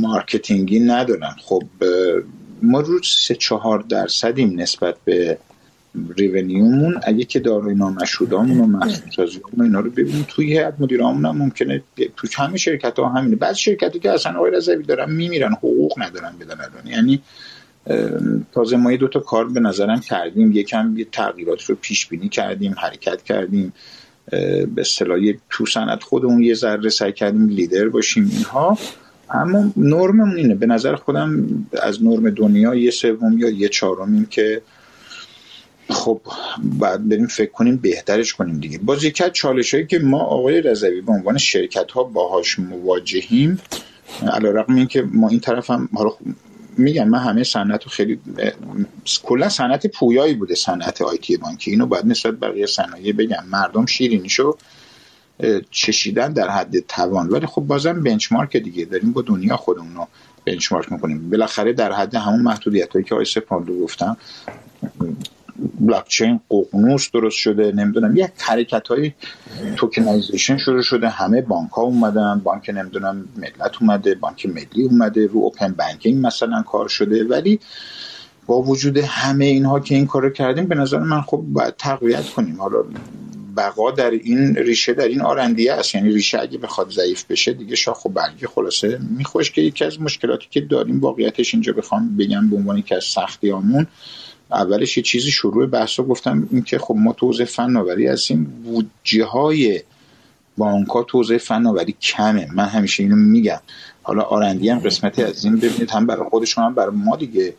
مارکتینگی 0.00 0.80
ندارم. 0.80 1.36
خب 1.42 1.62
ما 2.62 2.80
رو 2.80 3.02
سه 3.02 3.34
چهار 3.34 3.84
درصدیم 3.88 4.60
نسبت 4.60 4.94
به 5.04 5.38
ریونیومون 6.16 7.00
اگه 7.02 7.24
که 7.24 7.40
دارای 7.40 7.74
نامشهودامون 7.74 8.60
و 8.60 8.66
محصولسازیامون 8.66 9.62
اینا 9.62 9.80
رو 9.80 9.90
ببینیم. 9.90 10.24
توی 10.28 10.46
هیئت 10.46 10.74
مدیرامون 10.78 11.26
هم 11.26 11.36
ممکنه 11.36 11.82
تو 12.16 12.28
همه 12.36 12.58
شرکت 12.58 12.98
ها 12.98 13.08
همینه. 13.08 13.36
بعض 13.36 13.56
شرکتی 13.56 13.98
که 13.98 14.10
اصلا 14.10 14.32
آقای 14.32 14.50
رضوی 14.50 14.82
دارن 14.82 15.12
میمیرن 15.12 15.52
حقوق 15.52 16.02
ندارن 16.02 16.32
بدن 16.40 16.90
یعنی 16.90 17.22
تازه 18.52 18.76
ما 18.76 18.96
دو 18.96 19.08
تا 19.08 19.20
کار 19.20 19.48
به 19.48 19.60
نظرم 19.60 20.00
کردیم. 20.00 20.52
یکم 20.52 20.94
یه 20.96 21.06
تغییرات 21.12 21.62
رو 21.62 21.74
پیش 21.80 22.06
بینی 22.06 22.28
کردیم 22.28 22.74
حرکت 22.78 23.22
کردیم. 23.22 23.72
به 24.30 24.68
اصطلاح 24.78 25.18
تو 25.50 25.66
صنعت 25.66 26.02
خودمون 26.02 26.42
یه 26.42 26.54
ذره 26.54 26.88
سعی 26.88 27.12
کردیم 27.12 27.48
لیدر 27.48 27.88
باشیم 27.88 28.30
اینها. 28.32 28.78
اما 29.30 29.72
نرممون 29.76 30.36
اینه. 30.36 30.54
به 30.54 30.66
نظر 30.66 30.94
خودم 30.94 31.46
از 31.82 32.04
نرم 32.04 32.30
دنیا 32.30 32.74
یه 32.74 32.90
سوم 32.90 33.38
یا 33.38 33.50
یه 33.50 33.68
چهارمیم 33.68 34.26
که 34.26 34.62
خب 35.90 36.20
بعد 36.62 37.08
بریم 37.08 37.26
فکر 37.26 37.50
کنیم 37.50 37.76
بهترش 37.76 38.34
کنیم 38.34 38.60
دیگه. 38.60 38.78
باز 38.78 39.04
یکی 39.04 39.24
از 39.24 39.30
چالش 39.32 39.74
هایی 39.74 39.86
که 39.86 39.98
ما 39.98 40.20
آقای 40.20 40.60
رضوی 40.60 41.00
به 41.00 41.12
عنوان 41.12 41.38
شرکت 41.38 41.90
ها 41.90 42.02
باهاش 42.04 42.58
مواجهیم 42.58 43.60
علی 44.32 44.46
رقم 44.46 44.74
این 44.74 44.86
که 44.86 45.02
ما 45.02 45.28
این 45.28 45.40
طرف 45.40 45.70
هم 45.70 45.88
حالا 45.94 46.10
میگن 46.76 47.08
من 47.08 47.18
همه 47.18 47.44
صنعت 47.44 47.84
رو 47.84 47.90
خیلی 47.90 48.20
کلا 49.22 49.48
صنعت 49.48 49.86
پویایی 49.86 50.34
بوده 50.34 50.54
صنعت 50.54 51.02
آیتی 51.02 51.36
بانکی. 51.36 51.70
اینو 51.70 51.86
باید 51.86 52.06
نسبت 52.06 52.34
بقیه 52.34 52.66
صنایع 52.66 53.12
بگم. 53.12 53.44
مردم 53.50 53.86
شیرینیشو 53.86 54.56
چشیدن 55.70 56.32
در 56.32 56.48
حد 56.48 56.78
توان. 56.78 57.28
ولی 57.28 57.46
خب 57.46 57.62
بازم 57.62 58.02
benchmark 58.02 58.56
دیگه. 58.56 58.84
داریم 58.84 59.12
با 59.12 59.22
دنیا 59.22 59.56
خودمون 59.56 59.94
رو 59.94 60.08
benchmark 60.44 60.92
می‌کنیم. 60.92 61.30
بالاخره 61.30 61.72
در 61.72 61.92
حد 61.92 62.14
همون 62.14 62.40
محدودیت 62.40 62.92
هایی 62.92 63.04
که 63.04 63.14
آیس 63.14 63.38
پاندو 63.38 63.80
گفتم 63.80 64.16
بلاکچین 65.80 66.40
ققنوس 66.50 67.10
درست 67.10 67.36
شده 67.36 67.72
نمی‌دونم 67.72 68.16
یک 68.16 68.30
حرکت 68.38 68.88
های 68.88 69.12
tokenization 69.76 70.56
شروع 70.56 70.82
شده. 70.82 71.08
همه 71.08 71.42
بانک 71.42 71.70
ها 71.70 71.82
اومدن 71.82 72.40
بانک 72.44 72.70
نمی‌دونم 72.74 73.28
ملت 73.36 73.72
اومده 73.80 74.14
بانک 74.14 74.46
ملی 74.46 74.84
اومده 74.90 75.26
رو 75.26 75.40
open 75.40 75.72
banking 75.72 76.26
مثلا 76.26 76.62
کار 76.62 76.88
شده. 76.88 77.24
ولی 77.24 77.60
با 78.46 78.62
وجود 78.62 78.96
همه 78.96 79.44
اینها 79.44 79.80
که 79.80 79.94
این 79.94 80.06
کارو 80.06 80.30
کردیم 80.30 80.66
به 80.66 80.74
نظر 80.74 80.98
من 80.98 81.20
خب 81.20 81.44
باید 81.46 81.74
تقویت 81.78 82.26
کنیم. 82.26 82.60
حالا 82.60 82.84
بقا 83.56 83.90
در 83.90 84.10
این 84.10 84.56
ریشه 84.56 84.92
در 84.92 85.08
این 85.08 85.20
آرندیه 85.20 85.72
است. 85.72 85.94
یعنی 85.94 86.12
ریشه 86.12 86.40
اگه 86.40 86.58
بخواد 86.58 86.90
ضعیف 86.90 87.24
بشه 87.24 87.52
دیگه 87.52 87.76
شاخ 87.76 88.04
و 88.04 88.08
برگی 88.08 88.46
خلاصه 88.46 89.00
میخوش 89.16 89.50
که 89.50 89.60
یکی 89.60 89.84
از 89.84 90.00
مشکلاتی 90.00 90.46
که 90.50 90.60
داریم 90.60 91.00
واقعیتش 91.00 91.54
اینجا 91.54 91.72
بخوام 91.72 92.16
بگم 92.16 92.50
به 92.50 92.56
عنوان 92.56 92.82
که 92.82 92.96
از 92.96 93.04
سختیامون 93.04 93.86
اولش 94.52 94.96
یه 94.96 95.02
چیزی 95.02 95.30
شروع 95.30 95.66
بحثا 95.66 96.02
گفتم 96.02 96.48
اینکه 96.50 96.78
خب 96.78 96.94
ما 96.98 97.12
توزیع 97.12 97.46
فناوری 97.46 98.06
هستیم. 98.06 98.44
بودجه 98.44 99.24
های 99.24 99.82
بانک 100.56 100.88
ها 100.88 101.02
توزیع 101.02 101.38
فناوری 101.38 101.94
کمه. 102.00 102.48
من 102.54 102.64
همیشه 102.64 103.02
اینو 103.02 103.16
میگم. 103.16 103.60
حالا 104.02 104.22
آرندی 104.22 104.68
هم 104.68 104.78
قسمتی 104.78 105.22
از 105.22 105.44
این 105.44 105.56
ببینید 105.56 105.90
هم 105.90 106.06
برای 106.06 106.28
خودشون 106.30 106.64
هم 106.64 106.74
برای 106.74 106.94
ما 106.94 107.16
دیگه. 107.16 107.54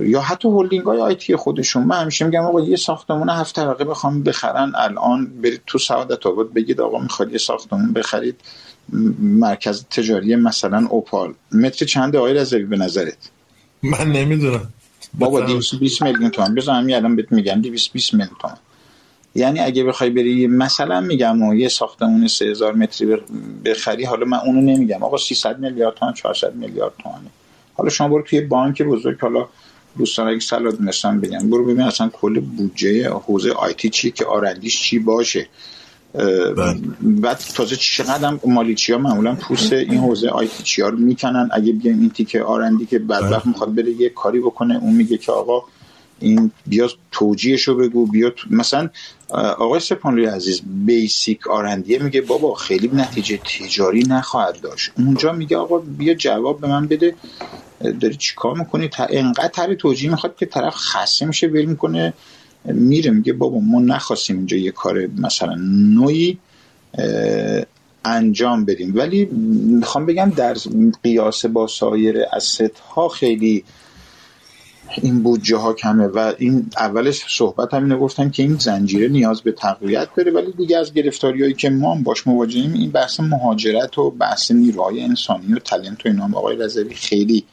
یا 0.00 0.20
حتی 0.20 0.48
هولدینگ 0.48 0.84
های 0.84 1.00
آیتی 1.00 1.36
خودشون. 1.36 1.82
من 1.82 2.00
همیشه 2.00 2.24
میگم 2.24 2.44
آقا 2.44 2.60
یه 2.60 2.76
ساختمون 2.76 3.28
هفت 3.28 3.56
طبقه 3.56 3.84
بخوام 3.84 4.22
بخرن 4.22 4.72
الان 4.76 5.26
برید 5.42 5.60
تو 5.66 5.78
سعادت 5.78 6.26
آباد 6.26 6.52
بگید 6.52 6.80
آقا 6.80 6.98
می‌خواد 6.98 7.32
یه 7.32 7.38
ساختمون 7.38 7.92
بخرید. 7.92 8.40
مرکز 9.18 9.84
تجاری 9.84 10.36
مثلا 10.36 10.86
اوپال. 10.90 11.34
متر 11.52 11.86
چند 11.86 12.16
آقای 12.16 12.34
رضوی 12.34 12.64
به 12.64 12.76
نظرت؟ 12.76 13.16
من 13.82 14.12
نمی‌دونم. 14.12 14.68
بابا 15.18 15.40
220 15.40 16.02
میلیون 16.02 16.30
تومان. 16.30 16.54
بذار 16.54 16.74
همین 16.74 16.96
الان 16.96 17.16
بهت 17.16 17.32
میگم 17.32 17.60
220 17.60 18.14
میلیون 18.14 18.36
تومان. 18.40 18.58
یعنی 19.34 19.60
اگه 19.60 19.84
بخوای 19.84 20.10
بری 20.10 20.46
مثلا 20.46 21.00
میگم 21.00 21.42
و 21.42 21.54
یه 21.54 21.68
ساختمون 21.68 22.28
3000 22.28 22.74
متری 22.74 23.16
بخری 23.64 24.04
حالا 24.04 24.26
من 24.26 24.38
اونو 24.38 24.60
نمیگم. 24.60 25.02
آقا 25.02 25.16
300 25.16 25.58
میلیارد 25.58 25.94
تومان 25.94 26.14
400 26.14 26.54
میلیارد 26.54 26.92
تومانه. 27.02 27.30
حالا 27.74 27.90
شما 27.90 28.08
برو 28.08 28.22
توی 28.22 28.40
بانک 28.40 28.82
بزرگ 28.82 29.20
حالا 29.20 29.48
دوستان 29.98 30.28
اگه 30.28 30.40
سلا 30.40 30.70
دونستن 30.70 31.20
بگم 31.20 31.50
برو 31.50 31.64
ببین 31.64 31.80
اصلا 31.80 32.08
کل 32.08 32.40
بودجه 32.40 33.10
حوزه 33.10 33.52
آیتی 33.52 33.90
چی 33.90 34.10
که 34.10 34.24
آرندیش 34.24 34.82
چی 34.82 34.98
باشه. 34.98 35.48
بعد 37.00 37.38
تازه 37.54 37.76
چقدر 37.76 38.28
هم 38.28 38.40
مالیچی 38.46 38.92
ها 38.92 38.98
معمولا 38.98 39.34
پوست 39.34 39.72
این 39.72 39.98
حوزه 39.98 40.28
آیتی 40.28 40.82
ها 40.82 40.88
رو 40.88 40.98
می‌کنن. 40.98 41.48
اگه 41.52 41.72
بیایم 41.72 42.00
این 42.00 42.10
تیکه 42.10 42.42
آرندی 42.42 42.86
که 42.86 42.98
بعد 42.98 43.22
وقت 43.22 43.42
بله. 43.42 43.48
می‌خواد 43.48 43.74
بره 43.74 43.90
یه 43.90 44.08
کاری 44.08 44.40
بکنه 44.40 44.76
اون 44.76 44.94
میگه 44.96 45.18
که 45.18 45.32
آقا 45.32 45.62
این 46.20 46.50
بیا 46.66 46.88
توجیهش 47.12 47.62
رو 47.68 47.76
بگو 47.76 48.06
بیا 48.06 48.32
مثلا 48.50 48.90
آقای 49.58 49.80
سپانلوی 49.80 50.26
عزیز 50.26 50.62
بیسیک 50.86 51.46
آرندیه 51.48 52.02
میگه 52.02 52.20
بابا 52.20 52.54
خیلی 52.54 52.90
نتیجه 52.94 53.36
تجاری 53.36 54.02
نخواهد 54.08 54.60
داشت. 54.60 54.92
اونجا 54.98 55.32
میگه 55.32 55.56
آقا 55.56 55.78
بیا 55.78 56.14
جواب 56.14 56.60
به 56.60 56.66
من 56.68 56.86
بده. 56.86 57.14
داری 58.00 58.16
چیکار 58.16 58.58
می‌کنی؟ 58.58 58.88
تا 58.88 59.06
انقدر 59.10 59.74
توجیه 59.74 60.10
می‌خواد 60.10 60.36
که 60.36 60.46
طرف 60.46 60.74
خسته 60.74 61.26
میشه 61.26 61.48
بریم 61.48 61.70
می‌کنه. 61.70 62.12
میره 62.64 63.10
میگه 63.10 63.32
بابا 63.32 63.58
ما 63.58 63.80
نخواستیم 63.80 64.36
اینجا 64.36 64.56
یه 64.56 64.70
کار 64.70 65.08
مثلا 65.18 65.54
نوعی 65.94 66.38
انجام 68.04 68.64
بدیم. 68.64 68.96
ولی 68.96 69.24
می‌خوام 69.24 70.06
بگم 70.06 70.32
در 70.36 70.56
قیاس 71.02 71.46
با 71.46 71.66
سایر 71.66 72.16
اسست 72.32 72.78
ها 72.94 73.08
خیلی 73.08 73.64
این 75.02 75.22
بودجه 75.22 75.56
ها 75.56 75.72
کمه 75.72 76.06
و 76.06 76.32
این 76.38 76.70
اولش 76.76 77.24
صحبت 77.28 77.74
هم 77.74 77.82
اینو 77.82 77.98
گفتم 77.98 78.30
که 78.30 78.42
این 78.42 78.56
زنجیره 78.56 79.08
نیاز 79.08 79.42
به 79.42 79.52
تقویت 79.52 80.08
داره 80.16 80.32
ولی 80.32 80.52
دیگه 80.52 80.78
از 80.78 80.94
گرفتاری 80.94 81.42
هایی 81.42 81.54
که 81.54 81.70
ما 81.70 81.94
باش 81.94 82.26
مواجهیم 82.26 82.72
این 82.72 82.90
بحث 82.90 83.20
مهاجرت 83.20 83.98
و 83.98 84.10
بحث 84.10 84.50
نیروهای 84.50 85.02
انسانی 85.02 85.54
و 85.54 85.58
تلنت 85.58 86.06
و 86.06 86.08
اینا 86.08 86.30
آقای 86.34 86.56
رضوی 86.56 86.94
خیلی 86.94 87.44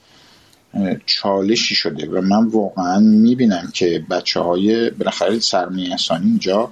چالشی 1.05 1.75
شده 1.75 2.09
و 2.09 2.21
من 2.21 2.47
واقعا 2.47 2.99
می‌بینم 2.99 3.69
که 3.73 4.05
بچه 4.09 4.39
های 4.39 4.89
بالاخره 4.89 5.39
سرمایه 5.39 5.91
انسانی 5.91 6.25
اینجا 6.25 6.71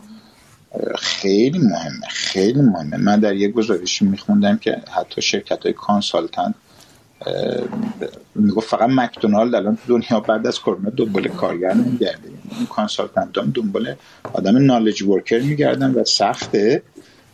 خیلی 1.00 1.60
مهمه 1.60 2.08
خیلی 2.10 2.62
مهمه. 2.62 2.98
من 2.98 3.20
در 3.20 3.36
یک 3.36 3.52
گزارشی 3.52 4.06
میخوندم 4.06 4.58
که 4.58 4.82
حتی 4.92 5.22
شرکت 5.22 5.64
های 5.64 5.74
کانسالتنت 5.74 6.56
می‌گفت 8.36 8.70
فقط 8.70 8.90
مکدونالد 8.90 9.56
الان 9.56 9.78
دنیا 9.88 10.20
بعد 10.20 10.48
از 10.48 10.60
کرونا 10.60 10.90
دنبال 10.90 11.28
کارگر 11.28 11.74
نمیگرده 11.74 12.30
این 12.58 12.66
کانسالتنت 12.66 13.38
هم 13.38 13.52
دنبال 13.56 13.96
آدم 14.34 14.58
نالج 14.58 15.02
ورکر 15.02 15.40
میگردن 15.40 15.92
و 15.92 16.04
سخته. 16.04 16.82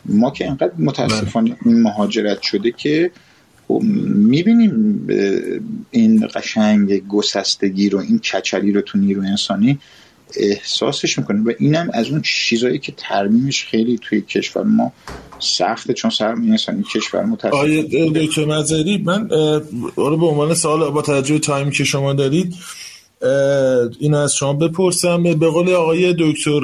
ما 0.06 0.32
که 0.32 0.46
اینقدر 0.46 0.72
متاسفانه 0.78 1.58
این 1.66 1.82
مهاجرت 1.82 2.42
شده 2.42 2.72
که 2.72 3.12
می‌بینیم 4.16 5.08
این 5.92 6.28
قشنگ 6.36 7.08
گسستگی 7.08 7.90
رو 7.90 8.00
این 8.00 8.20
کچلی 8.20 8.72
رو 8.72 8.82
تو 8.82 8.98
نیرو 8.98 9.22
انسانی 9.22 9.80
احساسش 10.36 11.20
می‌کنه 11.20 11.42
و 11.42 11.52
اینم 11.60 11.90
از 11.94 12.10
اون 12.10 12.22
چیزایی 12.22 12.80
که 12.80 12.94
ترمیمش 12.98 13.66
خیلی 13.66 14.00
توی 14.02 14.22
کشور 14.22 14.64
ما 14.64 14.94
سخته 15.40 15.94
چون 15.94 16.12
سرمایه 16.12 16.52
انسانی 16.52 16.84
کشور 16.94 17.26
متاسف 17.26 17.54
آیه 17.54 18.12
دکتر 18.16 18.46
مزری 18.46 18.98
من 18.98 19.30
رو 19.96 20.18
به 20.18 20.26
عنوان 20.26 20.54
سوال 20.54 20.92
با 20.92 21.02
توجه 21.02 21.40
تایمی 21.40 21.72
که 21.72 21.84
شما 21.84 22.14
دارید 22.14 22.56
اینو 24.00 24.18
از 24.18 24.36
شما 24.36 24.54
بپرسم. 24.54 25.24
به 25.24 25.48
قول 25.48 25.70
آقای 25.70 26.16
دکتر 26.20 26.62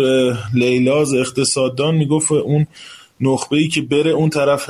لیلاز 0.54 1.14
اقتصاددان 1.14 1.96
می‌گفت 1.96 2.32
اون 2.32 2.68
نخبه 3.22 3.58
ای 3.58 3.68
که 3.68 3.82
بره 3.82 4.12
اون 4.12 4.30
طرف 4.30 4.70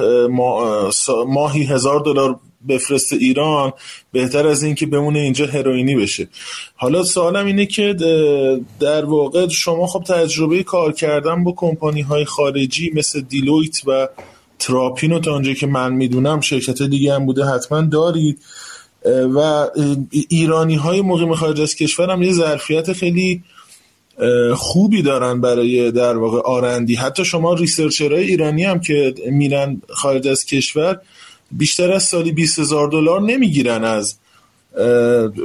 ماهی 1.27 1.63
هزار 1.63 1.99
دلار 1.99 2.39
بفرست 2.69 3.13
ایران 3.13 3.73
بهتر 4.11 4.47
از 4.47 4.63
این 4.63 4.75
که 4.75 4.85
بمونه 4.85 5.19
اینجا 5.19 5.45
هروئینی 5.45 5.95
بشه. 5.95 6.27
حالا 6.75 7.03
سوالم 7.03 7.45
اینه 7.45 7.65
که 7.65 7.95
در 8.79 9.05
واقع 9.05 9.47
شما 9.47 9.87
خب 9.87 10.03
تجربه 10.03 10.63
کار 10.63 10.93
کردن 10.93 11.43
با 11.43 11.53
کمپانی 11.57 12.01
های 12.01 12.25
خارجی 12.25 12.91
مثل 12.95 13.21
دیلویت 13.21 13.81
و 13.87 14.07
تراپینو 14.59 15.19
تا 15.19 15.35
آنجا 15.35 15.53
که 15.53 15.67
من 15.67 15.93
می‌دونم 15.93 16.41
شرکت 16.41 16.81
دیگه 16.81 17.13
هم 17.13 17.25
بوده 17.25 17.45
حتما 17.45 17.81
دارید. 17.81 18.39
و 19.35 19.67
ایرانی 20.29 20.75
های 20.75 21.01
مقیم 21.01 21.35
خارج 21.35 21.61
از 21.61 21.75
کشور 21.75 22.09
هم 22.09 22.23
یه 22.23 22.33
ظرفیت 22.33 22.93
خیلی 22.93 23.43
خوبی 24.55 25.01
دارن 25.01 25.41
برای 25.41 25.91
در 25.91 26.17
واقع 26.17 26.39
R&D. 26.39 26.95
حتی 26.95 27.25
شما 27.25 27.53
researcher 27.53 28.11
های 28.11 28.23
ایرانی 28.23 28.63
هم 28.63 28.79
که 28.79 29.13
میرن 29.31 29.81
خارج 29.89 30.27
از 30.27 30.45
کشور 30.45 31.01
بیشتر 31.51 31.91
از 31.91 32.03
سالی 32.03 32.31
20 32.31 32.59
هزار 32.59 32.87
دلار 32.87 33.21
نمی‌گیرن 33.21 33.83
از 33.83 34.15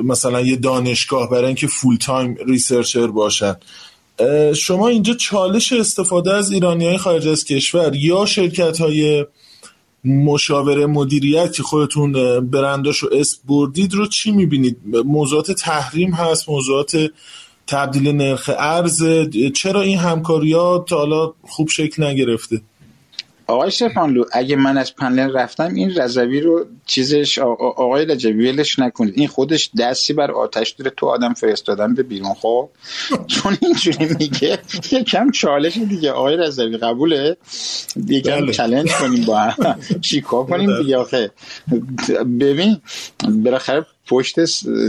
مثلا 0.05 0.41
یه 0.41 0.57
دانشگاه 0.57 1.31
برای 1.31 1.47
اینکه 1.47 1.67
full-time 1.67 2.37
researcher 2.47 3.07
باشن. 3.07 3.57
شما 4.57 4.89
اینجا 4.89 5.15
چالش 5.15 5.73
استفاده 5.73 6.35
از 6.35 6.53
ایرانی 6.53 6.87
های 6.87 6.99
خارج 6.99 7.29
از 7.29 7.45
کشور 7.45 7.95
یا 7.95 8.27
شرکت 8.27 8.81
های 8.81 9.27
مشاوره 10.05 10.87
مدیریت 10.87 11.53
که 11.53 11.63
خودتون 11.63 12.13
برنداش 12.51 12.99
رو 12.99 13.09
اسم 13.13 13.39
بردید 13.49 13.95
رو 13.95 14.07
چی 14.07 14.31
می‌بینید؟ 14.31 14.77
موضوعات 15.05 15.53
تحریم 15.53 16.13
هست 16.13 16.49
موضوعات 16.49 17.11
تبدیل 17.67 18.09
نرخ 18.09 18.51
ارز. 18.59 19.03
چرا 19.55 19.81
این 19.81 19.99
همکاریات 19.99 20.93
حالا 20.93 21.33
خوب 21.43 21.69
شکل 21.69 22.05
نگرفته؟ 22.05 22.61
آقای 23.47 23.71
شفانلو 23.71 24.25
اگه 24.33 24.57
من 24.57 24.79
از 24.79 24.95
پنل 24.95 25.33
رفتم 25.33 25.75
این 25.75 25.95
رضوی 25.95 26.41
رو 26.41 26.67
چیزش 26.87 27.39
آقای 27.39 28.05
رجبی 28.05 28.51
ولش 28.51 28.79
نکنید. 28.79 29.15
این 29.17 29.29
خودش 29.29 29.71
دستی 29.79 30.13
بر 30.13 30.31
آتش 30.31 30.71
داره 30.71 30.93
تو 30.97 31.07
آدم 31.07 31.35
فرستادن 31.35 31.95
به 31.95 32.03
بیرون 32.03 32.35
خب؟ 32.35 32.69
چون 33.27 33.57
اینجوری 33.63 34.09
میگه 34.19 34.59
یکم 34.93 35.31
چالش 35.31 35.79
دیگه. 35.79 36.13
آقای 36.13 36.37
رضوی 36.37 36.77
قبوله؟ 36.77 37.37
یکم 38.09 38.41
بله. 38.41 38.53
چلنج 38.53 38.93
کنیم 38.93 39.25
با 39.25 39.39
هم. 39.39 39.77
چیکار 40.01 40.47
کنیم 40.47 40.83
دیگه 40.83 40.97
آخه؟ 40.97 41.31
ببین 42.41 42.81
بالاخره 43.45 43.87
پشت 44.07 44.35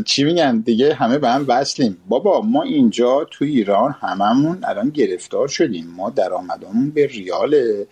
چی 0.04 0.24
میگن 0.24 0.60
دیگه؟ 0.60 0.94
همه 0.94 1.18
به 1.18 1.30
هم 1.30 1.46
وصلیم. 1.48 1.98
بابا 2.08 2.42
ما 2.42 2.64
اینجا 2.64 3.28
تو 3.32 3.46
ایران 3.46 3.96
هممون 4.02 4.64
الان 4.64 4.90
گرفتار 4.90 5.48
شدیم. 5.48 5.88
ما 5.96 6.10
درآمدمون 6.10 6.90
به 6.90 7.08
ریاله. 7.08 7.88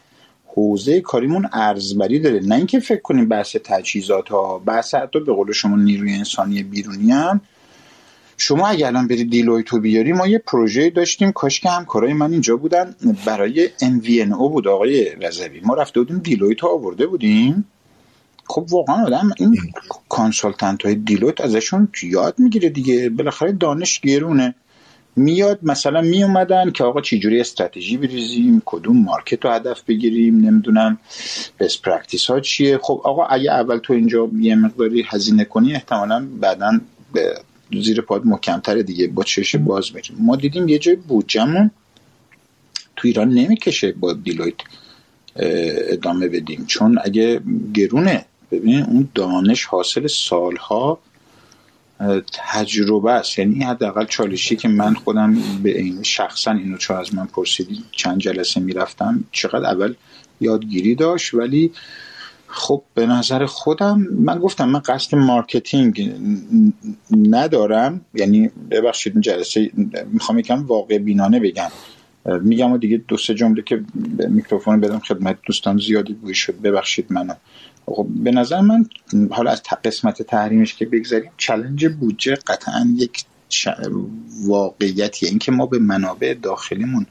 حوزه 0.55 1.01
کاریمون 1.01 1.49
ارزبری 1.53 2.19
داره. 2.19 2.39
نه 2.39 2.55
اینکه 2.55 2.79
فکر 2.79 3.01
کنیم 3.01 3.27
بحث 3.27 3.55
تجهیزات 3.63 4.29
ها 4.29 4.59
بحث 4.59 4.95
حتی 4.95 5.19
به 5.19 5.33
قول 5.33 5.51
شما 5.51 5.75
نیروی 5.75 6.13
انسانی 6.13 6.63
بیرونی 6.63 7.11
هم. 7.11 7.41
شما 8.37 8.67
اگر 8.67 8.87
الان 8.87 9.07
برید 9.07 9.29
دیلویتو 9.29 9.79
بیاری 9.79 10.13
ما 10.13 10.27
یه 10.27 10.37
پروژه 10.37 10.89
داشتیم. 10.89 11.31
کاش 11.31 11.59
که 11.59 11.69
همکارای 11.69 12.13
من 12.13 12.31
اینجا 12.31 12.57
بودن. 12.57 12.95
برای 13.25 13.69
MVNO 13.79 14.37
بود 14.37 14.67
آقای 14.67 15.15
رضوی. 15.15 15.61
ما 15.63 15.73
رفته 15.73 15.99
بودیم 15.99 16.17
دیلویت 16.17 16.63
آورده 16.63 17.07
بودیم. 17.07 17.65
خب 18.47 18.65
واقعا 18.69 19.05
آدم 19.05 19.31
این 19.37 19.57
consultant 20.09 20.85
های 20.85 20.95
Deloitte 20.95 21.41
ازشون 21.41 21.87
یاد 22.03 22.39
می‌گیره 22.39 22.69
دیگه. 22.69 23.09
بالاخره 23.09 23.51
دانش 23.51 23.99
گرونه. 23.99 24.55
میاد 25.15 25.59
مثلا 25.63 26.01
می 26.01 26.23
اومدن 26.23 26.71
که 26.71 26.83
آقا 26.83 27.01
چجوری 27.01 27.39
استراتژی 27.39 27.97
بریزیم 27.97 28.61
کدوم 28.65 28.97
market 28.97 29.45
رو 29.45 29.51
هدف 29.51 29.83
بگیریم 29.83 30.37
نمی‌دونم 30.37 30.97
best 31.59 31.77
practice 31.77 32.25
ها 32.25 32.39
چیه. 32.39 32.77
خب 32.77 33.01
آقا 33.03 33.25
اگه 33.25 33.51
اول 33.51 33.77
تو 33.77 33.93
اینجا 33.93 34.29
یه 34.39 34.55
مقداری 34.55 35.05
هزینه 35.07 35.45
کنی 35.45 35.73
احتمالا 35.73 36.27
بعدا 36.41 36.79
به 37.13 37.33
زیر 37.81 38.01
پاد 38.01 38.25
محکمتر 38.25 38.81
دیگه. 38.81 39.07
با 39.07 39.23
چش 39.23 39.55
باز 39.55 39.95
میریم. 39.95 40.17
ما 40.19 40.35
دیدیم 40.35 40.67
یه 40.67 40.79
جای 40.79 40.95
بودجمون 40.95 41.71
تو 42.95 43.07
ایران 43.07 43.29
نمی‌کشه 43.29 43.91
با 43.91 44.13
Deloitte 44.13 44.55
ادامه 45.35 46.27
بدیم. 46.27 46.65
چون 46.67 46.99
اگه 47.03 47.41
گرونه 47.73 48.25
ببین 48.51 48.83
اون 48.83 49.09
دانش 49.15 49.65
حاصل 49.65 50.07
سالها 50.07 50.99
تجربه 52.51 53.11
است. 53.11 53.39
یعنی 53.39 53.63
حداقل 53.63 54.05
چالشی 54.05 54.55
که 54.55 54.67
من 54.67 54.93
خودم 54.93 55.37
به 55.63 55.79
این 55.79 56.03
شخصا 56.03 56.51
اینو 56.51 56.77
چون 56.77 56.97
از 56.97 57.15
من 57.15 57.25
پرسیدی 57.25 57.83
چند 57.91 58.17
جلسه 58.17 58.59
می‌رفتم 58.59 59.23
چقدر 59.31 59.65
اول 59.65 59.93
یادگیری 60.41 60.95
داشت 60.95 61.33
ولی 61.33 61.71
خب 62.47 62.83
به 62.93 63.05
نظر 63.05 63.45
خودم 63.45 64.07
من 64.11 64.39
گفتم 64.39 64.69
من 64.69 64.79
قصد 64.79 65.15
marketing 65.15 66.13
ندارم. 67.29 68.01
یعنی 68.13 68.49
ببخشید 68.71 69.13
این 69.13 69.21
جلسه 69.21 69.71
می‌خوام 70.11 70.39
یکم 70.39 70.65
واقع 70.65 70.97
بینانه 70.97 71.39
بگم. 71.39 71.69
میگم 72.41 72.71
و 72.71 72.77
دیگه 72.77 72.97
دو 73.07 73.17
سه 73.17 73.33
جمله 73.33 73.61
که 73.61 73.83
میکروفون 74.29 74.79
بدم 74.79 74.99
خدمت 74.99 75.37
دوستان 75.45 75.77
زیادی 75.77 76.13
بوی 76.13 76.35
شد. 76.35 76.61
ببخشید 76.61 77.05
منو. 77.09 77.33
خب 77.85 78.07
به 78.09 78.31
نظر 78.31 78.61
من 78.61 78.85
حالا 79.31 79.51
از 79.51 79.63
قسمت 79.85 80.21
تحریمش 80.21 80.75
که 80.75 80.85
بگذاریم 80.85 81.31
challenge 81.37 81.87
بودجه 81.87 82.35
قطعا 82.35 82.87
یک 82.95 83.25
واقعیتیه 84.47 85.29
اینکه 85.29 85.51
ما 85.51 85.65
به 85.65 85.79
منابع 85.79 86.33
داخلیمون 86.41 87.05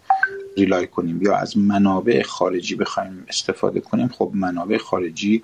rely 0.56 0.86
کنیم 0.86 1.22
یا 1.22 1.36
از 1.36 1.58
منابع 1.58 2.22
خارجی 2.22 2.74
بخوایم 2.74 3.24
استفاده 3.28 3.80
کنیم 3.80 4.08
خب 4.08 4.30
منابع 4.34 4.78
خارجی 4.78 5.42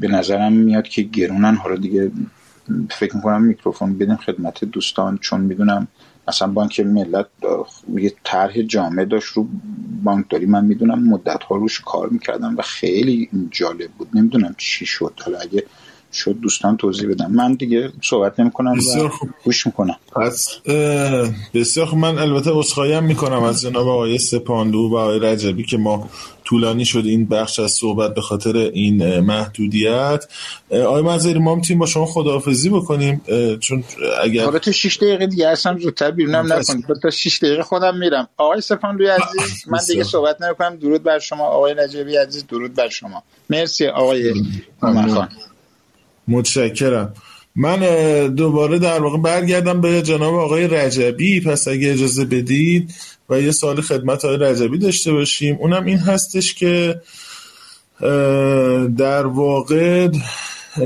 به 0.00 0.08
نظرم 0.08 0.52
میاد 0.52 0.88
که 0.88 1.02
گرونن. 1.02 1.54
حالا 1.54 1.76
دیگه 1.76 2.10
فکر 2.90 3.16
می‌کنم 3.16 3.42
میکروفون 3.42 3.98
بدیم 3.98 4.16
خدمت 4.16 4.64
دوستان 4.64 5.18
چون 5.18 5.40
می‌دونم 5.40 5.88
مثلا 6.28 6.48
بانک 6.52 6.80
ملت 6.80 7.26
یه 7.96 8.12
طرح 8.24 8.62
جامعه 8.62 9.04
داشت 9.04 9.28
رو 9.32 9.46
بانکداری 10.04 10.46
من 10.46 10.64
می‌دونم 10.64 11.08
مدت 11.08 11.42
ها 11.42 11.56
روش 11.56 11.80
کار 11.80 12.08
می‌کردم 12.08 12.56
و 12.56 12.62
خیلی 12.62 13.28
جالب 13.50 13.90
بود. 13.90 14.08
نمی‌دونم 14.14 14.54
چی 14.58 14.86
شد. 14.86 15.20
حالا 15.24 15.38
اگه 15.38 15.64
شد 16.12 16.36
دوستان 16.42 16.76
توضیح 16.76 17.08
بدم. 17.08 17.30
من 17.30 17.54
دیگه 17.54 17.92
صحبت 18.02 18.40
نمی 18.40 18.50
کنم 18.50 18.72
و 18.72 19.08
گوش 19.44 19.66
می‌کنم. 19.66 19.96
پس 20.16 20.48
بسیار 21.54 21.86
خوب. 21.86 21.98
من 21.98 22.18
البته 22.18 22.56
اصخایی 22.56 23.00
می‌کنم 23.00 23.42
از 23.42 23.62
جناب 23.62 23.88
آقای 23.88 24.18
سپاندو 24.18 24.78
و 24.78 24.96
آقای 24.96 25.18
رجبی 25.18 25.64
که 25.64 25.76
ما 25.76 26.10
طولانی 26.44 26.84
شد 26.84 27.02
این 27.06 27.26
بخش 27.26 27.58
از 27.58 27.72
صحبت 27.72 28.14
به 28.14 28.20
خاطر 28.20 28.56
این 28.56 29.20
محدودیت. 29.20 30.24
آقای 30.70 31.02
مزاری 31.02 31.38
ما 31.38 31.54
می‌تونیم 31.54 31.78
با 31.78 31.86
شما 31.86 32.06
خداحافظی 32.06 32.68
بکنیم. 32.68 33.22
چون 33.60 33.84
اگر 34.22 34.44
حالا 34.44 34.58
تو 34.58 34.72
6 34.72 34.96
دقیقه 34.96 35.26
دیگه 35.26 35.48
اصلا 35.48 35.78
زودتر 35.78 36.10
بیرونم 36.10 36.52
نکنید. 36.52 36.84
تا 37.02 37.10
6 37.10 37.38
دقیقه 37.42 37.62
خودم 37.62 37.98
میرم. 37.98 38.28
آقای 38.36 38.60
سپاندوی 38.60 39.06
عزیز 39.06 39.68
من 39.68 39.78
دیگه 39.88 40.04
صحبت 40.04 40.42
نمی‌کنم. 40.42 40.76
درود 40.76 41.02
بر 41.02 41.18
شما. 41.18 41.44
آقای 41.44 41.74
رجبی 41.74 42.16
عزیز 42.16 42.46
درود 42.46 42.74
بر 42.74 42.88
شما. 42.88 43.22
مرسی 43.50 43.86
آقای 43.86 44.34
خان 44.80 45.28
متشکرم. 46.30 47.14
من 47.56 47.78
دوباره 48.34 48.78
در 48.78 49.02
واقع 49.02 49.18
برگردم 49.18 49.80
به 49.80 50.02
جناب 50.02 50.34
آقای 50.34 50.68
رجبی. 50.68 51.40
پس 51.40 51.68
اگه 51.68 51.92
اجازه 51.92 52.24
بدید 52.24 52.94
و 53.30 53.40
یه 53.40 53.50
سال 53.50 53.80
خدمت 53.80 54.24
آقای 54.24 54.38
رجبی 54.38 54.78
داشته 54.78 55.12
باشیم. 55.12 55.56
اونم 55.60 55.84
این 55.84 55.98
هستش 55.98 56.54
که 56.54 57.00
در 58.96 59.26
واقع 59.26 60.08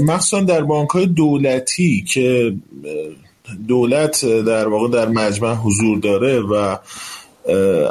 مخصوصا 0.01 0.41
در 0.41 0.61
بانک 0.61 0.91
های 0.91 1.07
دولتی 1.07 2.05
که 2.09 2.55
دولت 3.69 4.25
در 4.27 4.69
واقع 4.69 4.89
در 4.89 5.09
مجمع 5.09 5.55
حضور 5.55 5.99
داره 5.99 6.41
و 6.41 6.77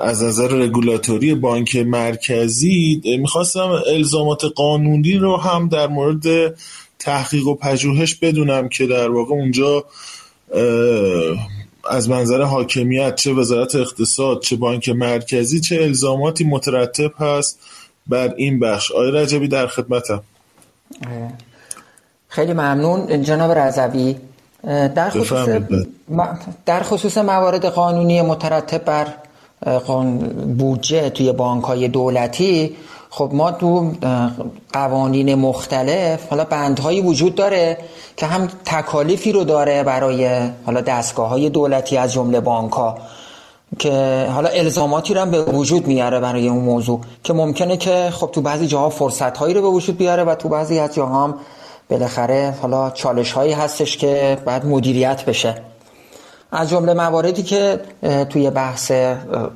از 0.04 0.24
نظر 0.24 0.48
رگولاتوری 0.48 1.36
بانک 1.36 1.76
مرکزی 1.76 3.02
می‌خواستم 3.20 3.82
الزامات 3.88 4.46
قانونی 4.56 5.14
رو 5.14 5.38
هم 5.38 5.68
در 5.68 5.88
مورد 5.88 6.56
تحقیق 7.04 7.48
و 7.48 7.56
پژوهش 7.56 8.16
بدونم 8.16 8.70
که 8.70 8.88
در 8.88 9.10
واقع 9.10 9.34
اونجا 9.34 9.86
از 11.90 12.10
منظر 12.10 12.42
حاکمیت 12.42 13.16
چه 13.16 13.34
وزارت 13.34 13.76
اقتصاد 13.76 14.42
چه 14.42 14.56
بانک 14.56 14.90
مرکزی 14.90 15.60
چه 15.60 15.76
الزاماتی 15.82 16.44
مترتب 16.44 17.12
هست 17.20 17.60
بر 18.08 18.34
این 18.38 18.60
بخش. 18.60 18.92
آقای 18.92 19.12
رجبی 19.12 19.48
در 19.48 19.68
خدمتم. 19.68 20.24
خیلی 22.28 22.54
ممنون. 22.54 23.22
جناب 23.22 23.52
رضوی 23.52 24.16
در 24.96 25.10
خصوص 25.10 25.50
در 26.66 26.84
خصوص 26.84 27.18
موارد 27.18 27.66
قانونی 27.66 28.22
مترتب 28.22 28.84
بر 28.86 29.08
بودجه 30.58 31.10
توی 31.10 31.32
بانک 31.32 31.64
های 31.64 31.88
دولتی 31.88 32.76
خب 33.16 33.30
ما 33.34 33.52
تو 33.52 33.92
قوانین 34.74 35.36
مختلف 35.36 36.28
حالا 36.30 36.44
بندهایی 36.44 37.02
وجود 37.02 37.36
داره 37.36 37.78
که 38.18 38.26
هم 38.26 38.48
تکالیفی 38.66 39.32
رو 39.32 39.44
داره 39.44 39.84
برای 39.84 40.50
حالا 40.66 40.82
دستگاه 40.82 41.30
های 41.30 41.50
دولتی 41.50 41.98
از 41.98 42.14
جمله 42.14 42.40
بانک 42.40 42.72
که 43.80 44.28
حالا 44.34 44.50
الزاماتی 44.50 45.14
رو 45.14 45.22
هم 45.22 45.32
به 45.32 45.44
وجود 45.44 45.88
میاره 45.88 46.20
برای 46.20 46.48
اون 46.48 46.64
موضوع 46.64 47.02
که 47.24 47.34
ممکنه 47.34 47.78
که 47.78 48.10
خب 48.14 48.30
تو 48.32 48.42
بعضی 48.42 48.68
جاها 48.68 48.90
فرصت 48.90 49.38
هایی 49.38 49.54
رو 49.54 49.62
به 49.62 49.68
وجود 49.68 49.98
بیاره 49.98 50.24
و 50.24 50.36
تو 50.36 50.50
بعضی 50.50 50.80
از 50.80 50.94
جاها 50.94 51.24
هم 51.24 51.36
بالاخره 51.90 52.56
حالا 52.62 52.90
چالش 52.90 53.32
هایی 53.32 53.54
هستش 53.54 53.98
که 53.98 54.38
باید 54.46 54.66
مدیریت 54.66 55.26
بشه. 55.26 55.62
از 56.52 56.70
جمله 56.70 56.94
مواردی 56.94 57.44
که 57.44 57.80
توی 58.30 58.50
بحث 58.50 58.92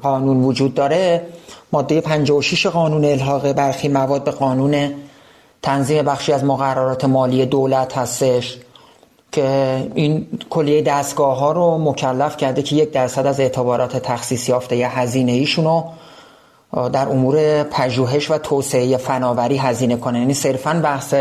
قانون 0.01 0.43
وجود 0.43 0.73
داره 0.73 1.25
ماده 1.71 2.01
56 2.01 2.65
قانون 2.65 3.05
الحاق 3.05 3.51
برخی 3.51 3.87
مواد 3.87 4.23
به 4.23 4.31
قانون 4.31 4.93
تنظیم 5.61 6.05
بخشی 6.05 6.33
از 6.33 6.43
مقررات 6.43 7.05
مالی 7.05 7.45
دولت 7.45 7.97
هستش 7.97 8.57
که 9.31 9.87
این 9.95 10.27
کلیه 10.49 10.81
دستگاه 10.81 11.37
ها 11.37 11.51
رو 11.51 11.77
مکلف 11.77 12.37
کرده 12.37 12.61
که 12.61 12.75
یک 12.75 12.91
درصد 12.91 13.25
از 13.25 13.39
اعتبارات 13.39 13.97
تخصیص 13.97 14.49
یافته 14.49 14.75
یا 14.75 14.89
هزینه 14.89 15.31
ایشون 15.31 15.83
در 16.93 17.09
امور 17.09 17.63
پژوهش 17.63 18.31
و 18.31 18.37
توسعه 18.37 18.97
فناوری 18.97 19.57
هزینه 19.57 19.95
کنه. 19.95 20.19
یعنی 20.19 20.33
صرفا 20.33 20.81
بحث 20.83 21.13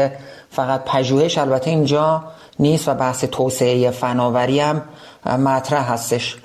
فقط 0.51 0.85
پژوهش 0.85 1.39
البته 1.39 1.71
اینجا 1.71 2.25
نیست 2.59 2.89
و 2.89 2.95
بحث 2.95 3.25
توسعه 3.25 3.91
فناوری 3.91 4.61
هم 4.61 4.83
مطرح 5.27 5.93
هستش. 5.93 6.37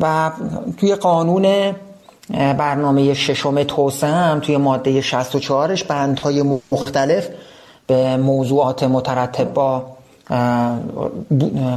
و 0.00 0.30
توی 0.76 0.94
قانون 0.94 1.74
برنامه 2.32 3.14
ششم 3.14 3.62
توسعه 3.62 4.10
هم 4.10 4.40
توی 4.40 4.56
ماده 4.56 5.02
64ش 5.02 5.82
بندهای 5.82 6.58
مختلف 6.72 7.28
به 7.86 8.16
موضوعات 8.16 8.82
مترتب 8.82 9.52
با 9.54 9.86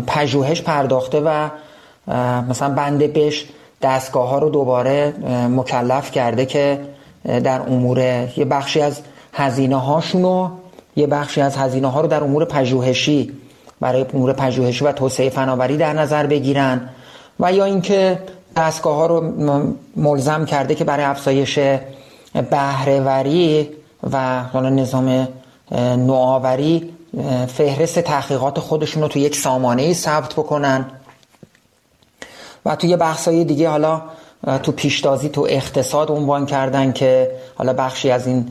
پژوهش 0.08 0.62
پرداخته 0.62 1.22
و 1.26 1.50
مثلا 2.50 2.70
بنده 2.70 3.08
بهش 3.08 3.46
دستگاه 3.82 4.30
ها 4.30 4.40
رو 4.40 4.50
دوباره 4.50 5.14
مکلف 5.50 6.12
کرده 6.12 6.46
که 6.46 6.80
در 7.26 7.62
امور 7.62 8.00
یه 8.38 8.46
بخشی 8.46 8.82
از 8.82 9.02
هزینه 9.34 9.76
هاشونو 9.76 10.50
یه 10.96 11.08
بخشی 11.08 11.42
از 11.42 11.58
هزینه 11.58 11.88
ها 11.88 12.02
رو 12.02 12.08
در 12.08 12.24
امور 12.24 12.46
پژوهشی 12.46 13.32
برای 13.80 14.06
امور 14.14 14.34
پژوهشی 14.34 14.86
و 14.86 14.92
توسعه 14.92 15.30
فناوری 15.30 15.78
در 15.78 15.94
نظر 15.94 16.28
بگیرن 16.28 16.90
و 17.40 17.54
یا 17.54 17.66
اینکه 17.66 18.20
دستگاه 18.56 18.96
ها 18.96 19.06
رو 19.06 19.34
ملزم 19.96 20.46
کرده 20.46 20.76
که 20.76 20.84
برای 20.84 21.06
افزایش 21.06 21.60
بهرهوری 22.52 23.70
و 24.12 24.44
نظام 24.62 25.28
نوآوری 25.72 26.94
فهرست 27.48 28.00
تحقیقات 28.00 28.60
خودشون 28.60 29.02
رو 29.02 29.08
تو 29.08 29.20
یک 29.20 29.36
سامانه 29.36 29.94
ثبت 29.94 30.34
بکنن. 30.34 30.86
و 32.66 32.76
توی 32.76 32.98
بحثای 32.98 33.44
دیگه 33.44 33.70
حالا 33.70 34.02
تو 34.64 34.72
پیشتازی 34.72 35.30
تو 35.30 35.48
اقتصاد 35.50 36.12
عنوان 36.12 36.46
کردن 36.46 36.92
که 36.92 37.32
حالا 37.56 37.74
بخشی 37.74 38.12
از 38.12 38.28
این 38.28 38.48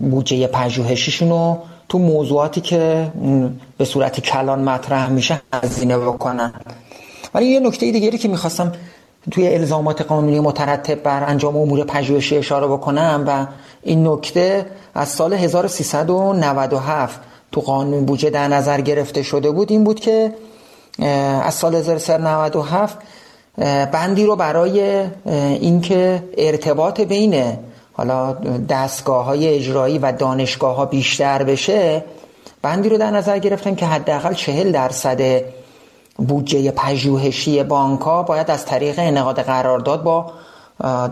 بودجه 0.00 0.46
پژوهشیشون 0.46 1.28
رو 1.28 1.58
تو 1.88 1.98
موضوعاتی 1.98 2.60
که 2.60 3.12
به 3.78 3.84
صورت 3.84 4.20
کلان 4.20 4.60
مطرح 4.60 5.08
میشه 5.08 5.40
هزینه 5.52 5.98
بکنن. 5.98 6.52
ولی 7.36 7.46
یه 7.46 7.60
نکته 7.60 7.90
دیگری 7.90 8.18
که 8.18 8.28
می‌خواستم 8.28 8.72
توی 9.30 9.54
الزامات 9.54 10.02
قانونی 10.02 10.40
مترتب 10.40 11.02
بر 11.02 11.24
انجام 11.24 11.56
امور 11.56 11.84
پژوهشی 11.84 12.36
اشاره 12.36 12.66
بکنم 12.66 13.24
و 13.26 13.46
این 13.82 14.08
نکته 14.08 14.66
از 14.94 15.08
سال 15.08 15.32
1397 15.32 17.20
تو 17.52 17.60
قانون 17.60 18.04
بودجه 18.04 18.30
در 18.30 18.48
نظر 18.48 18.80
گرفته 18.80 19.22
شده 19.22 19.50
بود 19.50 19.72
این 19.72 19.84
بود 19.84 20.00
که 20.00 20.32
از 21.42 21.54
سال 21.54 21.74
1397 21.74 22.98
بندی 23.92 24.24
رو 24.24 24.36
برای 24.36 25.04
اینکه 25.60 26.22
ارتباط 26.38 27.00
بین 27.00 27.58
حالا 27.92 28.32
دستگاه 28.68 29.24
های 29.24 29.48
اجرایی 29.48 29.98
و 29.98 30.12
دانشگاه 30.12 30.76
ها 30.76 30.86
بیشتر 30.86 31.42
بشه 31.42 32.04
بندی 32.62 32.88
رو 32.88 32.98
در 32.98 33.10
نظر 33.10 33.38
گرفتن 33.38 33.74
که 33.74 33.86
حداقل 33.86 34.34
چهل 34.34 34.72
درصد 34.72 35.42
بودجه 36.18 36.70
پژوهشی 36.70 37.62
بانک 37.62 38.00
ها 38.00 38.22
باید 38.22 38.50
از 38.50 38.64
طریق 38.64 38.94
انعقاد 38.98 39.40
قرارداد 39.40 40.02
با 40.02 40.32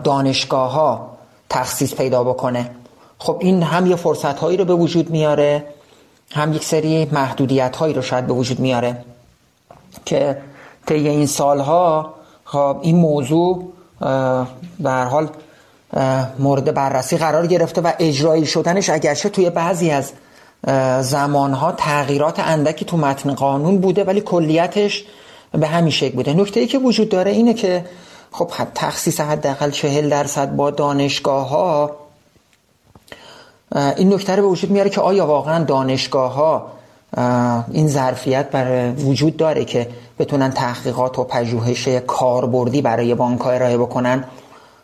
دانشگاه 0.05 0.73
ها 0.73 1.09
تخصیص 1.51 1.95
پیدا 1.95 2.25
بکنه. 2.25 2.71
خب 3.19 3.37
این 3.41 3.63
هم 3.63 3.87
یه 3.87 3.97
فرصت 3.97 4.39
هایی 4.39 4.57
رو 4.57 4.65
به 4.65 4.75
وجود 4.75 5.11
میاره 5.11 5.65
هم 6.33 6.53
یک 6.53 6.65
سری 6.65 7.09
محدودیت 7.13 7.77
هایی 7.77 7.95
رو 7.95 8.03
شاید 8.03 8.27
به 8.27 8.33
وجود 8.33 8.61
میاره 8.61 9.05
که 10.05 10.39
طی 10.87 11.09
این 11.09 11.27
سالها 11.27 12.15
خب 12.45 12.77
این 12.83 12.97
موضوع 12.97 13.73
به 14.81 14.91
حال 14.91 15.29
مورد 16.39 16.75
بررسی 16.75 17.17
قرار 17.17 17.47
گرفته 17.47 17.81
و 17.81 17.93
اجرایی 17.99 18.47
شدنش 18.47 18.91
اگرچه 18.91 19.29
توی 19.29 19.51
بعضی 19.51 19.91
از 19.91 20.13
زمانها 21.01 21.73
تغییرات 21.73 22.39
اندکی 22.39 22.85
تو 22.85 22.97
متن 22.97 23.35
قانون 23.35 23.79
بوده 23.79 24.05
ولی 24.05 24.21
کلیتش 24.21 25.05
به 25.53 25.67
همین 25.67 25.91
شکل 25.91 26.15
بوده. 26.17 26.35
نکته 26.35 26.61
ای 26.61 26.67
که 26.67 26.79
وجود 26.79 27.09
داره 27.09 27.31
اینه 27.31 27.55
که 27.55 27.85
خب 28.33 28.51
تخصیص 28.75 29.21
حداقل 29.21 29.71
چهل 29.71 30.09
درصد 30.09 30.57
با 30.57 30.71
دانشگاه 30.71 31.49
ها 31.49 31.97
این 33.97 34.15
نکته 34.15 34.37
رو 34.37 34.43
به 34.43 34.49
وجود 34.49 34.71
میاره 34.71 34.91
که 34.91 35.01
آیا 35.01 35.27
واقعا 35.27 35.65
دانشگاه 35.65 36.35
ها 36.35 36.67
این 37.71 37.89
ظرفیت 37.89 38.51
بر 38.51 38.93
وجود 38.93 39.37
داره 39.37 39.65
که 39.65 39.89
بتونن 40.19 40.51
تحقیقات 40.51 41.19
و 41.19 41.25
پژوهش 41.25 41.89
کاربردی 41.89 42.83
برای 42.83 43.15
بانک 43.15 43.47
ارائه 43.47 43.79
بکنن؟ 43.79 44.25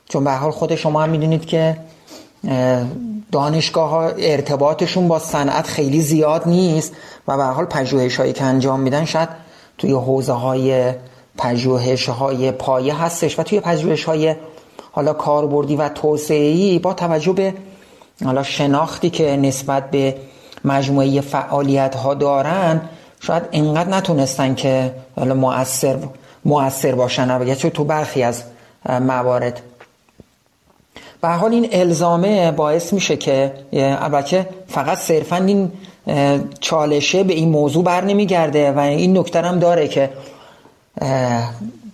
چون 0.09 0.25
به 0.25 0.33
حال 0.33 0.51
خود 0.51 0.75
شما 0.75 1.03
هم 1.03 1.11
می‌دونید 1.11 1.47
که 1.47 1.77
دانشگاه 3.33 3.91
ها 3.91 4.09
ارتباطشون 4.09 5.09
با 5.09 5.19
صنعت 5.19 5.67
خیلی 5.67 6.01
زیاد 6.01 6.49
نیست 6.49 6.93
و 7.29 7.37
به 7.37 7.45
حال 7.45 7.65
پژوهش 7.65 8.17
هایی 8.17 8.33
که 8.33 8.45
انجام 8.45 8.81
میدن 8.81 9.05
شاید 9.05 9.29
توی 9.79 9.93
حوزه 9.93 10.33
های 10.33 10.93
پژوهش 11.39 12.09
های 12.09 12.53
پایه 12.53 13.03
هستش 13.03 13.39
و 13.39 13.43
توی 13.43 13.61
پژوهش 13.61 14.05
های 14.05 14.35
حالا 14.93 15.13
کاربردی 15.13 15.77
و 15.77 15.89
توسعه‌ای 15.89 16.79
با 16.79 16.95
توجه 16.95 17.33
به 17.33 17.55
حالا 18.25 18.43
شناختی 18.43 19.11
که 19.11 19.37
نسبت 19.37 19.91
به 19.91 20.17
مجموعه 20.65 21.21
فعالیت 21.21 21.95
ها 21.95 22.15
دارن 22.15 22.81
شاید 23.21 23.43
اینقدر 23.51 23.89
نتونستن 23.89 24.55
که 24.55 24.95
حالا 25.17 25.35
مؤثر 25.35 25.99
مؤثر 26.45 26.95
باشن. 26.95 27.55
چون 27.55 27.71
تو 27.71 27.85
برخی 27.85 28.23
از 28.23 28.43
موارد 29.01 29.63
به 31.23 31.29
حال 31.29 31.53
این 31.53 31.69
الزامه 31.73 32.51
باعث 32.53 32.93
میشه 32.93 33.17
که 33.17 33.53
البته 33.73 34.49
فقط 34.69 34.99
صرفا 34.99 35.37
این 35.37 35.73
چالشه 36.61 37.25
به 37.25 37.35
این 37.35 37.49
موضوع 37.49 37.85
بر 37.85 38.05
نمیگرده 38.05 38.73
و 38.73 38.79
این 38.79 39.19
نکته 39.19 39.43
هم 39.43 39.59
داره 39.59 39.89
که 39.89 40.11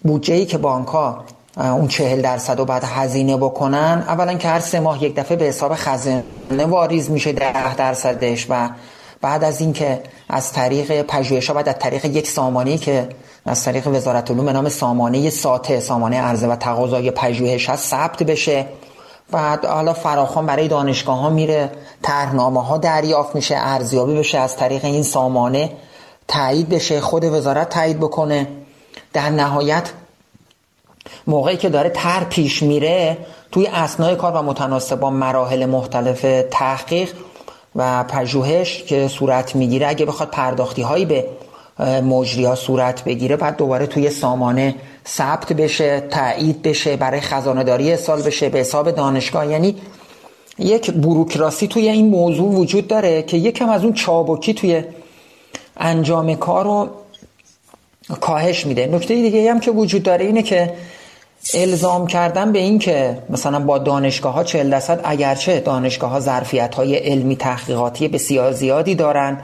بودجه 0.03 0.35
ای 0.35 0.47
که 0.47 0.59
بانک 0.59 0.89
ها 0.89 1.25
اون 1.57 1.89
چهل 1.89 2.21
درصد 2.21 2.59
رو 2.59 2.65
بعد 2.65 2.85
هزینه 2.85 3.37
بکنن 3.37 4.05
اولا 4.09 4.35
که 4.35 4.49
هر 4.49 4.61
سه 4.61 4.81
ماه 4.81 5.05
یک 5.05 5.15
دفعه 5.15 5.37
به 5.37 5.45
حساب 5.45 5.73
خزانه 5.75 6.23
واریز 6.67 7.11
میشه 7.11 7.33
ده 7.33 7.75
درصدش 7.75 8.47
و 8.51 8.69
بعد 9.21 9.45
از 9.45 9.61
اینکه 9.61 10.01
از 10.29 10.53
طریق 10.53 11.03
پژوهش 11.03 11.47
ها 11.47 11.55
بعد 11.55 11.69
از 11.69 11.79
طریق 11.79 12.05
یک 12.05 12.29
سامانه 12.29 12.79
که 12.79 13.09
از 13.47 13.65
طریق 13.65 13.87
وزارت 13.87 14.31
علوم 14.31 14.45
به 14.45 14.53
نام 14.53 14.69
سامانه 14.69 15.31
ساته 15.31 15.81
سامانه 15.81 16.21
عرضه 16.21 16.47
و 16.47 16.57
تقاضای 16.57 17.11
پژوهش 17.11 17.71
هست 17.71 17.89
ثبت 17.89 18.23
بشه. 18.23 18.67
بعد 19.31 19.65
حالا 19.65 19.93
فراخوان 19.93 20.47
برای 20.47 20.69
دانشگاه 20.69 21.19
ها 21.19 21.31
میره 21.31 21.71
طرحنامه 22.03 22.65
ها 22.65 22.79
دریافت 22.79 23.35
میشه 23.35 23.55
ارزیابی 23.59 24.15
بشه 24.15 24.39
از 24.39 24.57
طریق 24.57 24.85
این 24.85 25.03
سامانه 25.03 25.73
تایید 26.29 26.69
بشه 26.69 27.01
خود 27.01 27.25
وزارت 27.25 27.69
تایید 27.69 27.99
بکنه. 27.99 28.49
در 29.13 29.31
نهایت 29.31 29.91
موقعی 31.27 31.57
که 31.57 31.69
داره 31.69 31.91
تر 31.91 32.25
پیش 32.25 32.63
میره 32.63 33.19
توی 33.53 33.67
اسنای 33.67 34.17
کار 34.17 34.33
و 34.33 34.43
متناسب 34.43 35.01
با 35.01 35.11
مراحل 35.11 35.67
مختلف 35.67 36.27
تحقیق 36.51 37.13
و 37.77 38.05
پژوهش 38.05 38.83
که 38.83 39.09
صورت 39.09 39.57
می‌گیره 39.57 39.89
اگه 39.89 40.07
بخواد 40.07 40.31
پرداختی 40.31 40.83
هایی 40.83 41.05
به 41.05 41.27
مجری 41.79 42.45
ها 42.45 42.55
صورت 42.55 43.05
بگیره 43.05 43.37
بعد 43.37 43.57
دوباره 43.57 43.87
توی 43.87 44.11
سامانه 44.11 44.75
ثبت 45.09 45.53
بشه 45.53 46.01
تایید 46.01 46.63
بشه 46.63 46.97
برای 46.97 47.21
خزانه 47.21 47.65
داری 47.65 47.97
سال 47.97 48.23
بشه 48.23 48.49
به 48.49 48.59
حساب 48.59 48.91
دانشگاه. 48.91 49.51
یعنی 49.51 49.77
یک 50.59 50.91
بروکراسی 50.91 51.67
توی 51.67 51.89
این 51.89 52.09
موضوع 52.09 52.49
وجود 52.49 52.89
داره 52.89 53.23
که 53.23 53.37
یکم 53.37 53.69
از 53.69 53.85
اون 53.85 53.93
چابکی 53.93 54.55
توی 54.55 54.85
انجام 55.77 56.35
کار 56.35 56.65
رو 56.65 56.89
کاهش 58.21 58.67
میده. 58.67 58.87
نکته 58.87 59.15
دیگه 59.15 59.51
هم 59.51 59.61
که 59.61 59.71
وجود 59.71 60.03
داره 60.03 60.25
اینه 60.25 60.43
که 60.43 60.73
الزام 61.55 62.07
کردن 62.07 62.53
به 62.53 62.59
این 62.59 62.79
که 62.79 63.19
مثلا 63.31 63.59
با 63.59 63.79
دانشگاه 63.79 64.35
ها 64.35 64.45
40 64.45 64.71
درصد 64.71 65.01
اگرچه 65.05 65.61
دانشگاه 65.61 66.11
ها 66.11 66.21
ظرفیت 66.21 66.75
های 66.75 66.97
علمی 66.97 67.37
تحقیقاتی 67.37 68.09
بسیار 68.09 68.53
زیادی 68.53 68.95
دارن 68.95 69.39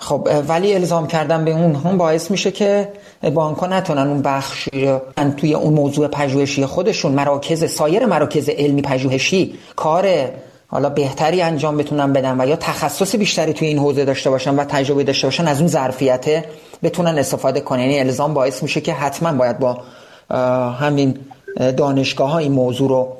خب 0.00 0.28
ولی 0.48 0.74
الزام 0.74 1.06
کردن 1.06 1.44
به 1.44 1.50
اون 1.50 1.74
هم 1.74 1.98
باعث 1.98 2.30
میشه 2.30 2.50
که 2.50 2.88
بانک 3.34 3.58
ها 3.58 3.66
نتونن 3.66 4.08
اون 4.08 4.22
بخشی 4.22 4.98
توی 5.36 5.54
اون 5.54 5.74
موضوع 5.74 6.08
پژوهشی 6.08 6.66
خودشون. 6.66 7.12
مراکز 7.12 7.72
سایر 7.72 8.06
مراکز 8.06 8.48
علمی 8.48 8.82
پژوهشی 8.82 9.54
کار 9.76 10.08
حالا 10.66 10.88
بهتری 10.88 11.42
انجام 11.42 11.76
بتونن 11.76 12.12
بدن 12.12 12.40
و 12.40 12.46
یا 12.46 12.56
تخصص 12.56 13.16
بیشتری 13.16 13.52
توی 13.52 13.68
این 13.68 13.78
حوزه 13.78 14.04
داشته 14.04 14.30
باشن 14.30 14.54
و 14.54 14.64
تجربه 14.64 15.04
داشته 15.04 15.26
باشن 15.26 15.48
از 15.48 15.58
اون 15.58 15.68
ظرفیت 15.68 16.44
بتونن 16.82 17.18
استفاده 17.18 17.60
کنن. 17.60 17.80
یعنی 17.80 18.00
الزام 18.00 18.34
باعث 18.34 18.62
میشه 18.62 18.80
که 18.80 18.92
حتما 18.92 19.32
باید 19.32 19.58
با 19.58 19.78
همین 20.70 21.18
دانشگاه 21.76 22.30
ها 22.30 22.38
این 22.38 22.52
موضوع 22.52 22.88
رو 22.88 23.17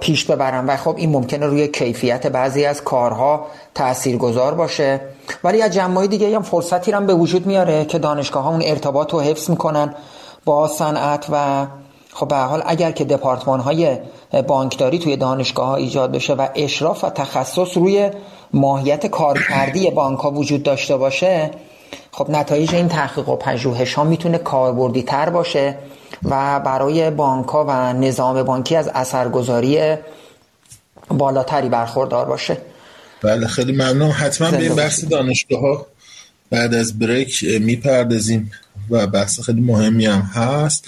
پیش 0.00 0.24
ببرن 0.24 0.66
و 0.66 0.76
خب 0.76 0.94
این 0.96 1.10
ممکنه 1.10 1.46
روی 1.46 1.68
کیفیت 1.68 2.26
بعضی 2.26 2.64
از 2.64 2.84
کارها 2.84 3.46
تأثیر 3.74 4.16
گذار 4.16 4.54
باشه. 4.54 5.00
ولی 5.44 5.62
از 5.62 5.70
جمعه 5.70 6.06
دیگه 6.06 6.36
هم 6.36 6.42
فرصتی 6.42 6.92
هم 6.92 7.06
به 7.06 7.14
وجود 7.14 7.46
میاره 7.46 7.84
که 7.84 7.98
دانشگاه 7.98 8.44
ها 8.44 8.50
اون 8.50 8.62
ارتباط 8.64 9.12
رو 9.12 9.20
حفظ 9.20 9.50
می‌کنن 9.50 9.94
با 10.44 10.68
صنعت 10.68 11.26
و 11.32 11.66
خب 12.12 12.28
به 12.28 12.36
حال 12.36 12.62
اگر 12.66 12.90
که 12.90 13.04
دپارتمان 13.04 13.60
های 13.60 13.98
بانکداری 14.46 14.98
توی 14.98 15.16
دانشگاه 15.16 15.66
ها 15.66 15.76
ایجاد 15.76 16.12
بشه 16.12 16.34
و 16.34 16.48
اشراف 16.54 17.04
و 17.04 17.10
تخصص 17.10 17.76
روی 17.76 18.10
ماهیت 18.52 19.06
کارکردی 19.06 19.90
بانک 19.90 20.18
ها 20.18 20.30
وجود 20.30 20.62
داشته 20.62 20.96
باشه 20.96 21.50
خب 22.12 22.30
نتایج 22.30 22.74
این 22.74 22.88
تحقیق 22.88 23.28
و 23.28 23.36
پژوهش 23.36 23.94
ها 23.94 24.04
می‌تونه 24.04 24.38
کاربردی 24.38 25.02
تر 25.02 25.30
باشه. 25.30 25.78
و 26.24 26.60
برای 26.60 27.10
بانک 27.10 27.48
ها 27.48 27.64
و 27.68 27.92
نظام 27.92 28.42
بانکی 28.42 28.76
از 28.76 28.90
اثرگذاری 28.94 29.96
بالاتری 31.08 31.68
برخوردار 31.68 32.24
باشه. 32.24 32.56
بله 33.22 33.46
خیلی 33.46 33.72
ممنون 33.72 34.10
حتما 34.10 34.50
به 34.50 34.62
این 34.62 34.74
بحث 34.74 35.04
دانشگاه 35.04 35.60
ها 35.60 35.86
بعد 36.50 36.74
از 36.74 36.98
بریک 36.98 37.44
می‌پردازیم 37.60 38.50
و 38.90 39.06
بحث 39.06 39.40
خیلی 39.40 39.60
مهمی 39.60 40.06
هم 40.06 40.20
هست. 40.20 40.84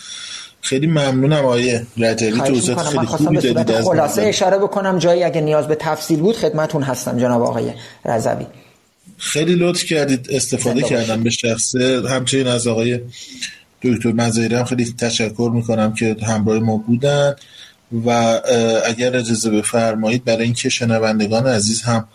خیلی 0.61 0.87
ممنونم 0.87 1.45
آیه 1.45 1.87
رجبی 1.97 2.41
توضیحات 2.41 2.87
خیلی 2.87 3.07
خوبی 3.07 3.37
دادید 3.37 3.71
از 3.71 3.85
خلاصه 3.85 4.23
اشاره 4.23 4.59
بکنم. 4.59 4.99
جایی 4.99 5.25
اگه 5.25 5.41
نیاز 5.41 5.69
به 5.69 5.75
تفصیل 5.75 6.21
بود 6.21 6.37
خدمتون 6.37 6.83
هستم 6.83 7.19
جناب 7.19 7.43
آقای 7.43 7.73
رضوی. 8.05 8.47
خیلی 9.19 9.55
لطف 9.55 9.85
کردید 9.85 10.27
استفاده 10.31 10.83
کردم 10.83 11.23
به 11.23 11.31
شخصه. 11.31 12.03
همچنین 12.09 12.47
از 12.47 12.67
آقای 12.67 13.01
دکتر 13.85 14.13
مزایری 14.13 14.55
هم 14.55 14.65
خیلی 14.65 14.95
تشکر 14.99 15.51
می‌کنم 15.55 15.95
که 15.95 16.17
همراه 16.23 16.59
ما 16.59 16.77
بودن 16.77 17.35
و 18.07 18.11
اگر 18.87 19.17
اجازه 19.17 19.51
بفرمایید 19.51 20.25
برای 20.25 20.45
اینکه 20.45 20.69
شنوندگان 20.69 21.47
عزیز 21.47 21.83
هم 21.83 22.09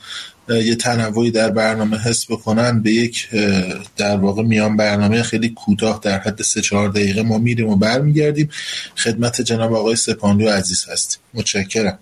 یه 0.50 0.76
تنوعی 0.76 1.32
در 1.32 1.50
برنامه 1.50 1.98
حس 1.98 2.32
بکنن 2.32 2.82
به 2.82 2.92
یک 2.92 3.30
در 3.98 4.18
واقع 4.18 4.44
میان 4.44 4.78
برنامه 4.78 5.24
خیلی 5.24 5.50
کوتاه 5.50 6.00
در 6.04 6.20
حد 6.20 6.42
سه 6.42 6.62
چهار 6.62 6.90
دقیقه 6.90 7.22
ما 7.22 7.38
میریم 7.38 7.70
و 7.70 7.76
برمیگردیم. 7.76 8.50
خدمت 8.98 9.42
جناب 9.42 9.74
آقای 9.74 9.96
سپاندو 9.96 10.50
عزیز 10.50 10.86
هستیم. 10.90 11.22
متشکرم. 11.34 12.00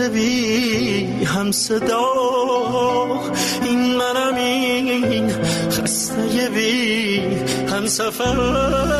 بی 0.00 1.24
هم 1.24 1.52
صدا. 1.52 2.06
این 3.62 3.94
منم 3.94 4.34
این 4.34 5.32
خسته 5.70 6.50
بی 6.54 7.20
هم 7.68 7.86
سفر. 7.86 8.93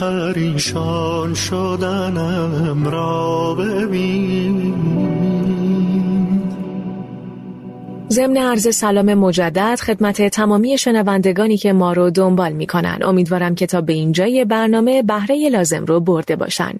پریشان 0.00 1.34
شدنم 1.34 2.88
را 2.88 3.54
ببین. 3.54 4.74
ضمن 8.10 8.36
عرض 8.36 8.76
سلام 8.76 9.14
مجدد 9.14 9.78
خدمت 9.80 10.28
تمامی 10.28 10.78
شنوندگانی 10.78 11.56
که 11.56 11.72
ما 11.72 11.92
رو 11.92 12.10
دنبال 12.10 12.52
می‌کنن. 12.52 12.98
امیدوارم 13.02 13.54
که 13.54 13.66
تا 13.66 13.80
به 13.80 13.92
اینجای 13.92 14.44
برنامه 14.44 15.02
بهره 15.02 15.48
لازم 15.48 15.84
رو 15.84 16.00
برده 16.00 16.36
باشن. 16.36 16.72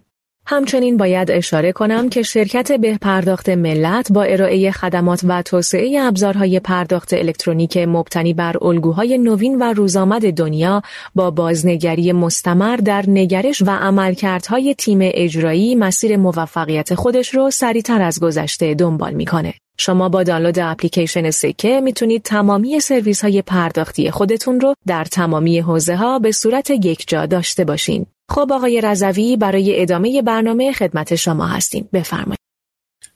همچنین 0.46 0.96
باید 0.96 1.30
اشاره 1.30 1.72
کنم 1.72 2.08
که 2.08 2.22
شرکت 2.22 2.72
به 2.72 2.98
پرداخت 2.98 3.48
ملت 3.48 4.12
با 4.12 4.22
ارائه 4.22 4.70
خدمات 4.70 5.20
و 5.24 5.42
توسعه 5.42 6.00
ابزارهای 6.00 6.60
پرداخت 6.60 7.12
الکترونیک 7.12 7.76
مبتنی 7.76 8.34
بر 8.34 8.56
الگوهای 8.60 9.18
نوین 9.18 9.58
و 9.58 9.72
روزآمد 9.72 10.32
دنیا 10.32 10.82
با 11.14 11.30
بازنگری 11.30 12.12
مستمر 12.12 12.76
در 12.76 13.04
نگرش 13.08 13.62
و 13.62 13.70
عملکردهای 13.70 14.74
تیم 14.74 14.98
اجرایی 15.02 15.74
مسیر 15.74 16.16
موفقیت 16.16 16.94
خودش 16.94 17.34
رو 17.34 17.50
سریعتر 17.50 18.02
از 18.02 18.20
گذشته 18.20 18.74
دنبال 18.74 19.12
می‌کنه. 19.12 19.54
شما 19.78 20.08
با 20.08 20.22
دانلود 20.22 20.58
اپلیکیشن 20.58 21.30
سکه 21.30 21.80
می‌تونید 21.80 22.22
تمامی 22.22 22.80
سرویس 22.80 23.24
های 23.24 23.42
پرداختی 23.42 24.10
خودتون 24.10 24.60
رو 24.60 24.74
در 24.86 25.04
تمامی 25.04 25.58
حوزه 25.58 25.96
ها 25.96 26.18
به 26.18 26.32
صورت 26.32 26.70
یک 26.70 27.04
جا 27.08 27.26
داشته 27.26 27.64
باشین. 27.64 28.06
خب 28.30 28.52
آقای 28.52 28.80
رضوی 28.80 29.36
برای 29.36 29.82
ادامه 29.82 30.22
برنامه 30.22 30.72
خدمت 30.72 31.14
شما 31.14 31.46
هستیم. 31.46 31.88
بفرمایید. 31.92 32.38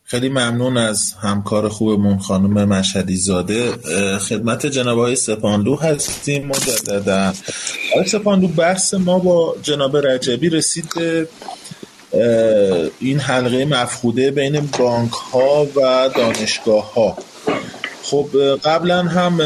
خیلی 0.04 0.28
ممنون 0.28 0.76
از 0.76 1.12
همکار 1.22 1.68
خوبمون 1.68 2.18
خانم 2.18 2.64
مشهدی 2.68 3.16
زاده. 3.16 3.72
خدمت 4.18 4.66
جناب 4.66 4.98
های 4.98 5.16
سپاندو 5.16 5.76
هستیم 5.76 6.46
مجددا 6.46 7.32
آقای 7.92 8.06
سپاندو 8.06 8.48
بحث 8.48 8.94
ما 8.94 9.18
با 9.18 9.56
جناب 9.62 9.96
رجبی 9.96 10.48
رسید 10.48 10.92
این 13.00 13.18
حلقه 13.20 13.64
مفخوده 13.64 14.30
بین 14.30 14.68
بانک 14.78 15.12
ها 15.12 15.64
و 15.64 16.10
دانشگاه 16.16 16.94
ها 16.94 17.16
خب 18.02 18.28
قبلا 18.64 19.02
هم 19.02 19.38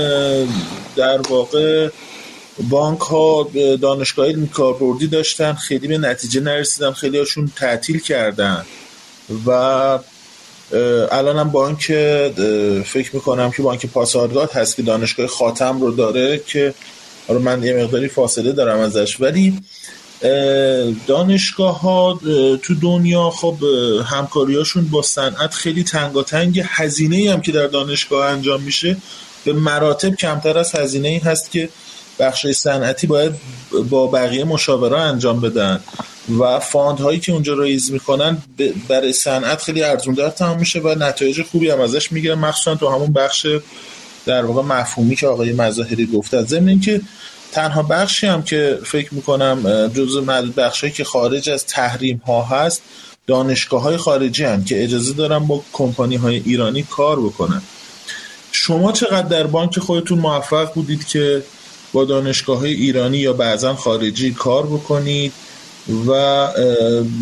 در 0.96 1.20
واقع 1.30 1.88
بانک 2.60 3.00
ها 3.00 3.50
دانشگاه 3.82 4.46
کاربردی 4.52 5.06
داشتن 5.06 5.52
خیلی 5.52 5.88
به 5.88 5.98
نتیجه 5.98 6.40
نرسیدن 6.40 6.92
خیلی 6.92 7.18
هاشون 7.18 7.52
تعطیل 7.56 7.98
کردن 7.98 8.64
و 9.46 9.50
الان 11.10 11.38
هم 11.38 11.50
بانک 11.50 11.86
فکر 12.84 13.10
می‌کنم 13.12 13.50
که 13.50 13.62
بانک 13.62 13.86
پاسارگاد 13.86 14.50
هست 14.50 14.76
که 14.76 14.82
دانشگاه 14.82 15.26
خاتم 15.26 15.80
رو 15.80 15.90
داره 15.90 16.40
که 16.46 16.74
من 17.28 17.62
یه 17.62 17.74
مقداری 17.74 18.08
فاصله 18.08 18.52
دارم 18.52 18.78
ازش 18.78 19.20
ولی 19.20 19.58
دانشگاه 21.06 21.80
ها 21.80 22.20
تو 22.62 22.74
دنیا 22.74 23.30
خب 23.30 23.56
همکاریاشون 24.04 24.84
با 24.84 25.02
صنعت 25.02 25.54
خیلی 25.54 25.84
تنگاتنگ 25.84 26.62
هزینه 26.66 27.32
هم 27.32 27.40
که 27.40 27.52
در 27.52 27.66
دانشگاه 27.66 28.26
انجام 28.26 28.62
میشه 28.62 28.96
به 29.44 29.52
مراتب 29.52 30.14
کمتر 30.14 30.58
از 30.58 30.74
هزینه 30.74 31.08
ای 31.08 31.18
هست 31.18 31.50
که 31.50 31.68
بخش 32.18 32.46
صنعتی 32.46 33.06
باید 33.06 33.32
با 33.90 34.06
بقیه 34.06 34.44
مشاوره 34.44 35.00
انجام 35.00 35.40
بدن 35.40 35.80
و 36.40 36.58
fund 36.58 37.00
هایی 37.00 37.20
که 37.20 37.32
اونجا 37.32 37.54
raise 37.54 37.92
می‌کنن 37.92 38.38
برای 38.88 39.12
صنعت 39.12 39.62
خیلی 39.62 39.82
ارزون 39.82 40.14
در 40.14 40.30
تمام 40.30 40.58
میشه 40.58 40.80
و 40.80 40.94
نتایج 40.98 41.42
خوبی 41.42 41.70
هم 41.70 41.80
ازش 41.80 42.12
می‌گیرن 42.12 42.38
مخصوصا 42.38 42.74
تو 42.74 42.88
همون 42.88 43.12
بخش 43.12 43.46
در 44.26 44.44
واقع 44.44 44.62
مفهومی 44.62 45.16
که 45.16 45.26
آقای 45.26 45.52
مظاهری 45.52 46.06
گفته 46.06 46.42
ضمن 46.42 46.68
اینکه 46.68 47.00
تنها 47.52 47.82
بخشی 47.82 48.26
هم 48.26 48.42
که 48.42 48.78
فکر 48.84 49.14
می‌کنم 49.14 49.88
جزء 49.94 50.20
معدود 50.20 50.54
بخشی 50.54 50.90
که 50.90 51.04
خارج 51.04 51.50
از 51.50 51.66
تحریم 51.66 52.22
ها 52.26 52.42
هست 52.42 52.82
دانشگاه 53.26 53.82
های 53.82 53.96
خارجی 53.96 54.44
هم 54.44 54.64
که 54.64 54.84
اجازه 54.84 55.12
دارن 55.12 55.38
با 55.38 55.62
کمپانی 55.72 56.16
های 56.16 56.42
ایرانی 56.44 56.82
کار 56.82 57.20
بکنن. 57.20 57.62
شما 58.52 58.92
چقدر 58.92 59.28
در 59.28 59.46
بانک 59.46 59.78
خودتون 59.78 60.18
موفق 60.18 60.74
بودید 60.74 61.06
که 61.06 61.42
با 61.92 62.04
دانشگاه 62.04 62.62
ایرانی 62.62 63.18
یا 63.18 63.32
بعضا 63.32 63.74
خارجی 63.74 64.32
کار 64.32 64.66
بکنید 64.66 65.32
و 66.08 66.48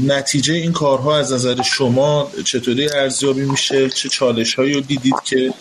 نتیجه 0.06 0.55
این 0.55 0.72
کارها 0.72 1.18
از 1.18 1.32
نظر 1.32 1.62
شما 1.62 2.30
چطوری 2.44 2.88
ارزیابی 2.88 3.42
میشه؟ 3.42 3.88
چه 3.88 4.09
چالش 4.09 4.55
هایی 4.55 4.74
رو 4.74 4.80
دیدید 4.80 5.14
که 5.24 5.52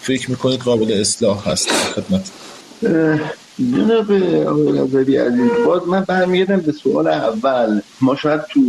فکر 0.00 0.30
می‌کنید 0.30 0.60
قابل 0.60 0.92
اصلاح 0.92 1.48
هست 1.48 1.68
خدمت؟ 1.70 2.30
جناب 3.58 4.12
آقای 4.46 4.80
نظری 4.80 5.16
عزیز 5.16 5.50
باز 5.66 5.82
من 5.88 6.04
برمیگردم 6.08 6.60
به 6.60 6.72
سوال 6.72 7.08
اول. 7.08 7.80
ما 8.00 8.16
شاید 8.16 8.40
تو 8.50 8.60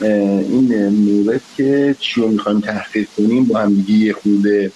این 0.00 0.88
مورد 0.88 1.40
که 1.56 1.96
چی 2.00 2.20
رو 2.20 2.28
می‌خوایم 2.28 2.60
تحقیق 2.60 3.08
کنیم 3.16 3.44
با 3.44 3.58
هم 3.58 3.74
دیگه 3.74 4.06
یه 4.06 4.12
خورده 4.12 4.72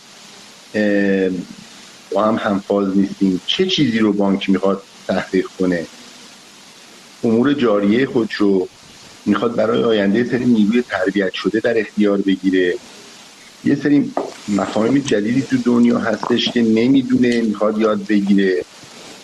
با 2.14 2.24
هم 2.24 2.34
همفاز 2.34 2.97
نیستیم. 2.97 3.40
چه 3.47 3.66
چیزی 3.66 3.98
رو 3.98 4.12
بانک 4.12 4.51
می‌خواد 4.51 4.82
تحقیق 5.09 5.47
کنه؟ 5.59 5.89
امور 7.24 7.52
جاریه 7.52 8.06
خودش 8.06 8.34
رو 8.34 8.68
می‌خواد 9.26 9.56
برای 9.56 9.82
آینده 9.82 10.24
سری 10.24 10.44
نیروی 10.44 10.82
تربیت 10.82 11.32
شده 11.32 11.60
در 11.60 11.80
اختیار 11.80 12.18
بگیره. 12.18 12.74
یه 13.64 13.74
سری 13.74 14.12
مفاهیم 14.48 14.98
جدیدی 14.98 15.43
تو 15.43 15.56
دنیا 15.64 15.98
هستش 15.98 16.51
که 16.51 16.62
نمی‌دونه 16.62 17.43
می‌خواد 17.43 17.78
یاد 17.78 18.06
بگیره. 18.06 18.64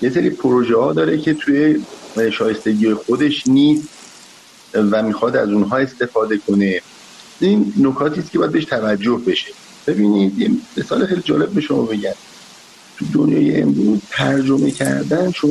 یه 0.01 0.11
سری 0.11 0.31
پروژه 0.31 0.77
ها 0.77 0.93
داره 0.93 1.19
که 1.19 1.35
توی 1.35 1.87
شایستگی 2.33 2.95
خودش 2.95 3.47
نیست 3.47 3.89
و 4.75 5.03
می‌خواد 5.03 5.37
از 5.37 5.49
اونها 5.49 5.77
استفاده 5.77 6.39
کنه. 6.39 6.81
این 7.41 7.75
نکاتی 7.77 8.21
است 8.21 8.31
که 8.31 8.39
باید 8.39 8.53
بهش 8.53 8.65
توجه 8.65 9.23
بشه. 9.27 9.51
ببینید 9.87 10.39
یه 10.39 10.51
مثال 10.77 11.07
خیلی 11.07 11.23
جالب 11.23 11.55
به 11.55 11.61
شما 11.61 11.83
بگم. 11.83 12.15
تو 12.99 13.07
دنیای 13.13 13.63
امروز 13.63 14.01
ترجمه 14.11 14.71
کردن 14.71 15.33
شما 15.33 15.51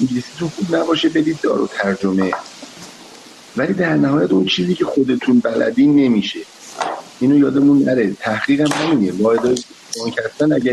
انگلیسیتون 0.00 0.48
خوب 0.48 0.76
نباشه 0.76 1.08
بدید 1.08 1.40
دارو 1.40 1.68
ترجمه. 1.72 2.30
ولی 3.56 3.74
در 3.74 3.96
نهایت 3.96 4.30
اون 4.30 4.44
چیزی 4.44 4.74
که 4.74 4.84
خودتون 4.84 5.40
بلدین 5.40 5.94
نمیشه. 5.94 6.40
اینو 7.18 7.38
یادمون 7.38 7.82
نره. 7.82 8.14
تحقیق 8.20 8.60
هم 8.60 8.72
همینه. 8.72 9.12
واحد 9.12 9.40
بانک 9.96 10.18
هستن 10.24 10.52
اگر 10.52 10.72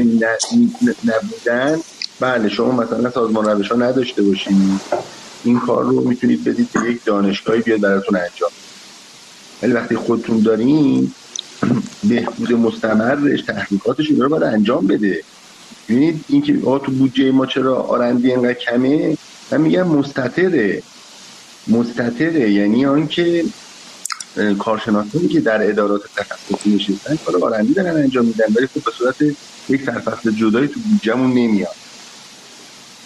نبودن 1.03 1.83
بله 2.19 2.49
شما 2.49 2.71
مثلا 2.71 3.11
سازمان 3.11 3.45
روش 3.45 3.71
ها 3.71 3.77
نداشته 3.77 4.23
باشید 4.23 4.81
این 5.43 5.59
کار 5.59 5.83
رو 5.83 6.01
می‌تونید 6.09 6.43
بدید 6.43 6.69
به 6.71 6.91
یک 6.91 7.03
دانشگاهی 7.05 7.61
بیاد 7.61 7.81
براتون 7.81 8.17
انجام 8.17 8.51
ولی 9.61 9.73
وقتی 9.73 9.95
خودتون 9.95 10.41
دارین 10.41 11.15
بهبود 12.03 12.53
مستمرش 12.53 13.41
تحقیقاتش 13.43 14.09
رو 14.09 14.29
باید 14.29 14.43
انجام 14.43 14.87
بده. 14.87 15.25
ببینید 15.91 16.25
اینکه 16.29 16.59
آ 16.65 16.77
تو 16.77 16.91
بودجه 16.91 17.31
ما 17.31 17.45
چرا 17.45 17.75
آرندی 17.75 18.31
انقدر 18.31 18.53
کمه؟ 18.53 19.17
من 19.51 19.61
میگم 19.61 19.87
مستطره. 19.87 20.83
مستطره. 21.67 22.51
یعنی 22.51 22.85
آنکه 22.85 23.45
کارشناسانی 24.59 25.27
که 25.27 25.39
در 25.39 25.69
ادارات 25.69 26.01
تخصصی 26.17 26.69
نشستن 26.75 27.15
کار 27.25 27.43
آرندی 27.43 27.73
دارن 27.73 27.95
انجام 27.97 28.25
میدن 28.25 28.45
ولی 28.55 28.67
خب 28.67 28.83
به 28.85 28.91
صورت 28.97 29.15
یک 29.69 29.81
سرفصل 29.85 30.31
جدایی 30.31 30.67
تو 30.67 30.79
بودجهمون 30.79 31.29
نمیاد. 31.33 31.75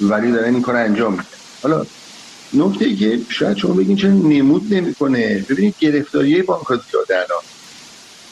ولی 0.01 0.31
دارن 0.31 0.53
این 0.53 0.61
کار 0.61 0.75
انجام 0.75 1.11
میدن. 1.11 1.37
حالا 1.63 1.85
نکته 2.53 2.95
که 2.95 3.25
شاید 3.29 3.57
شما 3.57 3.73
بگین 3.73 3.95
چرا 3.95 4.11
نمود 4.11 4.73
نمی‌کنه؟ 4.73 5.45
ببینید 5.49 5.75
گرفتاری 5.79 6.41
بانک 6.41 6.67
زیاده 6.67 7.15
الان. 7.15 7.43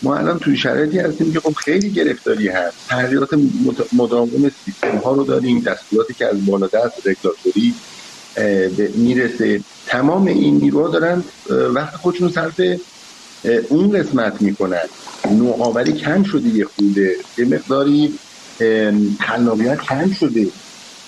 ما 0.04 0.18
الان 0.18 0.40
توی 0.40 0.58
شرایطی 0.58 1.00
هستیم 1.00 1.34
که 1.34 1.40
خب 1.40 1.54
خیلی 1.54 1.92
گرفتاری 1.92 2.48
هست. 2.48 2.78
تغییرات 2.90 3.30
مداوم 3.94 4.52
سیستم 4.66 4.98
ها 4.98 5.14
رو 5.14 5.24
داریم 5.24 5.60
دستوراتی 5.60 6.14
که 6.14 6.26
از 6.28 6.46
بالا 6.46 6.68
دست 6.68 7.08
رگولاتوری 7.08 7.74
می‌رسه. 8.96 9.64
تمام 9.86 10.26
این 10.26 10.58
نیروها 10.58 10.90
دارن 10.90 11.24
وقت 11.50 11.96
خودشون 11.96 12.30
صرف 12.30 12.62
اون 13.70 13.92
قسمت 13.92 14.42
می‌کنن. 14.42 14.84
نوآوری 15.32 15.94
کم 15.94 16.24
شده 16.24 16.50
یه 16.50 16.66
خوده 16.66 17.16
یه 17.38 17.46
مقداری 17.46 18.14
خلاقیت 19.20 19.82
کم 19.82 20.12
شده. 20.12 20.48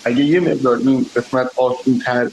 اگه 0.04 0.24
یه 0.24 0.40
مقدار 0.40 0.78
این 0.78 1.06
قسمت 1.16 1.48
آسون 1.58 2.00
تر 2.06 2.30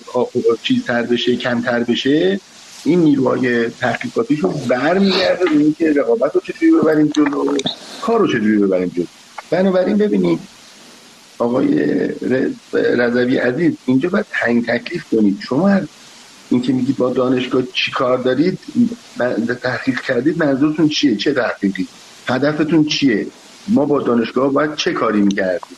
تر 0.87 1.03
بشه 1.03 1.37
کمتر 1.37 1.85
بشه 1.85 2.41
این 2.85 3.01
نیروهای 3.01 3.71
تحقیقاتیشون 3.71 4.53
برمیگرده 4.69 5.45
به 5.45 5.51
اینکه 5.51 5.93
رقابت 5.93 6.35
رو 6.35 6.41
چجوری 6.41 6.73
ببریم 6.73 7.07
جلو 7.07 7.57
کار 8.03 8.19
رو 8.21 8.27
چجوری 8.27 8.59
ببریم 8.59 8.89
جلو. 8.89 9.07
بنابراین 9.51 9.97
ببینید 9.97 10.39
آقای 11.39 11.85
رضوی 12.73 13.37
عزیز 13.37 13.73
اینجا 13.87 14.09
باید 14.09 14.27
تنگ 14.31 14.67
تکلیف 14.67 15.05
کنید. 15.11 15.39
شما 15.41 15.81
اینکه 16.51 16.73
میگید 16.73 16.97
با 16.97 17.11
دانشگاه 17.11 17.63
چی 17.73 17.91
کار 17.91 18.19
دارید 18.19 18.59
تحقیق 19.63 20.01
کردید 20.01 20.45
منظورتون 20.45 20.89
چیه؟ 20.89 21.17
چه 21.17 21.33
تحقیقی؟ 21.33 21.89
هدفتون 22.27 22.85
چیه؟ 22.85 23.27
ما 23.69 23.85
با 23.85 24.01
دانشگاه 24.01 24.53
باید 24.53 24.75
چه 24.75 24.93
کاری 24.93 25.21
می‌کردیم؟ 25.21 25.77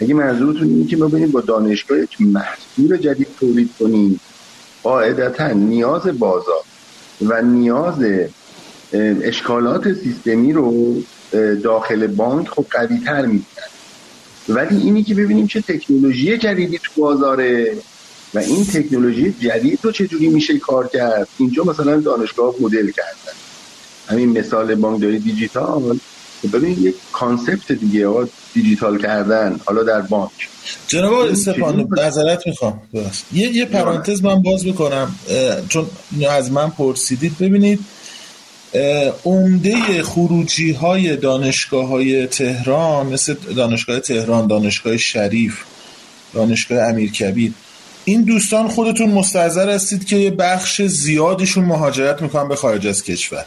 اگه 0.00 0.14
منظورتون 0.14 0.68
اینه 0.68 0.86
که 0.86 0.96
ما 0.96 1.08
با 1.08 1.40
دانشگاه 1.40 1.98
یک 1.98 2.20
محصول 2.20 2.96
جدید 2.96 3.28
تولید 3.40 3.70
کنیم 3.78 4.20
قاعدتا 4.86 5.48
نیاز 5.48 6.02
بازار 6.18 6.62
و 7.22 7.42
نیاز 7.42 7.94
اشکالات 9.22 9.92
سیستمی 9.92 10.52
رو 10.52 10.96
داخل 11.62 12.06
بانک 12.06 12.48
خب 12.48 12.66
قوی 12.70 12.98
تر 12.98 13.28
ولی 14.48 14.76
اینی 14.76 15.02
که 15.02 15.14
ببینیم 15.14 15.46
چه 15.46 15.60
تکنولوژی 15.60 16.38
جدیدی 16.38 16.78
تو 16.78 17.00
بازاره 17.00 17.76
و 18.34 18.38
این 18.38 18.64
تکنولوژی 18.64 19.32
جدید 19.40 19.78
رو 19.82 19.92
چجوری 19.92 20.28
میشه 20.28 20.58
کار 20.58 20.88
کرد. 20.88 21.28
اینجا 21.38 21.64
مثلا 21.64 22.00
دانشگاه 22.00 22.54
مدل 22.60 22.90
کردن. 22.90 23.36
همین 24.08 24.38
مثال 24.38 24.74
بانکداری 24.74 25.18
دیجیتال. 25.18 25.98
ببین 26.52 26.78
یک 26.80 26.94
concept 27.12 27.72
دیگه. 27.72 28.08
دیجیتال 28.56 28.98
کردن 28.98 29.60
حالا 29.64 29.82
در 29.82 30.00
بانک. 30.00 30.30
جناب 30.88 31.14
استفان 31.14 31.88
نظرت 31.98 32.46
می‌خوام. 32.46 32.80
یه 33.32 33.56
یه 33.56 33.64
پرانتز 33.64 34.24
من 34.24 34.42
باز 34.42 34.64
بکنم 34.64 35.14
چون 35.68 35.86
از 36.30 36.52
من 36.52 36.70
پرسیدید 36.70 37.38
ببینید. 37.38 37.80
عمده 39.24 40.02
خروجی 40.02 40.72
های 40.72 41.16
دانشگاه 41.16 41.88
های 41.88 42.26
تهران 42.26 43.06
مثل 43.06 43.34
دانشگاه 43.56 44.00
تهران 44.00 44.46
دانشگاه 44.46 44.96
شریف 44.96 45.54
دانشگاه 46.34 46.88
امیرکبیر 46.88 47.52
این 48.04 48.22
دوستان 48.22 48.68
خودتون 48.68 49.10
مستحضر 49.10 49.70
هستید 49.70 50.06
که 50.06 50.16
یه 50.16 50.30
بخش 50.30 50.82
زیادیشون 50.82 51.64
مهاجرت 51.64 52.22
می‌کنن 52.22 52.48
به 52.48 52.56
خارج 52.56 52.86
از 52.86 53.04
کشور. 53.04 53.44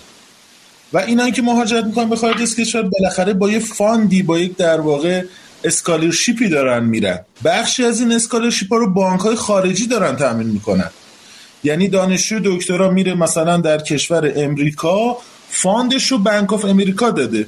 و 0.94 0.98
اینا 0.98 1.30
که 1.30 1.42
مهاجرت 1.42 1.86
می‌کنن 1.86 2.10
به 2.10 2.16
خارج 2.16 2.42
از 2.42 2.56
کشور 2.56 2.82
بالاخره 2.82 3.34
با 3.34 3.50
یه 3.50 3.60
fund 3.60 4.11
ی 4.11 4.24
با 4.24 4.40
یک 4.40 4.56
در 4.58 4.82
واقع 4.82 5.24
scholarship 5.64 6.43
ی 6.43 6.50
دارن 6.50 6.86
میرن. 6.86 7.20
بخشی 7.46 7.86
از 7.86 8.00
این 8.00 8.12
scholarship 8.12 8.74
ها 8.74 8.78
رو 8.78 8.94
بانک 8.94 9.20
های 9.20 9.36
خارجی 9.36 9.88
دارن 9.88 10.16
تامین 10.16 10.48
می‌کنن. 10.48 10.90
یعنی 11.64 11.88
دانشجو 11.88 12.40
دکترا 12.44 12.90
میره 12.90 13.14
مثلا 13.14 13.58
در 13.58 13.78
کشور 13.78 14.34
امریکا 14.36 15.18
fund 15.50 15.91
ش 15.91 16.12
رو 16.12 16.18
Bank 16.18 16.54
of 16.54 16.66
America 16.66 17.10
داده. 17.10 17.46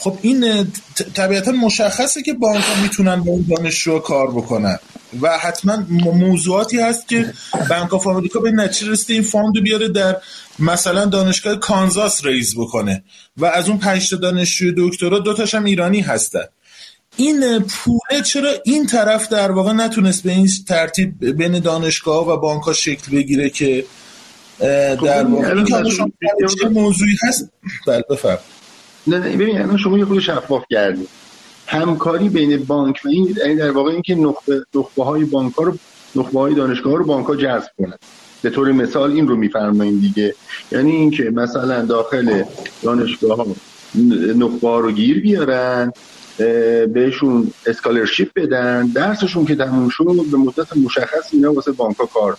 خب 0.00 0.18
این 0.22 0.66
طبیعتا 1.14 1.52
مشخصه 1.52 2.22
که 2.22 2.34
بانک 2.34 2.64
ها 2.64 2.82
می‌تونن 2.82 3.16
با 3.16 3.32
اون 3.32 3.46
دانشجو 3.56 3.98
کار 3.98 4.30
بکنن. 4.30 4.78
و 5.20 5.38
حتما 5.38 5.76
موضوعاتی 6.00 6.80
هست 6.80 7.08
که 7.08 7.32
Bank 7.68 7.94
of 7.94 8.06
America 8.06 8.40
به 8.40 8.50
نتیجه 8.50 8.90
رسیده 8.90 9.14
این 9.14 9.22
fund 9.22 9.56
رو 9.56 9.62
بیاره 9.62 9.88
در 9.88 10.16
مثلا 10.58 11.04
دانشگاه 11.04 11.56
کانزاس 11.56 12.24
ریز 12.24 12.54
بکنه. 12.56 13.02
و 13.36 13.46
از 13.46 13.68
اون 13.68 13.78
پنج 13.78 14.10
تا 14.10 14.16
دانشجوی 14.16 14.74
دکترا 14.76 15.18
دو 15.18 15.46
هم 15.52 15.64
ایرانی 15.64 16.00
هستن. 16.00 16.44
این 17.16 17.58
پوله 17.58 18.22
چرا 18.24 18.50
این 18.64 18.86
طرف 18.86 19.28
در 19.28 19.50
واقع 19.50 19.72
نتونست 19.72 20.22
به 20.22 20.32
این 20.32 20.48
ترتیب 20.68 21.24
بین 21.36 21.58
دانشگاه 21.58 22.28
و 22.28 22.36
بانک 22.36 22.62
ها 22.62 22.72
شکل 22.72 23.12
بگیره 23.12 23.50
که 23.50 23.84
در 25.04 25.24
واقع 25.24 25.64
این 26.62 26.68
موضوعی 26.72 27.16
هست؟ 27.22 27.50
بله 27.86 28.04
بفرم 28.10 28.38
نه 29.06 29.18
نه 29.18 29.36
ببین 29.36 29.60
الان 29.60 29.76
شما 29.76 29.98
یه 29.98 30.04
خود 30.04 30.18
شفاف 30.18 30.64
کردید 30.70 31.08
همکاری 31.66 32.28
بین 32.28 32.64
بانک 32.64 33.00
و 33.04 33.08
این 33.08 33.36
یعنی 33.38 33.56
در 33.56 33.70
واقع 33.70 33.90
اینکه 33.90 34.14
نخبه 34.14 34.64
نخبه 34.74 35.04
های 35.04 35.24
بانک 35.24 35.54
ها 35.54 35.64
رو 35.64 35.78
نخبه 36.16 36.40
های 36.40 36.54
دانشگاه 36.54 36.96
رو 36.96 37.04
بانک 37.04 37.26
ها 37.26 37.36
جذب 37.36 37.68
کنند 37.78 37.98
به 38.42 38.50
طور 38.50 38.72
مثال 38.72 39.12
این 39.12 39.28
رو 39.28 39.36
میفرماییم 39.36 40.00
دیگه. 40.00 40.34
یعنی 40.72 40.90
اینکه 40.90 41.22
مثلا 41.22 41.84
داخل 41.84 42.42
دانشگاه 42.82 43.36
ها 43.36 43.46
نخبه 44.36 44.68
ها 44.68 44.80
رو 44.80 44.92
گیر 44.92 45.20
بیارن 45.20 45.92
بهشون 46.92 47.50
اسکالرشیپ 47.66 48.30
بدن 48.36 48.86
درسشون 48.86 49.44
که 49.44 49.54
تموم 49.54 49.88
شد 49.88 50.04
به 50.30 50.36
مدت 50.36 50.76
مشخص 50.76 51.28
اینا 51.32 51.52
واسه 51.52 51.72
بانک 51.72 51.96
ها 51.96 52.06
کار 52.06 52.36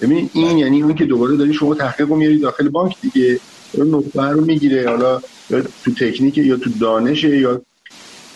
ببین 0.00 0.30
این 0.32 0.58
یعنی 0.58 0.82
اون 0.82 0.94
که 0.94 1.04
دوباره 1.04 1.36
داری 1.36 1.54
شما 1.54 1.74
تحقیق 1.74 2.08
رو 2.08 2.16
میاری 2.16 2.38
داخل 2.38 2.68
بانک 2.68 2.96
دیگه 3.00 3.40
نخبه 3.78 4.22
رو 4.22 4.44
می‌گیره. 4.44 4.88
حالا 4.88 5.20
یا 5.50 5.62
تو 5.84 5.94
تکنیک 5.94 6.38
یا 6.38 6.56
تو 6.56 6.70
دانش 6.70 7.24
یا 7.24 7.62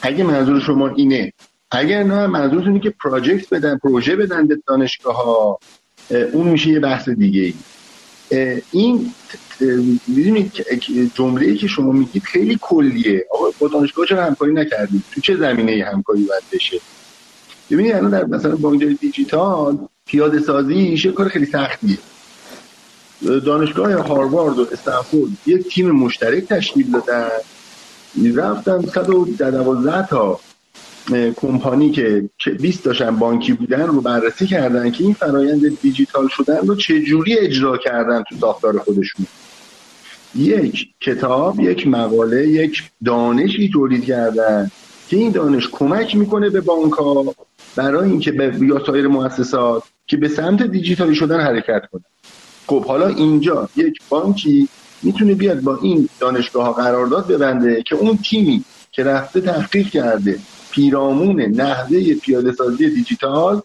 اگه 0.03 0.25
منظور 0.25 0.61
شما 0.61 0.89
اینه 0.89 1.33
اگر 1.71 2.03
نه 2.03 2.27
منظورتون 2.27 2.69
اینه 2.69 2.81
که 2.81 2.91
پراجکت 2.91 3.55
بدن 3.55 3.79
پروژه 3.79 4.17
بدن 4.17 4.47
به 4.47 4.59
دانشگاه 4.67 5.17
ها 5.17 5.59
اون 6.33 6.49
میشه 6.49 6.69
یه 6.69 6.81
بحث 6.81 7.09
دیگه 7.09 7.41
ای 7.41 7.55
این 8.71 9.15
می‌دونید 10.07 10.53
جمله 11.15 11.47
ای 11.47 11.57
که 11.57 11.67
شما 11.67 11.93
میگید 11.93 12.23
خیلی 12.23 12.59
کلیه. 12.61 13.27
آقا 13.35 13.45
با 13.59 13.69
دانشگاه 13.69 14.07
چرا 14.07 14.25
همکاری 14.25 14.53
نکردید؟ 14.53 15.03
تو 15.15 15.21
چه 15.21 15.37
زمینه 15.37 15.85
همکاری 15.93 16.25
باید 16.25 16.43
بشه؟ 16.53 16.81
ببینید 17.71 17.95
الان 17.95 18.11
در 18.11 18.25
مثلا 18.25 18.57
بانک 18.57 18.83
دیجیتال 18.83 19.79
پیاده 20.07 20.41
سازی 20.41 20.75
یه 20.75 21.13
کار 21.13 21.29
خیلی 21.29 21.47
سختیه. 21.47 21.99
دانشگاه 23.25 23.93
هاروارد 23.93 24.59
و 24.59 24.67
استنفورد 24.73 25.31
یک 25.47 25.69
تیم 25.69 25.91
مشترک 25.91 26.45
تشکیل 26.45 26.91
دادن. 26.91 27.29
رفتن 28.35 28.87
112 28.95 30.07
تا 30.07 30.41
کمپانی 31.37 31.91
که 31.91 32.31
20 32.61 32.85
داشتن 32.85 33.17
بانکی 33.17 33.53
بودن 33.53 33.87
رو 33.87 34.01
بررسی 34.01 34.47
کردن 34.47 34.91
که 34.91 35.05
این 35.05 35.15
فرایند 35.15 35.81
دیجیتال 35.81 36.29
شدن 36.29 36.67
رو 36.67 36.77
چجوری 36.77 37.39
اجرا 37.39 37.77
کردن 37.77 38.23
تو 38.23 38.37
ساختار 38.41 38.79
خودشون. 38.79 39.27
یک 40.35 40.89
کتاب 41.01 41.61
یک 41.61 41.87
مقاله 41.87 42.49
یک 42.49 42.83
دانشی 43.05 43.71
تولید 43.73 44.05
کردن 44.05 44.71
که 45.09 45.17
این 45.17 45.33
دانش 45.33 45.69
کمک 45.73 46.17
می‌کنه 46.17 46.51
به 46.51 46.61
بانک 46.61 46.93
ها 46.93 47.35
برای 47.77 48.11
اینکه 48.11 48.33
به 48.33 48.55
یا 48.61 48.85
سایر 48.87 49.09
مؤسسات 49.09 49.83
که 50.07 50.17
به 50.17 50.29
سمت 50.29 50.63
دیجیتالی 50.63 51.15
شدن 51.15 51.41
حرکت 51.41 51.83
کنن. 51.93 52.05
خب 52.69 52.85
حالا 52.85 53.09
اینجا 53.09 53.69
یک 53.77 53.99
بانکی 54.09 54.69
می‌تونه 55.03 55.35
بیاد 55.35 55.61
با 55.61 55.79
این 55.83 56.09
دانشگاه 56.21 56.65
ها 56.65 56.73
قرارداد 56.73 57.27
ببنده 57.27 57.83
که 57.83 57.95
اون 57.95 58.19
تیمی 58.31 58.65
که 58.93 59.05
رفته 59.05 59.41
تحقیق 59.41 59.91
کرده 59.91 60.39
پیرامون 60.71 61.41
نحوه 61.41 62.15
پیاده 62.15 62.53
سازی 62.53 62.91
دیجیتال 62.91 63.63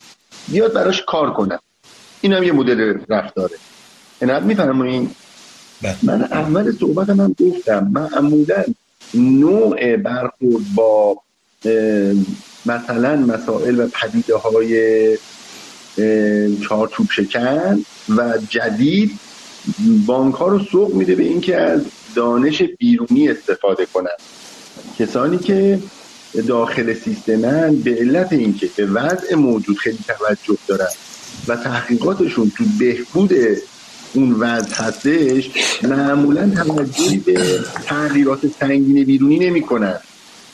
بیاد 0.47 0.73
براش 0.73 1.03
کار 1.07 1.33
کنه. 1.33 1.59
این 2.21 2.33
هم 2.33 2.43
یه 2.43 2.51
مدل 2.51 2.97
رفتاره. 3.09 3.55
عنایت 4.21 4.43
میفرمایین؟ 4.43 5.09
بله. 5.81 5.97
من 6.03 6.23
اول 6.23 6.71
صحبت 6.71 7.09
هم 7.09 7.35
گفتم 7.39 7.91
من 7.91 8.09
عمودا 8.17 8.63
نوع 9.13 9.97
برخورد 9.97 10.65
با 10.75 11.17
مثلا 12.65 13.15
مسائل 13.15 13.79
و 13.79 13.87
پدیده 13.87 14.37
های 14.37 15.17
چارچوب 16.61 17.07
شکن 17.11 17.85
و 18.17 18.33
جدید 18.49 19.19
بانک 20.05 20.35
ها 20.35 20.47
رو 20.47 20.59
سوق 20.59 20.93
میده 20.93 21.15
به 21.15 21.23
اینکه 21.23 21.57
از 21.57 21.81
دانش 22.15 22.63
بیرونی 22.79 23.29
استفاده 23.29 23.87
کنن. 23.93 24.17
کسانی 24.99 25.37
که 25.37 25.79
داخل 26.47 26.93
سیستمن 26.93 27.75
به 27.75 27.95
علت 27.95 28.33
اینکه 28.33 28.69
به 28.75 28.85
وضع 28.85 29.35
موجود 29.35 29.77
خیلی 29.77 29.99
توجه 30.07 30.59
دارن 30.67 30.91
و 31.47 31.55
تحقیقاتشون 31.55 32.51
تو 32.57 32.63
بهبود 32.79 33.33
اون 34.13 34.31
وضع 34.31 34.75
هستش 34.75 35.49
معمولا 35.83 36.49
توجهی 36.49 37.17
به 37.17 37.59
تغییرات 37.85 38.47
سنگین 38.59 39.03
بیرونی 39.03 39.39
نمی‌کنن. 39.39 39.99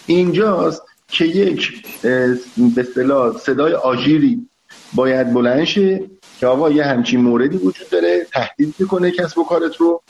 اینجاست 0.05 0.81
که 1.07 1.25
یک 1.25 1.71
به 2.01 2.37
اصطلاح 2.77 3.37
صدای 3.37 3.73
آژیری 3.73 4.48
باید 4.93 5.33
بلند 5.33 5.63
شه 5.63 6.01
که 6.39 6.47
آقا 6.47 6.69
یه 6.69 6.83
همچین 6.83 7.21
موردی 7.21 7.57
وجود 7.57 7.89
داره 7.89 8.27
تهدید 8.33 8.75
می‌کنه 8.79 9.11
کسب 9.11 9.37
و 9.37 9.43
کارت 9.43 9.75
رو. 9.75 10.01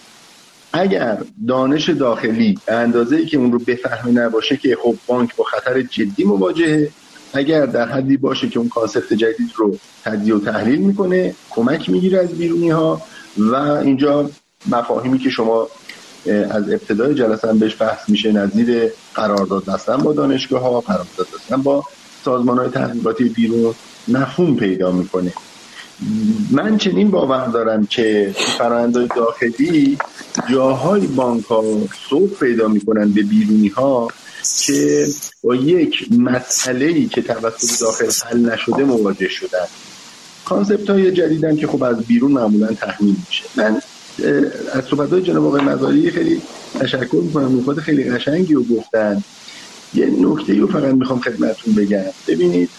اگر 0.74 1.18
دانش 1.48 1.90
داخلی 1.90 2.60
اندازه 2.68 3.16
ای 3.16 3.26
که 3.26 3.38
اون 3.38 3.52
رو 3.52 3.60
بفهمه 3.60 4.12
نباشه 4.12 4.58
که 4.58 4.78
خب 4.84 4.96
بانک 5.08 5.36
با 5.36 5.44
خطر 5.44 5.82
جدی 5.82 6.24
مواجهه 6.24 6.90
اگر 7.34 7.66
در 7.66 7.88
حدی 7.88 8.18
باشه 8.18 8.50
که 8.50 8.60
اون 8.60 8.70
کانسپت 8.70 9.14
جدید 9.14 9.52
رو 9.56 9.78
تجزیه 10.04 10.36
و 10.36 10.40
تحلیل 10.40 10.80
می‌کنه 10.80 11.36
کمک 11.50 11.90
می‌گیره 11.90 12.20
از 12.20 12.30
بیرونی 12.30 12.70
ها 12.70 13.02
و 13.38 13.56
اینجا 13.56 14.30
مفاهیمی 14.66 15.20
که 15.20 15.30
شما 15.30 15.68
از 16.52 16.70
ابتدای 16.70 17.16
جلسه 17.16 17.48
هم 17.48 17.60
بهش 17.60 17.82
بحث 17.82 18.10
میشه 18.10 18.32
نظیر 18.32 18.92
قرارداد 19.16 19.66
بستن 19.66 19.98
با 19.98 20.14
دانشگاه 20.14 20.62
ها 20.62 20.82
قرارداد 20.82 21.28
بستن 21.36 21.62
با 21.62 21.84
سازمان 22.26 22.58
های 22.58 22.70
تحقیقاتی 22.70 23.24
بیرون 23.24 23.76
مفهوم 24.08 24.56
پیدا 24.56 24.92
می‌کنه. 24.92 25.34
من 26.52 26.78
چنین 26.78 27.12
باور 27.12 27.48
دارم 27.48 27.86
که 27.86 28.36
فرآیندهای 28.58 29.08
داخلی 29.16 29.98
جاهای 30.52 31.08
بانک 31.08 31.46
ها 31.46 31.64
صوت 32.10 32.40
پیدا 32.40 32.68
می‌کنن 32.68 33.12
به 33.12 33.24
بیرونی 33.24 33.68
ها 33.68 34.08
که 34.66 35.08
با 35.44 35.56
یک 35.56 36.12
مسئله 36.12 36.86
ای 36.86 37.08
که 37.08 37.22
توسط 37.22 37.82
داخل 37.82 38.12
حل 38.26 38.40
نشده 38.40 38.84
مواجه 38.84 39.30
شدن. 39.30 39.66
کانسپت 40.46 40.90
های 40.90 41.12
جدیدن 41.12 41.56
که 41.56 41.68
خب 41.68 41.84
از 41.84 41.98
بیرون 41.98 42.32
معمولا 42.32 42.68
تحمیل 42.68 43.16
میشه. 43.28 43.44
من 43.56 43.82
از 44.74 44.86
صحبت 44.86 45.10
های 45.10 45.22
جناب 45.22 45.46
آقای 45.46 45.62
مزاری 45.62 46.12
خیلی 46.12 46.42
تشکر 46.80 47.22
می‌کنم. 47.24 47.60
نکات 47.60 47.80
خیلی 47.80 48.04
قشنگی 48.04 48.54
رو 48.54 48.64
گفتن. 48.64 49.24
یه 49.94 50.06
نکته 50.06 50.54
رو 50.54 50.68
فقط 50.68 50.94
می‌خوام 50.94 51.20
خدمتتون 51.20 51.76
بگم. 51.76 52.04
ببینید 52.28 52.70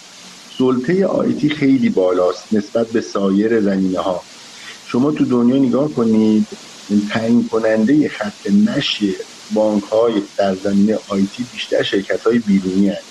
سلطه 0.60 1.06
IT 1.06 1.48
خیلی 1.48 1.90
بالاست 1.90 2.52
نسبت 2.52 2.86
به 2.92 3.00
سایر 3.00 3.60
زمینه 3.60 4.00
ها 4.00 4.22
شما 4.84 5.12
تو 5.12 5.24
دنیا 5.24 5.56
نگاه 5.56 5.88
کنید 5.94 6.46
تعیین 7.12 7.48
کننده 7.48 8.08
خط 8.08 8.46
مشی 8.46 9.06
بانک 9.54 9.82
های 9.82 10.22
در 10.38 10.56
زمینه 10.56 10.98
IT 11.08 11.44
بیشتر 11.52 11.82
شرکت 11.82 12.26
های 12.26 12.38
بیرونی 12.38 12.88
هست 12.88 13.10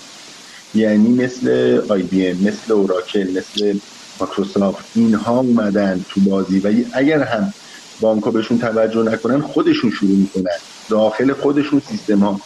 یعنی 0.74 1.08
مثل 1.08 1.80
IBM 1.88 2.36
مثل 2.36 2.72
Oracle 2.72 3.30
مثل 3.30 3.78
مایکروسافت 4.20 4.84
اینها 4.94 5.38
اومدن 5.40 6.04
تو 6.08 6.20
بازی. 6.20 6.60
و 6.60 6.72
اگر 6.92 7.22
هم 7.22 7.54
بانک 8.00 8.24
ها 8.24 8.30
بهشون 8.30 8.58
توجه 8.58 9.02
نکنن 9.02 9.40
خودشون 9.40 9.90
شروع 9.90 10.16
می‌کنن. 10.18 10.58
داخل 10.90 11.32
خودشون 11.32 11.80
سیستم 11.80 12.18
ها 12.18 12.40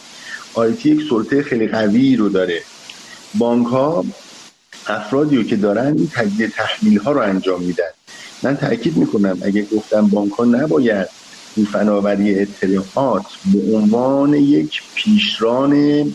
آیتی 0.53 0.89
یک 0.89 1.01
سلطه 1.09 1.43
خیلی 1.43 1.67
قوی 1.67 2.15
رو 2.15 2.29
داره. 2.29 2.61
بانک 3.33 3.67
ها 3.67 4.05
افرادی 4.87 5.43
که 5.43 5.55
دارن 5.55 5.97
این 5.97 6.11
تجزیه 6.13 6.47
تحلیل 6.47 6.99
ها 6.99 7.11
رو 7.11 7.21
انجام 7.21 7.61
میدن. 7.63 7.83
من 8.43 8.57
تاکید 8.57 8.97
می‌کنم 8.97 9.37
اگه 9.41 9.65
گفتم 9.65 10.07
بانک 10.07 10.31
ها 10.31 10.45
نباید 10.45 11.07
این 11.55 11.65
فناوری 11.65 12.39
اطلاعات 12.39 13.25
به 13.53 13.77
عنوان 13.77 14.33
یک 14.33 14.81
پیشران 14.95 16.13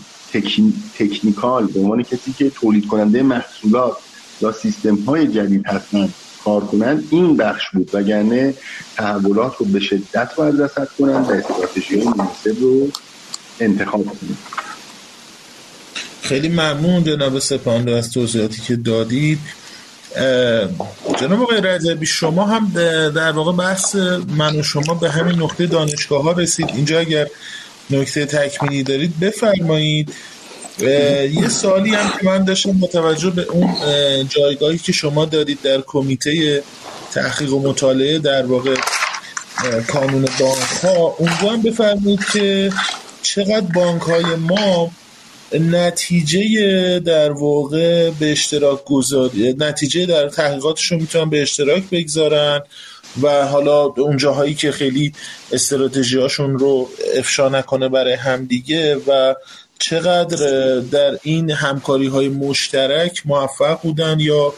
تکنیکال 0.98 1.66
به 1.66 1.80
عنوان 1.80 2.02
کسی 2.02 2.32
که 2.32 2.50
تولید 2.50 2.86
کننده 2.86 3.22
محصولات 3.22 3.96
یا 4.40 4.52
سیستم 4.52 4.94
های 4.94 5.26
جدید 5.26 5.66
هستن 5.66 6.08
کار 6.44 6.64
کنند 6.64 7.08
این 7.10 7.36
بخش 7.36 7.70
بود. 7.70 7.90
وگرنه 7.92 8.54
تحولات 8.96 9.56
رو 9.56 9.66
به 9.66 9.80
شدت 9.80 10.30
رسد 10.38 10.88
کنند 10.98 11.30
و 11.30 11.32
استراتژی 11.32 11.96
مناسب 11.96 12.60
رو 12.60 12.88
انتخاب 13.60 14.04
کنند 14.04 14.38
خیلی 16.30 16.48
ممنون 16.48 17.04
جناب 17.04 17.38
سپانده 17.38 17.96
از 17.96 18.12
توضیحاتی 18.12 18.62
که 18.62 18.76
دادید. 18.76 19.38
جناب 21.20 21.42
آقای 21.42 21.60
رجبی 21.60 22.06
شما 22.06 22.44
هم 22.44 22.72
در 23.14 23.32
واقع 23.32 23.52
بحث 23.52 23.96
من 24.36 24.56
و 24.56 24.62
شما 24.62 24.94
به 24.94 25.10
همین 25.10 25.42
نقطه 25.42 25.66
دانشگاه 25.66 26.22
ها 26.22 26.32
رسید. 26.32 26.70
اینجا 26.74 26.98
اگر 26.98 27.26
نکته 27.90 28.26
تکمیلی 28.26 28.82
دارید 28.82 29.20
بفرمایید. 29.20 30.12
یه 30.78 31.48
سوالی 31.48 31.94
هم 31.94 32.10
که 32.18 32.26
من 32.26 32.44
داشتم 32.44 32.70
متوجه 32.70 33.30
به 33.30 33.42
اون 33.42 33.74
جایگاهی 34.28 34.78
که 34.78 34.92
شما 34.92 35.24
دارید 35.24 35.62
در 35.62 35.80
کمیته 35.86 36.62
تحقیق 37.12 37.52
و 37.52 37.68
مطالعه 37.68 38.18
در 38.18 38.46
واقع 38.46 38.76
کانون 39.88 40.28
بانک 40.40 40.70
ها 40.82 41.16
اونجا 41.18 41.50
هم 41.52 41.62
بفرمایید 41.62 42.24
که 42.32 42.72
چقدر 43.22 43.60
بانک 43.74 44.02
های 44.02 44.24
ما 44.34 44.90
نتیجه 45.52 46.98
در 46.98 47.32
واقع 47.32 48.10
به 48.10 48.32
اشتراک 48.32 48.84
گذاری 48.84 49.54
نتیجه 49.58 50.06
در 50.06 50.28
تحقیقاتشون 50.28 51.00
می‌تونن 51.00 51.30
به 51.30 51.42
اشتراک 51.42 51.82
بگذارن 51.90 52.60
و 53.22 53.46
حالا 53.46 53.84
اون 53.84 54.16
جاهایی 54.16 54.54
که 54.54 54.72
خیلی 54.72 55.12
استراتژی 55.52 56.18
هاشون 56.18 56.58
رو 56.58 56.88
افشا 57.16 57.48
نکنه 57.48 57.88
برای 57.88 58.12
همدیگه 58.12 58.96
و 58.96 59.34
چقدر 59.78 60.78
در 60.78 61.18
این 61.22 61.50
همکاری 61.50 62.06
های 62.06 62.28
مشترک 62.28 63.22
موفق 63.24 63.80
بودن 63.82 64.20
یا 64.20 64.54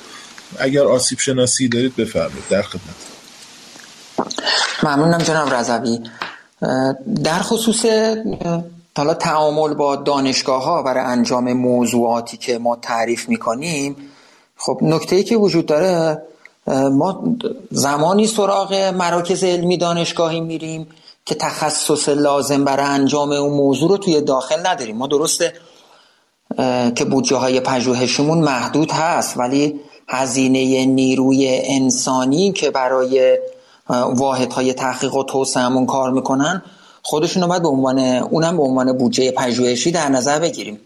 اگر 0.59 0.82
آسیب 0.82 1.19
شناسی 1.19 1.69
دارید 1.69 1.97
بفرمایید 1.97 2.44
در 2.51 2.62
خدمت. 2.62 3.12
ممنونم 4.82 5.19
جناب 5.19 5.55
رضوی. 5.55 6.01
در 7.24 7.39
خصوص 7.39 7.86
حالا 8.97 9.14
تعامل 9.14 9.74
با 9.74 9.97
دانشگاه 9.97 10.64
ها 10.64 10.82
برای 10.82 11.05
انجام 11.05 11.52
موضوعاتی 11.52 12.36
که 12.36 12.59
ما 12.59 12.77
تعریف 12.77 13.28
می‌کنیم 13.28 13.97
خب 14.56 14.78
نکته 14.82 15.23
که 15.23 15.36
وجود 15.36 15.66
داره 15.66 16.23
ما 16.93 17.24
زمانی 17.70 18.27
سراغ 18.27 18.74
مراکز 18.74 19.44
علمی 19.44 19.77
دانشگاهی 19.77 20.40
میریم 20.40 20.86
که 21.27 21.35
تخصص 21.35 22.09
لازم 22.09 22.64
برای 22.64 22.86
انجام 22.86 23.32
اون 23.32 23.52
موضوع 23.52 23.90
رو 23.90 23.97
توی 23.97 24.20
داخل 24.20 24.66
نداریم. 24.66 24.97
ما 24.97 25.06
درسته 25.06 25.52
که 26.94 27.05
بودجه 27.10 27.36
های 27.36 27.60
پژوهشیمون 27.60 28.39
محدود 28.39 28.90
هست 28.90 29.39
ولی 29.39 29.81
هزینه 30.09 30.86
نیروی 30.86 31.60
انسانی 31.64 32.52
که 32.52 32.70
برای 32.70 33.39
واحدهای 33.89 34.74
تحقیق 34.74 35.14
و 35.14 35.24
توسعهمون 35.24 35.86
کار 35.86 36.10
می‌کنن 36.10 36.62
خودشون 37.03 37.43
رو 37.43 37.49
باید 37.49 37.62
به 37.62 37.69
عنوان 37.69 37.99
اونم 37.99 38.57
به 38.57 38.62
عنوان 38.62 38.93
بودجه 38.93 39.31
پژوهشی 39.31 39.91
در 39.91 40.09
نظر 40.09 40.39
بگیریم. 40.39 40.81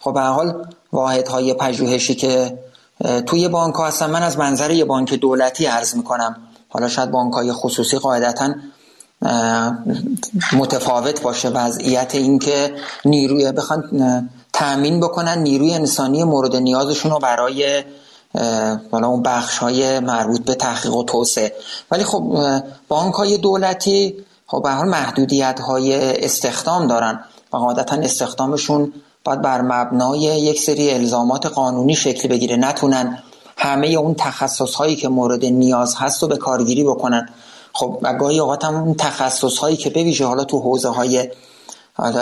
خب 0.00 0.14
به 0.14 0.20
حال 0.20 0.66
واحدهای 0.92 1.54
پژوهشی 1.54 2.14
که 2.14 2.58
توی 3.26 3.48
بانک 3.48 3.74
ها 3.74 3.86
هستن. 3.86 4.10
من 4.10 4.22
از 4.22 4.38
منظر 4.38 4.70
یه 4.70 4.84
بانک 4.84 5.14
دولتی 5.14 5.66
عرض 5.66 5.94
می‌کنم. 5.94 6.36
حالا 6.68 6.88
شاید 6.88 7.10
بانک 7.10 7.34
های 7.34 7.52
خصوصی 7.52 7.98
قاعدتا 7.98 8.54
متفاوت 10.52 11.22
باشه. 11.22 11.48
وضعیت 11.48 12.14
اینکه 12.14 12.74
نیروی 13.04 13.52
بخوان 13.52 14.30
تأمین 14.52 15.00
بکنن 15.00 15.38
نیروی 15.38 15.74
انسانی 15.74 16.24
مورد 16.24 16.56
نیازشون 16.56 17.10
رو 17.10 17.18
برای 17.18 17.84
حالا 18.92 19.08
اون 19.08 19.22
بخش 19.22 19.58
های 19.58 20.00
مربوط 20.00 20.40
به 20.40 20.54
تحقیق 20.54 20.94
و 20.94 21.04
توسعه. 21.04 21.52
ولی 21.90 22.04
خب 22.04 22.36
بانک 22.88 23.14
های 23.14 23.38
دولتی 23.38 24.14
خب 24.52 24.62
به 24.62 24.70
حال 24.70 24.88
محدودیت 24.88 25.60
های 25.60 25.94
استخدام 26.24 26.86
دارن 26.86 27.24
و 27.52 27.56
قاعدتا 27.56 27.96
استخدامشون 27.96 28.92
باید 29.24 29.42
بر 29.42 29.60
مبنای 29.60 30.18
یک 30.20 30.60
سری 30.60 30.90
الزامات 30.90 31.46
قانونی 31.46 31.94
شکل 31.94 32.28
بگیره. 32.28 32.56
نتونن 32.56 33.22
همه 33.56 33.86
اون 33.86 34.14
تخصص 34.14 34.74
هایی 34.74 34.96
که 34.96 35.08
مورد 35.08 35.44
نیاز 35.44 35.94
هست 35.96 36.22
رو 36.22 36.28
به 36.28 36.36
کارگیری 36.36 36.84
بکنن. 36.84 37.28
خب 37.72 37.98
و 38.02 38.14
گاهی 38.14 38.40
اوقات 38.40 38.64
هم 38.64 38.74
اون 38.74 38.94
تخصص 38.94 39.58
هایی 39.58 39.76
که 39.76 39.90
بویژه 39.90 40.26
حالا 40.26 40.44
تو 40.44 40.60
حوزه 40.60 40.88
های 40.88 41.30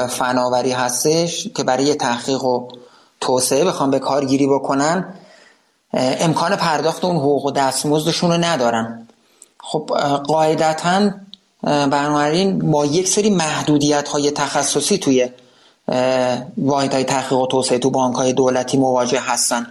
فناوری 0.08 0.72
هستش 0.72 1.48
که 1.54 1.62
برای 1.64 1.94
تحقیق 1.94 2.44
و 2.44 2.68
توسعه 3.20 3.64
بخوام 3.64 3.90
به 3.90 3.98
کارگیری 3.98 4.46
بکنن 4.46 5.14
امکان 5.94 6.56
پرداخت 6.56 7.04
اون 7.04 7.16
حقوق 7.16 7.46
و 7.46 7.50
دستمزدشون 7.50 8.30
رو 8.30 8.36
ندارن. 8.36 9.08
خب 9.62 9.90
قاعدتا 10.26 11.10
بنابراین 11.62 12.70
با 12.70 12.86
یک 12.86 13.08
سری 13.08 13.30
محدودیت 13.30 14.08
های 14.08 14.30
تخصصی 14.30 14.98
توی 14.98 15.28
واحد 16.56 16.94
های 16.94 17.04
تحقیق 17.04 17.38
و 17.38 17.46
توسعه 17.46 17.78
تو 17.78 17.90
بانک 17.90 18.16
های 18.16 18.32
دولتی 18.32 18.76
مواجه 18.76 19.20
هستن. 19.20 19.66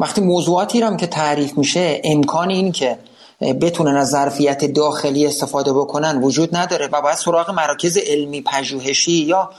وقتی 0.00 0.20
موضوعاتی 0.20 0.80
هم 0.80 0.96
که 0.96 1.06
تعریف 1.06 1.58
میشه 1.58 2.00
امکان 2.04 2.50
این 2.50 2.72
که 2.72 2.98
بتونن 3.40 3.96
از 3.96 4.08
ظرفیت 4.08 4.64
داخلی 4.64 5.26
استفاده 5.26 5.72
بکنن 5.72 6.22
وجود 6.22 6.56
نداره 6.56 6.88
و 6.92 7.02
باید 7.02 7.16
سراغ 7.16 7.50
مراکز 7.50 7.96
علمی 7.96 8.42
پژوهشی 8.42 9.12
یا 9.12 9.50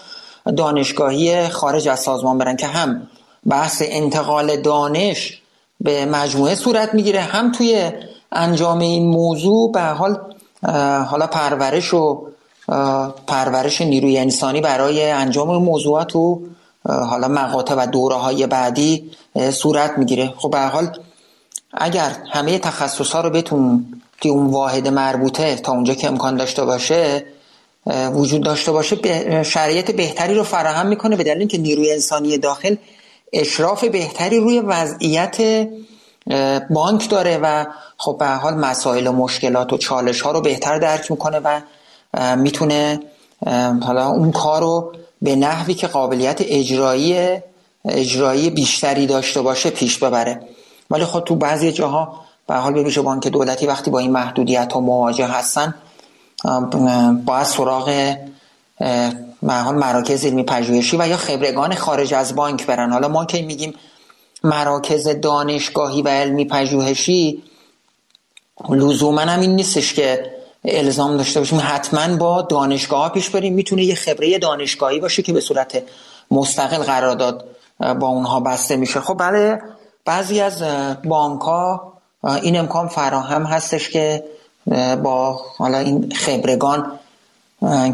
دانشگاهی 0.58 1.50
خارج 1.50 1.88
از 1.88 2.00
سازمان 2.00 2.38
برن 2.38 2.56
که 2.56 2.68
هم 2.68 3.08
بحث 3.50 3.84
انتقال 3.86 4.62
دانش 4.62 5.42
به 5.82 6.06
مجموعه 6.06 6.56
صورت 6.56 6.94
می‌گیره 6.94 7.22
هم 7.22 7.52
توی 7.52 7.92
انجام 8.32 8.80
این 8.80 9.08
موضوع 9.08 9.72
به 9.72 9.82
حال 9.82 10.35
حالا 11.08 11.28
پرورش 11.28 11.94
و 11.94 12.28
پرورش 13.28 13.82
نیروی 13.82 14.18
انسانی 14.18 14.62
برای 14.62 15.12
انجام 15.12 15.64
موضوعات 15.64 16.16
و 16.16 16.42
حالا 16.86 17.28
مقاطع 17.28 17.76
و 17.76 17.86
دوره 17.86 18.16
های 18.16 18.48
بعدی 18.48 19.12
صورت 19.52 19.98
می‌گیره. 19.98 20.34
خب 20.38 20.52
به 20.52 20.60
حال 20.60 20.98
اگر 21.74 22.16
همه 22.32 22.60
تخصص 22.60 23.12
ها 23.12 23.22
رو 23.22 23.30
بتون 23.30 23.86
توی 24.22 24.32
اون 24.32 24.48
واحد 24.48 24.88
مربوطه 24.88 25.56
تا 25.56 25.72
اونجا 25.72 25.94
که 25.94 26.08
امکان 26.08 26.36
داشته 26.36 26.66
باشه 26.66 27.26
وجود 28.14 28.44
داشته 28.44 28.72
باشه 28.72 29.44
شرایط 29.44 29.92
بهتری 29.92 30.36
رو 30.36 30.44
فراهم 30.44 30.88
می‌کنه 30.88 31.16
به 31.16 31.24
دلیل 31.24 31.40
اینکه 31.40 31.58
نیروی 31.58 31.92
انسانی 31.92 32.38
داخل 32.38 32.76
اشراف 33.34 33.84
بهتری 33.84 34.38
روی 34.38 34.60
وضعیت 34.60 35.68
بانک 36.70 37.10
داره 37.10 37.38
و 37.38 37.66
خب 37.98 38.16
به 38.20 38.28
حال 38.28 38.54
مسائل 38.54 39.08
و 39.08 39.12
مشکلات 39.12 39.74
و 39.74 39.78
چالش 39.78 40.22
ها 40.22 40.32
رو 40.32 40.42
بهتر 40.42 40.80
درک 40.80 41.12
می‌کنه 41.12 41.40
و 41.40 41.62
می‌تونه 42.36 43.00
حالا 43.82 44.08
اون 44.08 44.32
کار 44.32 44.62
رو 44.62 44.94
به 45.22 45.36
نحوی 45.36 45.74
که 45.74 45.88
قابلیت 45.88 46.38
اجرایی 46.42 47.40
اجرایی 47.86 48.50
بیشتری 48.50 49.08
داشته 49.08 49.42
باشه 49.42 49.70
پیش 49.70 49.98
ببره. 49.98 50.42
ولی 50.90 51.06
خب 51.06 51.20
تو 51.20 51.36
بعضی 51.36 51.72
جاها 51.72 52.22
به 52.48 52.56
حال 52.56 52.74
ببیشه 52.74 53.02
بانک 53.02 53.28
دولتی 53.28 53.68
وقتی 53.68 53.92
با 53.92 54.00
این 54.00 54.12
محدودیت 54.12 54.74
ها 54.74 54.80
مواجه 54.80 55.28
هستن 55.28 55.76
باید 57.26 57.44
سراغ 57.44 58.16
حال 59.48 59.76
مراکز 59.76 60.26
علمی 60.26 60.44
پژوهشی 60.44 60.98
و 60.98 61.08
یا 61.08 61.18
خبرگان 61.18 61.76
خارج 61.76 62.14
از 62.14 62.36
بانک 62.36 62.66
برن. 62.66 62.92
حالا 62.92 63.08
ما 63.08 63.26
که 63.26 63.42
میگیم 63.42 63.74
مراکز 64.46 65.08
دانشگاهی 65.08 66.02
و 66.02 66.08
علمی 66.08 66.46
پژوهشی 66.46 67.44
لزوما 68.70 69.22
هم 69.22 69.40
این 69.40 69.56
نیستش 69.56 69.94
که 69.94 70.36
الزام 70.66 71.18
داشته 71.18 71.40
باشیم. 71.40 71.62
حتما 71.64 72.18
با 72.18 72.42
دانشگاه 72.42 73.10
پیش 73.10 73.30
بریم. 73.30 73.54
می‌تونه 73.54 73.84
یه 73.84 73.96
خبره 73.96 74.40
دانشگاهی 74.40 75.00
باشه 75.00 75.22
که 75.22 75.34
به 75.34 75.42
صورت 75.42 75.84
مستقل 76.32 76.84
قرارداد 76.84 77.46
با 78.00 78.08
اونها 78.08 78.40
بسته 78.40 78.76
میشه. 78.76 79.00
خب 79.00 79.18
بله 79.18 79.62
بعضی 80.06 80.42
از 80.42 80.64
بانک 81.04 81.42
ها 81.42 81.94
این 82.24 82.60
امکان 82.60 82.88
فراهم 82.88 83.44
هستش 83.44 83.90
که 83.90 84.24
با 85.04 85.42
حالا 85.58 85.78
این 85.78 86.12
خبرگان 86.16 87.00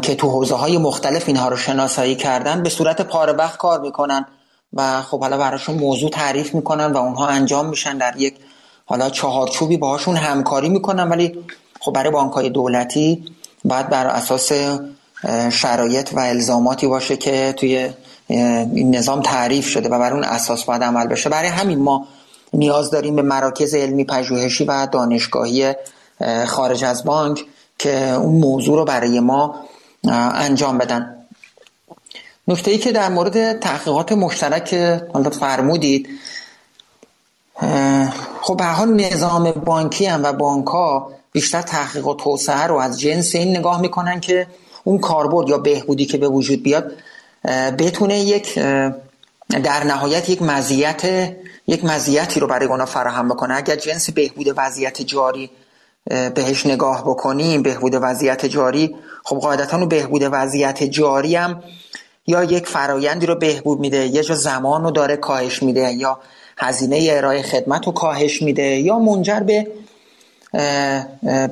که 0.02 0.14
تو 0.14 0.30
حوزه 0.30 0.54
های 0.54 0.78
مختلف 0.78 1.24
اینها 1.26 1.48
رو 1.48 1.56
شناسایی 1.56 2.14
کردن 2.14 2.62
به 2.62 2.68
صورت 2.68 3.00
پاره 3.00 3.32
وقت 3.32 3.56
کار 3.56 3.80
می‌کنن. 3.80 4.26
و 4.74 5.02
خب 5.02 5.20
حالا 5.20 5.38
براشون 5.38 5.74
موضوع 5.78 6.10
تعریف 6.10 6.54
می‌کنن 6.54 6.92
و 6.92 6.96
اونها 6.96 7.26
انجام 7.26 7.68
میشن 7.68 7.98
در 7.98 8.16
یک 8.16 8.34
حالا 8.86 9.10
چهارچوبی 9.10 9.76
باهاشون 9.76 10.16
همکاری 10.16 10.68
می‌کنن 10.68 11.08
ولی 11.08 11.38
خب 11.80 11.92
برای 11.92 12.10
بانک 12.10 12.32
های 12.32 12.50
دولتی 12.50 13.24
باید 13.64 13.88
بر 13.88 14.06
اساس 14.06 14.52
شرایط 15.50 16.10
و 16.12 16.20
الزاماتی 16.20 16.86
باشه 16.86 17.16
که 17.16 17.54
توی 17.56 17.90
این 18.26 18.96
نظام 18.96 19.22
تعریف 19.22 19.68
شده 19.68 19.88
و 19.88 19.98
بر 19.98 20.12
اون 20.12 20.24
اساس 20.24 20.64
باید 20.64 20.82
عمل 20.82 21.06
بشه. 21.06 21.28
برای 21.28 21.48
همین 21.48 21.78
ما 21.78 22.06
نیاز 22.52 22.90
داریم 22.90 23.16
به 23.16 23.22
مراکز 23.22 23.74
علمی 23.74 24.04
پژوهشی 24.04 24.64
و 24.64 24.86
دانشگاهی 24.86 25.74
خارج 26.46 26.84
از 26.84 27.04
بانک 27.04 27.44
که 27.78 28.10
اون 28.10 28.34
موضوع 28.34 28.76
رو 28.76 28.84
برای 28.84 29.20
ما 29.20 29.54
انجام 30.34 30.78
بدن. 30.78 31.21
نکته 32.48 32.70
ای 32.70 32.78
که 32.78 32.92
در 32.92 33.08
مورد 33.08 33.58
تحقیقات 33.58 34.12
مشترک 34.12 34.74
حالا 35.12 35.30
فرمودید 35.30 36.08
خب 38.42 38.56
به 38.56 38.64
حال 38.64 38.94
نظام 38.94 39.50
بانکی 39.50 40.06
هم 40.06 40.22
و 40.22 40.32
بانک 40.32 40.66
ها 40.66 41.12
بیشتر 41.32 41.62
تحقیق 41.62 42.06
و 42.06 42.14
توسعه 42.14 42.66
رو 42.66 42.76
از 42.76 43.00
جنس 43.00 43.34
این 43.34 43.56
نگاه 43.56 43.80
می‌کنن 43.80 44.20
که 44.20 44.46
اون 44.84 44.98
کاربرد 44.98 45.48
یا 45.48 45.58
بهبودی 45.58 46.06
که 46.06 46.18
به 46.18 46.28
وجود 46.28 46.62
بیاد 46.62 46.92
بتونه 47.78 48.20
یک 48.20 48.58
در 49.48 49.84
نهایت 49.84 50.28
یک 50.28 50.42
مزیت 50.42 51.32
یک 51.66 51.84
مزیتی 51.84 52.40
رو 52.40 52.46
برای 52.46 52.66
اونا 52.66 52.86
فراهم 52.86 53.28
بکنه. 53.28 53.56
اگر 53.56 53.76
جنس 53.76 54.10
بهبود 54.10 54.46
وضعیت 54.56 55.02
جاری 55.02 55.50
بهش 56.34 56.66
نگاه 56.66 57.02
بکنیم 57.02 57.62
بهبود 57.62 57.94
وضعیت 57.94 58.46
جاری 58.46 58.96
خب 59.24 59.36
قاعدتا 59.36 59.76
اون 59.76 59.88
بهبود 59.88 60.22
وضعیت 60.32 60.84
جاری 60.84 61.36
هم 61.36 61.62
یا 62.26 62.44
یک 62.44 62.66
فرایندی 62.66 63.26
رو 63.26 63.34
بهبود 63.34 63.80
میده 63.80 64.06
یه 64.06 64.22
جا 64.22 64.34
زمان 64.34 64.84
رو 64.84 64.90
داره 64.90 65.16
کاهش 65.16 65.62
میده 65.62 65.92
یا 65.92 66.18
هزینه 66.58 67.08
ارائه 67.10 67.42
خدمت 67.42 67.86
رو 67.86 67.92
کاهش 67.92 68.42
میده 68.42 68.62
یا 68.62 68.98
منجر 68.98 69.40
به 69.40 69.66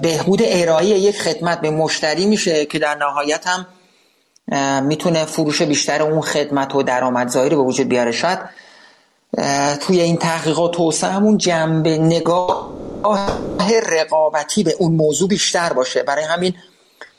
بهبود 0.02 0.40
ارائه 0.44 0.86
یک 0.86 1.22
خدمت 1.22 1.60
به 1.60 1.70
مشتری 1.70 2.26
میشه 2.26 2.66
که 2.66 2.78
در 2.78 2.94
نهایت 2.94 3.46
هم 3.46 3.66
می‌تونه 4.86 5.24
فروش 5.24 5.62
بیشتر 5.62 6.02
اون 6.02 6.20
خدمت 6.20 6.74
و 6.74 6.82
درآمدزایی 6.82 7.50
رو 7.50 7.56
به 7.56 7.62
وجود 7.62 7.88
بیاره. 7.88 8.12
شاید 8.12 8.38
توی 9.80 10.00
این 10.00 10.16
تحقیقات 10.16 10.72
توسعه 10.72 11.10
همون 11.10 11.38
جنبه 11.38 11.98
نگاه 11.98 12.70
رقابتی 13.86 14.62
به 14.62 14.76
اون 14.78 14.92
موضوع 14.92 15.28
بیشتر 15.28 15.72
باشه. 15.72 16.02
برای 16.02 16.24
همین 16.24 16.54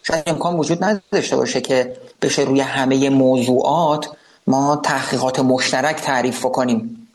شاید 0.03 0.23
امکان 0.29 0.55
وجود 0.55 0.83
نداشته 0.83 1.35
باشه 1.35 1.61
که 1.61 1.97
بشه 2.21 2.41
روی 2.41 2.61
همه 2.61 3.09
موضوعات 3.09 4.09
ما 4.47 4.75
تحقیقات 4.75 5.39
مشترک 5.39 5.95
تعریف 5.95 6.45
کنیم 6.45 7.07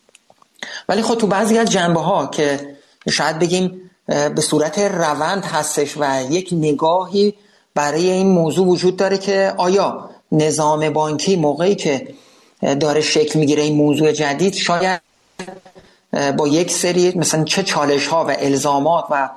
ولی 0.88 1.02
خب 1.02 1.14
تو 1.14 1.26
بعضی 1.26 1.58
از 1.58 1.70
جنبه 1.70 2.00
ها 2.00 2.26
که 2.26 2.76
شاید 3.10 3.38
بگیم 3.38 3.90
به 4.06 4.40
صورت 4.40 4.78
روند 4.78 5.44
هستش 5.44 5.96
و 5.96 6.22
یک 6.30 6.48
نگاهی 6.52 7.34
برای 7.74 8.10
این 8.10 8.26
موضوع 8.26 8.66
وجود 8.66 8.96
داره 8.96 9.18
که 9.18 9.54
آیا 9.56 10.10
نظام 10.32 10.90
بانکی 10.90 11.36
موقعی 11.36 11.74
که 11.74 12.14
داره 12.80 13.00
شکل 13.00 13.38
می‌گیره 13.38 13.62
این 13.62 13.76
موضوع 13.76 14.12
جدید 14.12 14.54
شاید 14.54 15.00
با 16.36 16.48
یک 16.48 16.70
سری 16.70 17.12
مثلا 17.16 17.44
چه 17.44 17.62
چالش 17.62 18.06
ها 18.06 18.24
و 18.24 18.36
الزامات 18.38 19.04
و 19.10 19.28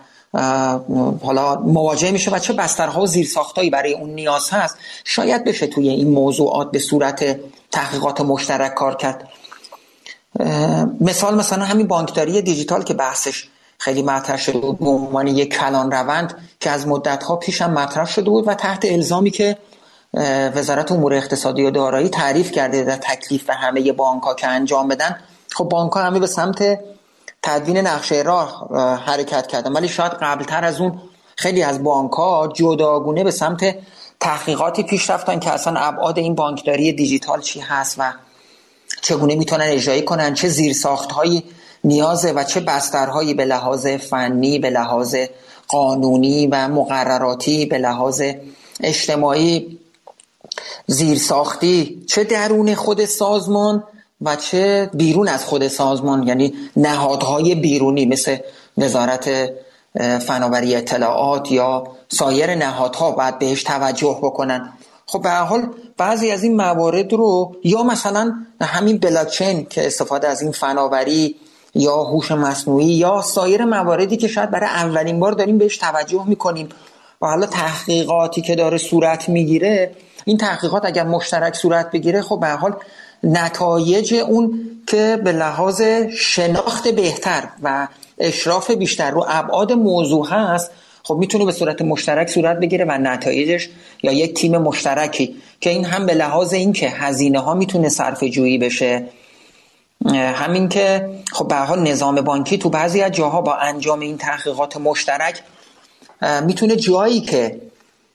حالا 1.23 1.55
مواجه 1.55 2.11
میشه 2.11 2.31
و 2.31 2.39
چه 2.39 2.53
بسترها 2.53 3.01
و 3.01 3.07
زیرساختهایی 3.07 3.69
برای 3.69 3.93
اون 3.93 4.09
نیاز 4.09 4.49
هست. 4.49 4.77
شاید 5.03 5.43
بشه 5.43 5.67
توی 5.67 5.89
این 5.89 6.09
موضوعات 6.09 6.71
به 6.71 6.79
صورت 6.79 7.39
تحقیقات 7.71 8.21
مشترک 8.21 8.73
کار 8.73 8.95
کرد. 8.95 9.27
مثال 11.01 11.35
مثلا 11.35 11.65
همین 11.65 11.87
بانکداری 11.87 12.41
دیجیتال 12.41 12.83
که 12.83 12.93
بحثش 12.93 13.47
خیلی 13.77 14.01
مطرح 14.01 14.37
شده 14.37 14.59
بود 14.59 14.79
به 14.79 14.89
عنوان 14.89 15.27
یک 15.27 15.53
کلان 15.53 15.91
روند 15.91 16.37
که 16.59 16.69
از 16.69 16.87
مدت 16.87 17.23
ها 17.23 17.35
پیش 17.35 17.61
هم 17.61 17.71
مطرح 17.71 18.05
شده 18.05 18.29
بود 18.29 18.47
و 18.47 18.53
تحت 18.53 18.85
الزامی 18.85 19.31
که 19.31 19.57
وزارت 20.55 20.91
امور 20.91 21.13
اقتصادی 21.13 21.65
و 21.65 21.71
دارایی 21.71 22.09
تعریف 22.09 22.51
کرده 22.51 22.83
در 22.83 22.95
تکلیف 22.95 23.43
به 23.43 23.53
همه 23.53 23.91
بانک 23.91 24.23
ها 24.23 24.33
که 24.33 24.47
انجام 24.47 24.87
بدن 24.87 25.19
خب 25.51 25.63
بانک 25.63 25.91
ها 25.91 26.03
همه 26.03 26.19
به 26.19 26.27
سمت 26.27 26.79
تدوین 27.43 27.77
نقشه 27.77 28.21
راه 28.21 28.69
حرکت 29.05 29.47
کردن. 29.47 29.71
ولی 29.73 29.87
شاید 29.87 30.11
قبلتر 30.11 30.65
از 30.65 30.81
اون 30.81 31.01
خیلی 31.35 31.63
از 31.63 31.83
بانک 31.83 32.11
ها 32.11 32.51
جداگونه 32.55 33.23
به 33.23 33.31
سمت 33.31 33.75
تحقیقاتی 34.19 34.83
پیش 34.83 35.09
رفتن 35.09 35.39
که 35.39 35.51
اصلا 35.51 35.79
ابعاد 35.79 36.19
این 36.19 36.35
بانکداری 36.35 36.93
دیجیتال 36.93 37.41
چی 37.41 37.59
هست 37.59 37.95
و 37.99 38.13
چگونه 39.01 39.35
می‌تونن 39.35 39.65
اجرایی 39.65 40.01
کنن 40.01 40.33
چه 40.33 40.49
زیرساخت 40.49 41.11
هایی 41.11 41.43
نیازه 41.83 42.31
و 42.31 42.43
چه 42.43 42.59
بسترهایی 42.59 43.33
به 43.33 43.45
لحاظ 43.45 43.87
فنی 43.87 44.59
به 44.59 44.69
لحاظ 44.69 45.15
قانونی 45.67 46.47
و 46.47 46.67
مقرراتی 46.67 47.65
به 47.65 47.77
لحاظ 47.77 48.21
اجتماعی 48.81 49.79
زیرساختی 50.87 52.03
چه 52.07 52.23
درون 52.23 52.75
خود 52.75 53.05
سازمان 53.05 53.83
و 54.21 54.35
چه 54.35 54.89
بیرون 54.93 55.27
از 55.27 55.45
خود 55.45 55.67
سازمان 55.67 56.27
یعنی 56.27 56.53
نهادهای 56.75 57.55
بیرونی 57.55 58.05
مثل 58.05 58.37
وزارت 58.77 59.29
فناوری 60.19 60.75
اطلاعات 60.75 61.51
یا 61.51 61.83
سایر 62.09 62.55
نهادها 62.55 63.11
باید 63.11 63.39
بهش 63.39 63.63
توجه 63.63 64.19
بکنن. 64.23 64.73
خب 65.05 65.21
به 65.21 65.29
حال 65.31 65.69
بعضی 65.97 66.31
از 66.31 66.43
این 66.43 66.55
موارد 66.55 67.13
رو 67.13 67.55
یا 67.63 67.83
مثلا 67.83 68.33
همین 68.61 68.97
بلاکچین 68.97 69.65
که 69.69 69.87
استفاده 69.87 70.27
از 70.27 70.41
این 70.41 70.51
فناوری 70.51 71.35
یا 71.75 72.03
هوش 72.03 72.31
مصنوعی 72.31 72.85
یا 72.85 73.21
سایر 73.21 73.65
مواردی 73.65 74.17
که 74.17 74.27
شاید 74.27 74.51
برای 74.51 74.69
اولین 74.69 75.19
بار 75.19 75.31
داریم 75.31 75.57
بهش 75.57 75.77
توجه 75.77 76.23
می‌کنیم 76.27 76.69
و 77.21 77.27
حالا 77.27 77.45
تحقیقاتی 77.45 78.41
که 78.41 78.55
داره 78.55 78.77
صورت 78.77 79.29
می‌گیره 79.29 79.91
این 80.25 80.37
تحقیقات 80.37 80.85
اگر 80.85 81.03
مشترک 81.03 81.55
صورت 81.55 81.91
بگیره 81.91 82.21
خب 82.21 82.39
به 82.39 82.47
حال 82.47 82.75
نتایج 83.23 84.13
اون 84.13 84.69
که 84.87 85.21
به 85.23 85.31
لحاظ 85.31 85.81
شناخت 86.17 86.87
بهتر 86.87 87.49
و 87.63 87.87
اشراف 88.17 88.71
بیشتر 88.71 89.11
رو 89.11 89.25
ابعاد 89.27 89.71
موضوع 89.71 90.27
هست 90.29 90.71
خب 91.03 91.15
می‌تونه 91.15 91.45
به 91.45 91.51
صورت 91.51 91.81
مشترک 91.81 92.29
صورت 92.29 92.59
بگیره 92.59 92.85
و 92.85 92.91
نتایجش 92.91 93.69
یا 94.03 94.11
یک 94.11 94.33
تیم 94.33 94.57
مشترکی 94.57 95.35
که 95.61 95.69
این 95.69 95.85
هم 95.85 96.05
به 96.05 96.13
لحاظ 96.13 96.53
اینکه 96.53 96.89
هزینه 96.89 97.39
ها 97.39 97.53
می‌تونه 97.53 97.89
صرف 97.89 98.23
جویی 98.23 98.57
بشه. 98.57 99.05
همین 100.11 100.69
که 100.69 101.09
خب 101.31 101.47
به 101.47 101.55
حال 101.55 101.79
نظام 101.79 102.21
بانکی 102.21 102.57
تو 102.57 102.69
بعضی 102.69 103.01
از 103.01 103.11
جاها 103.11 103.41
با 103.41 103.55
انجام 103.55 103.99
این 103.99 104.17
تحقیقات 104.17 104.77
مشترک 104.77 105.43
می‌تونه 106.45 106.75
جایی 106.75 107.21
که 107.21 107.61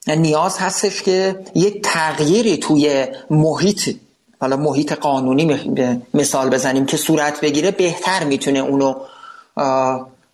نیاز 0.06 0.58
هستش 0.58 1.02
که 1.02 1.36
یک 1.54 1.82
تغییری 1.82 2.56
توی 2.56 3.06
محیط 3.30 3.96
حالا 4.44 4.56
محیط 4.56 4.92
قانونی 4.92 5.74
مثال 6.14 6.50
بزنیم 6.50 6.86
که 6.86 6.96
صورت 6.96 7.40
بگیره 7.40 7.70
بهتر 7.70 8.24
می‌تونه 8.24 8.58
اونو 8.58 8.94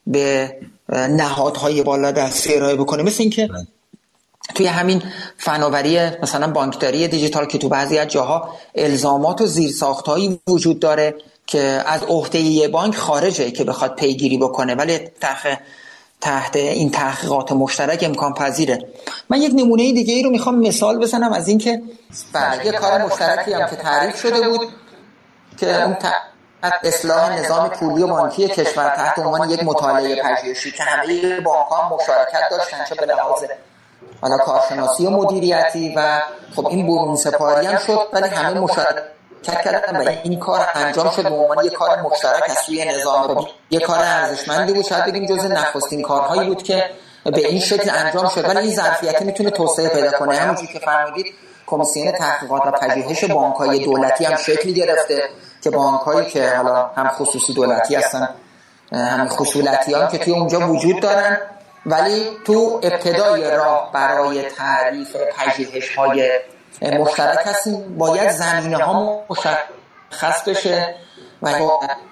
به 0.06 0.56
نهادهای 0.92 1.82
بالا 1.82 2.10
دستی 2.10 2.54
ارائه 2.54 2.76
بکنه 2.76 3.02
مثل 3.02 3.22
اینکه 3.22 3.46
بله. 3.46 3.66
توی 4.54 4.66
همین 4.66 5.02
فناوری 5.36 5.98
مثلا 6.22 6.50
بانکداری 6.50 7.08
دیجیتال 7.08 7.46
که 7.46 7.58
تو 7.58 7.68
بعضی 7.68 7.98
از 7.98 8.08
جاها 8.08 8.54
الزامات 8.74 9.40
و 9.40 9.46
زیرساختهایی 9.46 10.40
وجود 10.48 10.80
داره 10.80 11.14
که 11.46 11.82
از 11.86 12.02
عهده 12.02 12.38
یه 12.38 12.68
بانک 12.68 12.94
خارجه 12.94 13.50
که 13.50 13.64
بخواد 13.64 13.94
پیگیری 13.94 14.38
بکنه 14.38 14.74
ولی 14.74 14.98
تحت 16.20 16.56
این 16.56 16.90
تحقیقات 16.90 17.52
مشترک 17.52 17.98
امکان 18.02 18.34
پذیره. 18.34 18.78
من 19.28 19.42
یک 19.42 19.52
نمونه 19.54 19.92
دیگه 19.92 20.14
ای 20.14 20.22
رو 20.22 20.30
می‌خوام 20.30 20.58
مثال 20.58 20.98
بزنم 20.98 21.32
از 21.32 21.48
اینکه 21.48 21.82
بله 22.32 22.66
یه 22.66 22.72
کار 22.72 23.04
مشترکی 23.04 23.52
هم 23.52 23.70
که 23.70 23.76
تعریف 23.76 24.20
شده 24.20 24.48
بود 24.48 24.68
که 25.56 25.84
اون 25.84 25.96
اصلاح 26.82 27.38
نظام 27.38 27.68
پولی 27.68 28.02
و 28.02 28.06
بانکی 28.06 28.48
کشور 28.48 28.88
تحت 28.88 29.18
عنوان 29.18 29.50
یک 29.50 29.64
مطالعه 29.64 30.22
پژوهشی 30.22 30.70
که 30.70 30.82
همه 30.82 31.40
بانک 31.40 31.66
ها 31.66 31.96
مشارکت 31.96 32.42
داشتن 32.50 32.84
چه 32.84 32.94
به 32.94 33.06
لحاظ 33.06 33.44
حالا 34.20 34.36
کارشناسی 34.36 35.06
و 35.06 35.10
مدیریتی 35.10 35.94
و 35.96 36.20
خب 36.56 36.66
این 36.66 36.86
برون 36.86 37.16
سپاری 37.16 37.66
هم 37.66 37.78
شد 37.78 37.98
ولی 38.12 38.28
همه 38.28 38.60
مشارکت 38.60 39.19
کردن 39.42 40.06
و 40.06 40.10
این 40.22 40.38
کار 40.38 40.68
انجام 40.74 41.10
شد 41.10 41.22
به 41.22 41.34
عنوان 41.34 41.64
یک 41.64 41.72
کار 41.72 42.00
مشترک 42.00 42.42
از 42.50 42.58
سوی 42.58 42.84
نظام 42.84 43.46
یک 43.70 43.82
کار 43.82 43.98
ارزشمندی 43.98 44.72
بود. 44.72 44.84
شاید 44.84 45.04
بگیم 45.04 45.26
جز 45.26 45.44
نخستین 45.44 46.02
کارهایی 46.02 46.48
بود 46.48 46.62
که 46.62 46.90
به 47.24 47.48
این 47.48 47.60
شکل 47.60 47.90
انجام 47.90 48.28
شد. 48.28 48.48
ولی 48.48 48.58
این 48.58 48.74
ظرفیت 48.74 49.22
می‌تونه 49.22 49.50
توسعه 49.50 49.88
پیدا 49.88 50.10
کنه. 50.10 50.36
همونجوری 50.36 50.72
که 50.72 50.78
فرمودید 50.78 51.34
کمیسیون 51.66 52.12
تحقیقات 52.12 52.66
و 52.66 52.70
پژوهش 52.70 53.24
بانک‌های 53.24 53.84
دولتی 53.84 54.24
هم 54.24 54.36
شکل 54.36 54.70
گرفته 54.70 55.22
که 55.62 55.70
بانک‌هایی 55.70 56.30
که 56.30 56.50
حالا 56.50 56.90
هم 56.96 57.08
خصوصی 57.08 57.54
دولتی 57.54 57.94
هستن 57.94 58.28
هم 58.92 59.28
خصولتی 59.28 59.94
هم 59.94 60.08
که 60.08 60.18
توی 60.18 60.32
اونجا 60.32 60.68
وجود 60.68 61.00
دارن. 61.00 61.38
ولی 61.86 62.30
تو 62.46 62.80
ابتدای 62.82 63.50
راه 63.50 63.90
برای 63.92 64.42
تعریف 64.42 65.16
پژوهش 65.16 65.96
های 65.96 66.30
مشترک 66.82 67.38
هستیم. 67.44 67.98
باید 67.98 68.30
زمینه 68.30 68.84
ها 68.84 69.24
مشخص 69.30 70.48
بشه 70.48 70.94
و 71.42 71.48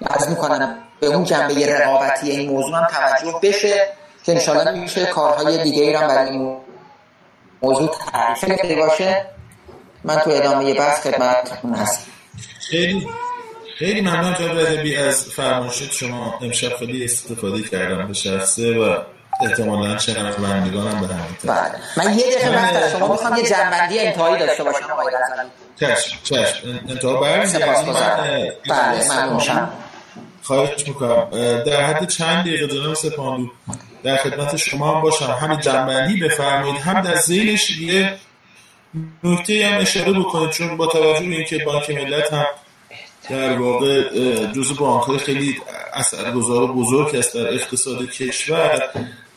از 0.07 0.31
می‌کنم 0.31 0.79
به 1.01 1.07
اون 1.07 1.25
جنبه 1.25 1.77
رقابتی 1.77 2.31
این 2.31 2.51
موضوع 2.51 2.77
هم 2.77 2.87
توجه 2.87 3.39
بشه 3.43 3.89
که 4.25 4.33
انشالله 4.33 4.81
میشه 4.81 5.07
کارهای 5.07 5.63
دیگه 5.63 5.83
ای 5.83 5.95
هم 5.95 6.09
برای 6.09 6.31
این 6.31 6.57
موضوع 7.63 7.97
تعریف 8.13 8.79
باشه. 8.79 9.27
من 10.05 10.17
تو 10.17 10.31
ادامه 10.31 10.75
بحث 10.75 11.07
خدمتتون 11.07 11.75
هستم. 11.75 12.11
خیلی 12.61 13.09
خیلی 13.79 14.01
ممنون 14.01 14.35
جناب 14.35 15.07
از 15.09 15.25
فرمایشات 15.25 15.91
شما 15.91 16.39
امشب 16.43 16.77
خیلی 16.77 17.05
استفاده 17.05 17.63
کردم 17.63 18.07
به 18.07 18.15
شخصه 18.15 18.79
و 18.79 18.99
احتمالا 19.41 19.99
شنوندگانم 19.99 21.01
به 21.01 21.07
همین 21.07 21.37
بله. 21.45 21.73
من 21.97 22.19
یه 22.19 22.25
دقیقه 22.25 22.55
وقت 22.57 22.93
شما 22.93 23.13
می‌خوام 23.13 23.37
یه 23.37 23.49
جنبندی 23.49 23.99
انتهایی 23.99 24.47
داشته 24.47 24.65
باشم 24.65 24.91
آقای 24.93 25.07
رضوی. 25.07 25.51
چشم 25.81 26.19
چشم. 26.25 26.81
انتها 26.89 27.21
برمیگردیم. 27.21 27.95
بله 28.71 29.13
ممنون. 29.13 29.69
خواهش 30.43 30.89
می‌کنم. 30.89 31.29
در 31.67 31.85
حد 31.85 32.09
چند 32.09 32.45
دقیقه 32.45 32.69
جناب 32.69 32.95
سپاندو 32.95 33.51
در 34.03 34.17
خدمت 34.17 34.57
شما 34.57 34.95
هم 34.95 35.01
باشم. 35.01 35.39
همین 35.41 35.61
جنبندی 35.61 36.21
بفرمایید. 36.21 36.77
هم 36.77 37.01
در 37.01 37.15
زیلش 37.15 37.79
یه 37.81 38.17
نکته 39.25 39.67
هم 39.67 39.81
اشاره 39.81 40.13
بکنید 40.13 40.51
چون 40.51 40.77
با 40.77 40.87
توجه 40.87 41.27
به 41.27 41.35
اینکه 41.35 41.59
بانک 41.59 41.91
ملت 41.91 42.33
هم 42.33 42.47
در 43.31 43.59
واقع 43.59 44.03
جزو 44.47 44.75
بانک 44.75 45.03
های 45.03 45.19
خیلی 45.19 45.61
اثرگذار 45.93 46.63
و 46.63 46.75
بزرگ 46.75 47.17
است 47.17 47.35
در 47.35 47.55
اقتصاد 47.55 48.11
کشور 48.11 48.83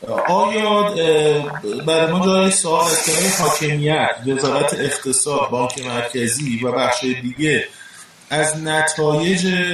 آیا 0.08 0.96
برای 1.88 2.12
ما 2.12 2.26
جای 2.26 2.52
سوال 2.52 2.92
حاکمیت 3.40 4.10
وزارت 4.28 4.74
اقتصاد 4.74 5.50
بانک 5.50 5.86
مرکزی 5.86 6.66
و 6.66 6.72
بخش 6.72 7.04
دیگه 7.04 7.66
از 8.30 8.64
نتایج 8.64 9.74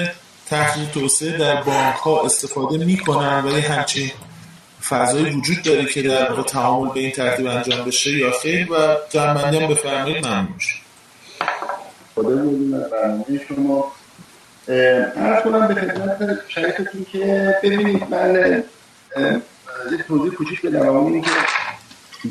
تحقیق 0.49 0.91
توسعه 0.91 1.37
در 1.37 1.61
بانک 1.61 1.95
ها 1.95 2.21
استفاده 2.21 2.85
می‌کنن 2.85 3.43
ولی 3.45 3.61
همچین 3.61 4.11
فضایی 4.89 5.35
وجود 5.35 5.61
داره 5.61 5.85
که 5.85 6.01
در 6.01 6.29
واقع 6.29 6.43
تعامل 6.43 6.93
به 6.93 6.99
این 6.99 7.11
ترتیب 7.11 7.47
انجام 7.47 7.85
بشه 7.85 8.11
یا 8.11 8.31
خیر 8.31 8.71
و 8.71 8.97
جنبندی 9.09 9.57
هم 9.57 9.67
بفرمایید 9.67 10.27
ممنون 10.27 10.47
میشه 10.55 10.75
خدا 12.15 12.29
شما. 13.47 13.91
ارز 14.67 15.43
کنم 15.43 15.67
به 15.67 15.73
خدمت 15.73 16.39
شریفتون 16.47 17.05
که 17.11 17.55
ببینید 17.63 18.03
من 18.09 18.63
یه 19.91 20.03
توضیح 20.03 20.33
کوچیک 20.33 20.65
بدم. 20.65 20.97
اینه 20.97 21.21
که 21.21 21.29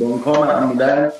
بانک 0.01 0.23
ها 0.23 0.45
معمولا 0.45 1.12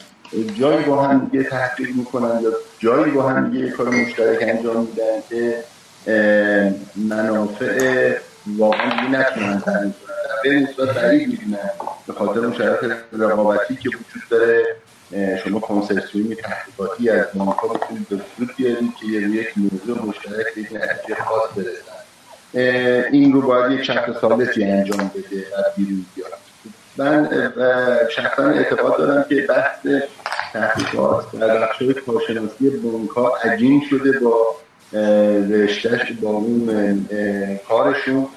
جایی 0.58 0.84
با 0.84 1.02
هم 1.02 1.28
دیگه 1.32 1.44
تحقیق 1.44 1.88
می‌کنن 1.96 2.40
یا 2.42 2.50
جایی 2.78 3.12
با 3.12 3.22
هم 3.22 3.50
دیگه 3.50 3.70
کار 3.70 3.88
مشترک 3.88 4.38
انجام 4.42 4.86
میدن 4.86 5.22
که 5.28 5.64
منافع 6.96 8.16
واقعا 8.46 8.90
دیگه 8.90 9.20
نتونن 9.20 9.60
تنظیم 9.60 9.94
کنن 10.06 10.16
به 10.44 10.50
نسبت 10.50 10.94
بعید 10.94 11.28
می‌بینن 11.28 11.70
به 12.06 12.12
خاطر 12.12 12.38
اون 12.40 12.54
شرایط 12.54 12.92
رقابتی 13.12 13.76
که 13.76 13.88
وجود 13.88 14.22
داره 14.30 14.64
شما 15.44 15.60
کنسرسیومی 15.60 16.36
تحقیقاتی 16.36 17.10
از 17.10 17.26
بانک 17.34 17.56
ها 17.58 17.68
بتونید 17.68 18.08
به 18.08 18.16
وجود 18.16 18.56
بیارید 18.56 18.94
که 19.00 19.06
یک 19.06 19.48
موضوع 19.56 20.06
مشترک 20.06 20.54
به 20.54 20.60
یک 20.60 20.72
نتیجه 20.72 21.14
خاص 21.24 21.50
برسن 21.56 21.95
این 23.12 23.32
رو 23.32 23.40
باید 23.42 23.72
یک 23.72 23.82
شخص 23.82 24.10
ثالثی 24.20 24.64
انجام 24.64 25.10
بده 25.14 25.46
از 25.58 25.64
بیرون 25.76 26.06
بیاد 26.14 26.30
من 26.96 27.28
شخصا 28.16 28.42
اعتقاد 28.42 28.98
دارم 28.98 29.24
که 29.28 29.46
بحث 29.48 29.86
تحقیقات 30.52 31.36
در 31.40 31.60
بخش 31.60 31.82
کارشناسی 32.06 32.70
بانک 32.70 33.10
ها 33.10 33.36
عجین 33.44 33.82
شده 33.90 34.18
با 34.18 34.56
رشتهش 35.50 36.12
با 36.12 36.30
اون 36.30 37.08
کارشون 37.68 38.28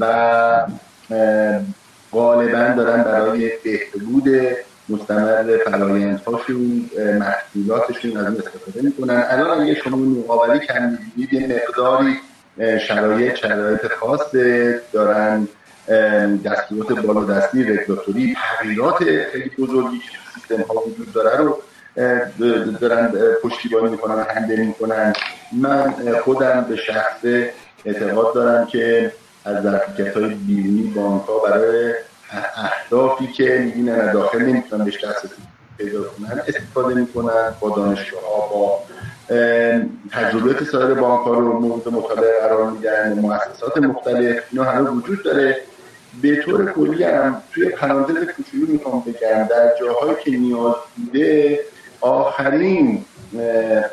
و 0.00 0.66
غالبا 2.12 2.74
دارن 2.76 3.02
برای 3.02 3.50
بهبود 3.64 4.28
مستمر 4.88 5.58
فرایندهاشون 5.64 6.90
محصولاتشون 7.18 8.16
از 8.16 8.38
استفاده 8.38 8.82
می‌کنن. 8.82 9.24
الان 9.28 9.60
اگه 9.60 9.74
شما 9.74 9.96
مقابلی 9.96 10.58
کم 10.58 10.98
یه 11.16 11.46
مقداری 11.46 12.16
شرایط 12.58 13.34
شرایط 13.34 13.86
خاص 13.86 14.34
دارن 14.92 15.48
دستورات 16.44 16.92
بالادستی 17.06 17.64
رگولاتوری 17.64 18.36
تغییرات 18.58 18.96
خیلی 19.32 19.50
بزرگی 19.58 19.98
که 19.98 20.08
سیستم 20.34 20.62
ها 20.62 20.74
وجود 20.74 21.12
داره 21.12 21.36
رو 21.36 21.62
دارن 22.80 23.12
پشتیبانی 23.42 23.90
می‌کنن 23.90 24.26
هندل 24.30 24.60
می‌کنن. 24.60 25.12
من 25.52 25.94
خودم 26.24 26.66
به 26.68 26.76
شخص 26.76 27.24
اعتقاد 27.84 28.34
دارم 28.34 28.66
که 28.66 29.12
از 29.44 29.62
ظرفیت 29.62 30.16
های 30.16 30.34
بیرونی 30.34 30.82
بانک 30.82 31.22
ها 31.22 31.38
برای 31.38 31.94
اهدافی 32.56 33.26
که 33.26 33.58
می‌بینن 33.64 34.12
داخل 34.12 34.42
نمی‌تونن 34.42 34.84
بهش 34.84 35.04
دسترسی 35.04 35.42
پیدا 35.78 36.02
کنن 36.02 36.42
استفاده 36.48 36.94
می‌کنن 36.94 37.54
با 37.60 37.76
دانشگاه 37.76 38.22
ها 38.22 38.48
با 38.48 38.78
تجربه 40.12 40.64
سایر 40.64 40.94
بانک 40.94 41.26
ها 41.26 41.34
رو 41.34 41.60
مورد 41.60 41.88
مطالعه 41.88 42.40
قرار 42.40 42.70
میدن 42.70 43.18
مؤسسات 43.18 43.78
مختلف 43.78 44.42
اینا 44.52 44.64
همه 44.64 44.90
وجود 44.90 45.22
داره. 45.22 45.56
به 46.22 46.36
طور 46.36 46.72
کلی 46.72 47.04
هم 47.04 47.42
توی 47.54 47.68
پرانتز 47.68 48.14
کوچولو 48.14 48.66
می‌خوام 48.66 49.00
بگم 49.00 49.48
در 49.50 49.70
جاهایی 49.80 50.16
که 50.24 50.30
نیاز 50.30 50.74
بوده 50.96 51.60
آخرین 52.00 53.04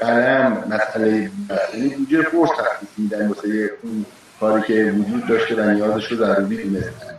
قلم 0.02 0.64
مسئله 0.70 1.32
یعنی 1.76 1.90
بودجه 1.90 2.22
فورس 2.22 2.50
تخصیص 2.50 2.90
میدن 2.98 3.28
واسه 3.28 3.70
اون 3.84 4.06
کاری 4.40 4.62
که 4.62 4.94
وجود 4.98 5.28
داشته 5.28 5.56
و 5.56 5.70
نیازش 5.70 6.12
رو 6.12 6.18
ضروری 6.18 6.64
دونستن 6.64 7.16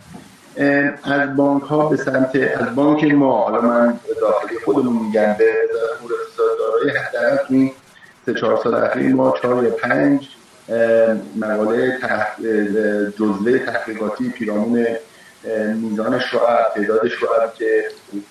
از 1.05 1.37
بانک 1.37 1.63
ها 1.63 1.89
به 1.89 1.97
سمت 1.97 2.37
از 2.37 2.75
بانک 2.75 3.05
ما 3.05 3.43
حالا 3.45 3.61
من 3.61 4.01
داخلی 4.21 4.59
خودمون 4.65 5.07
میگم 5.07 5.37
به 5.39 5.53
دارایی 6.59 6.99
حداقل 6.99 7.69
سه 8.33 8.41
چهار 8.41 8.61
سال 8.65 8.75
اخیر 8.75 9.15
ما 9.15 9.35
چهار 9.43 9.65
یا 9.65 9.71
پنج 9.71 10.29
مقاله 11.37 11.99
تحت 11.99 12.43
جزوه 13.19 13.59
تحقیقاتی 13.59 14.29
پیرامون 14.29 14.87
میزان 15.75 16.19
شعب 16.19 16.73
تعداد 16.75 17.09
شعب 17.09 17.55
که 17.59 17.85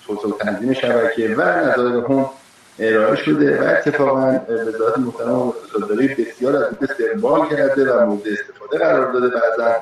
توسعه 0.06 0.32
تنظیم 0.40 0.72
شبکه 0.72 1.34
و 1.34 1.42
نظایر 1.42 2.04
هم 2.04 2.30
ارائه 2.78 3.16
شده 3.16 3.62
و 3.62 3.68
اتفاقا 3.68 4.40
وزارت 4.48 4.98
محترم 4.98 5.32
اقتصادداری 5.32 6.08
بسیار 6.08 6.56
از 6.56 6.64
استقبال 6.82 7.48
کرده 7.48 7.92
و 7.92 8.06
مورد 8.06 8.22
استفاده 8.28 8.78
قرار 8.78 9.12
داده 9.12 9.28
بعضا. 9.28 9.76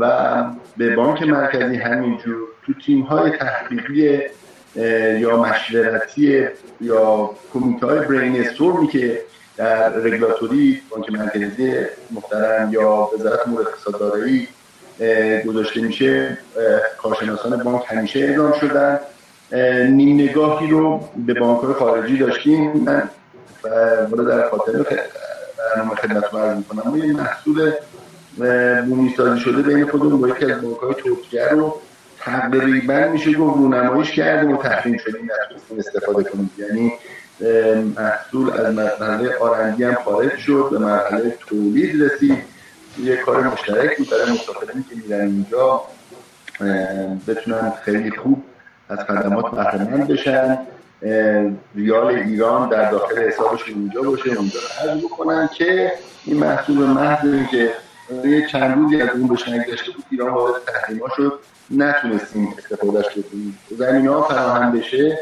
و 0.00 0.44
به 0.76 0.96
بانک 0.96 1.22
مرکزی 1.22 1.76
همینجور 1.76 2.36
تو 2.66 2.72
تیم 2.86 3.02
های 3.02 3.30
تحقیقی 3.30 4.20
یا 5.20 5.36
مشورتی 5.36 6.46
یا 6.80 7.30
کمیته 7.54 7.86
های 7.86 7.98
برین 7.98 8.44
که 8.92 9.22
در 9.56 9.88
رگولاتوری 9.88 10.82
بانک 10.90 11.12
مرکزی 11.12 11.74
محترم 12.10 12.72
یا 12.72 13.10
وزارت 13.14 13.46
امور 13.46 13.60
اقتصاد 13.60 14.00
دارایی 14.00 14.48
گذاشته 15.46 15.80
میشه 15.80 16.38
کارشناسان 16.98 17.62
بانک 17.62 17.82
همیشه 17.86 18.18
اعلام 18.18 18.52
شدن. 18.52 19.00
نیم 19.90 20.20
نگاهی 20.20 20.70
رو 20.70 21.08
به 21.26 21.34
بانک 21.34 21.76
خارجی 21.76 22.18
داشتیم. 22.18 22.72
من 22.72 23.08
در 24.28 24.48
خاطر 24.50 24.72
برنامه 25.58 25.94
خدمت 25.94 26.24
رو 26.32 26.56
می‌کنم 26.56 26.90
ما 26.90 26.98
یه 26.98 27.12
محصول 27.12 27.72
بومی 28.88 29.14
شده 29.44 29.62
بین 29.62 29.86
خودمون 29.86 30.20
با 30.20 30.28
یکی 30.28 30.44
از 30.44 30.62
بانک 30.62 30.76
های 30.76 30.94
ترکیه 30.94 31.48
رو 31.48 31.80
تقریبا 32.18 33.08
میشه 33.12 33.32
گفت 33.32 33.56
رونماییش 33.56 34.12
کردیم 34.12 34.52
و 34.52 34.62
تحریم 34.62 34.98
شدیم 34.98 35.28
نتونستیم 35.44 35.78
استفاده 35.78 36.30
کنیم. 36.30 36.50
یعنی 36.58 36.92
محصول 37.96 38.50
از 38.50 38.74
مرحله 38.74 39.36
آرندی 39.36 39.84
هم 39.84 39.94
خارج 39.94 40.36
شد 40.36 40.68
به 40.70 40.78
مرحله 40.78 41.38
تولید 41.46 42.02
رسید. 42.02 42.38
یه 42.98 43.16
کار 43.16 43.42
مشترک 43.42 43.98
بود 43.98 44.10
برای 44.10 44.30
مسافرینی 44.32 44.84
که 44.90 44.96
میرن 44.96 45.20
اینجا. 45.20 45.82
بتونن 47.28 47.72
خیلی 47.84 48.10
خوب 48.10 48.44
از 48.88 48.98
خدمات 48.98 49.50
بهرهمند 49.50 50.08
بشن. 50.08 50.58
ریال 51.74 52.06
ایران 52.06 52.68
در 52.68 52.90
داخل 52.90 53.18
حسابشون 53.18 53.74
اونجا 53.74 54.02
باشه 54.02 54.30
اونجا 54.30 54.58
رو 54.84 55.08
بکنن 55.08 55.48
که 55.54 55.92
این 56.24 56.36
محصول 56.36 56.76
محض 56.76 57.50
که 57.50 57.70
یه 58.24 58.48
چند 58.48 58.78
روزی 58.78 59.02
از 59.02 59.08
اون 59.10 59.28
بهش 59.28 59.48
نگذشته 59.48 59.92
بود 59.92 60.04
ایران 60.10 60.34
وارد 60.34 60.62
تحریما 60.66 61.08
شد 61.16 61.38
نتونستیم 61.70 62.54
استفادهش 62.58 63.06
بکنیم 63.06 63.58
زمین 63.78 64.08
ها 64.08 64.22
فراهم 64.22 64.72
بشه. 64.72 65.18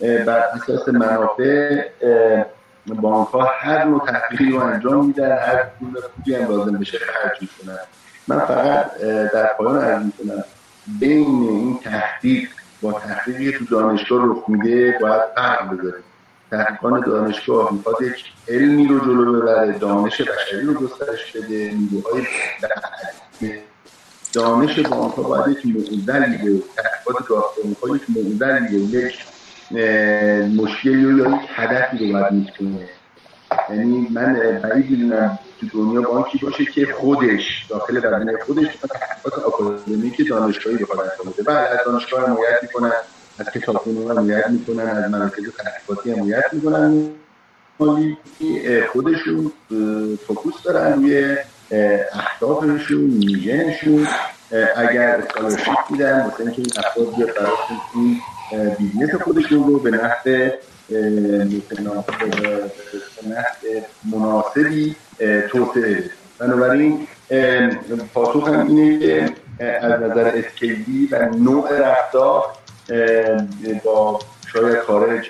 بر 0.00 0.38
اساس 0.38 0.88
منافع 0.88 1.82
بانک 2.86 3.28
ها 3.28 3.50
هر 3.58 3.84
نوع 3.84 4.06
تحقیقی 4.06 4.50
رو 4.50 4.58
انجام 4.58 5.06
میدن 5.06 5.30
هر 5.38 5.64
پول 5.64 6.00
خوبی 6.16 6.34
هم 6.34 6.50
لازم 6.50 6.78
بشه 6.78 6.98
خرج 6.98 7.38
می‌کنن. 7.40 7.78
من 8.28 8.38
فقط 8.38 8.98
در 9.32 9.46
پایان 9.58 9.78
عرض 9.78 10.02
می‌کنم 10.02 10.44
بین 11.00 11.48
این 11.48 11.80
تحقیق 11.84 12.48
با 12.82 12.92
تحقیقی 12.92 13.52
تو 13.52 13.64
دانشگاه 13.64 14.26
رخ 14.26 14.48
میده 14.48 14.98
باید 15.00 15.22
فرق 15.34 15.72
بذاریم. 15.72 16.04
تحقیقان 16.50 17.00
دانشگاه 17.00 17.72
می‌خواد 17.72 17.96
یک 18.02 18.24
علمی 18.48 18.86
رو 18.86 19.00
جلو 19.00 19.40
ببره 19.40 19.78
دانش 19.78 20.20
بشری 20.20 20.66
رو 20.66 20.74
گسترش 20.74 21.36
بده 21.36 21.72
نیروهای 21.74 22.26
دانش 24.32 24.78
بانک 24.78 25.14
ها 25.14 25.22
باید 25.22 25.48
یک 25.48 25.66
معضلی 25.66 26.36
به 26.36 26.62
تحقیقات 26.76 27.28
دانشگاه 27.28 27.96
یک 27.96 28.02
معضلی 28.16 28.76
یک 28.76 29.24
مشکلی 30.56 31.04
رو 31.04 31.18
یا 31.18 31.28
یک 31.28 31.48
هدفی 31.54 32.06
رو 32.06 32.12
باید 32.12 32.32
می‌تونه. 32.32 32.88
یعنی 33.70 34.08
من 34.10 34.60
بعید 34.62 34.90
می‌دونم 34.90 35.38
تو 35.60 35.66
دنیا 35.66 36.00
بانکی 36.00 36.38
باشه 36.38 36.64
که 36.64 36.86
خودش 36.86 37.66
داخل 37.68 38.00
بدنه 38.00 38.32
خودش 38.46 38.66
تحقیقات 39.24 40.16
که 40.16 40.24
دانشگاهی 40.24 40.76
بخواد 40.76 41.00
انجام 41.00 41.32
بده 41.32 41.42
بله 41.42 41.56
از 41.58 41.78
دانشگاه 41.86 42.26
حمایت 42.26 42.62
می‌کنن 42.62 42.92
از 43.38 43.50
کتابخونه 43.50 44.20
حمایت 44.20 44.48
می‌کنن 44.50 44.88
از 44.88 45.10
مراکز 45.10 45.44
تحقیقاتی 45.58 46.10
حمایت 46.10 46.44
می‌کنن. 46.52 47.10
خودشون 48.92 49.52
focus 50.26 50.54
دارن 50.64 50.92
روی 50.92 51.36
اهدافشون 52.12 53.00
vision 53.00 53.58
شون. 53.58 54.06
اگر 54.76 55.08
scholarship 55.08 55.78
میدن 55.90 56.24
واسه 56.24 56.40
اینکه 56.40 56.58
این 56.58 56.70
افراد 56.76 57.16
بیاد 57.16 57.28
براشون 57.28 57.76
business 58.78 59.14
خودشون 59.14 59.66
رو 59.66 59.78
به 59.78 59.90
نحو 59.90 60.50
مناسبی 64.04 64.96
توسعه. 65.48 66.10
بنابراین 66.38 67.06
پاسخ 68.14 68.48
هم 68.48 68.66
اینه 68.66 68.98
که 68.98 69.34
از 69.60 70.02
نظر 70.02 70.32
skill 70.34 70.96
ی 70.96 71.08
و 71.12 71.28
نوع 71.28 71.78
رفتار 71.78 72.42
با 73.84 74.18
شاید 74.52 74.80
خارج 74.80 75.26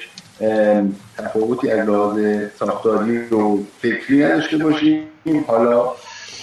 تفاوتی 1.18 1.70
از 1.70 1.88
لحاظ 1.88 2.18
ساختاری 2.58 3.18
و 3.18 3.58
فکری 3.82 4.24
نداشته 4.24 4.56
باشیم. 4.56 5.02
حالا 5.46 5.92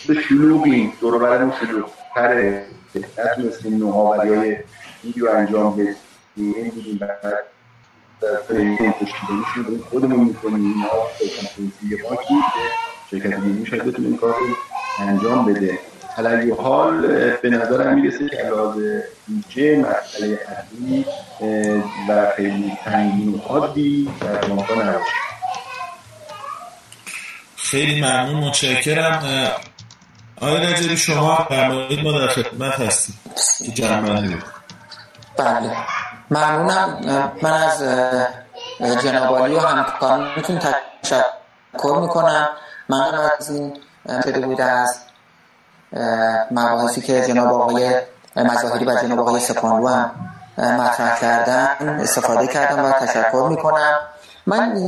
به 0.08 0.14
شلوغی 0.14 0.94
دور 1.02 1.18
برمون 1.20 1.54
شلوغ 1.60 1.90
تره 2.16 2.66
نتونستیم 3.18 3.78
نوآوری 3.78 4.36
های 4.36 4.58
رو 5.18 5.30
انجام 5.30 5.74
بدیم. 5.76 5.96
باکی 12.04 12.34
شرکت 13.12 13.40
بیرون 13.40 13.66
شاید 13.66 13.84
بتونه 13.84 14.08
این 14.08 14.18
کار 14.18 14.36
انجام 15.00 15.46
بده 15.46 15.80
علی 16.18 16.52
حال 16.52 17.02
به 17.42 17.50
نظرم 17.50 17.96
می‌رسه 17.96 18.30
که 18.30 18.38
علاوه 18.38 19.04
بودجه 19.28 19.78
مسئله 19.78 20.40
اصلی 20.48 21.06
و 22.10 22.32
خیلی 22.36 22.72
سنگین 22.86 23.34
و 23.34 23.38
حادی 23.38 24.10
در 24.22 24.48
بانکها 24.48 24.84
نباشه 24.84 25.12
خیلی 27.56 28.02
ممنون 28.02 28.44
متشکرم. 28.44 29.52
آقای 30.42 30.68
نجری 30.68 30.98
شما 30.98 31.36
فرمایید 31.50 32.00
ما 32.00 32.20
در 32.20 32.28
خدمت 32.28 32.80
هستیم 32.80 33.16
که 33.76 33.88
بله. 35.38 35.72
ممنونم 36.34 37.02
من 37.42 37.54
از 37.54 37.84
جناب 39.04 39.38
عالی 39.38 39.56
و 39.56 39.60
همکارانتون 39.60 40.60
تشکر 41.04 42.00
می‌کنم. 42.00 42.50
من 42.90 43.14
از 43.40 43.50
این 43.50 43.78
شده 44.24 44.40
بوده 44.40 44.64
از 44.64 45.00
مباحثی 46.52 47.02
که 47.02 47.22
جناب 47.22 47.62
آقای 47.62 48.02
مظاهری 48.36 48.86
و 48.86 49.02
جناب 49.02 49.20
آقای 49.20 49.40
سپانلو 49.40 49.88
هم 49.88 50.12
مطرح 50.58 51.20
کردن 51.20 52.00
استفاده 52.02 52.48
کردم 52.48 52.86
و 52.86 52.92
تشکر 52.92 53.48
می‌کنم. 53.50 54.00
من 54.46 54.82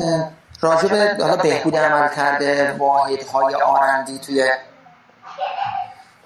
راجع 0.61 0.87
به 0.87 1.23
حالا 1.23 1.35
بهبود 1.35 1.77
عمل 1.77 2.09
کرده 2.09 2.75
واحد 2.79 3.27
های 3.33 3.55
آرندی 3.55 4.19
توی 4.19 4.49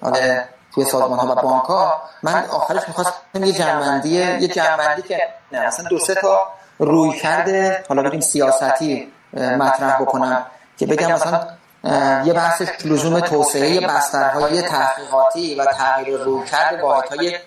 حالا 0.02 0.40
توی 0.74 0.84
سازمان 0.84 1.18
ها 1.18 1.32
و 1.32 1.34
بانک 1.34 1.64
ها 1.64 2.02
من 2.22 2.44
آخرش 2.46 2.88
می‌خواستم 2.88 3.44
یه 3.44 3.52
جنبندی 3.52 4.08
یه 4.08 4.48
جنبندی 4.48 5.02
که 5.02 5.18
نه 5.52 5.58
اصلا 5.58 5.88
دو 5.88 5.98
سه 5.98 6.14
تا 6.14 6.46
روی 6.78 7.18
کرده. 7.18 7.84
حالا 7.88 8.02
بگیم 8.02 8.20
سیاستی 8.20 9.12
مطرح 9.32 10.02
بکنم. 10.02 10.46
که 10.78 10.86
بگم 10.86 11.12
مثلا 11.12 11.46
یه 12.24 12.32
بحثش 12.32 12.68
لزوم 12.84 13.20
توسعه 13.20 13.86
بسترهای 13.86 14.62
تحقیقاتی 14.62 15.54
و 15.54 15.64
تغییر 15.64 16.18
رویکرد 16.18 16.80
واحدهای 16.80 17.38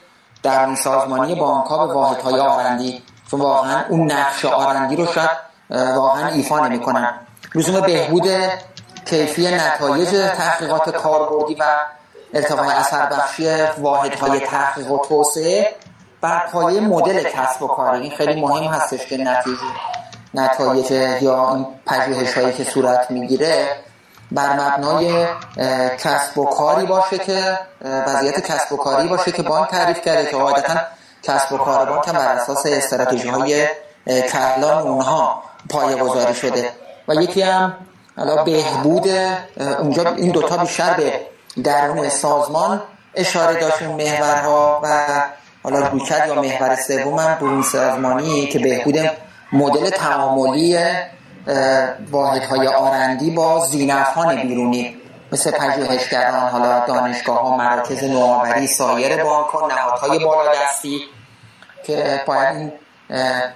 درون 0.44 0.76
سازمانی 0.76 1.36
بانک 1.36 1.66
ها 1.66 1.88
به 1.88 1.94
واحدهای 1.94 2.40
آرندی 2.40 3.04
چون 3.32 3.40
واقعا 3.40 3.84
اون 3.90 4.12
نقش 4.12 4.46
آرندی 4.46 4.96
رو 4.96 5.06
شاید 5.06 5.30
واقعا 5.70 6.28
ایفا 6.28 6.68
نمی‌کنن. 6.68 7.20
لزوم 7.56 7.82
بهبود 7.82 8.28
کیفی 9.06 9.56
نتایج 9.56 10.32
تحقیقات 10.38 10.90
کاربردی 10.90 11.56
و 11.60 11.64
ارتقای 12.34 12.70
اثر 12.70 13.06
بخشی 13.06 13.64
واحدهای 13.78 14.40
تحقیق 14.40 14.92
و 14.92 14.98
توسعه 14.98 15.76
بر 16.22 16.48
پایه 16.52 16.82
مدل 16.82 17.24
کسب 17.24 17.64
و 17.64 17.68
کاری. 17.68 18.02
این 18.02 18.12
خیلی 18.12 18.42
مهم 18.42 18.64
هستش 18.64 19.06
که 19.06 19.18
نتیجه 19.18 19.58
نتایج 20.34 20.92
یا 21.22 21.54
این 21.54 21.66
پژوهش 21.86 22.34
هایی 22.38 22.54
که 22.54 22.64
صورت 22.64 23.12
می‌گیره 23.12 23.68
بر 24.32 24.54
مبنای 24.54 25.28
کسب 25.98 26.38
و 26.38 26.46
کاری 26.46 26.86
باشه 26.86 27.18
که 27.18 27.60
وضعیت 27.82 28.40
کسب 28.52 28.74
و 28.74 28.78
کاری 28.78 29.08
باشه 29.08 29.32
که 29.32 29.44
بانک 29.44 29.70
تعریف 29.70 30.02
کرده 30.02 30.26
که 30.26 30.38
قاعدتا 30.38 30.80
کسب 31.24 31.54
و 31.54 31.58
کار 31.58 31.86
بانک 31.86 32.08
هم 32.08 32.14
بر 32.14 32.28
اساس 32.28 32.66
استراتژی 32.66 33.28
های 33.28 33.68
کلان 34.08 34.82
اونها 34.82 35.44
پایه 35.70 35.96
گذاری 35.96 36.34
شده. 36.34 36.70
و 37.08 37.14
یکی 37.14 37.42
هم 37.42 37.74
حالا 38.18 38.44
بهبود 38.44 39.08
اونجا 39.80 40.10
این 40.10 40.32
دوتا 40.32 40.58
بیشتر 40.58 40.94
به 40.94 41.33
درون 41.64 42.10
سازمان 42.10 42.82
اشاره 43.16 43.60
داشت 43.60 43.82
محورها 43.82 44.82
و 44.84 45.08
حالا 45.64 45.88
رویکرد 45.88 46.28
یا 46.28 46.42
محور 46.42 46.76
سوم 46.76 47.20
هم 47.20 47.34
درون 47.34 47.62
سازمانی 47.62 48.48
که 48.48 48.60
بهبود 48.60 49.12
مدل 49.54 49.90
تعاملی 49.90 50.80
واحدهای 52.12 52.68
آرندی 52.68 53.32
با 53.32 53.66
زینفان 53.66 54.42
بیرونی 54.42 54.96
مثل 55.32 55.52
پژوهشگران 55.52 56.50
حالا 56.50 56.86
دانشگاه 56.86 57.42
ها 57.42 57.58
مراکز 57.58 58.04
نوآوری 58.04 58.68
سایر 58.68 59.24
بانک 59.24 59.48
ها 59.48 59.68
نهادهای 59.68 60.20
بالادستی 60.20 61.02
که 61.84 62.24
باید 62.26 62.74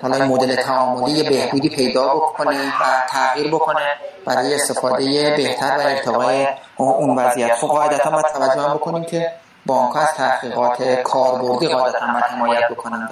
حالا 0.02 0.26
مدل 0.26 0.56
تعاملی 0.56 1.30
بهبودی 1.30 1.70
پیدا 1.70 2.16
بکنه 2.16 2.68
و 2.68 2.84
تغییر 3.10 3.52
بکنه 3.52 3.86
برای 4.26 4.56
استفاده 4.56 5.36
بهتر 5.38 5.78
و 5.78 5.82
ارتقای 5.82 6.48
اون 6.78 7.20
وضعیت. 7.20 7.56
خب 7.56 7.68
قاعدتا 7.68 8.10
باید 8.10 8.26
توجه 8.26 8.74
بکنیم 8.74 9.04
که 9.04 9.32
بانک 9.66 9.96
از 9.96 10.14
تحقیقات 10.18 10.84
کاربردی 10.84 11.68
قاعدتا 11.68 12.06
باید 12.14 12.24
حمایت 12.24 12.70
بکنن 12.72 13.10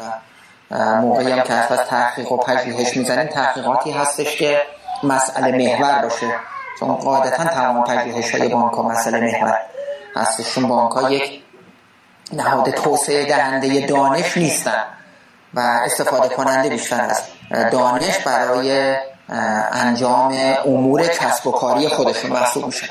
و 0.71 1.01
موقعی 1.01 1.31
هم 1.31 1.41
که 1.41 1.53
از 1.53 1.79
تحقیق 1.79 2.31
و 2.31 2.37
پژوهش 2.37 2.97
می‌زنیم 2.97 3.27
تحقیقاتی 3.27 3.91
هستش 3.91 4.37
که 4.37 4.61
مسئله 5.03 5.51
محور 5.51 6.01
باشه. 6.01 6.35
چون 6.79 6.95
قاعدتا 6.95 7.43
تمام 7.43 7.83
پژوهش 7.83 8.35
های 8.35 8.49
بانک 8.49 8.73
ها 8.73 8.83
مسئله 8.83 9.19
محور 9.19 9.59
هستش. 10.15 10.55
چون 10.55 10.67
بانک 10.67 10.91
ها 10.91 11.11
یک 11.11 11.41
نهاد 12.33 12.69
توسعه 12.69 13.25
دهنده 13.25 13.85
دانش 13.85 14.37
نیستن. 14.37 14.83
و 15.55 15.59
استفاده 15.59 16.35
کننده 16.35 16.69
بیشتر 16.69 17.01
از 17.01 17.21
دانش 17.71 18.17
برای 18.17 18.95
انجام 19.71 20.37
امور 20.65 21.07
کسب 21.07 21.47
و 21.47 21.51
کاری 21.51 21.87
خودشون 21.87 22.31
محسوب 22.31 22.65
میشه. 22.65 22.89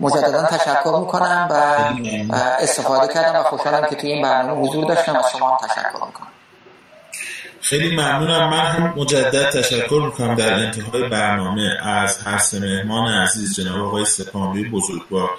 مجددا 0.00 0.42
تشکر 0.42 0.98
می‌کنم 1.00 1.48
و 1.50 1.54
استفاده 2.60 3.14
کردم 3.14 3.40
و 3.40 3.42
خوشحالم 3.42 3.86
که 3.90 3.96
توی 3.96 4.12
این 4.12 4.22
برنامه 4.22 4.68
حضور 4.68 4.94
داشتم 4.94 5.16
از 5.16 5.24
شما 5.32 5.50
هم 5.50 5.56
تشکر 5.68 6.06
می‌کنم. 6.06 6.26
خیلی 7.60 7.96
ممنونم. 7.96 8.50
من 8.50 8.66
هم 8.66 8.94
مجدد 8.96 9.50
تشکر 9.50 10.02
می‌کنم 10.04 10.34
در 10.34 10.54
انتهای 10.54 11.08
برنامه. 11.08 11.70
از 11.82 12.18
هر 12.18 12.38
سه 12.38 12.60
مهمان 12.60 13.12
عزیز 13.12 13.60
جناب 13.60 13.86
آقای 13.86 14.04
سپانوی 14.04 14.70
بزرگوار 14.70 15.30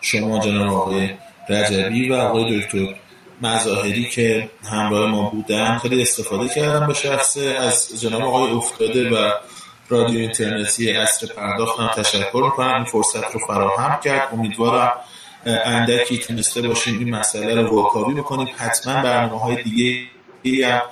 شما 0.00 0.38
جناب 0.38 0.74
آقای 0.74 1.10
رجبی 1.48 2.10
و 2.10 2.14
آقای 2.14 2.60
دکتر 2.60 3.03
مظاهری 3.42 4.04
که 4.04 4.50
همراه 4.70 5.10
ما 5.10 5.30
بودن 5.30 5.78
خیلی 5.78 6.02
استفاده 6.02 6.48
کردم 6.48 6.86
به 6.86 6.94
شخصه 6.94 7.40
از 7.40 8.00
جناب 8.00 8.22
آقای 8.22 8.50
افتاده 8.50 9.10
و 9.10 9.30
رادیو 9.88 10.18
اینترنتی 10.18 10.92
اصر 10.92 11.26
پرداخت 11.26 11.80
هم 11.80 11.90
تشکر 12.02 12.42
می‌کنم. 12.44 12.74
این 12.74 12.84
فرصت 12.84 13.34
رو 13.34 13.40
فراهم 13.46 14.00
کرد. 14.00 14.28
امیدوارم 14.32 14.92
اندکی 15.46 16.18
تونسته 16.18 16.68
باشیم 16.68 16.98
این 16.98 17.10
مسئله 17.10 17.62
رو 17.62 17.82
واکاوی 17.82 18.14
بکنیم. 18.14 18.48
حتما 18.56 19.02
برنامه 19.02 19.40
های 19.40 19.62
دیگه 20.42 20.66
هم 20.66 20.82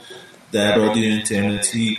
در 0.52 0.76
رادیو 0.76 1.04
اینترنتی 1.04 1.98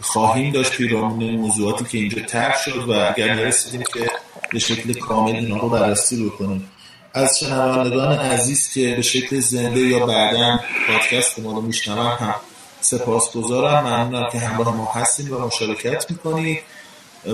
خواهیم 0.00 0.52
داشت. 0.52 0.72
پیرامون 0.72 1.30
موضوعاتی 1.30 1.84
که 1.84 1.98
اینجا 1.98 2.22
طرح 2.22 2.62
شد 2.62 2.88
و 2.88 2.92
اگر 2.92 3.34
نرسیدیم 3.34 3.82
که 3.94 4.10
به 4.52 4.58
شکل 4.58 4.92
کامل 4.92 5.34
اینا 5.34 5.56
رو 5.56 5.68
بررسی 5.68 6.26
بکنیم. 6.26 6.70
از 7.14 7.38
شنوندگان 7.38 8.12
عزیز 8.12 8.70
که 8.74 8.94
به 8.96 9.02
شکل 9.02 9.40
زنده 9.40 9.80
یا 9.80 10.06
بعدا 10.06 10.60
پادکست 10.86 11.38
ما 11.38 11.52
رو 11.52 11.60
میشنون 11.60 12.06
هم 12.06 12.34
سپاسگزارم. 12.80 13.86
ممنونم 13.86 14.28
که 14.32 14.38
همراه 14.38 14.76
ما 14.76 14.92
هستید 14.94 15.30
و 15.30 15.38
مشارکت 15.38 16.10
می‌کنید. 16.10 16.58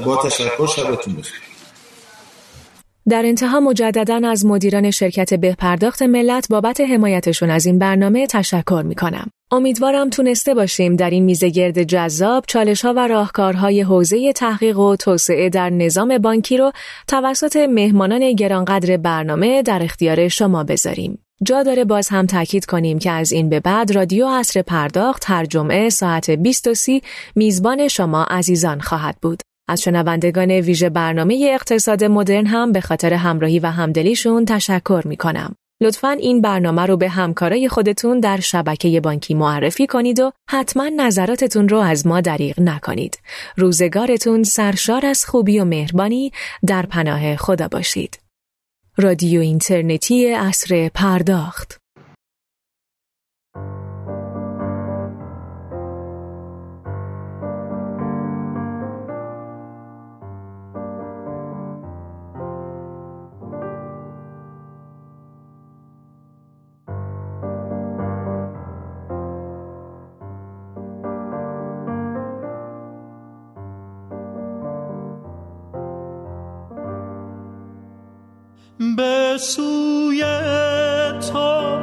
با 0.04 0.16
تشکر 0.16 0.66
شبتون 0.66 1.14
بخیر. 1.14 1.40
در 3.08 3.22
انتها 3.26 3.60
مجددا 3.60 4.20
از 4.28 4.46
مدیران 4.46 4.90
شرکت 4.90 5.34
بهپرداخت 5.34 6.02
ملت 6.02 6.48
بابت 6.50 6.80
حمایتشون 6.80 7.50
از 7.50 7.66
این 7.66 7.78
برنامه 7.78 8.26
تشکر 8.26 8.82
می 8.86 8.94
کنم. 8.94 9.30
امیدوارم 9.50 10.10
تونسته 10.10 10.54
باشیم 10.54 10.96
در 10.96 11.10
این 11.10 11.24
میزه 11.24 11.48
گرد 11.48 11.82
جذاب 11.82 12.44
چالش 12.48 12.84
ها 12.84 12.94
و 12.96 13.08
راهکارهای 13.08 13.80
حوزه 13.80 14.32
تحقیق 14.32 14.78
و 14.78 14.96
توسعه 14.96 15.48
در 15.48 15.70
نظام 15.70 16.18
بانکی 16.18 16.56
رو 16.56 16.72
توسط 17.08 17.56
مهمانان 17.56 18.32
گرانقدر 18.32 18.96
برنامه 18.96 19.62
در 19.62 19.82
اختیار 19.82 20.28
شما 20.28 20.64
بذاریم. 20.64 21.18
جا 21.42 21.62
داره 21.62 21.84
باز 21.84 22.08
هم 22.08 22.26
تاکید 22.26 22.66
کنیم 22.66 22.98
که 22.98 23.10
از 23.10 23.32
این 23.32 23.48
به 23.48 23.60
بعد 23.60 23.90
رادیو 23.90 24.28
عصر 24.28 24.62
پرداخت 24.62 25.24
هر 25.26 25.44
جمعه 25.44 25.88
ساعت 25.88 26.30
20 26.30 26.68
میزبان 27.36 27.88
شما 27.88 28.22
عزیزان 28.22 28.80
خواهد 28.80 29.16
بود. 29.22 29.42
از 29.68 29.82
شنوندگان 29.82 30.50
ویژه 30.50 30.90
برنامه 30.90 31.50
اقتصاد 31.52 32.04
مدرن 32.04 32.46
هم 32.46 32.72
به 32.72 32.80
خاطر 32.80 33.12
همراهی 33.12 33.58
و 33.58 33.66
همدلیشون 33.66 34.44
تشکر 34.44 35.02
می 35.04 35.16
کنم. 35.16 35.56
لطفا 35.80 36.10
این 36.10 36.40
برنامه 36.40 36.86
رو 36.86 36.96
به 36.96 37.08
همکارای 37.08 37.68
خودتون 37.68 38.20
در 38.20 38.40
شبکه 38.40 39.00
بانکی 39.00 39.34
معرفی 39.34 39.86
کنید 39.86 40.20
و 40.20 40.32
حتما 40.50 40.88
نظراتتون 40.96 41.68
رو 41.68 41.78
از 41.78 42.06
ما 42.06 42.20
دریغ 42.20 42.60
نکنید. 42.60 43.18
روزگارتون 43.56 44.42
سرشار 44.42 45.06
از 45.06 45.24
خوبی 45.24 45.58
و 45.58 45.64
مهربانی 45.64 46.32
در 46.66 46.86
پناه 46.86 47.36
خدا 47.36 47.68
باشید. 47.68 48.18
رادیو 48.96 49.40
اینترنتی 49.40 50.34
اصر 50.34 50.90
پرداخت 50.94 51.78
سوی 79.38 80.24
تو 81.32 81.78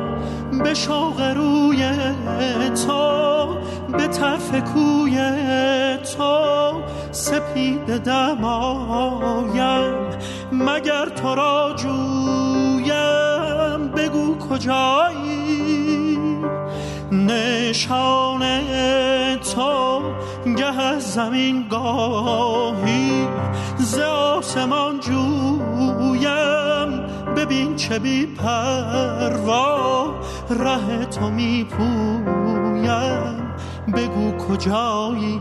به 0.64 0.74
شوق 0.74 1.22
روی 1.22 1.92
تو 2.86 3.48
به 3.98 4.08
طرف 4.08 4.74
کوی 4.74 5.32
تو 6.18 6.74
سپید 7.12 7.98
دمایم. 7.98 9.94
مگر 10.52 11.10
تو 11.10 11.36
را 11.36 11.74
جویم؟ 11.78 12.94
بگو 13.88 14.38
کجایی؟ 14.38 16.18
نشان 17.12 18.44
تو 19.56 20.02
گه 20.58 21.00
زمین 21.00 21.68
گاهی 21.70 23.28
ز 23.78 24.00
آسمان 24.00 25.00
جویم 25.00 25.33
ببین 27.44 27.76
چه 27.76 28.00
بی 28.00 28.26
پروا 28.26 30.16
ره 30.50 31.06
تو 31.06 31.30
می 31.30 31.64
پویم 31.64 33.56
بگو 33.94 34.32
کجایی؟ 34.38 35.40